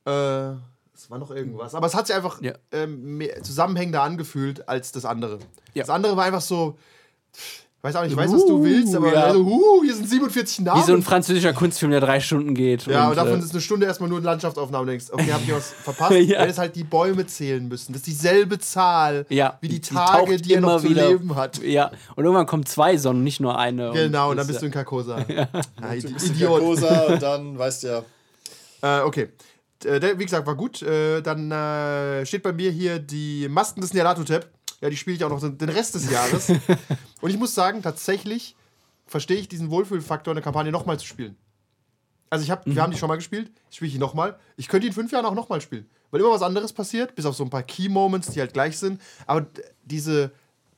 Äh, 0.07 0.57
es 0.95 1.11
war 1.11 1.19
noch 1.19 1.31
irgendwas. 1.31 1.75
Aber 1.75 1.87
es 1.87 1.95
hat 1.95 2.07
sich 2.07 2.17
einfach 2.17 2.41
Ja. 2.41 2.55
ähm, 2.73 3.19
mehr 3.19 3.43
zusammenhängender 3.43 4.03
angefühlt 4.03 4.67
als 4.69 4.91
das 4.93 5.05
andere. 5.05 5.39
Ja. 5.75 5.83
Das 5.83 5.91
andere 5.91 6.17
war 6.17 6.25
einfach 6.25 6.41
so. 6.41 6.79
Ich 7.79 7.85
weiß 7.85 7.97
auch 7.97 8.03
nicht, 8.03 8.13
ich 8.13 8.17
weiß, 8.17 8.33
was 8.33 8.47
du 8.47 8.57
Uh, 8.59 8.65
willst, 8.65 8.97
aber 8.97 9.13
ja. 9.13 9.25
also, 9.25 9.45
uh, 9.45 9.83
hier 9.85 9.95
sind 9.95 10.09
47 10.09 10.61
Namen. 10.61 10.81
Wie 10.81 10.87
so 10.87 10.93
ein 10.95 11.03
französischer 11.03 11.53
Kunstfilm, 11.53 11.93
der 11.93 12.01
drei 12.01 12.19
Stunden 12.19 12.55
geht. 12.55 12.85
Ja, 12.87 13.09
und, 13.11 13.17
davon 13.17 13.39
äh, 13.39 13.45
ist 13.45 13.53
eine 13.53 13.61
Stunde 13.61 13.87
erstmal 13.87 14.09
nur 14.09 14.21
Landschaftsaufnahme. 14.21 14.87
Du 14.87 14.91
denkst, 14.91 15.07
okay, 15.13 15.33
hab 15.33 15.41
ich 15.43 15.55
was 15.55 15.71
verpasst? 15.85 16.13
Ja. 16.13 16.41
Weil 16.41 16.51
es 16.51 16.59
halt 16.59 16.75
die 16.75 16.83
Bäume 16.83 17.27
zählen 17.27 17.69
müssen. 17.69 17.93
Das 17.93 18.01
ist 18.01 18.07
dieselbe 18.09 18.59
Zahl 18.59 19.25
ja, 19.29 19.59
wie 19.61 19.69
die 19.69 19.81
die 19.81 19.95
Tage, 19.95 20.33
taucht 20.33 20.45
die, 20.47 20.55
er 20.55 20.61
noch 20.63 20.71
immer 20.71 20.79
zu 20.81 20.89
wieder- 20.91 21.09
leben 21.11 21.37
hat. 21.37 21.63
Ja, 21.63 21.93
und 22.17 22.25
irgendwann 22.25 22.47
kommen 22.47 22.67
zwei 22.67 22.97
Sonnen, 22.97 23.23
nicht 23.23 23.39
nur 23.39 23.57
eine. 23.57 23.93
Genau, 23.93 24.31
und 24.31 24.37
dann 24.37 24.39
das 24.39 24.47
bist 24.49 24.57
ist 24.57 24.63
du 24.63 24.67
in 24.67 24.73
Carcosa. 24.73 25.19
Ja. 25.29 25.45
Du 26.01 26.13
bist 26.13 26.27
Idiot. 26.31 26.59
Carcosa 26.59 27.01
und 27.13 27.23
dann 27.23 27.57
weißt 27.59 27.85
du 27.85 27.87
ja. 27.89 28.03
Äh, 28.83 29.03
okay. 29.03 29.29
Äh, 29.85 30.01
der, 30.01 30.19
wie 30.19 30.25
gesagt, 30.25 30.47
war 30.47 30.57
gut. 30.57 30.83
Äh, 30.83 31.21
dann 31.21 31.51
äh, 31.53 32.25
steht 32.27 32.43
bei 32.43 32.53
mir 32.53 32.71
hier 32.71 32.99
die 32.99 33.47
Masken 33.49 33.81
des 33.83 33.93
Nyarlathotep. 33.95 34.49
Ja, 34.81 34.91
die 34.91 34.97
spiele 34.97 35.17
ich 35.17 35.25
auch 35.25 35.31
noch 35.31 35.41
den 35.41 35.69
Rest 35.69 35.95
des 35.95 36.11
Jahres. 36.11 36.51
und 37.21 37.31
ich 37.31 37.39
muss 37.39 37.55
sagen, 37.55 37.83
tatsächlich 37.83 38.57
verstehe 39.07 39.39
ich 39.39 39.49
diesen 39.49 39.71
Wohlfühlfaktor 39.71 40.33
in 40.33 40.37
der 40.37 40.45
Kampagne 40.45 40.73
nochmal 40.73 40.99
zu 40.99 41.07
spielen. 41.07 41.37
Also 42.29 42.43
ich 42.43 42.51
hab, 42.51 42.67
wir 42.67 42.83
haben 42.83 42.91
die 42.91 42.99
schon 42.99 43.09
mal 43.09 43.17
gespielt, 43.17 43.53
ich 43.71 43.77
spiele 43.77 43.93
die 43.93 43.99
nochmal. 43.99 44.37
Ich 44.57 44.69
könnte 44.69 44.83
die 44.83 44.89
in 44.89 44.93
fünf 44.93 45.13
Jahren 45.13 45.25
auch 45.25 45.35
nochmal 45.35 45.61
spielen. 45.61 45.89
Weil 46.11 46.21
immer 46.21 46.31
was 46.31 46.43
anderes 46.43 46.73
passiert, 46.73 47.15
bis 47.15 47.25
auf 47.25 47.37
so 47.37 47.45
ein 47.45 47.51
paar 47.51 47.63
Key-Moments, 47.63 48.31
die 48.31 48.41
halt 48.41 48.53
gleich 48.53 48.79
sind. 48.79 49.01
Aber 49.27 49.47
diese, 49.85 50.33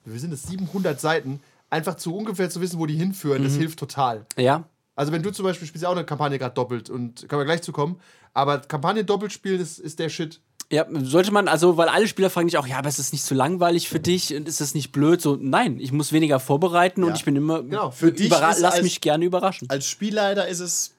wir 0.04 0.20
sind 0.20 0.32
es 0.32 0.42
700 0.44 1.00
Seiten, 1.00 1.40
einfach 1.70 1.96
zu 1.96 2.14
ungefähr 2.14 2.50
zu 2.50 2.60
wissen, 2.60 2.78
wo 2.78 2.86
die 2.86 2.96
hinführen, 2.96 3.44
das 3.44 3.54
hilft 3.54 3.78
total. 3.78 4.26
Ja, 4.36 4.64
Also 4.94 5.12
wenn 5.12 5.22
du 5.22 5.30
zum 5.30 5.44
Beispiel 5.44 5.66
spielst 5.66 5.82
ja 5.82 5.88
auch 5.88 5.96
eine 5.96 6.04
Kampagne 6.04 6.38
gerade 6.38 6.54
doppelt 6.54 6.90
und 6.90 7.28
können 7.28 7.40
wir 7.40 7.46
gleich 7.46 7.62
zu 7.62 7.72
kommen, 7.72 8.00
aber 8.34 8.58
Kampagne 8.58 9.04
doppelt 9.04 9.32
spielen 9.32 9.60
ist, 9.60 9.78
ist 9.78 9.98
der 9.98 10.08
Shit. 10.10 10.40
Ja, 10.70 10.84
sollte 11.02 11.30
man, 11.30 11.48
also, 11.48 11.78
weil 11.78 11.88
alle 11.88 12.06
Spieler 12.06 12.28
fragen 12.28 12.48
dich 12.48 12.58
auch, 12.58 12.66
ja, 12.66 12.78
aber 12.78 12.88
ist 12.90 12.98
es 12.98 13.10
nicht 13.12 13.24
zu 13.24 13.34
langweilig 13.34 13.88
für 13.88 14.00
dich 14.00 14.34
und 14.34 14.46
ist 14.46 14.60
es 14.60 14.74
nicht 14.74 14.92
blöd? 14.92 15.22
So, 15.22 15.38
nein, 15.40 15.80
ich 15.80 15.92
muss 15.92 16.12
weniger 16.12 16.40
vorbereiten 16.40 17.02
und 17.04 17.10
Ja. 17.10 17.14
ich 17.16 17.24
bin 17.24 17.36
immer, 17.36 17.62
Genau, 17.62 17.90
für 17.90 18.12
dich 18.12 18.28
lass 18.28 18.62
als- 18.62 18.82
mich 18.82 19.00
gerne 19.00 19.24
überraschen. 19.24 19.70
Als 19.70 19.86
Spielleiter 19.86 20.46
ist 20.46 20.60
es 20.60 20.92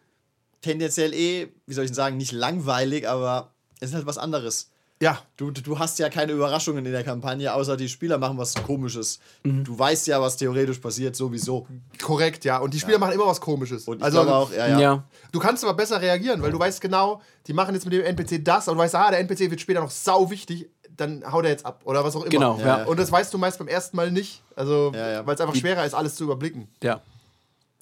tendenziell 0.62 1.14
eh, 1.14 1.50
wie 1.68 1.74
soll 1.76 1.84
ich 1.86 1.92
denn 1.92 1.96
sagen, 1.96 2.18
nicht 2.18 2.32
langweilig, 2.32 3.08
aber 3.08 3.52
es 3.80 3.90
ist 3.90 3.96
halt 3.96 4.08
was 4.08 4.18
anderes. 4.18 4.72
Ja, 5.02 5.18
Du, 5.38 5.52
du 5.52 5.80
hast 5.80 5.98
ja 6.00 6.10
keine 6.10 6.34
Überraschungen 6.34 6.86
in 6.86 6.92
der 6.92 7.06
Kampagne, 7.06 7.54
außer 7.54 7.78
die 7.78 7.88
Spieler 7.88 8.18
machen 8.18 8.38
was 8.38 8.54
Komisches. 8.56 9.20
Mhm. 9.44 9.64
Du 9.64 9.80
weißt 9.80 10.08
ja, 10.08 10.20
was 10.22 10.36
theoretisch 10.36 10.80
passiert, 10.80 11.16
sowieso. 11.16 11.66
korrekt, 12.04 12.44
ja. 12.44 12.58
Und 12.58 12.74
die 12.74 12.80
Spieler 12.80 13.00
machen 13.00 13.14
immer 13.14 13.26
was 13.26 13.40
Komisches. 13.40 13.88
Und 13.88 14.00
ich 14.00 14.04
also, 14.04 14.22
auch, 14.24 14.52
ja, 14.52 14.68
ja. 14.68 14.80
ja. 14.80 15.04
Du 15.32 15.40
kannst 15.40 15.64
aber 15.64 15.74
besser 15.74 16.02
reagieren, 16.02 16.42
weil 16.42 16.52
du 16.52 16.60
weißt 16.60 16.82
genau, 16.82 17.22
die 17.48 17.54
machen 17.54 17.74
jetzt 17.76 17.86
mit 17.86 17.94
dem 17.94 18.04
NPC 18.04 18.44
das 18.44 18.68
und 18.68 18.76
du 18.76 18.80
weißt, 18.82 18.96
ah, 18.96 19.10
der 19.12 19.22
NPC 19.22 19.50
wird 19.50 19.62
später 19.62 19.80
noch 19.80 19.92
sau 19.92 20.30
wichtig, 20.30 20.70
dann 20.98 21.24
haut 21.32 21.46
er 21.46 21.52
jetzt 21.52 21.66
ab 21.66 21.80
oder 21.86 22.04
was 22.04 22.14
auch 22.18 22.24
immer. 22.24 22.30
Genau, 22.32 22.60
ja. 22.60 22.84
Und 22.84 23.00
das 23.00 23.10
weißt 23.10 23.34
du 23.34 23.38
meist 23.38 23.58
beim 23.58 23.70
ersten 23.70 23.96
Mal 23.96 24.12
nicht, 24.12 24.44
also 24.58 24.92
Ja, 24.94 25.10
ja. 25.12 25.26
weil 25.26 25.36
es 25.36 25.40
einfach 25.40 25.56
schwerer 25.56 25.86
ist, 25.86 25.94
alles 25.94 26.16
zu 26.16 26.26
überblicken. 26.26 26.68
ja. 26.84 27.02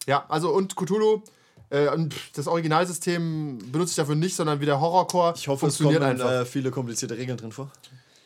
Ja, 0.06 0.24
also 0.30 0.52
und 0.52 0.76
Cthulhu, 0.78 1.22
äh, 1.70 1.90
und 1.90 2.16
das 2.36 2.48
Originalsystem 2.48 3.60
benutze 3.72 3.92
ich 3.92 3.96
dafür 3.96 4.16
nicht, 4.16 4.36
sondern 4.36 4.60
wie 4.62 4.66
der 4.66 4.80
Horrorcore 4.80 5.34
Ich 5.36 5.48
hoffe, 5.48 5.68
es 5.68 5.78
kommen 5.78 6.02
einfach. 6.02 6.32
äh, 6.32 6.46
viele 6.46 6.72
komplizierte 6.72 7.18
Regeln 7.18 7.38
drin 7.38 7.52
vor. 7.52 7.72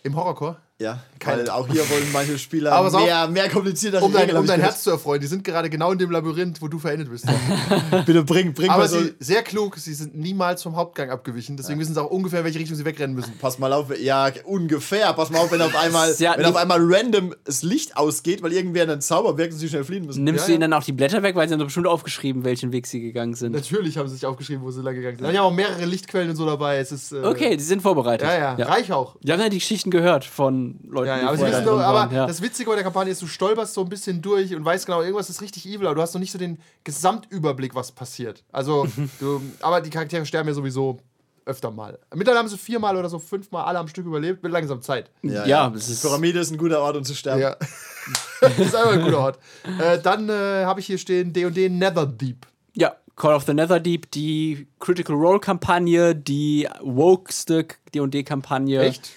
Im 0.03 0.15
Horrorcore? 0.15 0.57
Ja, 0.81 0.99
Keine- 1.19 1.43
weil 1.43 1.49
auch 1.51 1.67
hier 1.67 1.87
wollen 1.89 2.11
manche 2.11 2.39
Spieler 2.39 2.71
Aber 2.73 2.89
mehr, 2.99 3.27
mehr 3.27 3.49
kompliziertere 3.49 4.03
Um 4.03 4.11
dein, 4.11 4.21
Regeln. 4.23 4.37
um 4.39 4.47
dein 4.47 4.59
Herz 4.61 4.81
zu 4.83 4.89
erfreuen. 4.89 5.21
Die 5.21 5.27
sind 5.27 5.43
gerade 5.43 5.69
genau 5.69 5.91
in 5.91 5.99
dem 5.99 6.09
Labyrinth, 6.09 6.59
wo 6.61 6.67
du 6.67 6.79
verendet 6.79 7.09
bist. 7.11 7.25
Bitte 8.05 8.23
bring, 8.23 8.53
bring 8.53 8.69
Aber 8.69 8.83
mal 8.83 8.87
so. 8.89 8.99
sie, 8.99 9.13
sehr 9.19 9.43
klug, 9.43 9.77
sie 9.77 9.93
sind 9.93 10.15
niemals 10.15 10.63
vom 10.63 10.75
Hauptgang 10.75 11.11
abgewichen. 11.11 11.55
Deswegen 11.57 11.79
wissen 11.79 11.93
sie 11.93 12.01
auch 12.01 12.09
ungefähr, 12.09 12.39
in 12.39 12.45
welche 12.45 12.57
Richtung 12.59 12.75
sie 12.75 12.85
wegrennen 12.85 13.15
müssen. 13.15 13.33
Pass 13.39 13.59
mal 13.59 13.71
auf, 13.73 13.95
ja, 13.99 14.31
ungefähr. 14.45 15.13
Pass 15.13 15.29
mal 15.29 15.39
auf, 15.39 15.51
wenn 15.51 15.61
auf 15.61 15.75
einmal, 15.75 16.13
Ja, 16.19 16.33
wenn 16.37 16.45
auf 16.45 16.55
einmal 16.55 16.79
random 16.81 17.35
das 17.45 17.61
Licht 17.63 17.95
ausgeht, 17.97 18.41
weil 18.41 18.53
irgendwer 18.53 18.83
einen 18.83 19.01
Zauber 19.01 19.37
wirkt 19.37 19.53
und 19.53 19.59
sie 19.59 19.69
schnell 19.69 19.83
fliehen 19.83 20.05
müssen. 20.05 20.23
Nimmst 20.23 20.41
Ja, 20.41 20.47
du 20.47 20.51
ihnen 20.53 20.61
ja. 20.61 20.67
dann 20.67 20.79
auch 20.79 20.83
die 20.83 20.93
Blätter 20.93 21.21
weg, 21.23 21.35
weil 21.35 21.47
sie 21.47 21.53
haben 21.53 21.59
doch 21.59 21.67
bestimmt 21.67 21.87
aufgeschrieben, 21.87 22.43
welchen 22.43 22.71
Weg 22.71 22.87
sie 22.87 23.01
gegangen 23.01 23.35
sind. 23.35 23.51
Natürlich 23.53 23.97
haben 23.97 24.07
sie 24.09 24.15
sich 24.15 24.25
aufgeschrieben, 24.25 24.63
wo 24.63 24.71
sie 24.71 24.81
lang 24.81 24.95
gegangen 24.95 25.17
sind. 25.17 25.31
Die 25.31 25.37
haben 25.37 25.45
auch 25.45 25.53
mehrere 25.53 25.85
Lichtquellen 25.85 26.31
und 26.31 26.35
so 26.35 26.45
dabei. 26.45 26.77
Es 26.79 26.91
ist, 26.91 27.11
äh, 27.11 27.17
Okay, 27.23 27.55
die 27.57 27.63
sind 27.63 27.81
vorbereitet. 27.81 28.27
Ja, 28.27 28.57
ja, 28.57 28.65
reich 28.65 28.91
auch. 28.91 29.15
Die 29.21 29.31
haben 29.31 29.39
ja 29.39 29.49
die 29.49 29.59
Geschichten 29.59 29.91
gehört 29.91 30.25
von 30.25 30.70
Leuten, 30.87 31.07
Ja, 31.07 31.17
ja, 31.19 31.27
aber, 31.27 31.37
sie 31.37 31.43
vorher 31.43 31.61
nur, 31.61 31.83
aber. 31.83 32.13
Ja. 32.13 32.25
das 32.27 32.41
Witzige 32.41 32.69
bei 32.69 32.75
der 32.75 32.83
Kampagne 32.83 33.11
ist, 33.11 33.21
du 33.21 33.27
stolperst 33.27 33.73
so 33.73 33.81
ein 33.81 33.89
bisschen 33.89 34.21
durch 34.21 34.53
und 34.55 34.63
weißt 34.65 34.85
genau, 34.85 35.01
irgendwas 35.01 35.29
ist 35.29 35.41
richtig 35.41 35.65
evil, 35.65 35.87
aber 35.87 35.95
du 35.95 36.01
hast 36.01 36.13
noch 36.13 36.19
nicht 36.21 36.31
so 36.31 36.37
den 36.37 36.59
Gesamtüberblick, 36.83 37.75
was 37.75 37.91
passiert. 37.91 38.43
Also, 38.51 38.87
du, 39.19 39.41
aber 39.61 39.81
die 39.81 39.89
Charaktere 39.89 40.25
sterben 40.25 40.47
ja 40.49 40.53
sowieso 40.53 40.99
öfter 41.45 41.71
mal. 41.71 41.97
Mittlerweile 42.13 42.39
haben 42.39 42.47
sie 42.49 42.57
viermal 42.57 42.95
oder 42.95 43.09
so 43.09 43.17
fünfmal 43.17 43.65
alle 43.65 43.79
am 43.79 43.87
Stück 43.87 44.05
überlebt, 44.05 44.43
wird 44.43 44.53
langsam 44.53 44.81
Zeit. 44.81 45.09
Ja, 45.23 45.69
das 45.69 45.87
Die 45.87 45.93
ist- 45.93 46.01
Pyramide 46.03 46.39
ist 46.39 46.51
ein 46.51 46.57
guter 46.57 46.81
Ort, 46.81 46.95
um 46.97 47.03
zu 47.03 47.15
sterben. 47.15 47.41
Ja. 47.41 47.55
das 48.41 48.57
ist 48.59 48.75
einfach 48.75 48.93
ein 48.93 49.01
guter 49.01 49.17
Ort. 49.19 49.39
Äh, 49.79 49.99
dann 49.99 50.29
äh, 50.29 50.65
habe 50.65 50.79
ich 50.79 50.85
hier 50.85 50.97
stehen 50.99 51.33
D&D 51.33 51.69
Netherdeep. 51.69 52.45
Ja, 52.73 52.95
Call 53.15 53.33
of 53.33 53.43
the 53.45 53.53
Netherdeep, 53.55 54.09
die 54.11 54.67
Critical 54.79 55.15
Role 55.15 55.39
Kampagne, 55.39 56.15
die 56.15 56.67
wokeste 56.81 57.65
D&D-Kampagne. 57.93 58.79
Echt? 58.81 59.09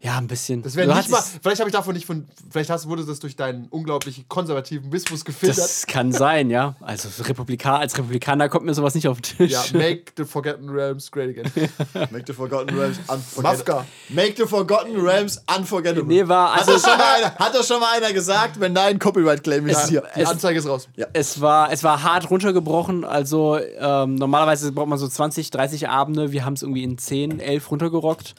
Ja, 0.00 0.18
ein 0.18 0.26
bisschen. 0.26 0.62
Das 0.62 0.76
wäre 0.76 0.94
nicht 0.94 1.08
mal, 1.10 1.22
vielleicht 1.42 1.58
habe 1.58 1.70
ich 1.70 1.74
davon 1.74 1.94
nicht 1.94 2.04
von, 2.04 2.26
vielleicht 2.50 2.68
hast, 2.68 2.86
wurde 2.86 3.04
das 3.06 3.18
durch 3.18 3.34
deinen 3.34 3.66
unglaublich 3.68 4.28
konservativen 4.28 4.90
Bismus 4.90 5.24
gefiltert. 5.24 5.58
Das 5.58 5.86
kann 5.86 6.12
sein, 6.12 6.50
ja. 6.50 6.76
Also 6.82 7.08
Republika 7.24 7.78
als 7.78 7.96
Republikaner 7.96 8.50
kommt 8.50 8.66
mir 8.66 8.74
sowas 8.74 8.94
nicht 8.94 9.08
auf 9.08 9.20
den 9.22 9.36
Tisch. 9.38 9.52
ja, 9.52 9.62
make 9.72 10.12
the 10.18 10.24
Forgotten 10.24 10.68
Realms 10.68 11.10
great 11.10 11.30
again. 11.30 11.50
Make 12.12 12.24
the 12.26 12.34
Forgotten 12.34 12.76
Realms 12.78 12.98
Mafka. 13.08 13.14
unforgettable. 13.14 13.84
Make 14.10 14.34
the 14.36 14.46
Forgotten 14.46 15.00
Realms 15.00 15.42
unforgettable. 15.56 16.06
Nee, 16.14 16.28
war- 16.28 16.52
hat, 16.52 16.60
also- 16.68 16.72
das 16.74 16.82
schon 16.82 16.98
mal 16.98 17.14
einer, 17.16 17.34
hat 17.34 17.54
das 17.54 17.66
schon 17.66 17.80
mal 17.80 17.96
einer 17.96 18.12
gesagt? 18.12 18.60
Wenn 18.60 18.74
nein, 18.74 18.98
Copyright-Claim 18.98 19.66
ist 19.66 19.88
hier. 19.88 20.02
Die 20.14 20.26
Anzeige 20.26 20.58
ist 20.58 20.68
raus. 20.68 20.88
Es 21.14 21.40
war, 21.40 21.72
es 21.72 21.82
war 21.82 22.02
hart 22.02 22.30
runtergebrochen. 22.30 23.04
Also 23.04 23.58
ähm, 23.78 24.16
normalerweise 24.16 24.70
braucht 24.72 24.88
man 24.88 24.98
so 24.98 25.08
20, 25.08 25.50
30 25.50 25.88
Abende. 25.88 26.32
Wir 26.32 26.44
haben 26.44 26.52
es 26.52 26.62
irgendwie 26.62 26.84
in 26.84 26.98
10, 26.98 27.40
11 27.40 27.70
runtergerockt. 27.70 28.34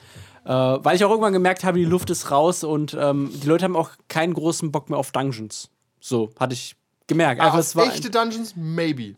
Äh, 0.48 0.50
weil 0.50 0.96
ich 0.96 1.04
auch 1.04 1.10
irgendwann 1.10 1.34
gemerkt 1.34 1.66
habe, 1.66 1.78
die 1.78 1.86
Luft 1.86 2.10
ist 2.10 2.32
raus 2.32 2.64
und 2.64 2.96
ähm, 2.98 3.30
die 3.34 3.48
Leute 3.48 3.66
haben 3.66 3.76
auch 3.76 3.92
keinen 4.08 4.34
großen 4.34 4.72
Bock 4.72 4.90
mehr 4.90 4.98
auf 4.98 5.12
Dungeons. 5.12 5.70
So, 6.00 6.30
hatte 6.40 6.54
ich 6.54 6.78
gemerkt. 7.08 7.42
Einfach, 7.42 7.56
Auf 7.56 7.60
es 7.60 7.76
war 7.76 7.86
echte 7.88 8.10
Dungeons, 8.10 8.54
maybe. 8.56 9.16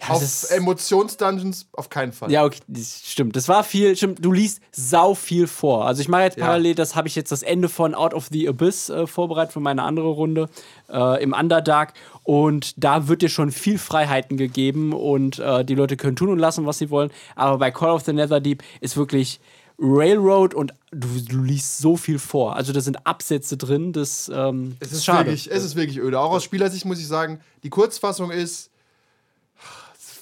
Ja, 0.00 0.08
Auf 0.14 0.50
Emotions-Dungeons, 0.50 1.68
auf 1.72 1.88
keinen 1.88 2.12
Fall. 2.12 2.30
Ja, 2.30 2.44
okay, 2.44 2.60
stimmt. 2.82 3.36
Das 3.36 3.48
war 3.48 3.62
viel, 3.62 3.94
stimmt, 3.96 4.24
du 4.24 4.32
liest 4.32 4.60
sau 4.72 5.14
viel 5.14 5.46
vor. 5.46 5.86
Also 5.86 6.00
ich 6.00 6.08
mache 6.08 6.22
jetzt 6.22 6.38
Ja. 6.38 6.46
parallel, 6.46 6.74
das 6.74 6.96
habe 6.96 7.08
ich 7.08 7.14
jetzt 7.14 7.30
das 7.30 7.42
Ende 7.42 7.68
von 7.68 7.94
Out 7.94 8.12
of 8.14 8.28
the 8.32 8.48
Abyss 8.48 8.88
äh, 8.88 9.06
vorbereitet 9.06 9.52
für 9.52 9.60
meine 9.60 9.82
andere 9.82 10.08
Runde 10.08 10.48
äh, 10.90 11.22
im 11.22 11.32
Underdark. 11.32 11.92
Und 12.22 12.74
da 12.82 13.06
wird 13.06 13.22
dir 13.22 13.28
schon 13.28 13.50
viel 13.50 13.78
Freiheiten 13.78 14.36
gegeben 14.36 14.92
und 14.92 15.38
äh, 15.38 15.64
die 15.64 15.74
Leute 15.74 15.96
können 15.96 16.16
tun 16.16 16.30
und 16.30 16.38
lassen, 16.38 16.66
was 16.66 16.78
sie 16.78 16.90
wollen. 16.90 17.10
Aber 17.36 17.58
bei 17.58 17.70
Call 17.70 17.90
of 17.90 18.02
the 18.04 18.12
Netherdeep 18.12 18.62
ist 18.80 18.96
wirklich 18.96 19.40
Railroad 19.78 20.54
und 20.54 20.72
du, 20.92 21.08
du 21.20 21.42
liest 21.42 21.78
so 21.78 21.96
viel 21.96 22.18
vor. 22.18 22.56
Also 22.56 22.72
da 22.72 22.80
sind 22.80 23.06
Absätze 23.06 23.56
drin, 23.56 23.92
das 23.92 24.30
ähm, 24.32 24.76
Es 24.80 24.92
ist, 24.92 25.04
schade. 25.04 25.26
Wirklich, 25.26 25.50
es 25.50 25.64
ist 25.64 25.74
wirklich 25.76 25.98
öde. 25.98 26.18
Auch 26.20 26.30
aus 26.30 26.44
Spielersicht 26.44 26.84
muss 26.84 27.00
ich 27.00 27.08
sagen, 27.08 27.40
die 27.62 27.70
Kurzfassung 27.70 28.30
ist 28.30 28.70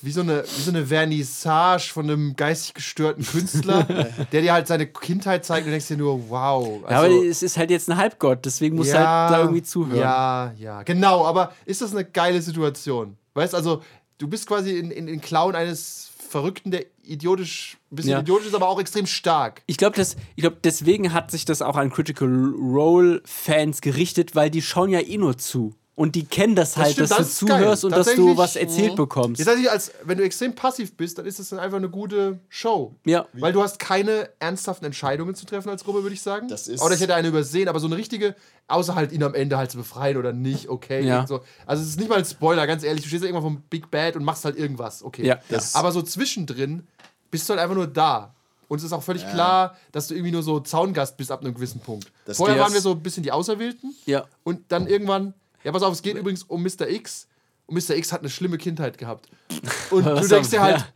wie 0.02 0.10
so 0.10 0.20
eine, 0.22 0.42
wie 0.42 0.62
so 0.62 0.70
eine 0.70 0.84
Vernissage 0.84 1.90
von 1.92 2.10
einem 2.10 2.34
geistig 2.34 2.74
gestörten 2.74 3.24
Künstler, 3.24 3.84
der 4.32 4.40
dir 4.42 4.52
halt 4.52 4.66
seine 4.66 4.86
Kindheit 4.86 5.44
zeigt 5.44 5.60
und 5.60 5.66
du 5.66 5.70
denkst 5.72 5.86
dir 5.86 5.96
nur, 5.96 6.28
wow. 6.28 6.80
ja, 6.82 6.96
aber 6.96 7.06
also- 7.06 7.22
es 7.22 7.42
ist 7.42 7.56
halt 7.56 7.70
jetzt 7.70 7.88
ein 7.88 7.96
Halbgott, 7.96 8.44
deswegen 8.44 8.76
muss 8.76 8.92
halt 8.92 9.04
da 9.04 9.38
irgendwie 9.40 9.62
zuhören. 9.62 10.00
Ja, 10.00 10.52
ja, 10.58 10.82
genau. 10.82 11.24
Aber 11.24 11.52
ist 11.66 11.82
das 11.82 11.92
eine 11.92 12.04
geile 12.04 12.42
Situation? 12.42 13.16
Weißt 13.34 13.54
also, 13.54 13.82
du 14.18 14.26
bist 14.26 14.46
quasi 14.46 14.76
in, 14.76 14.90
in, 14.90 15.06
in 15.06 15.20
Clown 15.20 15.54
eines 15.54 16.10
Verrückten, 16.28 16.72
der 16.72 16.86
idiotisch, 17.04 17.78
ein 17.90 17.96
bisschen 17.96 18.12
Ja. 18.12 18.20
idiotisch 18.20 18.48
ist, 18.48 18.54
aber 18.54 18.68
auch 18.68 18.80
extrem 18.80 19.06
stark. 19.06 19.62
Ich 19.66 19.76
glaube, 19.76 20.00
glaub, 20.36 20.62
deswegen 20.62 21.12
hat 21.12 21.30
sich 21.30 21.44
das 21.44 21.62
auch 21.62 21.76
an 21.76 21.90
Critical 21.90 22.28
Role-Fans 22.28 23.80
gerichtet, 23.80 24.34
weil 24.34 24.50
die 24.50 24.62
schauen 24.62 24.90
ja 24.90 25.00
eh 25.00 25.18
nur 25.18 25.36
zu. 25.38 25.74
Und 25.94 26.14
die 26.14 26.24
kennen 26.24 26.54
das 26.56 26.78
halt, 26.78 26.92
stimmt, 26.92 27.10
dass 27.10 27.18
das 27.18 27.38
du 27.38 27.46
ist 27.46 27.52
zuhörst 27.52 27.84
und 27.84 27.90
dass 27.90 28.14
du 28.14 28.34
was 28.38 28.56
erzählt 28.56 28.96
bekommst. 28.96 29.38
Jetzt 29.38 29.48
heißt 29.48 29.68
als 29.68 29.92
wenn 30.04 30.16
du 30.16 30.24
extrem 30.24 30.54
passiv 30.54 30.96
bist, 30.96 31.18
dann 31.18 31.26
ist 31.26 31.38
das 31.38 31.50
dann 31.50 31.58
einfach 31.58 31.76
eine 31.76 31.90
gute 31.90 32.38
Show. 32.48 32.94
Ja. 33.04 33.26
Weil 33.34 33.52
du 33.52 33.62
hast 33.62 33.78
keine 33.78 34.30
ernsthaften 34.38 34.86
Entscheidungen 34.86 35.34
zu 35.34 35.44
treffen 35.44 35.68
als 35.68 35.84
Gruppe, 35.84 36.02
würde 36.02 36.14
ich 36.14 36.22
sagen. 36.22 36.48
Das 36.48 36.66
ist- 36.66 36.80
Oder 36.80 36.94
ich 36.94 37.00
hätte 37.02 37.14
eine 37.14 37.28
übersehen, 37.28 37.68
aber 37.68 37.78
so 37.78 37.86
eine 37.88 37.96
richtige, 37.98 38.34
außer 38.68 38.94
halt 38.94 39.12
ihn 39.12 39.22
am 39.22 39.34
Ende 39.34 39.58
halt 39.58 39.70
zu 39.70 39.76
befreien 39.76 40.16
oder 40.16 40.32
nicht, 40.32 40.70
okay. 40.70 41.04
Ja. 41.06 41.26
So. 41.26 41.40
Also 41.66 41.82
es 41.82 41.90
ist 41.90 41.98
nicht 41.98 42.08
mal 42.08 42.18
ein 42.18 42.24
Spoiler, 42.24 42.66
ganz 42.66 42.84
ehrlich. 42.84 43.02
Du 43.02 43.08
stehst 43.08 43.22
ja 43.22 43.28
irgendwann 43.28 43.52
vom 43.52 43.62
Big 43.68 43.90
Bad 43.90 44.16
und 44.16 44.24
machst 44.24 44.46
halt 44.46 44.56
irgendwas, 44.56 45.02
okay. 45.02 45.26
Ja. 45.26 45.40
Das- 45.50 45.74
aber 45.74 45.92
so 45.92 46.00
zwischendrin 46.00 46.86
bist 47.30 47.46
du 47.48 47.52
halt 47.52 47.60
einfach 47.60 47.76
nur 47.76 47.86
da. 47.86 48.34
Und 48.68 48.78
es 48.78 48.84
ist 48.84 48.92
auch 48.94 49.02
völlig 49.02 49.28
klar, 49.30 49.76
dass 49.92 50.08
du 50.08 50.14
irgendwie 50.14 50.32
nur 50.32 50.42
so 50.42 50.58
Zaungast 50.60 51.18
bist 51.18 51.30
ab 51.30 51.42
einem 51.42 51.52
gewissen 51.52 51.80
Punkt. 51.80 52.10
Das 52.24 52.38
Vorher 52.38 52.58
waren 52.58 52.72
wir 52.72 52.80
so 52.80 52.92
ein 52.92 53.02
bisschen 53.02 53.22
die 53.22 53.30
Auserwählten. 53.30 53.94
Ja. 54.06 54.24
Und 54.44 54.60
dann 54.72 54.86
irgendwann, 54.86 55.34
ja, 55.64 55.72
pass 55.72 55.82
auf, 55.82 55.92
es 55.94 56.02
geht 56.02 56.16
übrigens 56.16 56.42
um 56.44 56.62
Mr. 56.62 56.88
X. 56.88 57.26
Und 57.66 57.76
Mr. 57.76 57.94
X 57.96 58.12
hat 58.12 58.20
eine 58.20 58.30
schlimme 58.30 58.58
Kindheit 58.58 58.98
gehabt. 58.98 59.28
Und 59.90 60.04
du 60.04 60.28
denkst 60.28 60.50
dir 60.50 60.60
halt, 60.60 60.78
ja. 60.78 60.86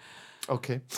okay. 0.49 0.81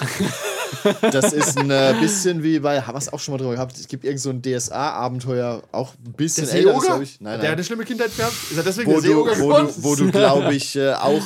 Das 1.00 1.32
ist 1.32 1.56
ein 1.58 1.70
äh, 1.70 1.94
bisschen 1.98 2.42
wie 2.42 2.58
bei, 2.58 2.82
haben 2.82 2.94
wir 2.94 2.98
es 2.98 3.10
auch 3.10 3.18
schon 3.18 3.32
mal 3.32 3.38
drüber 3.38 3.54
gehabt, 3.54 3.74
es 3.78 3.88
gibt 3.88 4.04
irgend 4.04 4.20
so 4.20 4.28
ein 4.28 4.42
DSA-Abenteuer, 4.42 5.62
auch 5.72 5.94
ein 5.94 6.12
bisschen 6.12 6.44
Der 6.46 6.56
älter, 6.56 6.72
das 6.72 6.82
Seeoger? 6.82 6.94
glaub 6.94 7.02
ich. 7.02 7.20
Nein, 7.20 7.24
Der 7.24 7.32
hat 7.32 7.42
nein. 7.42 7.52
eine 7.52 7.64
schlimme 7.64 7.84
Kindheit 7.84 8.14
gehabt? 8.14 8.34
Ist 8.50 8.56
er 8.56 8.62
deswegen 8.62 8.90
Wo 8.90 9.00
der 9.00 9.02
du, 9.02 9.06
Seeoger 9.08 9.38
wo 9.38 9.52
du, 9.52 9.82
wo 9.82 9.94
du 9.96 10.10
glaube 10.10 10.54
ich, 10.54 10.76
äh, 10.76 10.92
auch, 10.92 11.22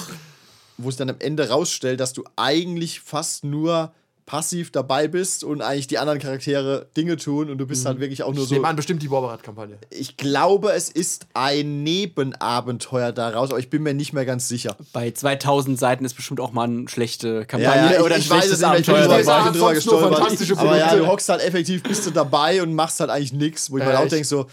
wo 0.79 0.89
es 0.89 0.97
dann 0.97 1.11
am 1.11 1.17
Ende 1.19 1.49
rausstellt, 1.49 1.99
dass 1.99 2.13
du 2.13 2.23
eigentlich 2.37 3.01
fast 3.01 3.43
nur 3.43 3.93
passiv 4.33 4.71
dabei 4.71 5.09
bist 5.09 5.45
und 5.45 5.61
eigentlich 5.61 5.89
die 5.89 5.99
anderen 5.99 6.19
Charaktere 6.19 6.87
Dinge 6.97 7.19
tun 7.19 7.51
und 7.51 7.59
du 7.59 7.67
bist 7.67 7.85
halt 7.85 8.01
wirklich 8.01 8.23
auch 8.23 8.33
nur 8.33 8.45
ich 8.45 8.49
so. 8.49 8.55
nehme 8.55 8.67
an, 8.67 8.77
bestimmt 8.77 9.03
die 9.03 9.09
Borberat-Kampagne. 9.09 9.77
Ich 9.91 10.17
glaube, 10.17 10.73
es 10.73 10.89
ist 10.89 11.27
ein 11.35 11.83
Nebenabenteuer 11.83 13.13
daraus, 13.13 13.51
aber 13.51 13.59
ich 13.59 13.69
bin 13.69 13.83
mir 13.83 13.93
nicht 13.93 14.15
mehr 14.15 14.25
ganz 14.25 14.49
sicher. 14.49 14.75
Bei 14.95 15.11
2000 15.11 15.79
Seiten 15.79 16.07
ist 16.07 16.15
bestimmt 16.15 16.41
auch 16.41 16.53
mal 16.53 16.65
eine 16.65 16.89
schlechte 16.89 17.29
Ja, 17.41 17.45
Kampagne 17.45 17.95
ja, 17.95 18.01
oder 18.01 18.15
ein 18.15 18.21
ich, 18.21 18.27
ich 18.27 18.31
weiß 18.31 18.45
schlechtes 18.47 18.53
es 18.53 18.61
nicht, 18.61 18.71
mehr, 18.71 18.79
ich 18.81 18.87
bin 18.87 18.95
Abenteuer 18.95 19.23
dabei. 19.23 19.39
dabei. 19.45 19.51
drüber 19.53 19.75
gestolpert. 19.75 20.15
fantastische 20.15 20.59
Aber 20.59 20.79
ja, 20.79 20.97
du 20.97 21.07
hockst 21.07 21.29
halt 21.29 21.43
effektiv, 21.43 21.83
bist 21.83 22.07
du 22.07 22.11
dabei 22.11 22.63
und 22.63 22.75
machst 22.75 23.01
halt 23.01 23.11
eigentlich 23.11 23.35
nichts, 23.35 23.71
wo 23.71 23.77
ich 23.77 23.85
Ja, 23.85 23.91
mir 23.91 23.99
auch 23.99 24.05
ich- 24.05 24.11
denke 24.11 24.27
so, 24.27 24.47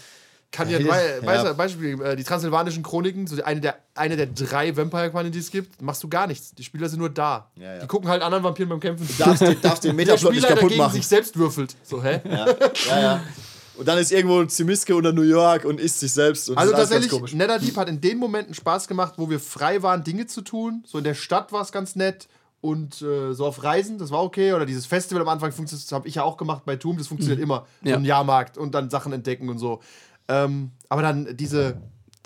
Kann 0.52 0.68
ja, 0.68 0.78
Ja. 0.80 0.88
bei, 0.88 1.20
Beispiel, 1.20 1.54
Beispiel 1.54 2.02
äh, 2.02 2.16
die 2.16 2.24
transsilvanischen 2.24 2.82
Chroniken, 2.82 3.26
so 3.28 3.40
eine 3.42 3.60
der, 3.60 3.76
eine 3.94 4.16
der 4.16 4.26
drei 4.26 4.76
Vampire-Kampagnen, 4.76 5.30
die 5.30 5.38
es 5.38 5.50
gibt, 5.52 5.80
machst 5.80 6.02
du 6.02 6.08
gar 6.08 6.26
nichts. 6.26 6.52
Die 6.56 6.64
Spieler 6.64 6.88
sind 6.88 6.98
nur 6.98 7.10
da. 7.10 7.48
Ja, 7.54 7.74
ja. 7.74 7.80
Die 7.82 7.86
gucken 7.86 8.08
halt 8.08 8.20
anderen 8.22 8.42
Vampiren 8.42 8.68
beim 8.68 8.80
Kämpfen. 8.80 9.08
darfst, 9.18 9.42
den- 9.42 9.60
darfst 9.60 9.84
den 9.84 9.90
der 9.96 10.06
Metaplot 10.06 10.32
nicht 10.32 10.42
Spieler, 10.42 10.48
der 10.48 10.56
kaputt 10.56 10.70
gegen 10.70 10.82
machen. 10.82 10.92
sich 10.94 11.06
selbst 11.06 11.36
würfelt. 11.38 11.76
So, 11.84 12.02
hä? 12.02 12.20
Ja, 12.24 12.46
ja, 12.88 13.00
ja. 13.00 13.22
Und 13.76 13.86
dann 13.88 13.96
ist 13.98 14.10
irgendwo 14.12 14.44
Zimiske 14.44 14.92
oder 14.94 15.12
New 15.12 15.22
York 15.22 15.64
und 15.64 15.78
isst 15.80 16.00
sich 16.00 16.12
selbst. 16.12 16.50
Und 16.50 16.58
Also 16.58 16.72
tatsächlich. 16.72 17.32
Netherdeep 17.32 17.76
hat 17.76 17.88
in 17.88 18.00
den 18.00 18.18
Momenten 18.18 18.52
Spaß 18.52 18.88
gemacht, 18.88 19.14
wo 19.18 19.30
wir 19.30 19.38
frei 19.40 19.82
waren, 19.82 20.02
Dinge 20.04 20.26
zu 20.26 20.42
tun. 20.42 20.82
So 20.86 20.98
in 20.98 21.04
der 21.04 21.14
Stadt 21.14 21.52
war 21.52 21.62
es 21.62 21.70
ganz 21.72 21.94
nett 21.96 22.28
und 22.60 23.00
äh, 23.00 23.32
so 23.32 23.46
auf 23.46 23.62
Reisen, 23.62 23.96
das 23.98 24.10
war 24.10 24.22
okay. 24.22 24.52
Oder 24.52 24.66
dieses 24.66 24.84
Festival 24.84 25.22
am 25.22 25.28
Anfang 25.28 25.52
funktioniert, 25.52 25.86
das 25.86 25.92
habe 25.92 26.08
ich 26.08 26.16
ja 26.16 26.24
auch 26.24 26.36
gemacht 26.36 26.64
bei 26.66 26.76
Doom, 26.76 26.98
das 26.98 27.06
funktioniert 27.06 27.40
immer. 27.40 27.66
So 27.82 27.88
Ja. 27.90 27.96
ein 27.96 28.04
Jahrmarkt 28.04 28.58
und 28.58 28.74
dann 28.74 28.90
Sachen 28.90 29.12
entdecken 29.14 29.48
und 29.48 29.58
so. 29.58 29.80
Ähm, 30.30 30.70
aber 30.88 31.02
dann 31.02 31.36
diese, 31.36 31.76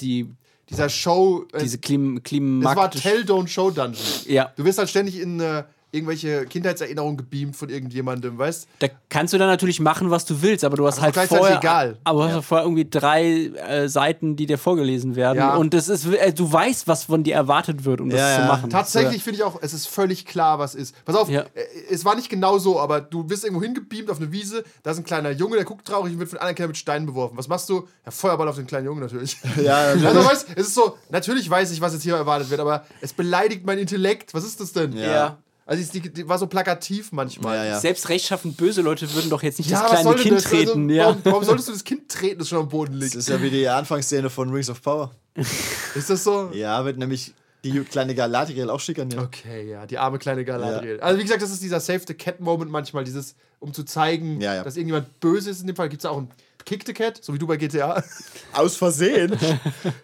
Die, 0.01 0.31
dieser 0.69 0.89
Show, 0.89 1.47
äh, 1.53 1.61
diese 1.61 1.79
Klim, 1.79 2.17
das 2.17 2.25
war 2.25 2.91
Klimaktisch. 2.91 3.03
Tell 3.03 3.23
Don't 3.23 3.49
Show 3.49 3.71
Dungeon. 3.71 3.97
Ja. 4.27 4.53
Du 4.57 4.65
wirst 4.65 4.79
halt 4.79 4.91
ständig 4.91 5.19
in 5.21 5.41
äh, 5.41 5.65
irgendwelche 5.95 6.45
Kindheitserinnerungen 6.47 7.17
gebeamt 7.17 7.57
von 7.57 7.69
irgendjemandem, 7.71 8.37
weißt 8.37 8.67
Da 8.81 8.89
kannst 9.09 9.33
du 9.33 9.39
dann 9.39 9.49
natürlich 9.49 9.81
machen, 9.81 10.11
was 10.11 10.25
du 10.25 10.43
willst, 10.43 10.65
aber 10.65 10.77
du 10.77 10.87
hast 10.87 10.99
Aber 11.03 11.13
halt 11.17 11.29
vorher, 11.29 11.59
egal. 11.59 11.97
aber 12.05 12.29
du 12.29 12.35
hast 12.35 12.45
vorher 12.47 12.65
irgendwie 12.67 12.89
drei 12.89 13.25
äh, 13.25 13.89
Seiten, 13.89 14.37
die 14.37 14.47
dir 14.47 14.59
vorgelesen 14.59 15.17
werden 15.17 15.39
Ja. 15.39 15.55
und 15.57 15.73
das 15.73 15.89
ist, 15.89 16.07
äh, 16.07 16.33
du 16.33 16.53
weißt, 16.53 16.89
was 16.89 17.05
von 17.05 17.23
dir 17.25 17.35
erwartet 17.35 17.85
wird, 17.85 18.01
um 18.01 18.11
das 18.11 18.19
Ja, 18.21 18.35
zu 18.37 18.41
ja. 18.43 18.47
machen. 18.49 18.71
Tatsächlich 18.71 19.23
finde 19.23 19.39
ich 19.39 19.45
auch, 19.45 19.59
es 19.63 19.73
ist 19.73 19.87
völlig 19.87 20.27
klar, 20.27 20.59
was 20.59 20.75
ist. 20.75 20.95
Pass 21.05 21.15
auf, 21.17 21.29
Ja. 21.31 21.43
äh, 21.55 21.65
es 21.91 22.05
war 22.05 22.17
nicht 22.17 22.29
genau 22.29 22.59
so, 22.59 22.81
aber 22.81 23.01
du 23.01 23.31
wirst 23.31 23.45
irgendwo 23.45 23.63
hingebeamt 23.63 24.11
auf 24.11 24.19
eine 24.19 24.33
Wiese, 24.33 24.65
da 24.83 24.91
ist 24.91 24.99
ein 24.99 25.05
kleiner 25.05 25.31
Junge, 25.31 25.57
der 25.57 25.65
guckt 25.65 25.87
traurig 25.87 26.13
und 26.13 26.19
wird 26.19 26.31
von 26.31 26.39
anderen 26.39 26.57
Kindern 26.57 26.71
mit 26.71 26.77
Steinen 26.79 27.07
beworfen. 27.07 27.37
Was 27.39 27.49
machst 27.49 27.69
du? 27.69 27.87
Ja, 28.05 28.11
Feuerball 28.11 28.49
auf 28.49 28.57
den 28.57 28.67
kleinen 28.67 28.87
Jungen 28.87 29.01
natürlich. 29.01 29.37
Ja, 29.63 29.77
Also 29.77 30.25
weißt, 30.25 30.49
es 30.57 30.67
ist 30.69 30.75
so, 30.75 30.97
natürlich 31.11 31.49
weiß 31.49 31.71
ich, 31.71 31.81
was 31.81 31.93
jetzt 31.93 32.03
hier 32.03 32.17
erwartet 32.17 32.51
wird, 32.51 32.61
aber 32.61 32.85
es 33.01 33.13
beleidigt 33.13 33.65
mein 33.65 33.79
Intellekt. 33.79 34.35
Was 34.35 34.45
ist 34.45 34.61
das 34.61 34.73
denn? 34.73 34.93
Ja. 34.97 35.39
Also 35.67 35.83
es- 35.83 35.91
die, 35.91 36.01
die 36.01 36.29
war 36.29 36.39
so 36.39 36.47
plakativ 36.47 37.11
manchmal. 37.13 37.57
Ja, 37.57 37.65
ja. 37.65 37.81
Selbst 37.81 38.09
rechtschaffend 38.09 38.57
böse 38.57 38.83
Leute 38.83 39.13
würden 39.15 39.31
doch 39.31 39.43
jetzt 39.43 39.59
nicht 39.59 39.71
Ja, 39.71 39.83
das 39.83 40.01
kleine 40.03 40.15
Kind 40.17 40.37
das? 40.37 40.45
treten. 40.45 40.71
Also, 40.83 40.95
ja. 40.95 41.05
warum, 41.07 41.21
warum 41.25 41.45
solltest 41.45 41.69
du 41.69 41.73
das 41.73 41.85
Kind 41.85 42.09
treten, 42.11 42.39
das 42.39 42.49
schon 42.49 42.59
am 42.59 42.69
Boden 42.69 42.95
Das 42.95 43.05
liegt? 43.05 43.15
ist 43.17 43.29
ja 43.29 43.41
wie 43.43 43.51
die 43.51 43.67
Anfangsszene 43.69 44.29
von 44.31 44.51
Rings 44.51 44.69
of 44.71 44.83
Power. 44.83 45.11
Ist 45.95 46.11
das 46.11 46.23
so? 46.23 46.51
Ja, 46.53 46.85
wird 46.85 46.99
nämlich 46.99 47.33
die 47.65 47.81
kleine 47.81 48.15
Galadriel 48.15 48.69
auch 48.69 48.79
schikaniert. 48.79 49.21
Okay, 49.23 49.71
ja, 49.71 49.87
die 49.87 49.97
arme 49.99 50.19
kleine 50.19 50.45
Galadriel. 50.45 51.01
Also 51.01 51.19
wie 51.19 51.23
gesagt, 51.23 51.41
das 51.43 51.51
ist 51.51 51.63
dieser 51.63 51.81
Save 51.81 52.03
the 52.07 52.13
Cat 52.15 52.39
Moment 52.41 52.71
manchmal, 52.71 53.05
dieses, 53.05 53.35
um 53.59 53.73
zu 53.73 53.85
zeigen, 53.85 54.41
Ja, 54.43 54.57
ja. 54.57 54.65
dass 54.65 54.77
irgendjemand 54.77 55.19
böse 55.21 55.49
ist. 55.51 55.63
In 55.63 55.67
dem 55.67 55.75
Fall 55.77 55.89
gibt 55.89 56.03
es 56.05 56.07
auch 56.07 56.19
ein 56.19 56.31
Kick 56.67 56.85
the 56.87 56.93
Cat, 56.93 57.19
so 57.25 57.33
wie 57.35 57.39
du 57.39 57.47
bei 57.47 57.57
GTA. 57.57 58.03
Aus 58.53 58.77
Versehen. 58.77 59.37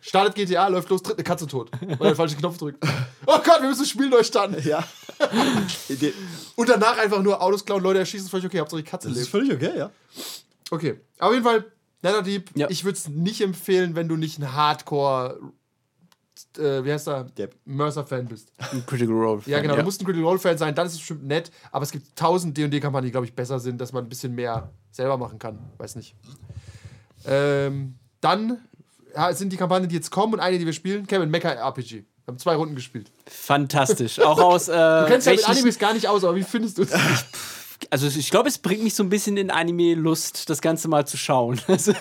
Startet 0.00 0.34
GTA, 0.36 0.68
läuft 0.68 0.88
los, 0.88 1.02
tritt 1.02 1.16
eine 1.18 1.24
Katze 1.24 1.46
tot, 1.46 1.70
weil 1.80 1.90
er 2.00 2.12
den 2.12 2.16
falschen 2.16 2.38
Knopf 2.38 2.56
drückt. 2.58 2.82
Oh 3.26 3.38
Gott, 3.44 3.60
wir 3.60 3.68
müssen 3.68 3.82
das 3.82 3.88
Spiel 3.90 4.08
neu 4.08 4.22
starten. 4.24 4.56
ja. 4.66 4.82
Und 6.56 6.68
danach 6.68 6.98
einfach 6.98 7.22
nur 7.22 7.42
Autos 7.42 7.64
klauen, 7.64 7.82
Leute 7.82 8.00
erschießen, 8.00 8.26
ist 8.26 8.30
völlig 8.30 8.46
okay, 8.46 8.60
Hauptsache 8.60 8.82
die 8.82 8.88
Katze 8.88 9.08
Das 9.08 9.16
ist 9.18 9.24
lebt. 9.24 9.30
völlig 9.30 9.52
okay, 9.54 9.78
ja. 9.78 9.90
Okay, 10.70 11.00
auf 11.18 11.32
jeden 11.32 11.44
Fall, 11.44 11.64
netter 12.02 12.22
Dieb. 12.22 12.50
Ja. 12.54 12.68
Ich 12.70 12.84
würde 12.84 12.96
es 12.96 13.08
nicht 13.08 13.40
empfehlen, 13.40 13.94
wenn 13.96 14.08
du 14.08 14.16
nicht 14.16 14.38
ein 14.38 14.52
Hardcore, 14.52 15.40
äh, 16.56 16.84
wie 16.84 16.92
heißt 16.92 17.08
er, 17.08 17.24
Depp. 17.24 17.56
Mercer-Fan 17.64 18.26
bist. 18.26 18.52
Ein 18.58 18.84
Critical 18.86 19.14
Role. 19.14 19.42
Ja, 19.46 19.60
genau. 19.60 19.76
Du 19.76 19.82
musst 19.82 20.00
ein 20.00 20.04
Critical 20.06 20.26
Role-Fan 20.26 20.58
sein, 20.58 20.74
dann 20.74 20.86
ist 20.86 20.92
es 20.94 20.98
bestimmt 20.98 21.24
nett. 21.26 21.50
Aber 21.72 21.82
es 21.82 21.90
gibt 21.90 22.16
tausend 22.16 22.56
D&D-Kampagnen, 22.56 23.06
die, 23.06 23.12
glaube 23.12 23.26
ich, 23.26 23.34
besser 23.34 23.58
sind, 23.58 23.80
dass 23.80 23.92
man 23.92 24.04
ein 24.04 24.08
bisschen 24.08 24.34
mehr 24.34 24.70
selber 24.90 25.16
machen 25.18 25.38
kann. 25.38 25.58
Weiß 25.78 25.96
nicht. 25.96 26.14
Ähm, 27.26 27.96
dann 28.20 28.58
ja, 29.14 29.32
sind 29.32 29.52
die 29.52 29.56
Kampagnen, 29.56 29.88
die 29.88 29.96
jetzt 29.96 30.10
kommen 30.10 30.34
und 30.34 30.40
eine, 30.40 30.58
die 30.58 30.66
wir 30.66 30.72
spielen, 30.72 31.06
Kevin 31.06 31.30
Mecha 31.30 31.50
RPG. 31.50 32.04
Haben 32.30 32.38
zwei 32.38 32.54
Runden 32.54 32.74
gespielt. 32.74 33.10
Fantastisch. 33.26 34.20
Auch 34.20 34.38
aus. 34.40 34.68
Äh, 34.68 34.72
Du 34.72 35.06
kennst 35.08 35.26
ja 35.26 35.32
mit 35.32 35.48
Animes 35.48 35.78
gar 35.78 35.92
nicht 35.94 36.06
aus, 36.08 36.22
aber 36.24 36.36
wie 36.36 36.42
findest 36.44 36.78
du 36.78 36.82
es? 36.82 36.90
also 37.90 38.06
ich 38.06 38.30
glaube, 38.30 38.48
es 38.48 38.58
bringt 38.58 38.84
mich 38.84 38.94
so 38.94 39.02
ein 39.02 39.08
bisschen 39.08 39.36
in 39.36 39.50
Anime-Lust, 39.50 40.48
das 40.50 40.60
Ganze 40.60 40.86
mal 40.88 41.06
zu 41.06 41.16
schauen. 41.16 41.60
Also- 41.68 41.92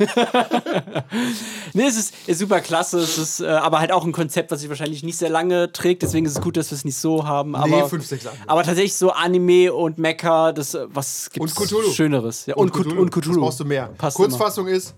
nee, 1.74 1.86
es 1.88 1.98
ist, 1.98 2.14
ist 2.28 2.40
super 2.40 2.60
klasse. 2.62 3.00
Es 3.00 3.18
ist 3.18 3.40
äh, 3.40 3.48
aber 3.48 3.80
halt 3.80 3.92
auch 3.92 4.06
ein 4.06 4.12
Konzept, 4.12 4.52
was 4.52 4.60
sich 4.62 4.70
wahrscheinlich 4.70 5.04
nicht 5.04 5.18
sehr 5.18 5.30
lange 5.30 5.72
trägt. 5.72 6.02
Deswegen 6.04 6.26
ist 6.26 6.34
es 6.34 6.42
gut, 6.42 6.58
dass 6.58 6.72
wir 6.72 6.76
es 6.76 6.86
nicht 6.86 6.98
so 6.98 7.26
haben. 7.28 7.56
Aber, 7.56 7.88
fünf, 7.90 8.06
sechs 8.06 8.24
Jahre. 8.24 8.38
aber 8.48 8.64
tatsächlich 8.64 8.96
so 8.96 9.12
Anime 9.12 9.74
und 9.74 9.98
Mecha, 9.98 10.52
das 10.52 10.74
äh, 10.76 10.86
was 10.90 11.30
gibt's 11.32 11.58
Und 11.58 11.66
Cthulhu. 11.68 11.92
Schöneres. 11.92 12.46
Ja, 12.46 12.56
und, 12.56 12.72
Cthulhu. 12.72 13.02
und 13.02 13.10
Cthulhu. 13.12 13.30
Das 13.36 13.38
brauchst 13.40 13.60
du 13.62 13.66
mehr. 13.66 13.90
Passt 13.98 14.18
Kurzfassung 14.18 14.68
ist, 14.68 14.94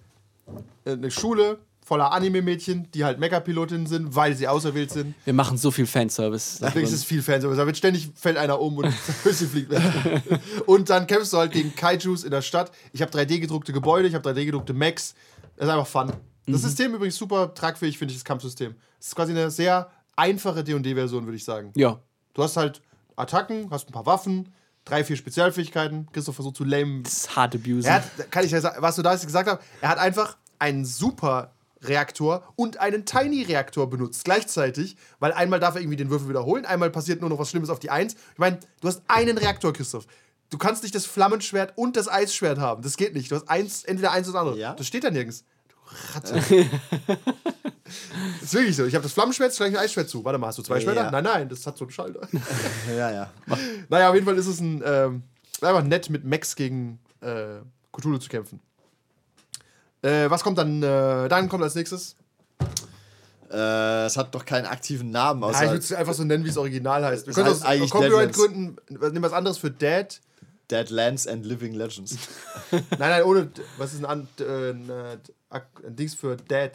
äh, 0.86 0.91
eine 0.91 1.11
Schule 1.11 1.59
voller 1.84 2.11
Anime-Mädchen, 2.11 2.89
die 2.91 3.03
halt 3.03 3.19
Mecha-Pilotinnen 3.19 3.88
sind, 3.88 4.15
weil 4.15 4.36
sie 4.36 4.47
auserwählt 4.47 4.91
sind. 4.91 5.15
Wir 5.25 5.34
machen 5.34 5.57
so 5.57 5.71
viel 5.71 5.86
Fanservice. 5.88 6.59
Deswegen 6.61 6.86
ist 6.86 6.93
es 6.93 7.03
viel 7.03 7.21
Fanservice. 7.21 7.57
Da 7.57 7.65
wird 7.65 7.77
ständig 7.77 8.11
fällt 8.15 8.38
einer 8.38 8.59
um 8.61 8.77
und 8.77 8.93
sie 9.32 9.47
fliegt 9.47 9.71
weg. 9.71 9.82
Und 10.67 10.89
dann 10.89 11.07
kämpfst 11.07 11.34
du 11.34 11.38
halt 11.38 11.51
gegen 11.51 11.75
Kaijus 11.75 12.23
in 12.23 12.32
der 12.32 12.41
Stadt. 12.41 12.71
Ich 12.93 13.01
habe 13.01 13.11
3D-gedruckte 13.11 13.73
Gebäude, 13.73 14.07
ich 14.07 14.15
habe 14.15 14.29
3D-gedruckte 14.29 14.73
Mechs. 14.73 15.15
Das 15.57 15.67
ist 15.67 15.73
einfach 15.73 15.88
fun. 15.88 16.13
Das 16.47 16.61
System 16.61 16.93
übrigens 16.95 17.17
super 17.17 17.53
tragfähig, 17.53 17.97
finde 17.97 18.13
ich, 18.13 18.17
das 18.19 18.25
Kampfsystem. 18.25 18.75
Das 18.97 19.07
ist 19.07 19.15
quasi 19.15 19.32
eine 19.32 19.49
sehr 19.51 19.89
einfache 20.15 20.63
D&D-Version, 20.63 21.25
würde 21.25 21.38
ich 21.38 21.43
sagen. 21.43 21.71
Ja. 21.75 21.99
Du 22.34 22.43
hast 22.43 22.57
halt 22.57 22.82
Attacken, 23.15 23.69
hast 23.71 23.89
ein 23.89 23.91
paar 23.91 24.05
Waffen, 24.05 24.53
drei, 24.86 25.03
vier 25.03 25.15
Spezialfähigkeiten. 25.15 26.07
Christoph 26.11 26.36
versucht 26.36 26.57
zu 26.57 26.63
lame 26.63 27.03
Das 27.03 27.13
ist 27.13 27.36
hart 27.36 27.55
abuse. 27.55 27.88
er 27.88 27.95
hat, 27.95 28.32
kann 28.32 28.45
ich 28.45 28.51
ja 28.51 28.61
sagen, 28.61 28.82
was 28.82 28.95
du 28.95 29.01
da 29.01 29.13
jetzt 29.13 29.25
gesagt 29.25 29.49
hast, 29.49 29.59
er 29.82 29.89
hat 29.89 29.97
einfach 29.97 30.38
einen 30.59 30.86
super 30.86 31.53
Reaktor 31.84 32.43
und 32.55 32.77
einen 32.79 33.05
Tiny-Reaktor 33.05 33.89
benutzt 33.89 34.23
gleichzeitig, 34.25 34.95
weil 35.19 35.34
einmal 35.34 35.59
darf 35.59 35.75
er 35.75 35.82
irgendwie 35.82 35.97
den 35.97 36.09
Würfel 36.09 36.29
wiederholen, 36.29 36.65
einmal 36.65 36.89
passiert 36.89 37.21
nur 37.21 37.29
noch 37.29 37.39
was 37.39 37.49
Schlimmes 37.49 37.69
auf 37.69 37.79
die 37.79 37.89
Eins. 37.89 38.15
Ich 38.34 38.39
meine, 38.39 38.59
du 38.82 38.88
hast 38.88 39.01
einen 39.07 39.38
Reaktor, 39.38 39.73
Christoph. 39.73 40.05
Du 40.49 40.57
kannst 40.57 40.84
nicht 40.84 40.93
das 40.93 41.05
Flammenschwert 41.05 41.73
und 41.77 41.95
das 41.95 42.09
Eisschwert 42.09 42.59
haben. 42.59 42.82
Das 42.84 42.97
geht 42.97 43.13
nicht. 43.13 43.32
Du 43.32 43.36
hast 43.36 43.49
eins, 43.49 43.86
entweder 43.86 44.11
eins 44.11 44.27
oder 44.27 44.39
das 44.39 44.47
andere. 44.47 44.59
Ja? 44.59 44.73
Das 44.73 44.86
steht 44.86 45.03
da 45.05 45.09
nirgends. 45.09 45.45
Du 45.69 45.75
Ratte. 46.13 46.34
das 46.34 46.49
ist 48.41 48.53
wirklich 48.53 48.75
so. 48.75 48.86
Ich 48.86 48.93
habe 48.93 49.03
das 49.03 49.13
Flammenschwert, 49.13 49.55
gleich 49.55 49.71
ein 49.71 49.77
Eisschwert 49.77 50.09
zu. 50.09 50.25
Warte 50.25 50.38
mal, 50.38 50.47
hast 50.47 50.57
du 50.57 50.61
zwei 50.61 50.82
Schwerter? 50.82 51.05
Ja. 51.05 51.11
Nein, 51.11 51.23
nein, 51.23 51.49
das 51.49 51.65
hat 51.65 51.77
so 51.77 51.86
einen 51.86 51.91
Schalter. 51.91 52.27
Ja, 52.89 53.11
ja. 53.11 53.32
Naja, 53.89 54.09
auf 54.09 54.15
jeden 54.15 54.25
Fall 54.25 54.38
ist 54.38 54.47
es 54.47 54.59
ein, 54.59 54.84
ähm, 54.86 55.23
einfach 55.61 55.84
nett, 55.84 56.09
mit 56.09 56.25
Max 56.25 56.55
gegen 56.57 56.99
äh, 57.21 57.59
Cthulhu 57.93 58.17
zu 58.17 58.27
kämpfen. 58.27 58.59
Äh, 60.02 60.30
was 60.30 60.43
kommt 60.43 60.58
dann? 60.58 60.82
Äh, 60.82 61.28
dann 61.30 61.47
kommt 61.49 61.64
als 61.64 61.76
nächstes. 61.76 62.16
Äh, 63.52 64.06
es 64.06 64.16
hat 64.18 64.34
doch 64.34 64.45
keinen 64.45 64.66
aktiven 64.66 65.12
Namen, 65.12 65.41
Ja, 65.41 65.47
außer 65.49 65.64
ich 65.66 65.70
würde 65.72 65.84
es 65.84 65.93
einfach 65.93 66.14
so 66.14 66.24
nennen, 66.24 66.45
wie 66.45 66.49
es 66.49 66.58
original 66.58 67.04
heißt. 67.04 67.26
Wir 67.28 67.32
Es 67.32 67.36
können 67.36 67.49
aus 67.84 67.89
Copyright-Gründen 67.89 68.78
nehmen 68.89 69.22
was 69.24 69.34
anderes 69.34 69.58
für 69.58 69.70
Dead. 69.72 70.08
Dead 70.70 70.89
Lands 70.89 71.28
and 71.28 71.45
Living 71.45 71.74
Legends. 71.74 72.16
Nein, 72.72 72.82
nein, 72.97 73.24
ohne. 73.24 73.49
Was 73.78 73.93
ist 73.93 74.06
ein, 74.06 74.28
äh, 74.39 74.70
ein, 74.70 74.89
äh, 74.89 75.18
ein 75.49 75.95
Dings 75.97 76.16
für 76.16 76.38
Dead? 76.38 76.72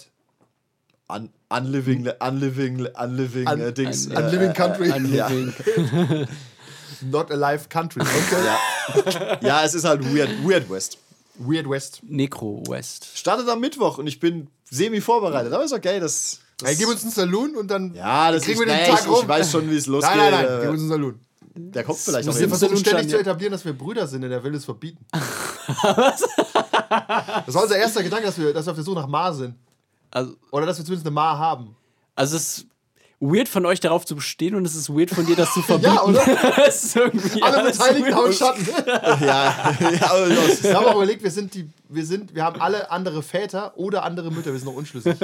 Un 1.08 1.30
unliving, 1.48 2.04
le- 2.04 2.16
unliving, 2.20 2.86
unliving 3.00 3.48
Un- 3.48 3.60
äh, 3.60 3.72
Dings. 3.72 4.08
un- 4.08 4.16
unliving 4.16 4.52
country. 4.52 4.90
Ein 4.92 5.06
ja. 5.14 5.28
Living. 5.28 6.26
Not 7.10 7.30
Alive 7.30 7.68
Country. 7.70 8.02
Okay. 8.02 8.44
ja. 8.44 9.38
ja, 9.40 9.64
es 9.64 9.74
ist 9.74 9.84
halt 9.84 10.04
Weird, 10.14 10.30
Weird 10.46 10.68
West. 10.68 10.98
Weird 11.38 11.68
West. 11.68 12.00
Necro 12.02 12.62
West. 12.68 13.08
Startet 13.14 13.48
am 13.48 13.60
Mittwoch 13.60 13.98
und 13.98 14.06
ich 14.06 14.20
bin 14.20 14.48
semi 14.70 15.00
vorbereitet, 15.00 15.52
aber 15.52 15.64
ist 15.64 15.72
okay. 15.72 16.00
Das, 16.00 16.40
das 16.58 16.68
Hey, 16.68 16.76
gib 16.76 16.88
uns 16.88 17.02
einen 17.02 17.12
Saloon 17.12 17.56
und 17.56 17.70
dann 17.70 17.94
ja, 17.94 18.32
das 18.32 18.42
kriegen 18.42 18.60
ist, 18.60 18.66
wir 18.66 18.74
den 18.74 18.82
nee, 18.82 18.90
Tag 18.90 19.00
ich, 19.00 19.08
rum. 19.08 19.18
ich 19.22 19.28
weiß 19.28 19.50
schon, 19.50 19.70
wie 19.70 19.76
es 19.76 19.86
losgeht. 19.86 20.16
Nein, 20.16 20.30
nein, 20.30 20.44
nein, 20.44 20.58
äh, 20.58 20.60
gib 20.62 20.70
uns 20.70 20.80
einen 20.80 20.88
Saloon. 20.88 21.20
Der 21.58 21.84
kommt 21.84 21.98
vielleicht 21.98 22.26
muss 22.26 22.34
auch 22.34 22.38
der. 22.38 22.50
Wir 22.50 22.56
versuchen 22.56 22.76
ständig 22.76 23.08
zu 23.08 23.18
etablieren, 23.18 23.52
dass 23.52 23.64
wir 23.64 23.72
Brüder 23.72 24.06
sind, 24.06 24.22
denn 24.22 24.30
er 24.30 24.44
will 24.44 24.54
es 24.54 24.64
verbieten. 24.64 25.04
Was? 25.12 26.20
Das 27.46 27.54
war 27.54 27.62
unser 27.62 27.76
erster 27.76 28.02
Gedanke, 28.02 28.26
dass 28.26 28.38
wir, 28.38 28.52
dass 28.52 28.66
wir 28.66 28.72
auf 28.72 28.76
der 28.76 28.84
Suche 28.84 29.00
nach 29.00 29.06
Ma 29.06 29.32
sind. 29.32 29.54
Also, 30.10 30.36
Oder 30.50 30.66
dass 30.66 30.78
wir 30.78 30.84
zumindest 30.84 31.06
eine 31.06 31.14
Ma 31.14 31.38
haben. 31.38 31.74
also 32.14 32.36
es 32.36 32.58
ist 32.58 32.66
weird 33.20 33.48
von 33.48 33.64
euch 33.66 33.80
darauf 33.80 34.04
zu 34.04 34.14
bestehen 34.16 34.54
und 34.54 34.66
es 34.66 34.74
ist 34.74 34.90
weird 34.90 35.10
von 35.10 35.24
dir, 35.26 35.36
das 35.36 35.52
zu 35.52 35.62
verbieten. 35.62 35.94
Ja, 35.94 36.02
oder? 36.04 36.22
Es 36.66 36.84
ist 36.84 36.96
irgendwie 36.96 37.42
Alle 37.42 37.70
Beteiligten 37.70 38.14
haben 38.14 38.32
Schatten. 38.32 38.66
ja, 38.86 39.76
ja, 39.80 40.10
aber 40.10 40.26
los. 40.26 40.62
Wir 40.62 40.74
haben 40.74 40.86
auch 40.86 40.96
überlegt, 40.96 41.22
wir 41.22 41.30
sind 41.30 41.54
die, 41.54 41.68
wir 41.88 42.04
sind, 42.04 42.34
wir 42.34 42.44
haben 42.44 42.60
alle 42.60 42.90
andere 42.90 43.22
Väter 43.22 43.76
oder 43.76 44.02
andere 44.04 44.30
Mütter, 44.30 44.52
wir 44.52 44.58
sind 44.58 44.66
noch 44.68 44.76
unschlüssig. 44.76 45.14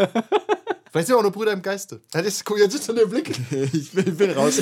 Vielleicht 0.92 1.06
sind 1.06 1.14
wir 1.14 1.20
auch 1.20 1.22
nur 1.22 1.32
Brüder 1.32 1.52
im 1.52 1.62
Geiste. 1.62 2.02
Das 2.10 2.26
ist, 2.26 2.44
guck, 2.44 2.58
jetzt 2.58 2.74
ist 2.74 2.84
schon 2.84 2.96
der 2.96 3.06
Blick. 3.06 3.30
ich 3.72 3.92
bin, 3.92 4.14
bin 4.14 4.30
raus. 4.32 4.60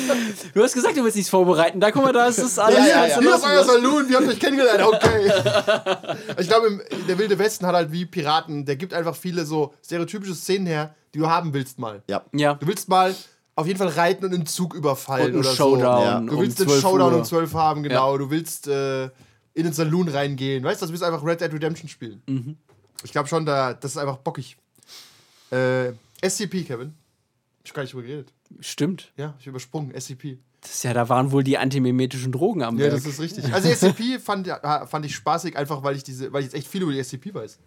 Du 0.55 0.63
hast 0.63 0.75
gesagt, 0.75 0.97
du 0.97 1.03
willst 1.03 1.17
nichts 1.17 1.29
vorbereiten. 1.29 1.81
Da 1.81 1.91
guck 1.91 2.05
mal, 2.05 2.13
da 2.13 2.27
ist 2.27 2.39
es 2.39 2.57
alles. 2.57 2.79
Ja, 2.79 2.87
ja, 2.87 2.95
kannst 3.01 3.11
ja. 3.11 3.17
du 3.17 3.23
Hier 3.23 3.35
ist 3.35 3.43
lassen. 3.43 3.53
euer 3.53 3.65
Saloon, 3.65 4.09
wir 4.09 4.17
haben 4.17 4.29
euch 4.29 4.39
kennengelernt, 4.39 4.81
okay. 4.81 5.33
Ich 6.39 6.47
glaube, 6.47 6.85
der 7.09 7.19
Wilde 7.19 7.37
Westen 7.37 7.67
hat 7.67 7.75
halt 7.75 7.91
wie 7.91 8.07
Piraten, 8.07 8.65
der 8.65 8.77
gibt 8.77 8.95
einfach 8.95 9.17
viele 9.17 9.45
so 9.45 9.75
stereotypische 9.85 10.37
Szenen 10.37 10.67
her, 10.67 10.95
die 11.15 11.19
du 11.19 11.29
haben 11.29 11.53
willst 11.53 11.79
mal. 11.79 12.03
Ja. 12.09 12.25
Ja. 12.33 12.55
Du 12.55 12.67
willst 12.67 12.89
mal 12.89 13.15
auf 13.57 13.67
jeden 13.67 13.79
Fall 13.79 13.89
reiten 13.89 14.25
und 14.25 14.33
einen 14.35 14.47
Zug 14.47 14.75
überfallen 14.75 15.27
Und 15.27 15.31
einen 15.33 15.39
oder 15.41 15.55
Showdown. 15.55 15.97
so. 15.99 16.05
Ja. 16.05 16.21
Du 16.21 16.35
um 16.37 16.41
willst 16.43 16.59
den 16.61 16.69
12 16.69 16.81
Showdown 16.81 17.13
Uhr. 17.13 17.19
um 17.19 17.25
12 17.25 17.55
haben, 17.55 17.83
genau. 17.83 18.17
Du 18.19 18.31
willst 18.31 18.69
äh, 18.69 19.05
in 19.53 19.65
den 19.65 19.73
Saloon 19.73 20.09
reingehen. 20.09 20.63
Weißt 20.65 20.81
du, 20.83 20.87
du 20.87 20.93
willst 20.93 21.05
einfach 21.05 21.25
Red 21.25 21.41
Dead 21.41 21.53
Redemption 21.53 21.89
spielen. 21.89 22.23
Mhm. 22.27 22.57
Ich 23.03 23.13
glaube 23.13 23.29
schon, 23.29 23.45
da, 23.47 23.75
das 23.75 23.93
ist 23.93 23.97
einfach 23.97 24.19
bockig. 24.19 24.57
Äh, 25.51 25.93
SCP, 26.23 26.65
Kevin. 26.65 26.95
Ich 27.65 27.71
hab 27.71 27.77
gar 27.77 27.83
nicht 27.83 27.93
drüber 27.93 28.03
geredet. 28.05 28.33
Stimmt. 28.61 29.13
Ja, 29.17 29.35
ich 29.39 29.47
hab 29.47 29.51
übersprungen. 29.51 29.93
SCP. 29.99 30.39
Das 30.61 30.73
ist 30.73 30.83
ja, 30.85 30.93
da 30.93 31.09
waren 31.09 31.33
wohl 31.33 31.43
die 31.43 31.57
antimimetischen 31.57 32.33
Drogen 32.33 32.63
am 32.63 32.77
Ja, 32.79 32.85
Werk. 32.85 32.95
das 32.97 33.07
ist 33.07 33.21
richtig. 33.21 33.53
Also 33.53 33.69
SCP 33.69 34.19
fand, 34.19 34.47
ja, 34.47 34.87
fand 34.87 35.07
ich 35.07 35.15
spaßig, 35.15 35.57
einfach 35.57 35.83
weil 35.83 35.97
ich 35.97 36.03
diese, 36.05 36.33
weil 36.33 36.41
ich 36.41 36.47
jetzt 36.47 36.55
echt 36.55 36.69
viel 36.69 36.83
über 36.83 36.93
die 36.93 37.03
SCP 37.03 37.33
weiß. 37.35 37.59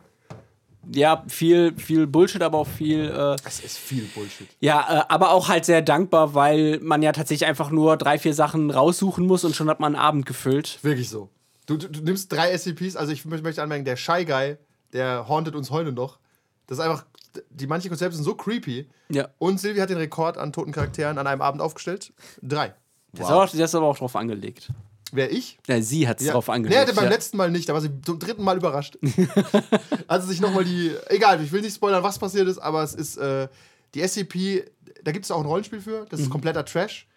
Ja, 0.92 1.24
viel, 1.28 1.74
viel 1.78 2.08
Bullshit, 2.08 2.42
aber 2.42 2.58
auch 2.58 2.68
viel. 2.68 3.06
Äh, 3.06 3.36
Das 3.44 3.60
ist 3.62 3.78
viel 3.78 4.04
Bullshit. 4.16 4.48
ja, 4.60 5.02
äh, 5.02 5.04
aber 5.14 5.32
auch 5.32 5.48
halt 5.50 5.66
sehr 5.66 5.82
dankbar, 5.82 6.34
weil 6.34 6.80
man 6.82 7.02
ja 7.02 7.12
tatsächlich 7.12 7.48
einfach 7.48 7.70
nur 7.72 7.98
drei, 7.98 8.18
vier 8.20 8.34
Sachen 8.34 8.72
raussuchen 8.72 9.26
muss 9.26 9.44
und 9.46 9.56
schon 9.56 9.70
hat 9.70 9.80
man 9.80 9.96
einen 9.96 10.04
Abend 10.04 10.26
gefüllt. 10.26 10.80
Wirklich 10.84 11.10
so. 11.10 11.30
Du, 11.66 11.78
du, 11.78 11.88
du 11.90 12.02
nimmst 12.02 12.32
drei 12.32 12.58
SCPs, 12.58 12.96
also 12.96 13.12
ich 13.14 13.22
mö- 13.24 13.42
möchte 13.42 13.64
anmerken, 13.64 13.86
der 13.86 13.96
Shy 13.96 14.26
Guy, 14.26 14.58
der 14.92 15.28
hauntet 15.30 15.56
uns 15.56 15.72
heute 15.72 15.92
noch. 15.94 16.20
Das 16.68 16.78
ist 16.78 16.84
einfach, 16.84 17.06
die 17.50 17.68
manche 17.68 17.88
Konzepte 17.90 18.16
sind 18.16 18.26
so 18.26 18.36
creepy. 18.36 18.90
Ja. 19.10 19.30
Und 19.40 19.60
Silvi 19.60 19.80
hat 19.80 19.90
den 19.90 19.98
Rekord 19.98 20.38
an 20.38 20.52
toten 20.54 20.72
Charakteren 20.72 21.18
an 21.18 21.28
einem 21.28 21.42
Abend 21.42 21.62
aufgestellt. 21.62 22.12
Drei. 22.42 22.74
Das, 23.14 23.28
ist 23.28 23.32
aber, 23.32 23.46
das 23.46 23.54
ist 23.54 23.76
aber 23.76 23.88
auch 23.88 23.98
drauf 23.98 24.16
angelegt. 24.16 24.70
Wer 25.16 25.32
ich? 25.32 25.60
Ja, 25.68 25.80
sie 25.82 26.08
hat 26.08 26.20
es 26.22 26.28
drauf 26.28 26.48
Nee, 26.48 26.54
angelegt. 26.56 26.82
hatte 26.82 26.94
beim 26.94 27.06
ja. 27.06 27.12
letzten 27.12 27.38
Mal 27.38 27.52
nicht, 27.52 27.70
da 27.70 27.74
war 27.74 27.82
sie 27.82 27.90
zum 28.04 28.18
dritten 28.20 28.44
Mal 28.44 28.58
überrascht. 28.58 28.98
Als 30.08 30.28
sich 30.28 30.42
nochmal 30.42 30.66
die. 30.66 30.92
Egal, 31.08 31.42
ich 31.44 31.52
will 31.52 31.62
nicht 31.62 31.76
spoilern, 31.76 32.04
was 32.04 32.20
passiert 32.20 32.48
ist, 32.48 32.58
aber 32.58 32.84
es 32.84 32.94
ist 32.94 33.18
äh, 33.18 33.48
die 33.94 34.02
SCP, 34.08 34.66
da 35.04 35.12
gibt 35.12 35.26
es 35.26 35.32
auch 35.32 35.40
ein 35.40 35.46
Rollenspiel 35.46 35.82
für, 35.82 36.02
Mhm. 36.02 36.06
das 36.10 36.20
ist 36.20 36.30
kompletter 36.30 36.66
Trash. 36.66 37.08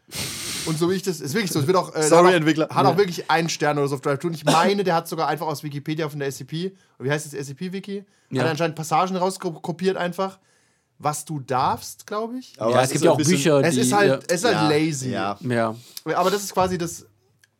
Und 0.66 0.78
so 0.78 0.90
wie 0.90 0.94
ich 0.94 1.02
das, 1.02 1.20
ist 1.20 1.34
wirklich 1.34 1.50
so, 1.52 1.60
es 1.60 1.66
wird 1.66 1.76
auch. 1.76 1.94
Äh, 1.94 2.02
Sorry, 2.02 2.26
hat 2.26 2.32
auch- 2.32 2.36
Entwickler. 2.36 2.68
Hat 2.70 2.86
auch 2.86 2.96
wirklich 2.96 3.30
einen 3.30 3.48
Stern 3.48 3.78
oder 3.78 3.88
so 3.88 3.94
auf 3.96 4.00
Drive 4.02 4.22
Und 4.24 4.34
ich 4.34 4.44
meine, 4.44 4.84
der 4.84 4.94
hat 4.94 5.08
sogar 5.08 5.28
einfach 5.28 5.46
aus 5.46 5.62
Wikipedia 5.62 6.08
von 6.08 6.18
der 6.18 6.28
SCP, 6.30 6.72
wie 6.98 7.10
heißt 7.10 7.26
das 7.26 7.34
SCP-Wiki? 7.48 8.04
Ja. 8.30 8.42
Hat 8.42 8.50
anscheinend 8.50 8.76
Passagen 8.76 9.16
rauskopiert 9.16 9.96
einfach, 9.96 10.38
was 10.98 11.24
du 11.24 11.40
darfst, 11.40 12.06
glaube 12.06 12.38
ich. 12.38 12.54
Aber 12.58 12.72
Ja, 12.72 12.78
es 12.80 12.86
es 12.86 12.92
gibt 12.92 13.04
ja 13.04 13.10
auch 13.12 13.16
Bücher, 13.16 13.60
Es 13.64 13.74
die. 13.74 13.80
ist 13.80 13.92
halt, 13.92 14.08
ja, 14.08 14.18
es 14.28 14.34
ist 14.40 14.44
halt 14.44 14.54
Ja, 14.56 14.68
lazy. 14.68 15.10
Ja. 15.10 15.38
ja. 15.40 15.74
Aber 16.14 16.30
das 16.30 16.42
ist 16.44 16.52
quasi 16.52 16.78
das, 16.78 17.06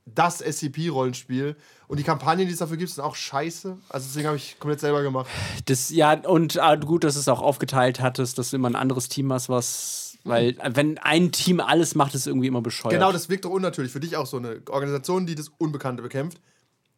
das 0.06 0.40
SCP-Rollenspiel. 0.40 1.56
Und 1.88 1.98
die 1.98 2.02
Kampagnen, 2.04 2.46
die 2.46 2.52
es 2.52 2.58
dafür 2.60 2.76
gibt, 2.76 2.90
sind 2.90 3.02
auch 3.04 3.14
scheiße. 3.14 3.76
Also 3.88 4.06
deswegen 4.08 4.26
habe 4.26 4.36
ich 4.36 4.58
komplett 4.58 4.80
selber 4.80 5.02
gemacht. 5.02 5.28
Das, 5.66 5.90
ja, 5.90 6.12
und 6.12 6.58
ah, 6.58 6.76
gut, 6.76 7.04
dass 7.04 7.14
du 7.14 7.20
es 7.20 7.28
auch 7.28 7.42
aufgeteilt 7.42 8.00
hattest, 8.00 8.38
dass 8.38 8.50
du 8.50 8.56
immer 8.56 8.70
ein 8.70 8.76
anderes 8.76 9.08
Team 9.08 9.32
hast, 9.32 9.48
was. 9.48 10.18
Weil, 10.24 10.56
wenn 10.64 10.98
ein 10.98 11.30
Team 11.30 11.60
alles 11.60 11.94
macht, 11.94 12.14
ist 12.14 12.22
es 12.22 12.26
irgendwie 12.26 12.48
immer 12.48 12.60
bescheuert. 12.60 12.94
Genau, 12.94 13.12
das 13.12 13.28
wirkt 13.28 13.44
doch 13.44 13.50
unnatürlich. 13.50 13.92
Für 13.92 14.00
dich 14.00 14.16
auch 14.16 14.26
so 14.26 14.38
eine 14.38 14.60
Organisation, 14.68 15.24
die 15.24 15.36
das 15.36 15.52
Unbekannte 15.58 16.02
bekämpft. 16.02 16.40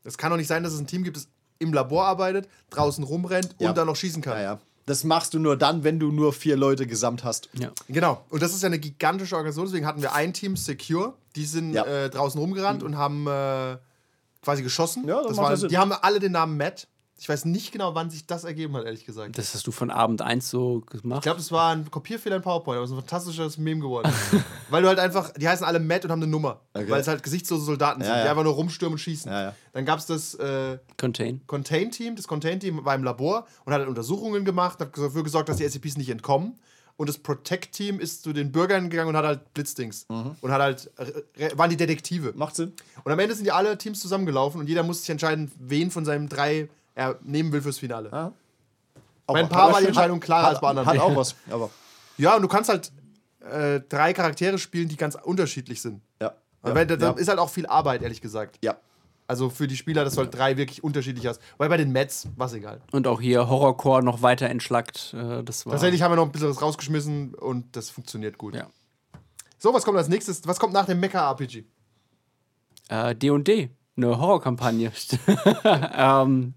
Es 0.02 0.16
kann 0.16 0.30
doch 0.30 0.38
nicht 0.38 0.46
sein, 0.46 0.62
dass 0.62 0.72
es 0.72 0.80
ein 0.80 0.86
Team 0.86 1.04
gibt, 1.04 1.18
das 1.18 1.28
im 1.58 1.74
Labor 1.74 2.06
arbeitet, 2.06 2.48
draußen 2.70 3.04
rumrennt 3.04 3.54
Ja. 3.58 3.68
und 3.68 3.76
dann 3.76 3.86
noch 3.86 3.96
schießen 3.96 4.22
kann. 4.22 4.38
Ja, 4.38 4.42
ja. 4.42 4.60
Das 4.88 5.04
machst 5.04 5.34
du 5.34 5.38
nur 5.38 5.56
dann, 5.56 5.84
wenn 5.84 6.00
du 6.00 6.10
nur 6.10 6.32
vier 6.32 6.56
Leute 6.56 6.86
gesamt 6.86 7.22
hast. 7.22 7.48
Ja. 7.52 7.70
Genau. 7.88 8.24
Und 8.30 8.42
das 8.42 8.52
ist 8.54 8.62
ja 8.62 8.66
eine 8.66 8.78
gigantische 8.78 9.36
Organisation. 9.36 9.66
Deswegen 9.66 9.86
hatten 9.86 10.02
wir 10.02 10.14
ein 10.14 10.32
Team 10.32 10.56
Secure. 10.56 11.14
Die 11.36 11.44
sind 11.44 11.72
Ja. 11.74 11.84
äh, 11.84 12.10
draußen 12.10 12.40
rumgerannt 12.40 12.82
und 12.82 12.96
haben 12.96 13.26
äh, 13.26 13.76
quasi 14.42 14.62
geschossen. 14.62 15.06
Ja, 15.06 15.22
das 15.22 15.36
das 15.36 15.60
Sinn. 15.60 15.68
die 15.68 15.78
haben 15.78 15.92
alle 15.92 16.18
den 16.20 16.32
Namen 16.32 16.56
Matt. 16.56 16.88
Ich 17.20 17.28
weiß 17.28 17.46
nicht 17.46 17.72
genau, 17.72 17.96
wann 17.96 18.10
sich 18.10 18.26
das 18.26 18.44
ergeben 18.44 18.76
hat, 18.76 18.84
ehrlich 18.84 19.04
gesagt. 19.04 19.36
Das 19.36 19.52
hast 19.52 19.66
du 19.66 19.72
von 19.72 19.90
Abend 19.90 20.22
1 20.22 20.48
so 20.48 20.82
gemacht. 20.82 21.18
Ich 21.18 21.22
glaube, 21.22 21.38
das 21.38 21.50
war 21.50 21.72
ein 21.72 21.90
Kopierfehler 21.90 22.36
in 22.36 22.42
PowerPoint, 22.42 22.76
aber 22.76 22.84
es 22.84 22.90
ist 22.90 22.96
ein 22.96 23.00
fantastisches 23.00 23.58
Meme 23.58 23.80
geworden. 23.80 24.12
Weil 24.70 24.82
du 24.82 24.88
halt 24.88 25.00
einfach, 25.00 25.32
die 25.32 25.48
heißen 25.48 25.66
alle 25.66 25.80
Matt 25.80 26.04
und 26.04 26.12
haben 26.12 26.22
eine 26.22 26.30
Nummer. 26.30 26.60
Okay. 26.74 26.88
Weil 26.88 27.00
es 27.00 27.08
halt 27.08 27.24
gesichtslose 27.24 27.64
Soldaten 27.64 28.02
sind, 28.02 28.10
Ja, 28.10 28.22
die 28.22 28.28
einfach 28.28 28.44
nur 28.44 28.52
rumstürmen 28.54 28.94
und 28.94 28.98
schießen. 28.98 29.32
Ja, 29.32 29.42
ja. 29.42 29.54
Dann 29.72 29.84
gab 29.84 29.98
es 29.98 30.06
das 30.06 30.34
äh, 30.36 30.78
Contain. 30.96 31.40
Contain-Team. 31.48 32.14
Das 32.14 32.28
Contain-Team 32.28 32.84
war 32.84 32.94
im 32.94 33.02
Labor 33.02 33.46
und 33.64 33.72
hat 33.72 33.80
halt 33.80 33.88
Untersuchungen 33.88 34.44
gemacht, 34.44 34.78
hat 34.78 34.96
dafür 34.96 35.24
gesorgt, 35.24 35.48
dass 35.48 35.56
die 35.56 35.68
SCPs 35.68 35.96
nicht 35.96 36.10
entkommen. 36.10 36.56
Und 36.96 37.08
das 37.08 37.18
Protect-Team 37.18 38.00
ist 38.00 38.22
zu 38.24 38.32
den 38.32 38.50
Bürgern 38.52 38.90
gegangen 38.90 39.10
und 39.10 39.16
hat 39.16 39.24
halt 39.24 39.54
Blitzdings. 39.54 40.06
Und 40.08 40.50
hat 40.50 40.60
halt, 40.60 40.90
äh, 41.36 41.56
waren 41.56 41.70
die 41.70 41.76
Detektive. 41.76 42.32
Macht 42.36 42.56
Sinn. 42.56 42.72
Und 43.04 43.12
am 43.12 43.18
Ende 43.18 43.34
sind 43.34 43.46
ja 43.46 43.54
alle 43.54 43.76
Teams 43.78 44.00
zusammengelaufen 44.00 44.60
und 44.60 44.68
jeder 44.68 44.82
muss 44.82 45.00
sich 45.00 45.10
entscheiden, 45.10 45.50
wen 45.60 45.90
von 45.92 46.04
seinen 46.04 46.28
drei 46.28 46.68
er 46.98 47.16
nehmen 47.22 47.52
will 47.52 47.62
fürs 47.62 47.78
Finale. 47.78 48.32
Auch 49.26 49.34
Bei 49.34 49.40
ein 49.40 49.48
paar 49.48 49.72
war 49.72 49.80
die 49.80 49.86
Entscheidung 49.86 50.18
klarer 50.18 50.42
hat, 50.42 50.50
als 50.50 50.60
bei 50.60 50.68
anderen. 50.68 50.88
Hat 50.88 50.98
auch 50.98 51.14
was. 51.14 51.36
Aber 51.50 51.70
Ja, 52.16 52.34
und 52.34 52.42
du 52.42 52.48
kannst 52.48 52.68
halt 52.68 52.90
äh, 53.40 53.80
drei 53.88 54.12
Charaktere 54.12 54.58
spielen, 54.58 54.88
die 54.88 54.96
ganz 54.96 55.14
unterschiedlich 55.14 55.80
sind. 55.80 56.02
ja. 56.20 56.34
Weil 56.62 56.76
ja. 56.76 56.84
da, 56.84 56.96
da 56.96 57.06
ja. 57.10 57.16
ist 57.16 57.28
halt 57.28 57.38
auch 57.38 57.50
viel 57.50 57.66
Arbeit, 57.66 58.02
ehrlich 58.02 58.20
gesagt. 58.20 58.58
ja. 58.62 58.76
Also 59.30 59.50
für 59.50 59.66
die 59.66 59.76
Spieler, 59.76 60.04
dass 60.04 60.14
du 60.14 60.22
halt 60.22 60.34
drei 60.34 60.56
wirklich 60.56 60.82
unterschiedlich 60.82 61.26
hast. 61.26 61.38
Weil 61.58 61.68
bei 61.68 61.76
den 61.76 61.92
Mets 61.92 62.26
war 62.36 62.46
es 62.46 62.54
egal. 62.54 62.80
Und 62.92 63.06
auch 63.06 63.20
hier 63.20 63.46
Horrorcore 63.46 64.02
noch 64.02 64.22
weiter 64.22 64.48
entschlackt. 64.48 65.12
Äh, 65.12 65.44
das 65.44 65.66
war. 65.66 65.72
Tatsächlich 65.72 66.00
haben 66.00 66.12
wir 66.12 66.16
noch 66.16 66.24
ein 66.24 66.32
bisschen 66.32 66.48
was 66.48 66.62
rausgeschmissen 66.62 67.34
und 67.34 67.76
das 67.76 67.90
funktioniert 67.90 68.38
gut. 68.38 68.54
Ja. 68.54 68.68
So, 69.58 69.74
was 69.74 69.84
kommt 69.84 69.98
als 69.98 70.08
nächstes? 70.08 70.46
Was 70.46 70.58
kommt 70.58 70.72
nach 70.72 70.86
dem 70.86 70.98
Mecha-RPG? 70.98 71.64
Äh, 72.88 73.14
D&D, 73.14 73.70
eine 73.98 74.18
Horrorkampagne. 74.18 74.90
ähm, 75.96 76.54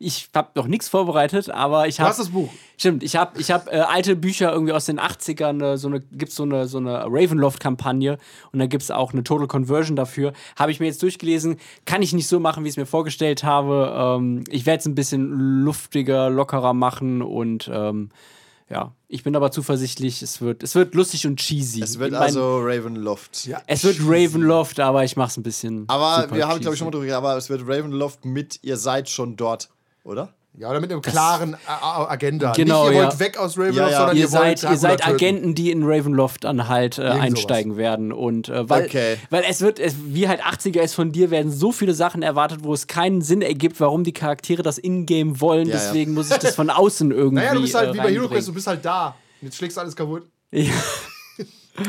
ich 0.00 0.30
habe 0.34 0.50
noch 0.54 0.68
nichts 0.68 0.88
vorbereitet, 0.88 1.50
aber 1.50 1.88
ich 1.88 1.96
Du 1.96 2.02
habe 2.02 2.10
hast 2.10 2.20
das 2.20 2.28
Buch. 2.30 2.50
Stimmt, 2.76 3.02
ich 3.02 3.16
habe 3.16 3.40
ich 3.40 3.50
hab, 3.50 3.66
äh, 3.66 3.78
alte 3.78 4.14
Bücher 4.14 4.52
irgendwie 4.52 4.72
aus 4.72 4.84
den 4.84 5.00
80ern, 5.00 5.72
äh, 5.72 5.76
so 5.76 5.88
eine, 5.88 6.00
gibt 6.00 6.30
so 6.30 6.44
eine, 6.44 6.66
so 6.66 6.78
eine 6.78 7.04
Ravenloft-Kampagne 7.06 8.18
und 8.52 8.58
da 8.60 8.66
gibt 8.66 8.84
es 8.84 8.92
auch 8.92 9.12
eine 9.12 9.24
Total 9.24 9.48
Conversion 9.48 9.96
dafür. 9.96 10.32
Habe 10.56 10.70
ich 10.70 10.78
mir 10.78 10.86
jetzt 10.86 11.02
durchgelesen, 11.02 11.56
kann 11.84 12.02
ich 12.02 12.12
nicht 12.12 12.28
so 12.28 12.38
machen, 12.38 12.62
wie 12.62 12.68
ich 12.68 12.74
es 12.74 12.76
mir 12.76 12.86
vorgestellt 12.86 13.42
habe. 13.42 13.92
Ähm, 13.96 14.44
ich 14.48 14.66
werde 14.66 14.78
es 14.80 14.86
ein 14.86 14.94
bisschen 14.94 15.64
luftiger, 15.64 16.30
lockerer 16.30 16.74
machen 16.74 17.20
und 17.20 17.68
ähm, 17.72 18.10
ja, 18.70 18.94
ich 19.08 19.22
bin 19.22 19.34
aber 19.34 19.50
zuversichtlich, 19.50 20.22
es 20.22 20.40
wird, 20.40 20.62
es 20.62 20.74
wird 20.74 20.94
lustig 20.94 21.26
und 21.26 21.36
cheesy. 21.38 21.82
Es 21.82 21.98
wird 21.98 22.12
Ich 22.12 22.18
mein, 22.18 22.22
also 22.22 22.60
Ravenloft. 22.60 23.46
Ja. 23.46 23.62
es 23.66 23.84
wird 23.84 23.98
Ravenloft, 24.00 24.80
aber 24.80 25.04
ich 25.04 25.16
mache 25.16 25.30
es 25.30 25.36
ein 25.36 25.42
bisschen. 25.42 25.84
Aber 25.88 26.30
wir 26.34 26.46
haben, 26.46 26.60
glaube 26.60 26.64
cheesy. 26.64 26.72
ich, 26.72 26.78
schon 26.78 26.86
mal 26.86 26.90
drüber 26.90 27.04
geredet, 27.04 27.18
aber 27.18 27.36
es 27.36 27.48
wird 27.48 27.62
Ravenloft 27.62 28.24
mit, 28.24 28.58
ihr 28.62 28.76
seid 28.76 29.08
schon 29.08 29.36
dort, 29.36 29.70
oder? 30.04 30.34
Ja, 30.58 30.70
oder 30.70 30.80
mit 30.80 30.90
einem 30.90 31.02
klaren 31.02 31.54
A- 31.66 32.02
A- 32.02 32.08
Agenda. 32.10 32.52
Genau, 32.52 32.84
Nicht, 32.88 32.94
ihr 32.96 33.02
ja. 33.02 33.06
wollt 33.08 33.20
weg 33.20 33.38
aus 33.38 33.56
Ravenloft, 33.56 33.76
Ja, 33.78 33.90
ja. 33.90 33.96
sondern 33.98 34.16
ihr, 34.16 34.22
ihr, 34.22 34.28
seid, 34.28 34.62
wollt 34.64 34.72
ihr 34.72 34.76
seid. 34.78 35.06
Agenten, 35.06 35.54
die 35.54 35.70
in 35.70 35.84
Ravenloft 35.84 36.42
dann 36.42 36.66
halt 36.68 36.98
äh, 36.98 37.02
einsteigen 37.02 37.76
werden. 37.76 38.12
Und 38.12 38.48
äh, 38.48 38.68
weil, 38.68 38.86
Okay. 38.86 39.16
weil 39.30 39.44
es 39.48 39.60
wird, 39.60 39.78
es, 39.78 39.94
wie 40.06 40.26
halt 40.26 40.42
80er 40.42 40.80
ist 40.80 40.94
von 40.94 41.12
dir, 41.12 41.30
werden 41.30 41.52
so 41.52 41.70
viele 41.70 41.94
Sachen 41.94 42.22
erwartet, 42.22 42.60
wo 42.64 42.74
es 42.74 42.88
keinen 42.88 43.22
Sinn 43.22 43.40
ergibt, 43.40 43.78
warum 43.78 44.02
die 44.02 44.12
Charaktere 44.12 44.62
das 44.62 44.78
Ingame 44.78 45.40
wollen. 45.40 45.68
Ja, 45.68 45.76
ja. 45.76 45.80
Deswegen 45.80 46.14
muss 46.14 46.30
ich 46.30 46.38
das 46.38 46.56
von 46.56 46.70
außen 46.70 47.10
irgendwie. 47.12 47.36
Naja, 47.42 47.54
du 47.54 47.60
bist 47.60 47.74
halt 47.76 47.90
äh, 47.90 47.94
wie 47.94 47.98
bei 47.98 48.02
Hero 48.04 48.08
reinbringen. 48.22 48.30
Quest, 48.30 48.48
du 48.48 48.52
bist 48.54 48.66
halt 48.66 48.84
da. 48.84 49.14
Jetzt 49.40 49.56
schlägst 49.58 49.76
du 49.76 49.80
alles 49.82 49.94
kaputt. 49.94 50.24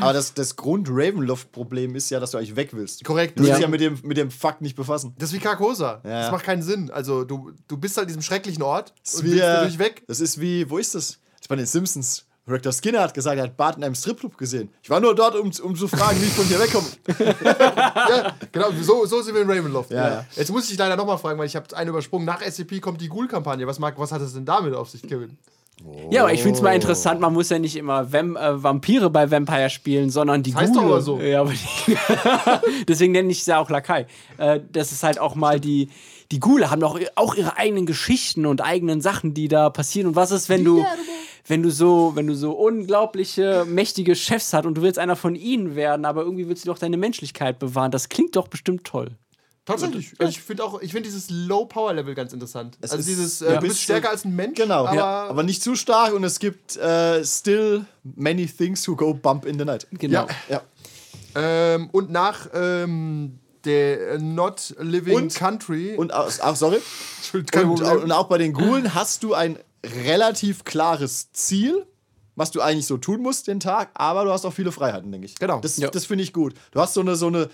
Aber 0.02 0.14
das, 0.14 0.34
das 0.34 0.56
Grund-Ravenloft-Problem 0.56 1.96
ist 1.96 2.10
ja, 2.10 2.20
dass 2.20 2.32
du 2.32 2.38
eigentlich 2.38 2.56
weg 2.56 2.70
willst. 2.74 3.04
Korrekt. 3.04 3.38
Du 3.40 3.44
willst 3.44 3.58
Ja. 3.60 3.66
ja 3.66 3.68
mit 3.68 3.82
dem, 3.82 4.00
mit 4.04 4.18
dem 4.18 4.32
Fakt 4.32 4.62
nicht 4.62 4.76
befassen. 4.76 5.16
Das 5.18 5.30
ist 5.30 5.36
wie 5.36 5.40
Carcosa. 5.40 6.02
Ja, 6.04 6.22
Das 6.24 6.32
macht 6.32 6.46
keinen 6.46 6.62
Sinn. 6.62 6.92
Also, 6.92 7.24
du, 7.24 7.52
du 7.68 7.78
bist 7.78 7.98
halt 7.98 8.06
an 8.06 8.08
diesem 8.10 8.22
schrecklichen 8.22 8.64
Ort 8.64 8.94
Das 9.04 9.16
und 9.16 9.26
ist 9.26 9.26
wie, 9.26 9.32
willst 9.36 9.44
äh, 9.44 9.54
natürlich 9.54 9.80
weg. 9.80 10.04
Das 10.08 10.20
ist 10.20 10.40
wie, 10.40 10.70
wo 10.70 10.78
ist 10.78 10.96
das? 10.96 11.20
Das 11.36 11.42
ist 11.42 11.48
bei 11.50 11.56
den 11.56 11.66
Simpsons. 11.66 12.26
Rector 12.48 12.74
Skinner 12.74 13.02
hat 13.02 13.14
gesagt, 13.14 13.38
er 13.38 13.44
hat 13.44 13.58
Bart 13.58 13.78
in 13.78 13.84
einem 13.84 13.94
Stripclub 13.94 14.36
gesehen. 14.36 14.70
Ich 14.82 14.90
war 14.90 15.00
nur 15.00 15.14
dort, 15.14 15.36
um, 15.36 15.52
um 15.64 15.76
zu 15.76 15.88
fragen, 15.88 16.20
wie 16.20 16.26
ich 16.26 16.34
von 16.34 16.46
hier 16.46 16.60
wegkomme. 16.60 16.88
Ja, 17.44 18.36
genau, 18.52 18.72
so, 18.82 19.06
so 19.06 19.22
sind 19.22 19.36
wir 19.36 19.44
in 19.44 19.50
Ravenloft. 19.52 19.92
Ja, 19.92 20.10
ja. 20.10 20.26
Jetzt 20.36 20.50
muss 20.52 20.64
ich 20.64 20.70
dich 20.70 20.80
leider 20.80 20.96
nochmal 20.96 21.20
fragen, 21.20 21.38
weil 21.38 21.46
ich 21.46 21.56
habe 21.56 21.76
eine 21.78 21.92
übersprungen. 21.92 22.26
Nach 22.26 22.42
SCP 22.42 22.80
kommt 22.80 23.02
die 23.02 23.08
Ghoul-Kampagne. 23.10 23.68
Was, 23.68 23.78
mag- 23.78 24.00
was 24.00 24.12
hat 24.12 24.22
es 24.22 24.34
denn 24.34 24.46
damit 24.46 24.74
auf 24.74 24.90
sich, 24.90 25.04
Kevin? 25.04 25.38
Ja, 26.10 26.24
aber 26.24 26.34
ich 26.34 26.42
finde 26.42 26.58
es 26.58 26.62
mal 26.62 26.76
interessant, 26.76 27.22
man 27.22 27.34
muss 27.34 27.50
ja 27.50 27.60
nicht 27.60 27.76
immer 27.76 28.12
Vamp 28.12 28.38
äh, 28.38 28.64
Vampire 28.64 29.10
bei 29.10 29.32
Vampire 29.32 29.70
spielen, 29.70 30.10
sondern 30.10 30.44
die 30.44 30.52
Das 30.52 30.62
heißt 30.62 30.76
doch 30.76 30.82
Ghule. 30.82 30.94
aber 30.94 31.02
so. 31.02 31.20
Ja, 31.20 31.42
aber 31.42 31.52
die 31.54 31.98
Deswegen 32.88 33.14
nenne 33.14 33.32
ich 33.32 33.44
sie 33.44 33.52
ja 33.52 33.60
auch 33.60 33.70
Lakai. 33.70 34.06
Äh, 34.38 34.60
das 34.72 34.92
ist 34.92 35.04
halt 35.04 35.20
auch 35.20 35.36
mal 35.36 35.60
die. 35.60 35.90
Die 36.32 36.40
Ghule 36.40 36.70
haben 36.70 36.80
doch 36.80 37.00
auch 37.16 37.34
ihre 37.34 37.58
eigenen 37.58 37.88
Geschichten 37.88 38.46
und 38.46 38.62
eigenen 38.62 39.02
Sachen, 39.02 39.34
die 39.34 39.48
da 39.48 39.72
passieren. 39.72 40.10
Und 40.10 40.16
was 40.16 40.30
ist, 40.30 40.48
wenn 40.48 40.64
du, 40.64 40.86
wenn 41.48 41.64
du 41.64 41.72
so, 41.72 42.12
wenn 42.14 42.28
du 42.28 42.36
so 42.36 42.52
unglaubliche, 42.52 43.66
mächtige 43.68 44.16
Chefs 44.16 44.54
hast 44.54 44.68
und 44.68 44.76
du 44.76 44.84
willst 44.84 45.00
einer 45.00 45.16
von 45.16 45.36
ihnen 45.36 45.76
werden, 45.76 46.06
aber 46.06 46.22
irgendwie 46.22 46.48
willst 46.48 46.66
du 46.66 46.70
doch 46.70 46.78
deine 46.78 46.98
Menschlichkeit 46.98 47.58
bewahren? 47.58 47.90
Das 47.90 48.10
klingt 48.10 48.36
doch 48.36 48.48
bestimmt 48.48 48.84
toll. 48.84 49.12
Tatsächlich. 49.70 50.14
Also 50.20 50.30
ich 50.30 50.42
finde 50.42 50.64
auch, 50.64 50.82
ich 50.82 50.92
finde 50.92 51.10
dieses 51.10 51.30
Low-Power-Level 51.30 52.16
ganz 52.16 52.34
interessant. 52.34 52.78
Es 52.82 52.92
also 52.92 53.00
ist- 53.02 53.08
dieses, 53.08 53.40
ja. 53.40 53.48
äh, 53.48 53.54
du 53.56 53.62
Du 53.62 53.68
bist 53.68 53.82
stärker 53.82 54.10
als 54.10 54.26
ein 54.26 54.36
Mensch, 54.36 54.58
Genau, 54.58 54.86
aber, 54.86 54.96
ja. 54.96 55.28
aber 55.28 55.44
nicht 55.44 55.62
zu 55.64 55.76
stark 55.76 56.14
und 56.14 56.24
es 56.24 56.40
gibt 56.40 56.76
äh, 56.78 57.24
still 57.24 57.86
many 58.16 58.46
things 58.48 58.88
who 58.88 58.96
go 58.96 59.14
bump 59.14 59.46
in 59.46 59.58
the 59.60 59.66
night. 59.66 59.88
Genau. 59.92 60.26
Ja. 60.26 60.28
Ja. 60.50 60.62
ähm, 61.36 61.90
und 61.92 62.10
nach 62.12 62.48
ähm, 62.54 63.40
der 63.66 64.12
äh, 64.14 64.18
Not 64.18 64.76
Living 64.80 65.16
Und- 65.16 65.36
Country. 65.36 65.96
Und 65.96 66.14
auch, 66.14 66.30
ach, 66.42 66.56
sorry. 66.56 66.80
Und, 67.34 67.82
und 67.82 68.12
auch 68.12 68.28
bei 68.28 68.38
den 68.40 68.54
Ghoulen 68.54 68.96
hast 68.96 69.22
du 69.24 69.34
ein 69.36 69.60
relativ 70.06 70.64
klares 70.64 71.32
Ziel, 71.32 71.86
was 72.36 72.52
du 72.52 72.62
eigentlich 72.62 72.88
so 72.88 72.98
tun 72.98 73.22
musst 73.22 73.48
den 73.48 73.60
Tag, 73.60 73.90
aber 73.94 74.24
du 74.24 74.32
hast 74.32 74.46
auch 74.46 74.54
viele 74.54 74.72
Freiheiten, 74.72 75.12
denke 75.12 75.26
ich. 75.28 75.36
Genau. 75.36 75.60
Das, 75.60 75.78
Ja. 75.78 75.90
das 75.90 76.06
finde 76.06 76.24
ich 76.24 76.34
gut. 76.34 76.54
Du 76.72 76.80
hast 76.80 76.94
so 76.94 77.02
eine, 77.02 77.16
so 77.16 77.28
eine. 77.28 77.50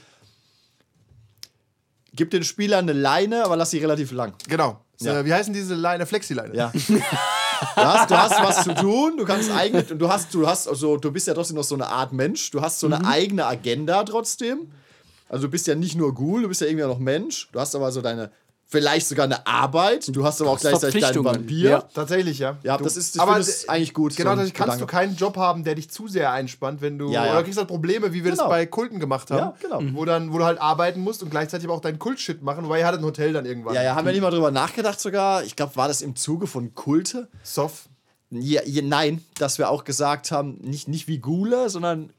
Gib 2.15 2.31
den 2.31 2.43
Spielern 2.43 2.85
eine 2.89 2.93
Leine, 2.97 3.45
aber 3.45 3.55
lass 3.55 3.71
sie 3.71 3.79
relativ 3.79 4.11
lang. 4.11 4.33
genau. 4.47 4.81
So, 4.97 5.09
Ja. 5.09 5.25
Wie 5.25 5.33
heißen 5.33 5.53
diese 5.53 5.75
Leine? 5.75 6.05
Flexi-Leine. 6.05 6.55
Ja. 6.55 6.71
du, 6.95 7.01
hast, 7.75 8.09
du 8.09 8.17
hast 8.17 8.41
was 8.41 8.63
zu 8.63 8.73
tun, 8.75 9.17
du 9.17 9.25
kannst 9.25 9.51
eigene, 9.51 9.83
und 9.83 9.99
du 9.99 10.07
hast, 10.07 10.33
du 10.33 10.47
hast, 10.47 10.69
also 10.69 10.95
du 10.95 11.11
bist 11.11 11.27
ja 11.27 11.33
trotzdem 11.33 11.57
noch 11.57 11.65
so 11.65 11.75
eine 11.75 11.87
Art 11.87 12.13
Mensch, 12.13 12.51
du 12.51 12.61
hast 12.61 12.79
so 12.79 12.87
eine 12.87 13.05
eigene 13.05 13.45
Agenda 13.45 14.03
trotzdem. 14.05 14.71
Also 15.27 15.47
du 15.47 15.51
bist 15.51 15.67
ja 15.67 15.75
nicht 15.75 15.95
nur 15.95 16.13
Ghoul, 16.13 16.43
du 16.43 16.47
bist 16.47 16.61
ja 16.61 16.67
irgendwie 16.67 16.85
auch 16.85 16.89
noch 16.89 16.99
Mensch. 16.99 17.49
Du 17.51 17.59
hast 17.59 17.75
aber 17.75 17.91
so 17.91 18.01
deine 18.01 18.31
vielleicht 18.67 19.07
sogar 19.07 19.25
eine 19.25 19.45
Arbeit. 19.47 20.13
Du 20.15 20.25
hast 20.25 20.41
aber 20.41 20.49
auch 20.51 20.59
gleichzeitig 20.59 21.01
deinen 21.01 21.13
Verpflichtungen. 21.13 21.41
Vampir. 21.41 21.69
Ja. 21.69 21.81
Tatsächlich, 21.93 22.39
ja. 22.39 22.57
Ja, 22.63 22.77
Du- 22.77 22.83
das 22.83 22.97
ist- 22.97 23.15
ich 23.15 23.21
aber 23.21 23.33
finde 23.35 23.49
es 23.49 23.69
eigentlich 23.69 23.93
gut, 23.93 24.15
Genau, 24.15 24.31
so 24.31 24.35
dadurch 24.37 24.53
kannst 24.53 24.73
Gedanke. 24.79 24.85
du 24.91 24.97
keinen 24.97 25.15
Job 25.15 25.37
haben, 25.37 25.63
der 25.63 25.75
dich 25.75 25.89
zu 25.89 26.07
sehr 26.07 26.31
einspannt, 26.31 26.81
wenn 26.81 26.97
du. 26.97 27.11
Ja, 27.11 27.25
ja. 27.25 27.31
Oder 27.33 27.43
kriegst 27.43 27.57
halt 27.59 27.67
Probleme, 27.67 28.11
wie 28.13 28.23
wir 28.23 28.31
Genau. 28.31 28.43
das 28.43 28.49
bei 28.49 28.65
Kulten 28.65 28.99
gemacht 28.99 29.29
haben. 29.31 29.37
Ja, 29.39 29.53
genau. 29.61 29.79
Wo, 29.95 30.03
dann, 30.05 30.33
wo 30.33 30.39
du 30.39 30.45
halt 30.45 30.59
arbeiten 30.59 30.99
musst 31.01 31.21
und 31.23 31.29
gleichzeitig 31.29 31.65
aber 31.67 31.75
auch 31.75 31.81
deinen 31.81 31.99
Kult-Shit 31.99 32.41
machen, 32.41 32.67
weil 32.67 32.79
ihr 32.79 32.87
hattet 32.87 33.01
ein 33.01 33.05
Hotel 33.05 33.33
dann 33.33 33.45
irgendwann. 33.45 33.75
Ja, 33.75 33.83
ja, 33.83 33.95
haben 33.95 34.05
wir 34.05 34.11
nicht 34.13 34.21
mal 34.21 34.31
drüber 34.31 34.51
nachgedacht 34.51 34.99
sogar. 34.99 35.43
Ich 35.43 35.55
glaube, 35.55 35.75
war 35.75 35.87
das 35.87 36.01
im 36.01 36.15
Zuge 36.15 36.47
von 36.47 36.73
Kulte? 36.75 37.27
Soft. 37.43 37.83
Ja, 38.31 38.61
ja, 38.65 38.81
nein, 38.81 39.23
dass 39.37 39.59
wir 39.59 39.69
auch 39.69 39.83
gesagt 39.83 40.31
haben, 40.31 40.57
nicht, 40.61 40.87
nicht 40.87 41.07
wie 41.07 41.19
Gule, 41.19 41.69
sondern. 41.69 42.09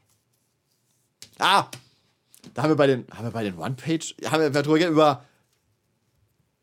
Ah! 1.39 1.65
Da 2.53 2.63
haben 2.63 2.69
wir 2.71 2.75
bei 2.77 2.87
den, 2.87 3.05
haben 3.13 3.25
wir 3.25 3.31
bei 3.31 3.43
den 3.43 3.57
One-Page, 3.57 4.15
haben 4.31 4.41
wir 4.41 4.49
darüber 4.49 4.75
geredet, 4.77 4.93
über 4.93 5.25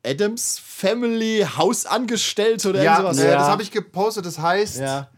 Adams 0.05 0.61
Family 0.65 1.47
Hausangestellte 1.57 2.71
oder 2.71 2.83
Ja, 2.83 2.97
irgendwas. 2.99 3.19
Ja. 3.19 3.33
das 3.39 3.49
habe 3.49 3.63
ich 3.63 3.71
gepostet. 3.71 4.27
Das 4.27 4.39
heißt, 4.39 4.81
ja. 4.81 5.09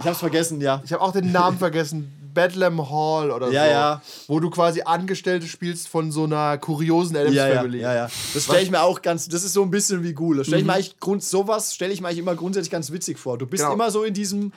Ich 0.00 0.06
hab's 0.06 0.18
vergessen, 0.18 0.60
ja. 0.60 0.82
ich 0.84 0.92
habe 0.92 1.02
auch 1.02 1.12
den 1.12 1.30
Namen 1.32 1.58
vergessen. 1.58 2.18
Bedlam 2.34 2.90
Hall 2.90 3.30
oder 3.30 3.50
Ja, 3.50 3.64
so. 3.64 3.70
ja. 3.70 4.02
Wo 4.26 4.40
du 4.40 4.48
quasi 4.48 4.80
Angestellte 4.82 5.46
spielst 5.46 5.86
von 5.88 6.10
so 6.10 6.24
einer 6.24 6.56
kuriosen 6.56 7.14
Adams 7.14 7.34
Ja, 7.36 7.46
ja, 7.46 7.56
Family. 7.56 7.80
ja, 7.80 7.94
ja. 7.94 8.08
Das 8.32 8.44
stelle 8.44 8.62
ich 8.62 8.70
mir 8.70 8.80
auch 8.80 9.02
ganz, 9.02 9.28
das 9.28 9.44
ist 9.44 9.52
so 9.52 9.62
ein 9.62 9.70
bisschen 9.70 10.02
wie 10.02 10.14
Gule. 10.14 10.42
Stell 10.44 10.60
ich 10.60 10.64
mir 10.64 10.72
eigentlich 10.72 10.98
Grund, 10.98 11.22
sowas 11.22 11.74
stelle 11.74 11.92
ich 11.92 12.00
mir 12.00 12.08
eigentlich 12.08 12.20
immer 12.20 12.34
grundsätzlich 12.34 12.70
ganz 12.70 12.90
witzig 12.90 13.18
vor. 13.18 13.36
Du 13.36 13.46
bist 13.46 13.62
Genau. 13.62 13.74
immer 13.74 13.90
so 13.90 14.02
in 14.02 14.14
diesem 14.14 14.52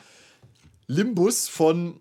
Limbus 0.87 1.47
von 1.49 1.99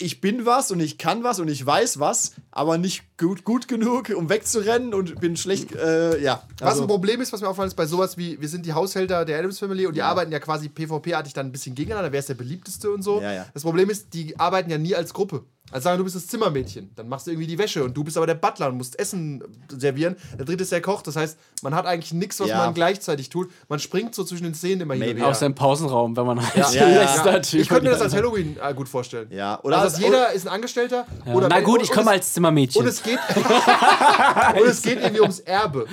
ich- 0.00 0.20
bin 0.20 0.44
was 0.46 0.70
und 0.70 0.80
ich 0.80 0.98
kann 0.98 1.22
was 1.22 1.38
und 1.40 1.48
ich 1.48 1.64
weiß 1.64 1.98
was, 2.00 2.32
aber 2.50 2.76
nicht 2.78 3.16
gut, 3.16 3.44
gut 3.44 3.68
genug, 3.68 4.10
um 4.10 4.28
wegzurennen 4.28 4.92
und 4.94 5.20
bin 5.20 5.36
schlecht, 5.36 5.74
äh, 5.74 6.20
ja. 6.20 6.42
Was 6.58 6.70
Also, 6.70 6.82
ein 6.82 6.88
Problem 6.88 7.20
ist, 7.20 7.32
was 7.32 7.40
mir 7.40 7.48
auffällt, 7.48 7.68
ist 7.68 7.74
bei 7.74 7.86
sowas 7.86 8.16
wie, 8.18 8.40
wir 8.40 8.48
sind 8.48 8.66
die 8.66 8.72
Haushälter 8.72 9.24
der 9.24 9.38
Adams 9.38 9.58
Family 9.58 9.86
und 9.86 9.94
die 9.96 10.02
arbeiten 10.02 10.32
ja 10.32 10.40
quasi 10.40 10.68
PvP-artig 10.68 11.32
dann 11.32 11.46
ein 11.46 11.52
bisschen 11.52 11.74
gegeneinander, 11.74 12.12
wer 12.12 12.20
ist 12.20 12.28
der 12.28 12.34
beliebteste 12.34 12.90
und 12.90 13.02
so. 13.02 13.20
Ja, 13.20 13.32
ja. 13.32 13.46
Das 13.54 13.62
Problem 13.62 13.88
ist, 13.90 14.12
die 14.14 14.38
arbeiten 14.38 14.70
ja 14.70 14.78
nie 14.78 14.94
als 14.94 15.14
Gruppe. 15.14 15.44
Also 15.70 15.84
sagen 15.84 15.98
du 15.98 16.04
bist 16.04 16.16
das 16.16 16.26
Zimmermädchen, 16.26 16.90
dann 16.96 17.08
machst 17.08 17.26
du 17.26 17.30
irgendwie 17.30 17.46
die 17.46 17.58
Wäsche 17.58 17.84
und 17.84 17.96
du 17.96 18.02
bist 18.04 18.16
aber 18.16 18.26
der 18.26 18.34
Butler 18.34 18.68
und 18.68 18.76
musst 18.76 18.98
Essen 18.98 19.42
servieren. 19.68 20.16
Der 20.38 20.44
dritte 20.44 20.62
ist 20.62 20.72
der 20.72 20.80
Koch, 20.82 21.02
das 21.02 21.16
heißt, 21.16 21.38
man 21.62 21.74
hat 21.74 21.86
eigentlich 21.86 22.12
nichts, 22.12 22.40
was 22.40 22.48
Ja. 22.48 22.58
man 22.58 22.74
gleichzeitig 22.74 23.28
tut. 23.28 23.50
Man 23.68 23.78
springt 23.78 24.14
so 24.14 24.24
zwischen 24.24 24.44
den 24.44 24.54
Szenen 24.54 24.82
immer 24.82 24.94
und 24.94 25.22
Aus 25.22 25.38
dem 25.40 25.54
Pausenraum, 25.54 26.16
wenn 26.16 26.26
man 26.26 26.40
halt 26.44 26.54
Ja, 26.74 26.88
ja, 26.88 27.36
Ich 27.52 27.68
könnte 27.68 27.84
mir 27.84 27.90
das 27.90 28.00
als 28.02 28.14
Halloween 28.14 28.56
äh, 28.62 28.74
gut 28.74 28.88
vorstellen. 28.88 29.28
Ja, 29.30 29.60
oder 29.62 29.78
also 29.78 29.96
als- 29.96 30.04
jeder 30.04 30.32
ist 30.32 30.46
ein 30.46 30.52
Angestellter. 30.52 31.06
Ja. 31.26 31.34
Oder 31.34 31.48
Na 31.48 31.60
gut, 31.60 31.78
und- 31.78 31.84
ich 31.84 31.90
komme 31.90 32.10
als 32.10 32.32
Zimmermädchen. 32.32 32.82
Und 32.82 32.88
es 32.88 33.02
geht, 33.02 33.18
und 33.36 34.66
es 34.66 34.82
geht 34.82 34.98
irgendwie 35.00 35.20
ums 35.20 35.40
Erbe 35.40 35.86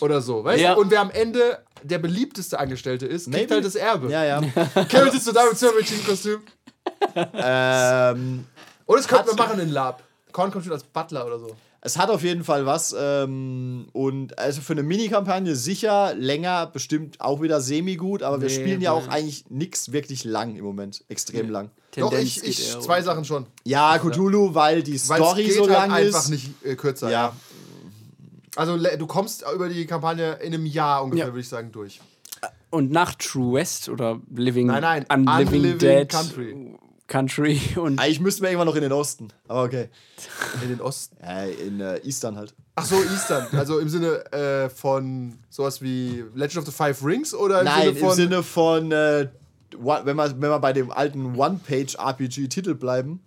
oder 0.00 0.20
so, 0.22 0.42
weißt 0.44 0.60
Ja. 0.62 0.74
du? 0.74 0.80
Und 0.80 0.90
wer 0.90 1.00
am 1.00 1.10
Ende 1.10 1.58
der 1.82 1.98
beliebteste 1.98 2.58
Angestellte 2.58 3.06
ist, 3.06 3.24
kriegt 3.24 3.36
Maybe. 3.36 3.54
halt 3.54 3.64
das 3.64 3.74
Erbe. 3.74 4.10
Ja, 4.10 4.24
ja. 4.24 4.40
Kevin 4.88 5.12
sitzt 5.12 5.24
so 5.26 5.32
da 5.32 5.44
mit 5.48 5.58
Zimmermädchenkostüm. 5.58 6.40
ähm, 7.34 8.44
Und 8.90 8.98
das 8.98 9.08
könnten 9.08 9.28
wir 9.28 9.34
machen 9.36 9.60
in 9.60 9.70
Lab. 9.70 10.02
Korn 10.32 10.50
kommt 10.50 10.64
schon 10.64 10.72
als 10.72 10.84
Butler 10.84 11.26
oder 11.26 11.38
so. 11.38 11.48
es 11.80 11.96
hat 11.96 12.10
auf 12.10 12.22
jeden 12.22 12.44
Fall 12.44 12.66
was. 12.66 12.94
Ähm, 12.98 13.86
und 13.92 14.38
also 14.38 14.60
für 14.60 14.72
eine 14.74 14.82
Mini-Kampagne 14.82 15.54
sicher, 15.56 16.14
länger 16.14 16.66
bestimmt 16.66 17.20
auch 17.20 17.40
wieder 17.40 17.60
semi-gut, 17.60 18.22
aber 18.22 18.40
wir 18.40 18.48
Nee, 18.48 18.54
spielen 18.54 18.80
ja 18.80 18.92
auch 18.92 19.06
nee. 19.06 19.12
eigentlich 19.12 19.44
nichts 19.48 19.92
wirklich 19.92 20.24
lang 20.24 20.56
im 20.56 20.64
Moment. 20.64 21.04
Extrem 21.08 21.50
lang. 21.50 21.70
Doch, 21.96 22.10
Tendenz 22.10 22.28
ich, 22.36 22.42
geht 22.42 22.50
ich 22.50 22.68
eher 22.74 22.80
zwei 22.80 23.02
Sachen 23.02 23.24
schon. 23.24 23.46
Ja, 23.64 23.96
Cthulhu, 23.98 24.54
weil 24.54 24.82
die 24.82 24.92
Weil 25.08 25.18
Story 25.18 25.42
es 25.42 25.46
geht 25.48 25.56
so 25.56 25.62
halt 25.62 25.72
lang 25.72 25.92
einfach 25.92 26.20
ist. 26.20 26.28
nicht 26.30 26.50
äh, 26.64 26.74
kürzer. 26.76 27.10
ja. 27.10 27.34
Also 28.56 28.74
le- 28.76 28.98
du 28.98 29.06
kommst 29.06 29.44
über 29.54 29.68
die 29.68 29.86
Kampagne 29.86 30.32
in 30.42 30.52
einem 30.52 30.66
Jahr 30.66 31.04
ungefähr, 31.04 31.26
Ja. 31.26 31.32
würde 31.32 31.40
ich 31.40 31.48
sagen, 31.48 31.70
durch. 31.72 32.00
Und 32.70 32.90
nach 32.90 33.14
True 33.14 33.54
West 33.54 33.88
oder 33.88 34.20
Living 34.34 34.66
Nein, 34.66 34.82
nein, 34.82 35.06
Unliving 35.12 35.60
Unliving 35.62 35.78
Dead 35.78 36.08
Country. 36.08 36.74
Country 37.10 37.60
und 37.76 37.98
Eigentlich 37.98 38.20
müssten 38.20 38.42
wir 38.42 38.50
irgendwann 38.50 38.68
noch 38.68 38.76
in 38.76 38.82
den 38.82 38.92
Osten. 38.92 39.28
Aber 39.48 39.64
okay. 39.64 39.88
In 40.62 40.68
den 40.70 40.80
Osten. 40.80 41.16
Ja, 41.20 41.42
in 41.44 41.80
äh, 41.80 41.98
Eastern 41.98 42.36
halt. 42.36 42.54
Ach 42.76 42.86
so, 42.86 43.02
Eastern. 43.02 43.48
Also 43.52 43.80
im 43.80 43.88
Sinne 43.88 44.32
äh, 44.32 44.70
von 44.70 45.38
sowas 45.50 45.82
wie 45.82 46.24
Legend 46.34 46.58
of 46.58 46.66
the 46.66 46.72
Five 46.72 47.04
Rings 47.04 47.34
oder 47.34 47.60
im 47.60 47.64
Nein, 47.66 47.82
Sinne 47.88 47.98
von. 47.98 48.08
im 48.08 48.14
Sinne 48.14 48.42
von, 48.42 48.92
äh, 48.92 49.28
wenn, 49.72 50.16
wir, 50.16 50.40
wenn 50.40 50.50
wir 50.50 50.58
bei 50.60 50.72
dem 50.72 50.90
alten 50.90 51.34
One-Page-RPG-Titel 51.36 52.74
bleiben. 52.74 53.20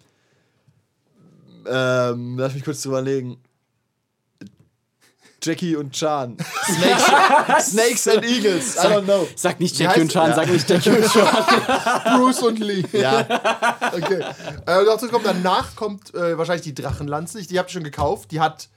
Ähm, 1.68 2.38
lass 2.40 2.54
mich 2.54 2.64
kurz 2.64 2.84
überlegen. 2.86 3.38
Jackie 5.46 5.76
und 5.76 5.92
Chan. 5.92 6.38
Snakes, 6.66 7.72
Snakes 7.72 8.08
and 8.08 8.24
Eagles. 8.26 8.76
I 8.76 8.88
don't 8.88 9.04
know. 9.04 9.28
sag 9.36 9.60
nicht 9.60 9.78
Jackie 9.78 10.02
und 10.02 10.12
Chan, 10.12 10.30
ja. 10.30 10.36
sag 10.36 10.50
nicht 10.50 10.70
Jackie 10.70 10.90
und 10.92 11.06
Chan. 11.06 11.28
Bruce 12.18 12.42
und 12.44 12.60
Lee. 12.60 12.84
Ja, 12.94 13.20
Okay. 13.94 14.22
Äh, 14.66 14.86
dazu 14.86 15.08
kommt 15.10 15.26
danach 15.26 15.76
kommt 15.76 16.14
äh, 16.14 16.38
wahrscheinlich 16.38 16.64
die 16.64 16.74
Drachenlanze. 16.74 17.40
Ich- 17.40 17.48
Die 17.48 17.60
habt 17.60 17.70
ihr 17.70 17.74
schon 17.74 17.84
gekauft. 17.84 18.32
Die 18.32 18.40
hat 18.40 18.70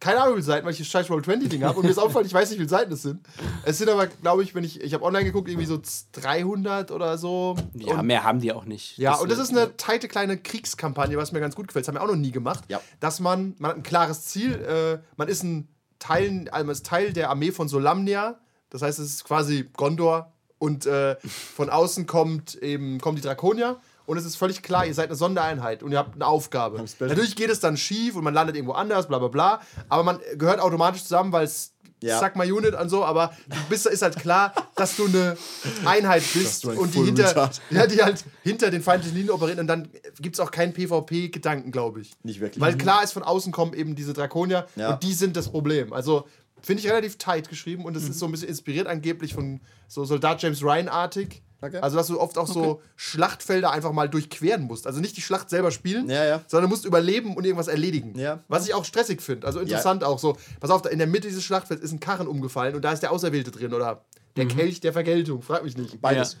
keine 0.00 0.20
Ahnung, 0.20 0.32
wie 0.36 0.42
viele 0.42 0.46
Seiten, 0.46 0.66
weil 0.66 0.72
ich 0.72 0.78
das 0.78 0.88
scheiß 0.88 1.06
Roll20-Ding 1.08 1.64
habe. 1.64 1.78
Und 1.78 1.84
mir 1.86 1.90
ist 1.90 1.96
aufgefallen, 1.98 2.26
ich 2.26 2.34
weiß 2.34 2.50
nicht, 2.50 2.58
wie 2.58 2.64
viele 2.64 2.68
Seiten 2.68 2.92
es 2.92 3.00
sind. 3.02 3.26
Es 3.64 3.78
sind 3.78 3.88
aber, 3.88 4.06
glaube 4.06 4.42
ich, 4.42 4.54
wenn 4.54 4.62
ich, 4.62 4.80
ich 4.82 4.92
habe 4.92 5.02
online 5.02 5.24
geguckt, 5.24 5.48
irgendwie 5.48 5.66
so 5.66 5.80
300 6.12 6.90
oder 6.90 7.16
so. 7.16 7.56
Ja, 7.72 7.94
und, 7.94 8.06
mehr 8.06 8.22
haben 8.22 8.38
die 8.40 8.52
auch 8.52 8.66
nicht. 8.66 8.98
ja, 8.98 9.14
und 9.14 9.30
das 9.30 9.38
ist 9.38 9.50
eine 9.50 9.76
teite 9.78 10.08
kleine 10.08 10.36
Kriegskampagne, 10.36 11.16
was 11.16 11.32
mir 11.32 11.40
ganz 11.40 11.54
gut 11.56 11.68
gefällt. 11.68 11.84
Das 11.84 11.88
haben 11.88 11.94
wir 11.96 12.02
auch 12.02 12.08
noch 12.14 12.20
nie 12.20 12.32
gemacht. 12.32 12.64
Ja. 12.68 12.80
Dass 13.00 13.18
man, 13.20 13.54
man 13.58 13.70
hat 13.70 13.76
ein 13.78 13.82
klares 13.82 14.26
Ziel, 14.26 14.52
äh, 14.54 14.98
man 15.16 15.28
ist 15.28 15.42
ein 15.42 15.68
Teil, 16.04 16.50
ist 16.52 16.82
Teil 16.82 17.14
der 17.14 17.30
Armee 17.30 17.50
von 17.50 17.66
Solamnia. 17.66 18.38
Das 18.68 18.82
heißt, 18.82 18.98
es 18.98 19.06
ist 19.06 19.24
quasi 19.24 19.70
Gondor 19.74 20.32
und 20.58 20.84
äh, 20.84 21.16
von 21.20 21.70
außen 21.70 22.06
kommt 22.06 22.56
eben 22.56 23.00
kommen 23.00 23.16
die 23.16 23.22
Drakonier. 23.22 23.80
Und 24.06 24.18
es 24.18 24.24
ist 24.24 24.36
völlig 24.36 24.62
klar, 24.62 24.84
ihr 24.86 24.94
seid 24.94 25.06
eine 25.06 25.16
Sondereinheit 25.16 25.82
und 25.82 25.92
ihr 25.92 25.98
habt 25.98 26.14
eine 26.14 26.26
Aufgabe. 26.26 26.82
Natürlich 27.00 27.36
geht 27.36 27.50
es 27.50 27.60
dann 27.60 27.76
schief 27.76 28.16
und 28.16 28.24
man 28.24 28.34
landet 28.34 28.56
irgendwo 28.56 28.74
anders, 28.74 29.08
bla 29.08 29.18
bla 29.18 29.28
bla. 29.28 29.60
Aber 29.88 30.02
man 30.02 30.18
gehört 30.36 30.60
automatisch 30.60 31.02
zusammen, 31.02 31.32
weil 31.32 31.44
es 31.44 31.70
Ja. 32.00 32.18
Suck 32.20 32.36
my 32.36 32.50
Unit 32.52 32.74
und 32.74 32.90
so, 32.90 33.02
aber 33.02 33.32
du 33.48 33.56
bist, 33.70 33.86
ist 33.86 34.02
halt 34.02 34.16
klar, 34.16 34.52
dass 34.76 34.94
du 34.96 35.06
eine 35.06 35.38
Einheit 35.86 36.22
bist 36.34 36.66
und 36.66 36.94
die 36.94 36.98
hinter, 37.02 37.50
ja, 37.70 37.86
die 37.86 38.02
halt 38.02 38.22
hinter 38.42 38.70
den 38.70 38.82
feindlichen 38.82 39.16
Linien 39.16 39.32
operieren 39.34 39.60
und 39.60 39.66
dann 39.68 39.88
gibt 40.20 40.36
es 40.36 40.40
auch 40.40 40.50
keinen 40.50 40.74
PvP-Gedanken, 40.74 41.70
glaube 41.70 42.02
ich. 42.02 42.10
Nicht 42.22 42.40
wirklich. 42.40 42.60
Weil 42.60 42.76
klar 42.76 43.02
ist, 43.04 43.12
von 43.12 43.22
außen 43.22 43.52
kommen 43.52 43.72
eben 43.72 43.94
diese 43.94 44.12
Drakonier 44.12 44.66
Ja. 44.76 44.90
und 44.92 45.02
die 45.02 45.14
sind 45.14 45.34
das 45.34 45.48
Problem. 45.48 45.94
Also 45.94 46.26
finde 46.64 46.82
ich 46.82 46.88
relativ 46.90 47.18
tight 47.18 47.48
geschrieben 47.48 47.84
und 47.84 47.96
es 47.96 48.04
Mhm. 48.04 48.10
ist 48.10 48.18
so 48.18 48.26
ein 48.26 48.32
bisschen 48.32 48.48
inspiriert 48.48 48.86
angeblich 48.86 49.34
von 49.34 49.60
so 49.88 50.04
Soldat 50.04 50.42
James 50.42 50.62
Ryan-artig. 50.62 51.42
Okay. 51.60 51.78
Also, 51.78 51.96
dass 51.96 52.08
du 52.08 52.20
oft 52.20 52.36
auch 52.36 52.46
so 52.46 52.82
Schlachtfelder 52.94 53.70
einfach 53.70 53.92
mal 53.92 54.06
durchqueren 54.08 54.64
musst. 54.64 54.86
Also 54.86 55.00
nicht 55.00 55.16
die 55.16 55.22
Schlacht 55.22 55.48
selber 55.48 55.70
spielen, 55.70 56.10
Ja, 56.10 56.22
ja. 56.24 56.42
sondern 56.46 56.68
du 56.68 56.74
musst 56.74 56.84
überleben 56.84 57.34
und 57.36 57.44
irgendwas 57.46 57.68
erledigen. 57.68 58.18
Ja. 58.18 58.40
Was 58.48 58.66
ich 58.66 58.74
auch 58.74 58.84
stressig 58.84 59.22
finde. 59.22 59.46
Also 59.46 59.60
interessant 59.60 60.04
auch 60.04 60.18
so. 60.18 60.36
Pass 60.60 60.70
auf, 60.70 60.84
in 60.90 60.98
der 60.98 61.06
Mitte 61.06 61.26
dieses 61.28 61.42
Schlachtfelds 61.42 61.82
ist 61.82 61.92
ein 61.92 62.00
Karren 62.00 62.26
umgefallen 62.28 62.74
und 62.74 62.82
da 62.84 62.92
ist 62.92 63.02
der 63.02 63.12
Auserwählte 63.12 63.50
drin 63.50 63.72
oder 63.72 64.04
der 64.36 64.46
Kelch 64.46 64.80
der 64.80 64.92
Vergeltung. 64.92 65.40
Frag 65.40 65.64
mich 65.64 65.74
nicht. 65.76 66.02
Beides. 66.02 66.36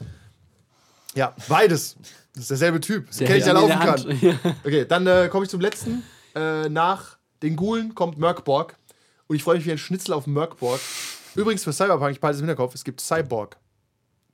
Ja, 1.14 1.34
beides. 1.48 1.96
Das 2.34 2.42
ist 2.42 2.50
derselbe 2.50 2.80
Typ. 2.80 3.06
Das 3.06 3.16
Der 3.18 3.26
Kelch, 3.28 3.44
der 3.44 3.54
laufen 3.54 3.68
der 3.68 3.78
kann. 3.78 4.54
Okay, 4.64 4.84
dann 4.84 5.06
äh, 5.06 5.28
komme 5.30 5.44
ich 5.44 5.50
zum 5.50 5.60
letzten. 5.60 6.02
Äh, 6.34 6.68
nach 6.68 7.16
den 7.42 7.56
Gulen 7.56 7.94
kommt 7.94 8.18
Merkborg. 8.18 8.76
Und 9.26 9.36
ich 9.36 9.42
freue 9.44 9.56
mich 9.56 9.66
wie 9.66 9.72
ein 9.72 9.78
Schnitzel 9.78 10.12
auf 10.12 10.26
Merkborg. 10.26 10.80
Übrigens 11.34 11.64
für 11.64 11.72
Cyberpunk, 11.72 12.12
ich 12.12 12.20
behalte 12.20 12.36
es 12.36 12.40
im 12.42 12.46
Hinterkopf, 12.48 12.74
es 12.74 12.84
gibt 12.84 13.00
Cyborg. 13.00 13.56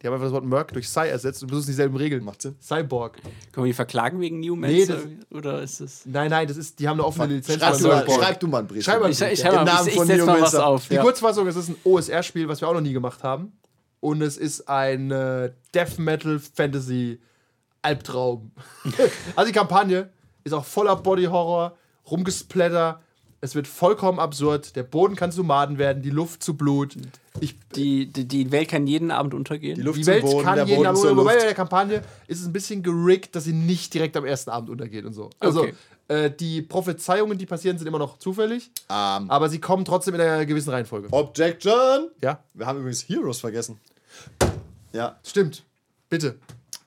Die 0.02 0.06
haben 0.06 0.14
einfach 0.14 0.26
das 0.26 0.32
Wort 0.32 0.44
Merc 0.46 0.72
durch 0.72 0.88
Cy 0.88 1.08
ersetzt 1.08 1.42
und 1.42 1.48
benutzen 1.48 1.66
dieselben 1.68 1.94
Regeln. 1.94 2.24
Macht 2.24 2.40
Sinn. 2.40 2.56
Cyborg. 2.58 3.18
Können 3.52 3.66
wir 3.66 3.70
die 3.70 3.74
verklagen 3.74 4.18
wegen 4.18 4.40
New 4.40 4.56
Nee, 4.56 4.86
Mans? 4.86 4.88
das- 4.88 5.36
oder 5.38 5.62
ist 5.62 5.80
das. 5.80 6.02
Nein, 6.06 6.30
nein, 6.30 6.48
das 6.48 6.56
ist, 6.56 6.78
die 6.78 6.88
haben 6.88 6.98
eine 6.98 7.04
offene 7.06 7.34
Lizenz 7.34 7.60
Schreib 7.60 7.74
von 7.74 7.82
du, 7.82 7.88
mal, 7.88 8.10
schreib 8.10 8.40
du 8.40 8.46
mal 8.48 8.58
einen 8.60 8.66
Brief. 8.68 8.82
Schreib 8.84 9.00
mal- 9.02 9.10
Ich, 9.10 9.20
ich, 9.20 9.40
Im 9.44 9.46
ich, 9.48 9.52
Namen 9.52 9.88
ich, 9.88 9.94
von 9.94 10.06
setz 10.06 10.24
mal 10.24 10.40
was 10.40 10.54
auf. 10.54 10.88
Die 10.88 10.94
Ja. 10.94 11.02
Kurzfassung, 11.02 11.46
es 11.48 11.56
ist 11.56 11.68
ein 11.68 11.76
OSR-Spiel, 11.84 12.48
was 12.48 12.62
wir 12.62 12.68
auch 12.68 12.72
noch 12.74 12.80
nie 12.80 12.94
gemacht 12.94 13.22
haben. 13.22 13.52
Und 14.00 14.22
es 14.22 14.38
ist 14.38 14.66
ein 14.70 15.10
äh, 15.10 15.52
Death 15.74 15.98
Metal 15.98 16.38
Fantasy 16.38 17.20
Albtraum. 17.82 18.52
also 19.36 19.46
die 19.52 19.56
Kampagne 19.56 20.08
ist 20.44 20.54
auch 20.54 20.64
voller 20.64 20.96
Body 20.96 21.24
Horror, 21.24 21.76
rumgesplatter. 22.10 23.02
Es 23.42 23.54
wird 23.54 23.66
vollkommen 23.66 24.18
absurd. 24.18 24.76
Der 24.76 24.82
Boden 24.82 25.16
kann 25.16 25.32
zu 25.32 25.42
Maden 25.44 25.78
werden, 25.78 26.02
die 26.02 26.10
Luft 26.10 26.42
zu 26.42 26.54
Blut. 26.56 26.94
Ich, 27.40 27.54
Die, 27.74 28.06
die, 28.06 28.26
die 28.28 28.52
Welt 28.52 28.68
kann 28.68 28.86
jeden 28.86 29.10
Abend 29.10 29.32
untergehen. 29.32 29.76
Die 29.76 29.82
Luft 29.82 29.98
die 29.98 30.06
Welt 30.06 30.22
Boden, 30.22 30.44
kann 30.44 30.56
der 30.56 30.64
jeden 30.66 30.76
Boden 30.76 30.86
Abend 30.88 31.00
zur 31.00 31.16
Wobei 31.16 31.36
bei 31.36 31.44
der 31.44 31.54
Kampagne 31.54 32.02
ist 32.26 32.40
es 32.40 32.46
ein 32.46 32.52
bisschen 32.52 32.82
gerickt, 32.82 33.34
dass 33.34 33.44
sie 33.44 33.52
nicht 33.54 33.94
direkt 33.94 34.16
am 34.18 34.26
ersten 34.26 34.50
Abend 34.50 34.68
untergeht 34.68 35.06
und 35.06 35.14
so. 35.14 35.30
Also 35.38 35.60
Okay. 35.62 35.74
äh, 36.08 36.30
die 36.30 36.60
Prophezeiungen, 36.60 37.38
die 37.38 37.46
passieren, 37.46 37.78
sind 37.78 37.86
immer 37.86 37.98
noch 37.98 38.18
zufällig. 38.18 38.70
Ähm, 38.90 39.30
Aber 39.30 39.48
sie 39.48 39.58
kommen 39.58 39.86
trotzdem 39.86 40.14
in 40.16 40.20
einer 40.20 40.44
gewissen 40.44 40.70
Reihenfolge. 40.70 41.08
Objection! 41.10 42.08
Ja, 42.20 42.40
Wir 42.52 42.66
haben 42.66 42.80
übrigens 42.80 43.08
Heroes 43.08 43.40
vergessen. 43.40 43.78
Ja. 44.92 45.18
stimmt. 45.24 45.64
Bitte. 46.10 46.36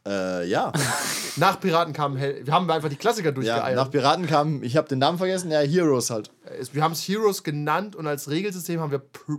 Äh, 0.05 0.47
ja. 0.49 0.71
Nach 1.38 1.59
Piraten 1.59 1.93
kamen 1.93 2.17
Hel 2.17 2.45
Wir 2.45 2.53
haben 2.53 2.69
einfach 2.69 2.89
die 2.89 2.95
Klassiker 2.97 3.30
ja. 3.30 3.31
durchgeeiert. 3.31 3.75
Nach 3.75 3.89
Piraten 3.89 4.27
kam, 4.27 4.61
ich 4.63 4.75
habe 4.75 4.88
den 4.89 4.99
Namen 4.99 5.17
vergessen, 5.17 5.49
ja, 5.51 5.59
Heroes 5.61 6.09
halt. 6.09 6.30
Es- 6.59 6.73
wir 6.73 6.84
haben 6.84 6.91
es 6.91 7.01
Heroes 7.07 7.43
genannt 7.43 7.95
und 7.95 8.05
als 8.07 8.30
Regelsystem 8.30 8.80
haben 8.81 8.91
wir 8.91 8.99
Pr 8.99 9.38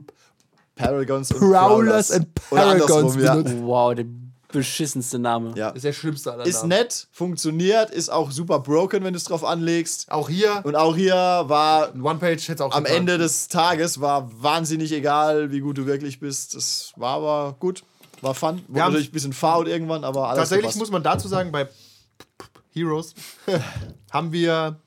Paragons 0.77 1.31
und 1.31 1.39
Prowlers 1.39 2.11
and 2.11 2.35
Paragons 2.35 3.15
ja. 3.17 3.35
benutzt. 3.37 3.55
Wow, 3.61 3.95
der 3.95 4.07
beschissenste 4.51 5.19
Name. 5.19 5.53
ja. 5.57 5.69
Das 5.69 5.77
ist 5.77 5.85
der 5.85 5.93
schlimmste 5.93 6.33
aller 6.33 6.47
Ist 6.47 6.59
Namen. 6.63 6.69
nett, 6.71 7.09
funktioniert, 7.13 7.91
ist 7.91 8.09
auch 8.09 8.31
super 8.31 8.61
broken, 8.61 9.05
wenn 9.05 9.13
du 9.13 9.17
es 9.19 9.25
drauf 9.25 9.45
anlegst. 9.45 10.11
Auch 10.11 10.29
hier, 10.29 10.61
Und 10.65 10.75
auch 10.77 10.97
hier 10.97 11.15
war 11.15 11.93
One-Page 11.95 12.43
hätte 12.49 12.55
es 12.55 12.61
auch 12.61 12.75
am 12.75 12.85
getan. 12.85 12.99
Ende 12.99 13.19
des 13.19 13.49
Tages 13.49 14.01
war 14.01 14.31
wahnsinnig 14.43 14.93
egal, 14.93 15.51
wie 15.53 15.61
gut 15.61 15.79
du 15.79 15.87
wirklich 15.87 16.21
bist. 16.21 16.55
Das 16.55 16.93
war 16.97 17.17
aber 17.17 17.57
gut, 17.59 17.85
war 18.25 18.35
fun. 18.35 18.63
Wurde 18.69 18.81
haben- 18.83 18.93
natürlich 18.93 19.11
ein 19.11 19.13
bisschen 19.13 19.33
faul 19.33 19.69
irgendwann, 19.69 20.03
aber 20.05 20.29
alles 20.29 20.39
Tatsächlich 20.41 20.63
gepasst. 20.65 20.79
muss 20.79 20.91
man 20.91 21.03
dazu 21.03 21.29
sagen, 21.29 21.53
bei 21.53 21.69
Heroes 22.71 23.15
haben 24.11 24.33
wir, 24.33 24.81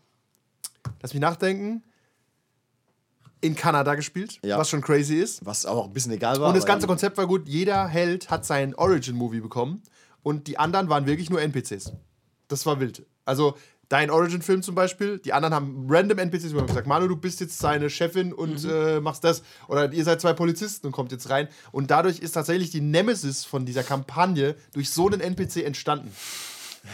lass 1.02 1.14
mich 1.14 1.22
nachdenken, 1.22 1.84
in 3.40 3.56
Kanada 3.56 3.94
gespielt, 3.96 4.40
Ja. 4.44 4.58
was 4.58 4.70
schon 4.70 4.82
crazy 4.82 5.16
ist. 5.16 5.46
Was 5.46 5.66
aber 5.66 5.82
auch 5.82 5.86
ein 5.88 5.94
bisschen 5.94 6.12
egal 6.12 6.40
war. 6.42 6.50
Und 6.50 6.56
das 6.58 6.66
ganze 6.66 6.88
Konzept 6.88 7.18
war 7.18 7.28
gut. 7.28 7.48
Jeder 7.48 7.88
Held 7.88 8.30
hat 8.32 8.46
seinen 8.46 8.74
Origin-Movie 8.76 9.42
bekommen 9.42 9.84
und 10.24 10.48
die 10.48 10.58
anderen 10.58 10.90
waren 10.90 11.06
wirklich 11.06 11.30
nur 11.30 11.40
NPCs. 11.42 11.94
Das 12.48 12.66
war 12.66 12.80
wild. 12.80 13.06
Also 13.26 13.56
dein 13.90 14.10
Origin-Film 14.10 14.62
zum 14.64 14.76
Beispiel, 14.76 15.20
die 15.20 15.34
anderen 15.34 15.54
haben 15.54 15.86
random 15.90 16.18
NPCs, 16.20 16.52
wo 16.54 16.58
man 16.58 16.68
gesagt, 16.68 16.88
Manu, 16.88 17.08
du 17.08 17.16
bist 17.16 17.40
jetzt 17.40 17.58
seine 17.60 17.90
Chefin 17.90 18.34
und 18.34 18.66
äh, 18.66 19.00
machst 19.00 19.24
das. 19.24 19.44
Oder 19.68 19.92
ihr 19.94 20.04
seid 20.04 20.20
zwei 20.22 20.34
Polizisten 20.34 20.88
und 20.88 20.94
kommt 20.94 21.12
jetzt 21.12 21.30
rein. 21.30 21.48
Und 21.72 21.90
dadurch 21.92 22.20
ist 22.20 22.34
tatsächlich 22.34 22.70
die 22.72 22.82
Nemesis 22.82 23.46
von 23.46 23.66
dieser 23.66 23.84
Kampagne 23.84 24.56
durch 24.74 24.90
so 24.92 25.08
einen 25.08 25.22
NPC 25.22 25.64
entstanden. 25.66 26.12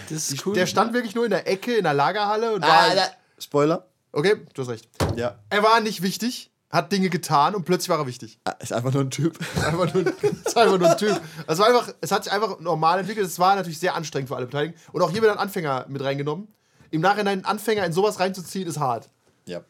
Das 0.10 0.32
ist 0.32 0.46
cool. 0.46 0.54
Der 0.56 0.66
stand 0.66 0.94
wirklich 0.94 1.16
nur 1.16 1.26
in 1.26 1.32
der 1.32 1.48
Ecke 1.48 1.76
in 1.76 1.84
der 1.84 1.94
Lagerhalle 1.94 2.54
und 2.54 2.64
Ah, 2.64 2.68
war. 2.68 2.80
Alter. 2.82 3.12
Spoiler. 3.40 3.88
Okay, 4.12 4.36
du 4.54 4.62
hast 4.62 4.70
recht. 4.70 4.88
Ja. 5.16 5.40
Er 5.50 5.64
war 5.64 5.80
nicht 5.82 6.02
wichtig, 6.04 6.52
hat 6.70 6.92
Dinge 6.92 7.10
getan 7.10 7.56
und 7.56 7.66
plötzlich 7.66 7.90
war 7.90 8.00
er 8.00 8.08
wichtig. 8.08 8.40
Ah, 8.46 8.52
Ist 8.60 8.72
einfach 8.74 8.94
nur 8.94 9.04
ein 9.04 9.10
Typ. 9.12 9.38
Einfach 9.66 9.92
nur, 9.94 10.06
es 10.08 10.46
ist 10.46 10.58
einfach 10.58 10.78
nur 10.80 10.90
ein 10.90 10.98
Typ. 10.98 11.20
Es, 11.48 11.58
war 11.60 11.68
einfach, 11.68 11.94
es 12.02 12.12
hat 12.12 12.24
sich 12.24 12.34
einfach 12.34 12.60
normal 12.60 13.00
entwickelt. 13.00 13.26
Es 13.28 13.40
war 13.40 13.56
natürlich 13.56 13.80
sehr 13.80 13.96
anstrengend 13.96 14.30
für 14.30 14.36
alle 14.36 14.46
Beteiligten. 14.46 14.80
Und 14.92 15.02
auch 15.02 15.12
hier 15.12 15.22
wird 15.22 15.32
ein 15.32 15.38
Anfänger 15.40 15.86
mit 15.90 16.04
reingenommen. 16.04 16.48
Im 16.94 17.02
Nachhinein 17.02 17.40
einen 17.40 17.46
Anfänger 17.46 17.86
in 17.86 17.92
sowas 17.92 18.20
reinzuziehen, 18.20 18.68
ist 18.68 18.80
hart. 18.80 19.10
Ja. 19.46 19.62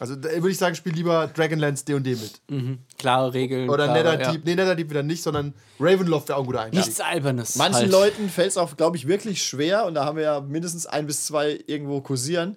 Also 0.00 0.16
da 0.16 0.30
würde 0.30 0.50
ich 0.50 0.56
sagen, 0.58 0.74
spiel 0.74 0.92
lieber 0.94 1.28
Dragonlance 1.28 1.84
D&D 1.84 2.16
mit. 2.16 2.78
Klare 2.98 3.34
Regeln. 3.34 3.68
Oder 3.68 3.84
klare, 3.84 4.16
Netherdeep. 4.16 4.44
Nee, 4.44 4.54
Netherdeep 4.56 4.90
wieder 4.90 5.02
nicht, 5.02 5.22
sondern 5.22 5.52
Ravenloft 5.78 6.28
wäre 6.28 6.38
auch 6.38 6.42
ein 6.42 6.46
guter 6.46 6.58
Ja. 6.60 6.64
Einstieg. 6.64 6.86
Nichts 6.86 7.00
Albernes. 7.00 7.56
Manchen 7.56 7.74
halt. 7.82 7.90
Leuten 7.92 8.28
fällt 8.30 8.48
es 8.50 8.56
auch, 8.56 8.76
glaube 8.76 8.96
ich, 8.96 9.06
wirklich 9.06 9.42
schwer, 9.44 9.84
und 9.84 9.94
da 9.94 10.04
haben 10.06 10.16
wir 10.16 10.24
ja 10.24 10.40
mindestens 10.40 10.86
ein 10.86 11.06
bis 11.06 11.26
zwei 11.26 11.60
irgendwo 11.66 12.00
kursieren, 12.00 12.56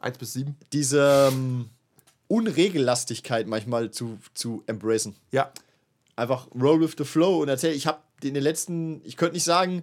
Eins 0.00 0.16
bis 0.16 0.32
sieben. 0.32 0.56
diese 0.72 1.28
ähm, 1.32 1.68
Unregellastigkeit 2.28 3.46
manchmal 3.46 3.90
zu, 3.90 4.18
zu 4.34 4.62
embracen. 4.66 5.16
Ja. 5.32 5.52
Einfach 6.16 6.46
roll 6.54 6.80
with 6.80 6.92
the 6.96 7.04
flow 7.04 7.42
und 7.42 7.48
erzähl, 7.48 7.74
ich 7.74 7.86
habe 7.86 7.98
in 8.22 8.34
den 8.34 8.42
letzten, 8.42 9.00
ich 9.04 9.16
könnte 9.16 9.34
nicht 9.34 9.44
sagen, 9.44 9.82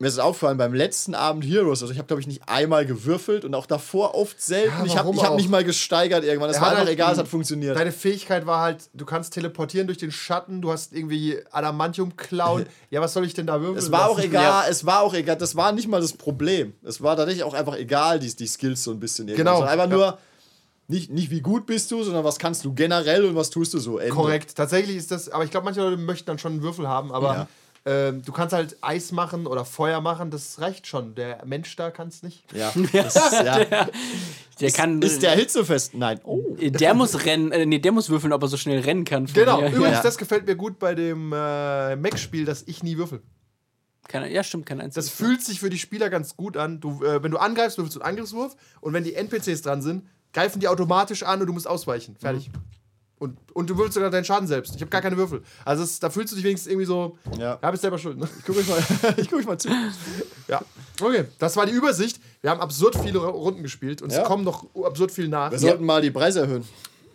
mir 0.00 0.06
ist 0.06 0.14
es 0.14 0.18
aufgefallen, 0.20 0.58
beim 0.58 0.74
letzten 0.74 1.16
Abend 1.16 1.44
Heroes, 1.44 1.82
also 1.82 1.92
ich 1.92 1.98
habe, 1.98 2.06
glaube 2.06 2.20
ich, 2.20 2.28
nicht 2.28 2.42
einmal 2.48 2.86
gewürfelt 2.86 3.44
und 3.44 3.54
auch 3.56 3.66
davor 3.66 4.14
oft 4.14 4.40
selten. 4.40 4.72
Ja, 4.78 4.84
ich 4.84 4.96
habe 4.96 5.10
hab 5.20 5.30
auch? 5.30 5.36
nicht 5.36 5.50
mal 5.50 5.64
gesteigert 5.64 6.22
irgendwann. 6.22 6.50
Es 6.50 6.56
Er 6.56 6.62
war 6.62 6.68
einfach 6.68 6.84
halt 6.84 6.90
egal, 6.90 7.12
es 7.12 7.18
hat 7.18 7.26
funktioniert. 7.26 7.76
Deine 7.76 7.90
Fähigkeit 7.90 8.46
war 8.46 8.60
halt, 8.60 8.90
du 8.94 9.04
kannst 9.04 9.34
teleportieren 9.34 9.88
durch 9.88 9.98
den 9.98 10.12
Schatten, 10.12 10.62
du 10.62 10.70
hast 10.70 10.92
irgendwie 10.92 11.38
Adamantium 11.50 12.16
klauen. 12.16 12.66
ja, 12.90 13.00
was 13.00 13.12
soll 13.12 13.24
ich 13.24 13.34
denn 13.34 13.48
da 13.48 13.60
würfeln? 13.60 13.78
Es 13.78 13.90
war 13.90 14.08
auch 14.08 14.18
lassen? 14.18 14.28
egal, 14.28 14.70
es 14.70 14.86
war 14.86 15.02
auch 15.02 15.14
egal, 15.14 15.36
das 15.36 15.56
war 15.56 15.72
nicht 15.72 15.88
mal 15.88 16.00
das 16.00 16.12
Problem. 16.12 16.74
Es 16.84 17.02
war 17.02 17.16
tatsächlich 17.16 17.42
auch 17.42 17.54
einfach 17.54 17.76
egal, 17.76 18.20
die, 18.20 18.34
die 18.34 18.46
Skills 18.46 18.84
so 18.84 18.92
ein 18.92 19.00
bisschen. 19.00 19.26
Genau, 19.26 19.56
Sondern 19.56 19.72
einfach 19.72 19.90
ja. 19.90 19.96
nur, 19.96 20.18
nicht, 20.86 21.10
nicht 21.10 21.30
wie 21.30 21.40
gut 21.40 21.66
bist 21.66 21.90
du, 21.90 22.02
sondern 22.04 22.24
was 22.24 22.38
kannst 22.38 22.64
du 22.64 22.72
generell 22.72 23.24
und 23.24 23.34
was 23.34 23.50
tust 23.50 23.74
du 23.74 23.78
so. 23.78 23.98
Ende. 23.98 24.14
Korrekt, 24.14 24.54
tatsächlich 24.54 24.96
ist 24.96 25.10
das, 25.10 25.28
aber 25.28 25.44
ich 25.44 25.50
glaube, 25.50 25.64
manche 25.64 25.80
Leute 25.80 25.96
möchten 25.96 26.26
dann 26.26 26.38
schon 26.38 26.52
einen 26.52 26.62
Würfel 26.62 26.88
haben, 26.88 27.12
aber 27.12 27.48
ähm, 27.88 28.22
du 28.22 28.32
kannst 28.32 28.52
halt 28.52 28.76
Eis 28.82 29.12
machen 29.12 29.46
oder 29.46 29.64
Feuer 29.64 30.00
machen, 30.02 30.30
das 30.30 30.60
reicht 30.60 30.86
schon. 30.86 31.14
Der 31.14 31.44
Mensch 31.46 31.74
da 31.76 31.90
kann 31.90 32.08
es 32.08 32.22
nicht. 32.22 32.44
Ja, 32.54 32.70
das 32.92 33.16
ist, 33.16 33.32
ja. 33.32 33.88
Der 34.60 34.70
kann. 34.72 35.00
ist 35.00 35.22
der 35.22 35.32
hitzefest? 35.32 35.94
Nein. 35.94 36.20
Oh. 36.24 36.42
der 36.58 36.92
muss 36.94 37.24
rennen, 37.24 37.50
äh, 37.52 37.64
nee, 37.64 37.78
der 37.78 37.92
muss 37.92 38.10
würfeln, 38.10 38.32
ob 38.32 38.42
er 38.42 38.48
so 38.48 38.56
schnell 38.56 38.80
rennen 38.80 39.04
kann. 39.04 39.26
Genau, 39.26 39.60
mir. 39.60 39.68
übrigens, 39.68 39.96
Ja. 39.98 40.02
das 40.02 40.18
gefällt 40.18 40.46
mir 40.46 40.56
gut 40.56 40.78
bei 40.78 40.94
dem 40.94 41.32
äh, 41.32 41.96
Mac-Spiel, 41.96 42.44
dass 42.44 42.62
ich 42.66 42.82
nie 42.82 42.96
würfel. 42.98 43.22
Keine, 44.08 44.30
ja, 44.32 44.42
stimmt, 44.42 44.66
kein 44.66 44.80
einziges. 44.80 45.06
Das 45.06 45.14
fühlt 45.14 45.42
sich 45.42 45.60
für 45.60 45.70
die 45.70 45.78
Spieler 45.78 46.10
ganz 46.10 46.36
gut 46.36 46.56
an. 46.56 46.80
Du, 46.80 47.02
äh, 47.04 47.22
wenn 47.22 47.30
du 47.30 47.38
angreifst, 47.38 47.78
würfelst 47.78 47.96
du 47.96 48.00
einen 48.00 48.10
Angriffswurf 48.10 48.56
und 48.80 48.92
wenn 48.94 49.04
die 49.04 49.14
NPCs 49.14 49.62
dran 49.62 49.82
sind, 49.82 50.06
greifen 50.32 50.60
die 50.60 50.68
automatisch 50.68 51.22
an 51.22 51.40
und 51.40 51.46
du 51.46 51.52
musst 51.52 51.66
ausweichen. 51.68 52.16
Fertig. 52.18 52.50
Und, 53.18 53.36
und 53.52 53.68
du 53.68 53.76
würfelst 53.76 53.94
sogar 53.94 54.10
deinen 54.10 54.24
Schaden 54.24 54.46
selbst. 54.46 54.74
Ich 54.76 54.80
habe 54.80 54.90
gar 54.90 55.00
keine 55.00 55.16
Würfel. 55.16 55.42
Also 55.64 55.82
es, 55.82 55.98
da 55.98 56.08
fühlst 56.08 56.32
du 56.32 56.36
dich 56.36 56.44
wenigstens 56.44 56.70
irgendwie 56.70 56.86
so, 56.86 57.18
Ja. 57.36 57.58
ja, 57.60 57.70
bist 57.70 57.82
selber 57.82 57.98
schuld. 57.98 58.16
Ne? 58.18 58.28
Ich 58.38 58.44
guck 58.44 58.56
mich 58.56 58.68
mal, 58.68 58.78
ich 59.16 59.28
guck 59.28 59.38
mich 59.38 59.46
mal 59.46 59.58
zu. 59.58 59.68
Ja, 60.46 60.60
okay. 61.00 61.24
Das 61.38 61.56
war 61.56 61.66
die 61.66 61.72
Übersicht. 61.72 62.20
Wir 62.40 62.50
haben 62.50 62.60
absurd 62.60 62.96
viele 62.96 63.18
Runden 63.18 63.62
gespielt 63.64 64.02
und 64.02 64.12
Ja. 64.12 64.22
es 64.22 64.24
kommen 64.28 64.44
noch 64.44 64.66
absurd 64.84 65.10
viel 65.10 65.26
nach. 65.28 65.50
Wir 65.50 65.58
sollten 65.58 65.84
mal 65.84 66.00
die 66.00 66.10
Preise 66.12 66.40
erhöhen. 66.40 66.64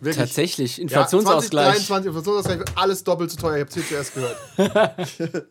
Wirklich. 0.00 0.16
Tatsächlich, 0.16 0.76
Ja, 0.76 0.82
Inflationsausgleich. 0.82 1.86
2023 1.86 2.06
Inflationsausgleich 2.08 2.58
wird 2.58 2.72
alles 2.76 3.02
doppelt 3.04 3.30
so 3.30 3.38
teuer. 3.38 3.56
Ich 3.56 3.62
hab's 3.62 3.74
hier 3.74 3.86
zuerst 3.88 4.12
gehört. 4.14 4.36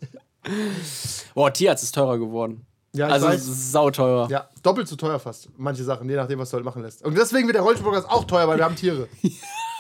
Boah, 1.34 1.52
Tierarzt 1.54 1.84
ist 1.84 1.96
teurer 1.96 2.20
geworden. 2.20 2.66
Ja, 2.96 3.08
also 3.08 3.26
weiß. 3.28 3.72
sauteuer. 3.72 4.28
Ja, 4.30 4.50
doppelt 4.62 4.88
so 4.88 4.96
teuer 4.96 5.18
fast. 5.20 5.50
Manche 5.58 5.84
Sachen, 5.84 6.08
je 6.08 6.16
nachdem, 6.16 6.38
was 6.38 6.52
du 6.52 6.56
halt 6.58 6.66
machen 6.66 6.84
lässt. 6.84 7.04
Und 7.04 7.18
deswegen 7.18 7.48
wird 7.48 7.56
der 7.56 7.64
Rollstuhlpodcast 7.64 8.08
auch 8.08 8.26
teuer, 8.26 8.48
weil 8.48 8.58
wir 8.58 8.66
haben 8.66 8.76
Tiere. 8.76 9.08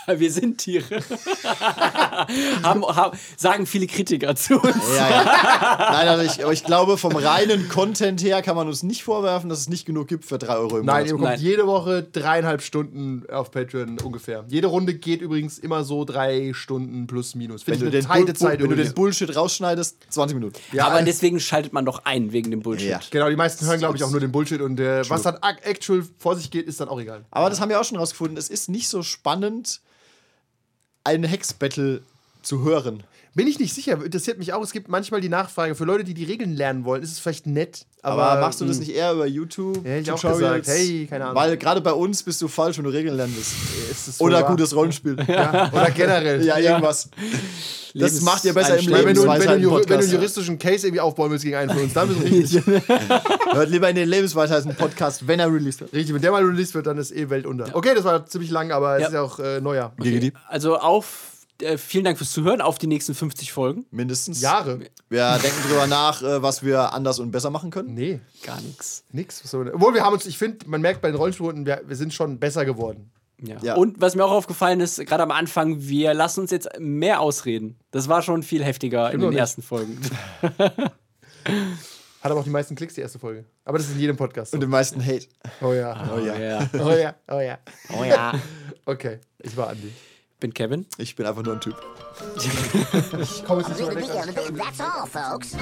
Wir 0.17 0.31
sind 0.31 0.57
Tiere. 0.57 0.83
haben, 2.63 2.83
haben, 2.85 3.17
sagen 3.37 3.65
viele 3.65 3.87
Kritiker 3.87 4.35
zu 4.35 4.59
uns. 4.59 4.75
Ja, 4.95 5.09
ja. 5.09 5.77
Nein, 5.91 6.07
also 6.07 6.23
ich, 6.23 6.43
aber 6.43 6.53
ich 6.53 6.63
glaube, 6.63 6.97
vom 6.97 7.15
reinen 7.15 7.69
Content 7.69 8.21
her 8.23 8.41
kann 8.41 8.55
man 8.55 8.67
uns 8.67 8.83
nicht 8.83 9.03
vorwerfen, 9.03 9.49
dass 9.49 9.59
es 9.59 9.69
nicht 9.69 9.85
genug 9.85 10.07
gibt 10.07 10.25
für 10.25 10.37
3 10.37 10.55
Euro 10.55 10.79
im 10.79 10.85
Nein, 10.85 11.05
ihr 11.05 11.13
Monat. 11.13 11.35
bekommt 11.35 11.37
Nein. 11.37 11.39
jede 11.41 11.67
Woche 11.67 12.03
dreieinhalb 12.03 12.61
Stunden 12.61 13.23
auf 13.29 13.51
Patreon 13.51 13.99
ungefähr. 13.99 14.45
Jede 14.47 14.67
Runde 14.67 14.93
geht 14.93 15.21
übrigens 15.21 15.57
immer 15.59 15.83
so 15.83 16.05
drei 16.05 16.51
Stunden 16.53 17.07
plus 17.07 17.35
minus. 17.35 17.65
Wenn 17.67 17.79
du, 17.79 17.89
den, 17.89 18.05
Bull, 18.05 18.33
Zeit 18.33 18.59
wenn 18.61 18.69
du 18.69 18.75
den. 18.75 18.93
Bullshit 18.93 19.35
rausschneidest, 19.35 19.97
20 20.09 20.35
Minuten. 20.35 20.59
Ja, 20.71 20.87
Aber 20.87 21.01
deswegen 21.01 21.39
schaltet 21.39 21.73
man 21.73 21.85
doch 21.85 22.05
ein 22.05 22.31
wegen 22.31 22.51
dem 22.51 22.61
Bullshit. 22.61 22.89
Ja. 22.89 22.99
Genau, 23.09 23.29
die 23.29 23.35
meisten 23.35 23.65
hören, 23.65 23.79
glaube 23.79 23.97
ich, 23.97 24.03
auch 24.03 24.11
nur 24.11 24.19
den 24.19 24.31
Bullshit 24.31 24.61
und 24.61 24.79
äh, 24.79 25.07
was 25.09 25.23
dann 25.23 25.35
ac- 25.37 25.61
actual 25.63 26.03
vor 26.17 26.35
sich 26.35 26.51
geht, 26.51 26.67
ist 26.67 26.79
dann 26.79 26.89
auch 26.89 26.99
egal. 26.99 27.25
Aber 27.31 27.49
das 27.49 27.59
haben 27.61 27.69
wir 27.69 27.79
auch 27.79 27.83
schon 27.85 27.97
rausgefunden. 27.97 28.37
Es 28.37 28.49
ist 28.49 28.69
nicht 28.69 28.87
so 28.87 29.03
spannend, 29.03 29.81
ein 31.03 31.23
Hex-Battle 31.23 32.01
zu 32.41 32.63
hören. 32.63 33.03
Bin 33.35 33.47
ich 33.47 33.59
nicht 33.59 33.73
sicher, 33.73 34.03
interessiert 34.03 34.37
mich 34.37 34.53
auch. 34.53 34.61
Es 34.61 34.71
gibt 34.71 34.89
manchmal 34.89 35.21
die 35.21 35.29
Nachfrage, 35.29 35.75
für 35.75 35.85
Leute, 35.85 36.03
die 36.03 36.13
die 36.13 36.23
Regeln 36.23 36.55
lernen 36.55 36.85
wollen, 36.85 37.01
ist 37.01 37.11
es 37.11 37.19
vielleicht 37.19 37.47
nett. 37.47 37.85
Aber, 38.05 38.23
Aber, 38.23 38.41
machst 38.41 38.59
du 38.59 38.65
das 38.65 38.77
mh, 38.77 38.85
nicht 38.85 38.95
eher 38.95 39.13
über 39.13 39.25
YouTube? 39.25 39.85
Ja, 39.85 39.95
ich 39.95 40.11
auch 40.11 40.21
gesagt. 40.21 40.67
Hey, 40.67 41.07
keine 41.09 41.23
Ahnung. 41.23 41.37
Weil 41.37 41.55
gerade 41.57 41.79
bei 41.79 41.93
uns 41.93 42.21
bist 42.21 42.41
du 42.41 42.49
falsch, 42.49 42.77
wenn 42.77 42.83
du 42.83 42.89
Regeln 42.89 43.15
lernen 43.15 43.33
willst. 43.33 43.53
ist 43.89 44.07
es 44.09 44.19
wohl 44.19 44.27
Oder 44.27 44.41
wahr? 44.41 44.49
gutes 44.49 44.75
Rollenspiel. 44.75 45.15
Ja, 45.25 45.71
oder 45.71 45.89
generell. 45.89 46.45
Ja, 46.45 46.57
irgendwas. 46.57 47.09
Das 47.95 48.21
macht 48.21 48.43
ihr 48.43 48.53
besser 48.53 48.77
im. 48.77 48.91
Weil 48.91 49.05
wenn, 49.05 49.15
du, 49.15 49.23
wenn, 49.25 49.61
du, 49.61 49.71
wenn 49.71 49.87
du 49.87 49.93
einen 49.95 50.11
juristischen 50.11 50.59
Case 50.59 50.85
irgendwie 50.85 50.99
aufbauen 50.99 51.31
willst 51.31 51.45
gegen 51.45 51.55
einen 51.55 51.69
von 51.69 51.81
uns, 51.81 51.93
dann 51.93 52.09
bist 52.09 52.19
du 52.53 52.59
richtig. 52.59 52.65
Hört 53.53 53.69
lieber 53.69 53.89
in 53.89 53.95
den 53.95 54.09
Lebensweisheiten-Podcast, 54.09 55.27
wenn 55.27 55.39
er 55.39 55.47
released 55.53 55.79
wird. 55.79 55.93
richtig. 55.93 56.13
Wenn 56.13 56.21
der 56.21 56.31
mal 56.31 56.43
released 56.43 56.73
wird, 56.75 56.87
dann 56.87 56.97
ist 56.97 57.11
eh 57.15 57.29
Welt 57.29 57.45
unter. 57.45 57.73
Okay, 57.73 57.93
das 57.95 58.03
war 58.03 58.25
ziemlich 58.25 58.51
lang, 58.51 58.71
aber 58.71 58.97
es 58.99 59.07
ist 59.07 59.13
ja 59.13 59.21
auch 59.21 59.39
äh, 59.39 59.61
Neujahr. 59.61 59.93
Also 60.49 60.77
auf, 60.77 61.32
äh, 61.61 61.77
vielen 61.77 62.03
Dank 62.05 62.17
fürs 62.17 62.31
Zuhören, 62.31 62.61
auf 62.61 62.77
die 62.77 62.87
nächsten 62.87 63.13
50 63.13 63.51
Folgen. 63.51 63.85
Mindestens. 63.91 64.41
Jahre. 64.41 64.79
Wir 65.09 65.37
denken 65.37 65.61
drüber 65.67 65.87
nach, 65.87 66.21
äh, 66.21 66.41
was 66.41 66.63
wir 66.63 66.93
anders 66.93 67.19
und 67.19 67.31
besser 67.31 67.49
machen 67.49 67.69
können. 67.71 67.93
Nee, 67.93 68.19
Gar 68.43 68.61
nichts. 68.61 69.03
nix. 69.11 69.43
Was 69.43 69.53
Obwohl, 69.53 69.93
wir 69.93 70.03
haben 70.03 70.13
uns, 70.13 70.25
ich 70.25 70.37
finde, 70.37 70.67
man 70.67 70.81
merkt 70.81 71.01
bei 71.01 71.09
den 71.09 71.17
Rollenspielrunden, 71.17 71.65
wir, 71.65 71.81
wir 71.85 71.95
sind 71.95 72.13
schon 72.13 72.39
besser 72.39 72.65
geworden. 72.65 73.11
Ja. 73.41 73.57
Ja. 73.61 73.75
Und 73.75 73.99
was 73.99 74.15
mir 74.15 74.23
auch 74.23 74.31
aufgefallen 74.31 74.79
ist, 74.79 75.05
gerade 75.05 75.23
am 75.23 75.31
Anfang, 75.31 75.81
wir 75.81 76.13
lassen 76.13 76.41
uns 76.41 76.51
jetzt 76.51 76.69
mehr 76.79 77.19
ausreden. 77.19 77.77
Das 77.91 78.07
war 78.07 78.21
schon 78.21 78.41
viel 78.41 78.63
heftiger 78.63 79.11
in 79.11 79.19
den 79.19 79.29
nicht. 79.31 79.39
ersten 79.39 79.61
Folgen. 79.61 79.99
Hat 82.23 82.31
aber 82.31 82.39
auch 82.39 82.45
die 82.45 82.49
meisten 82.49 82.75
Klicks, 82.75 82.93
die 82.93 83.01
erste 83.01 83.19
Folge. 83.19 83.43
Aber 83.65 83.77
das 83.77 83.87
ist 83.87 83.95
in 83.95 83.99
jedem 83.99 84.15
Podcast. 84.15 84.51
so. 84.51 84.55
Und 84.55 84.61
den 84.61 84.69
meisten 84.69 85.05
Hate. 85.05 85.27
Oh 85.61 85.73
ja. 85.73 86.09
Oh 86.15 86.19
ja. 86.19 86.39
ja. 86.39 86.69
Oh 86.73 86.91
ja. 86.91 87.15
Oh 87.29 87.39
ja. 87.39 87.57
Oh 87.99 88.03
ja. 88.03 88.33
Okay, 88.85 89.19
ich 89.39 89.55
war 89.55 89.69
Andi. 89.69 89.93
Bin 90.43 90.53
Kevin. 90.53 90.85
Ich 90.97 91.15
bin 91.15 91.25
einfach 91.25 91.41
nur 91.41 91.53
ein 91.53 91.61
Typ. 91.61 91.77
Ich 93.17 93.45
komme 93.45 93.61
jetzt 93.61 93.69
nicht 93.69 93.79
so. 93.79 93.85
That's 94.57 94.81
all, 94.81 95.07
folks. 95.07 95.55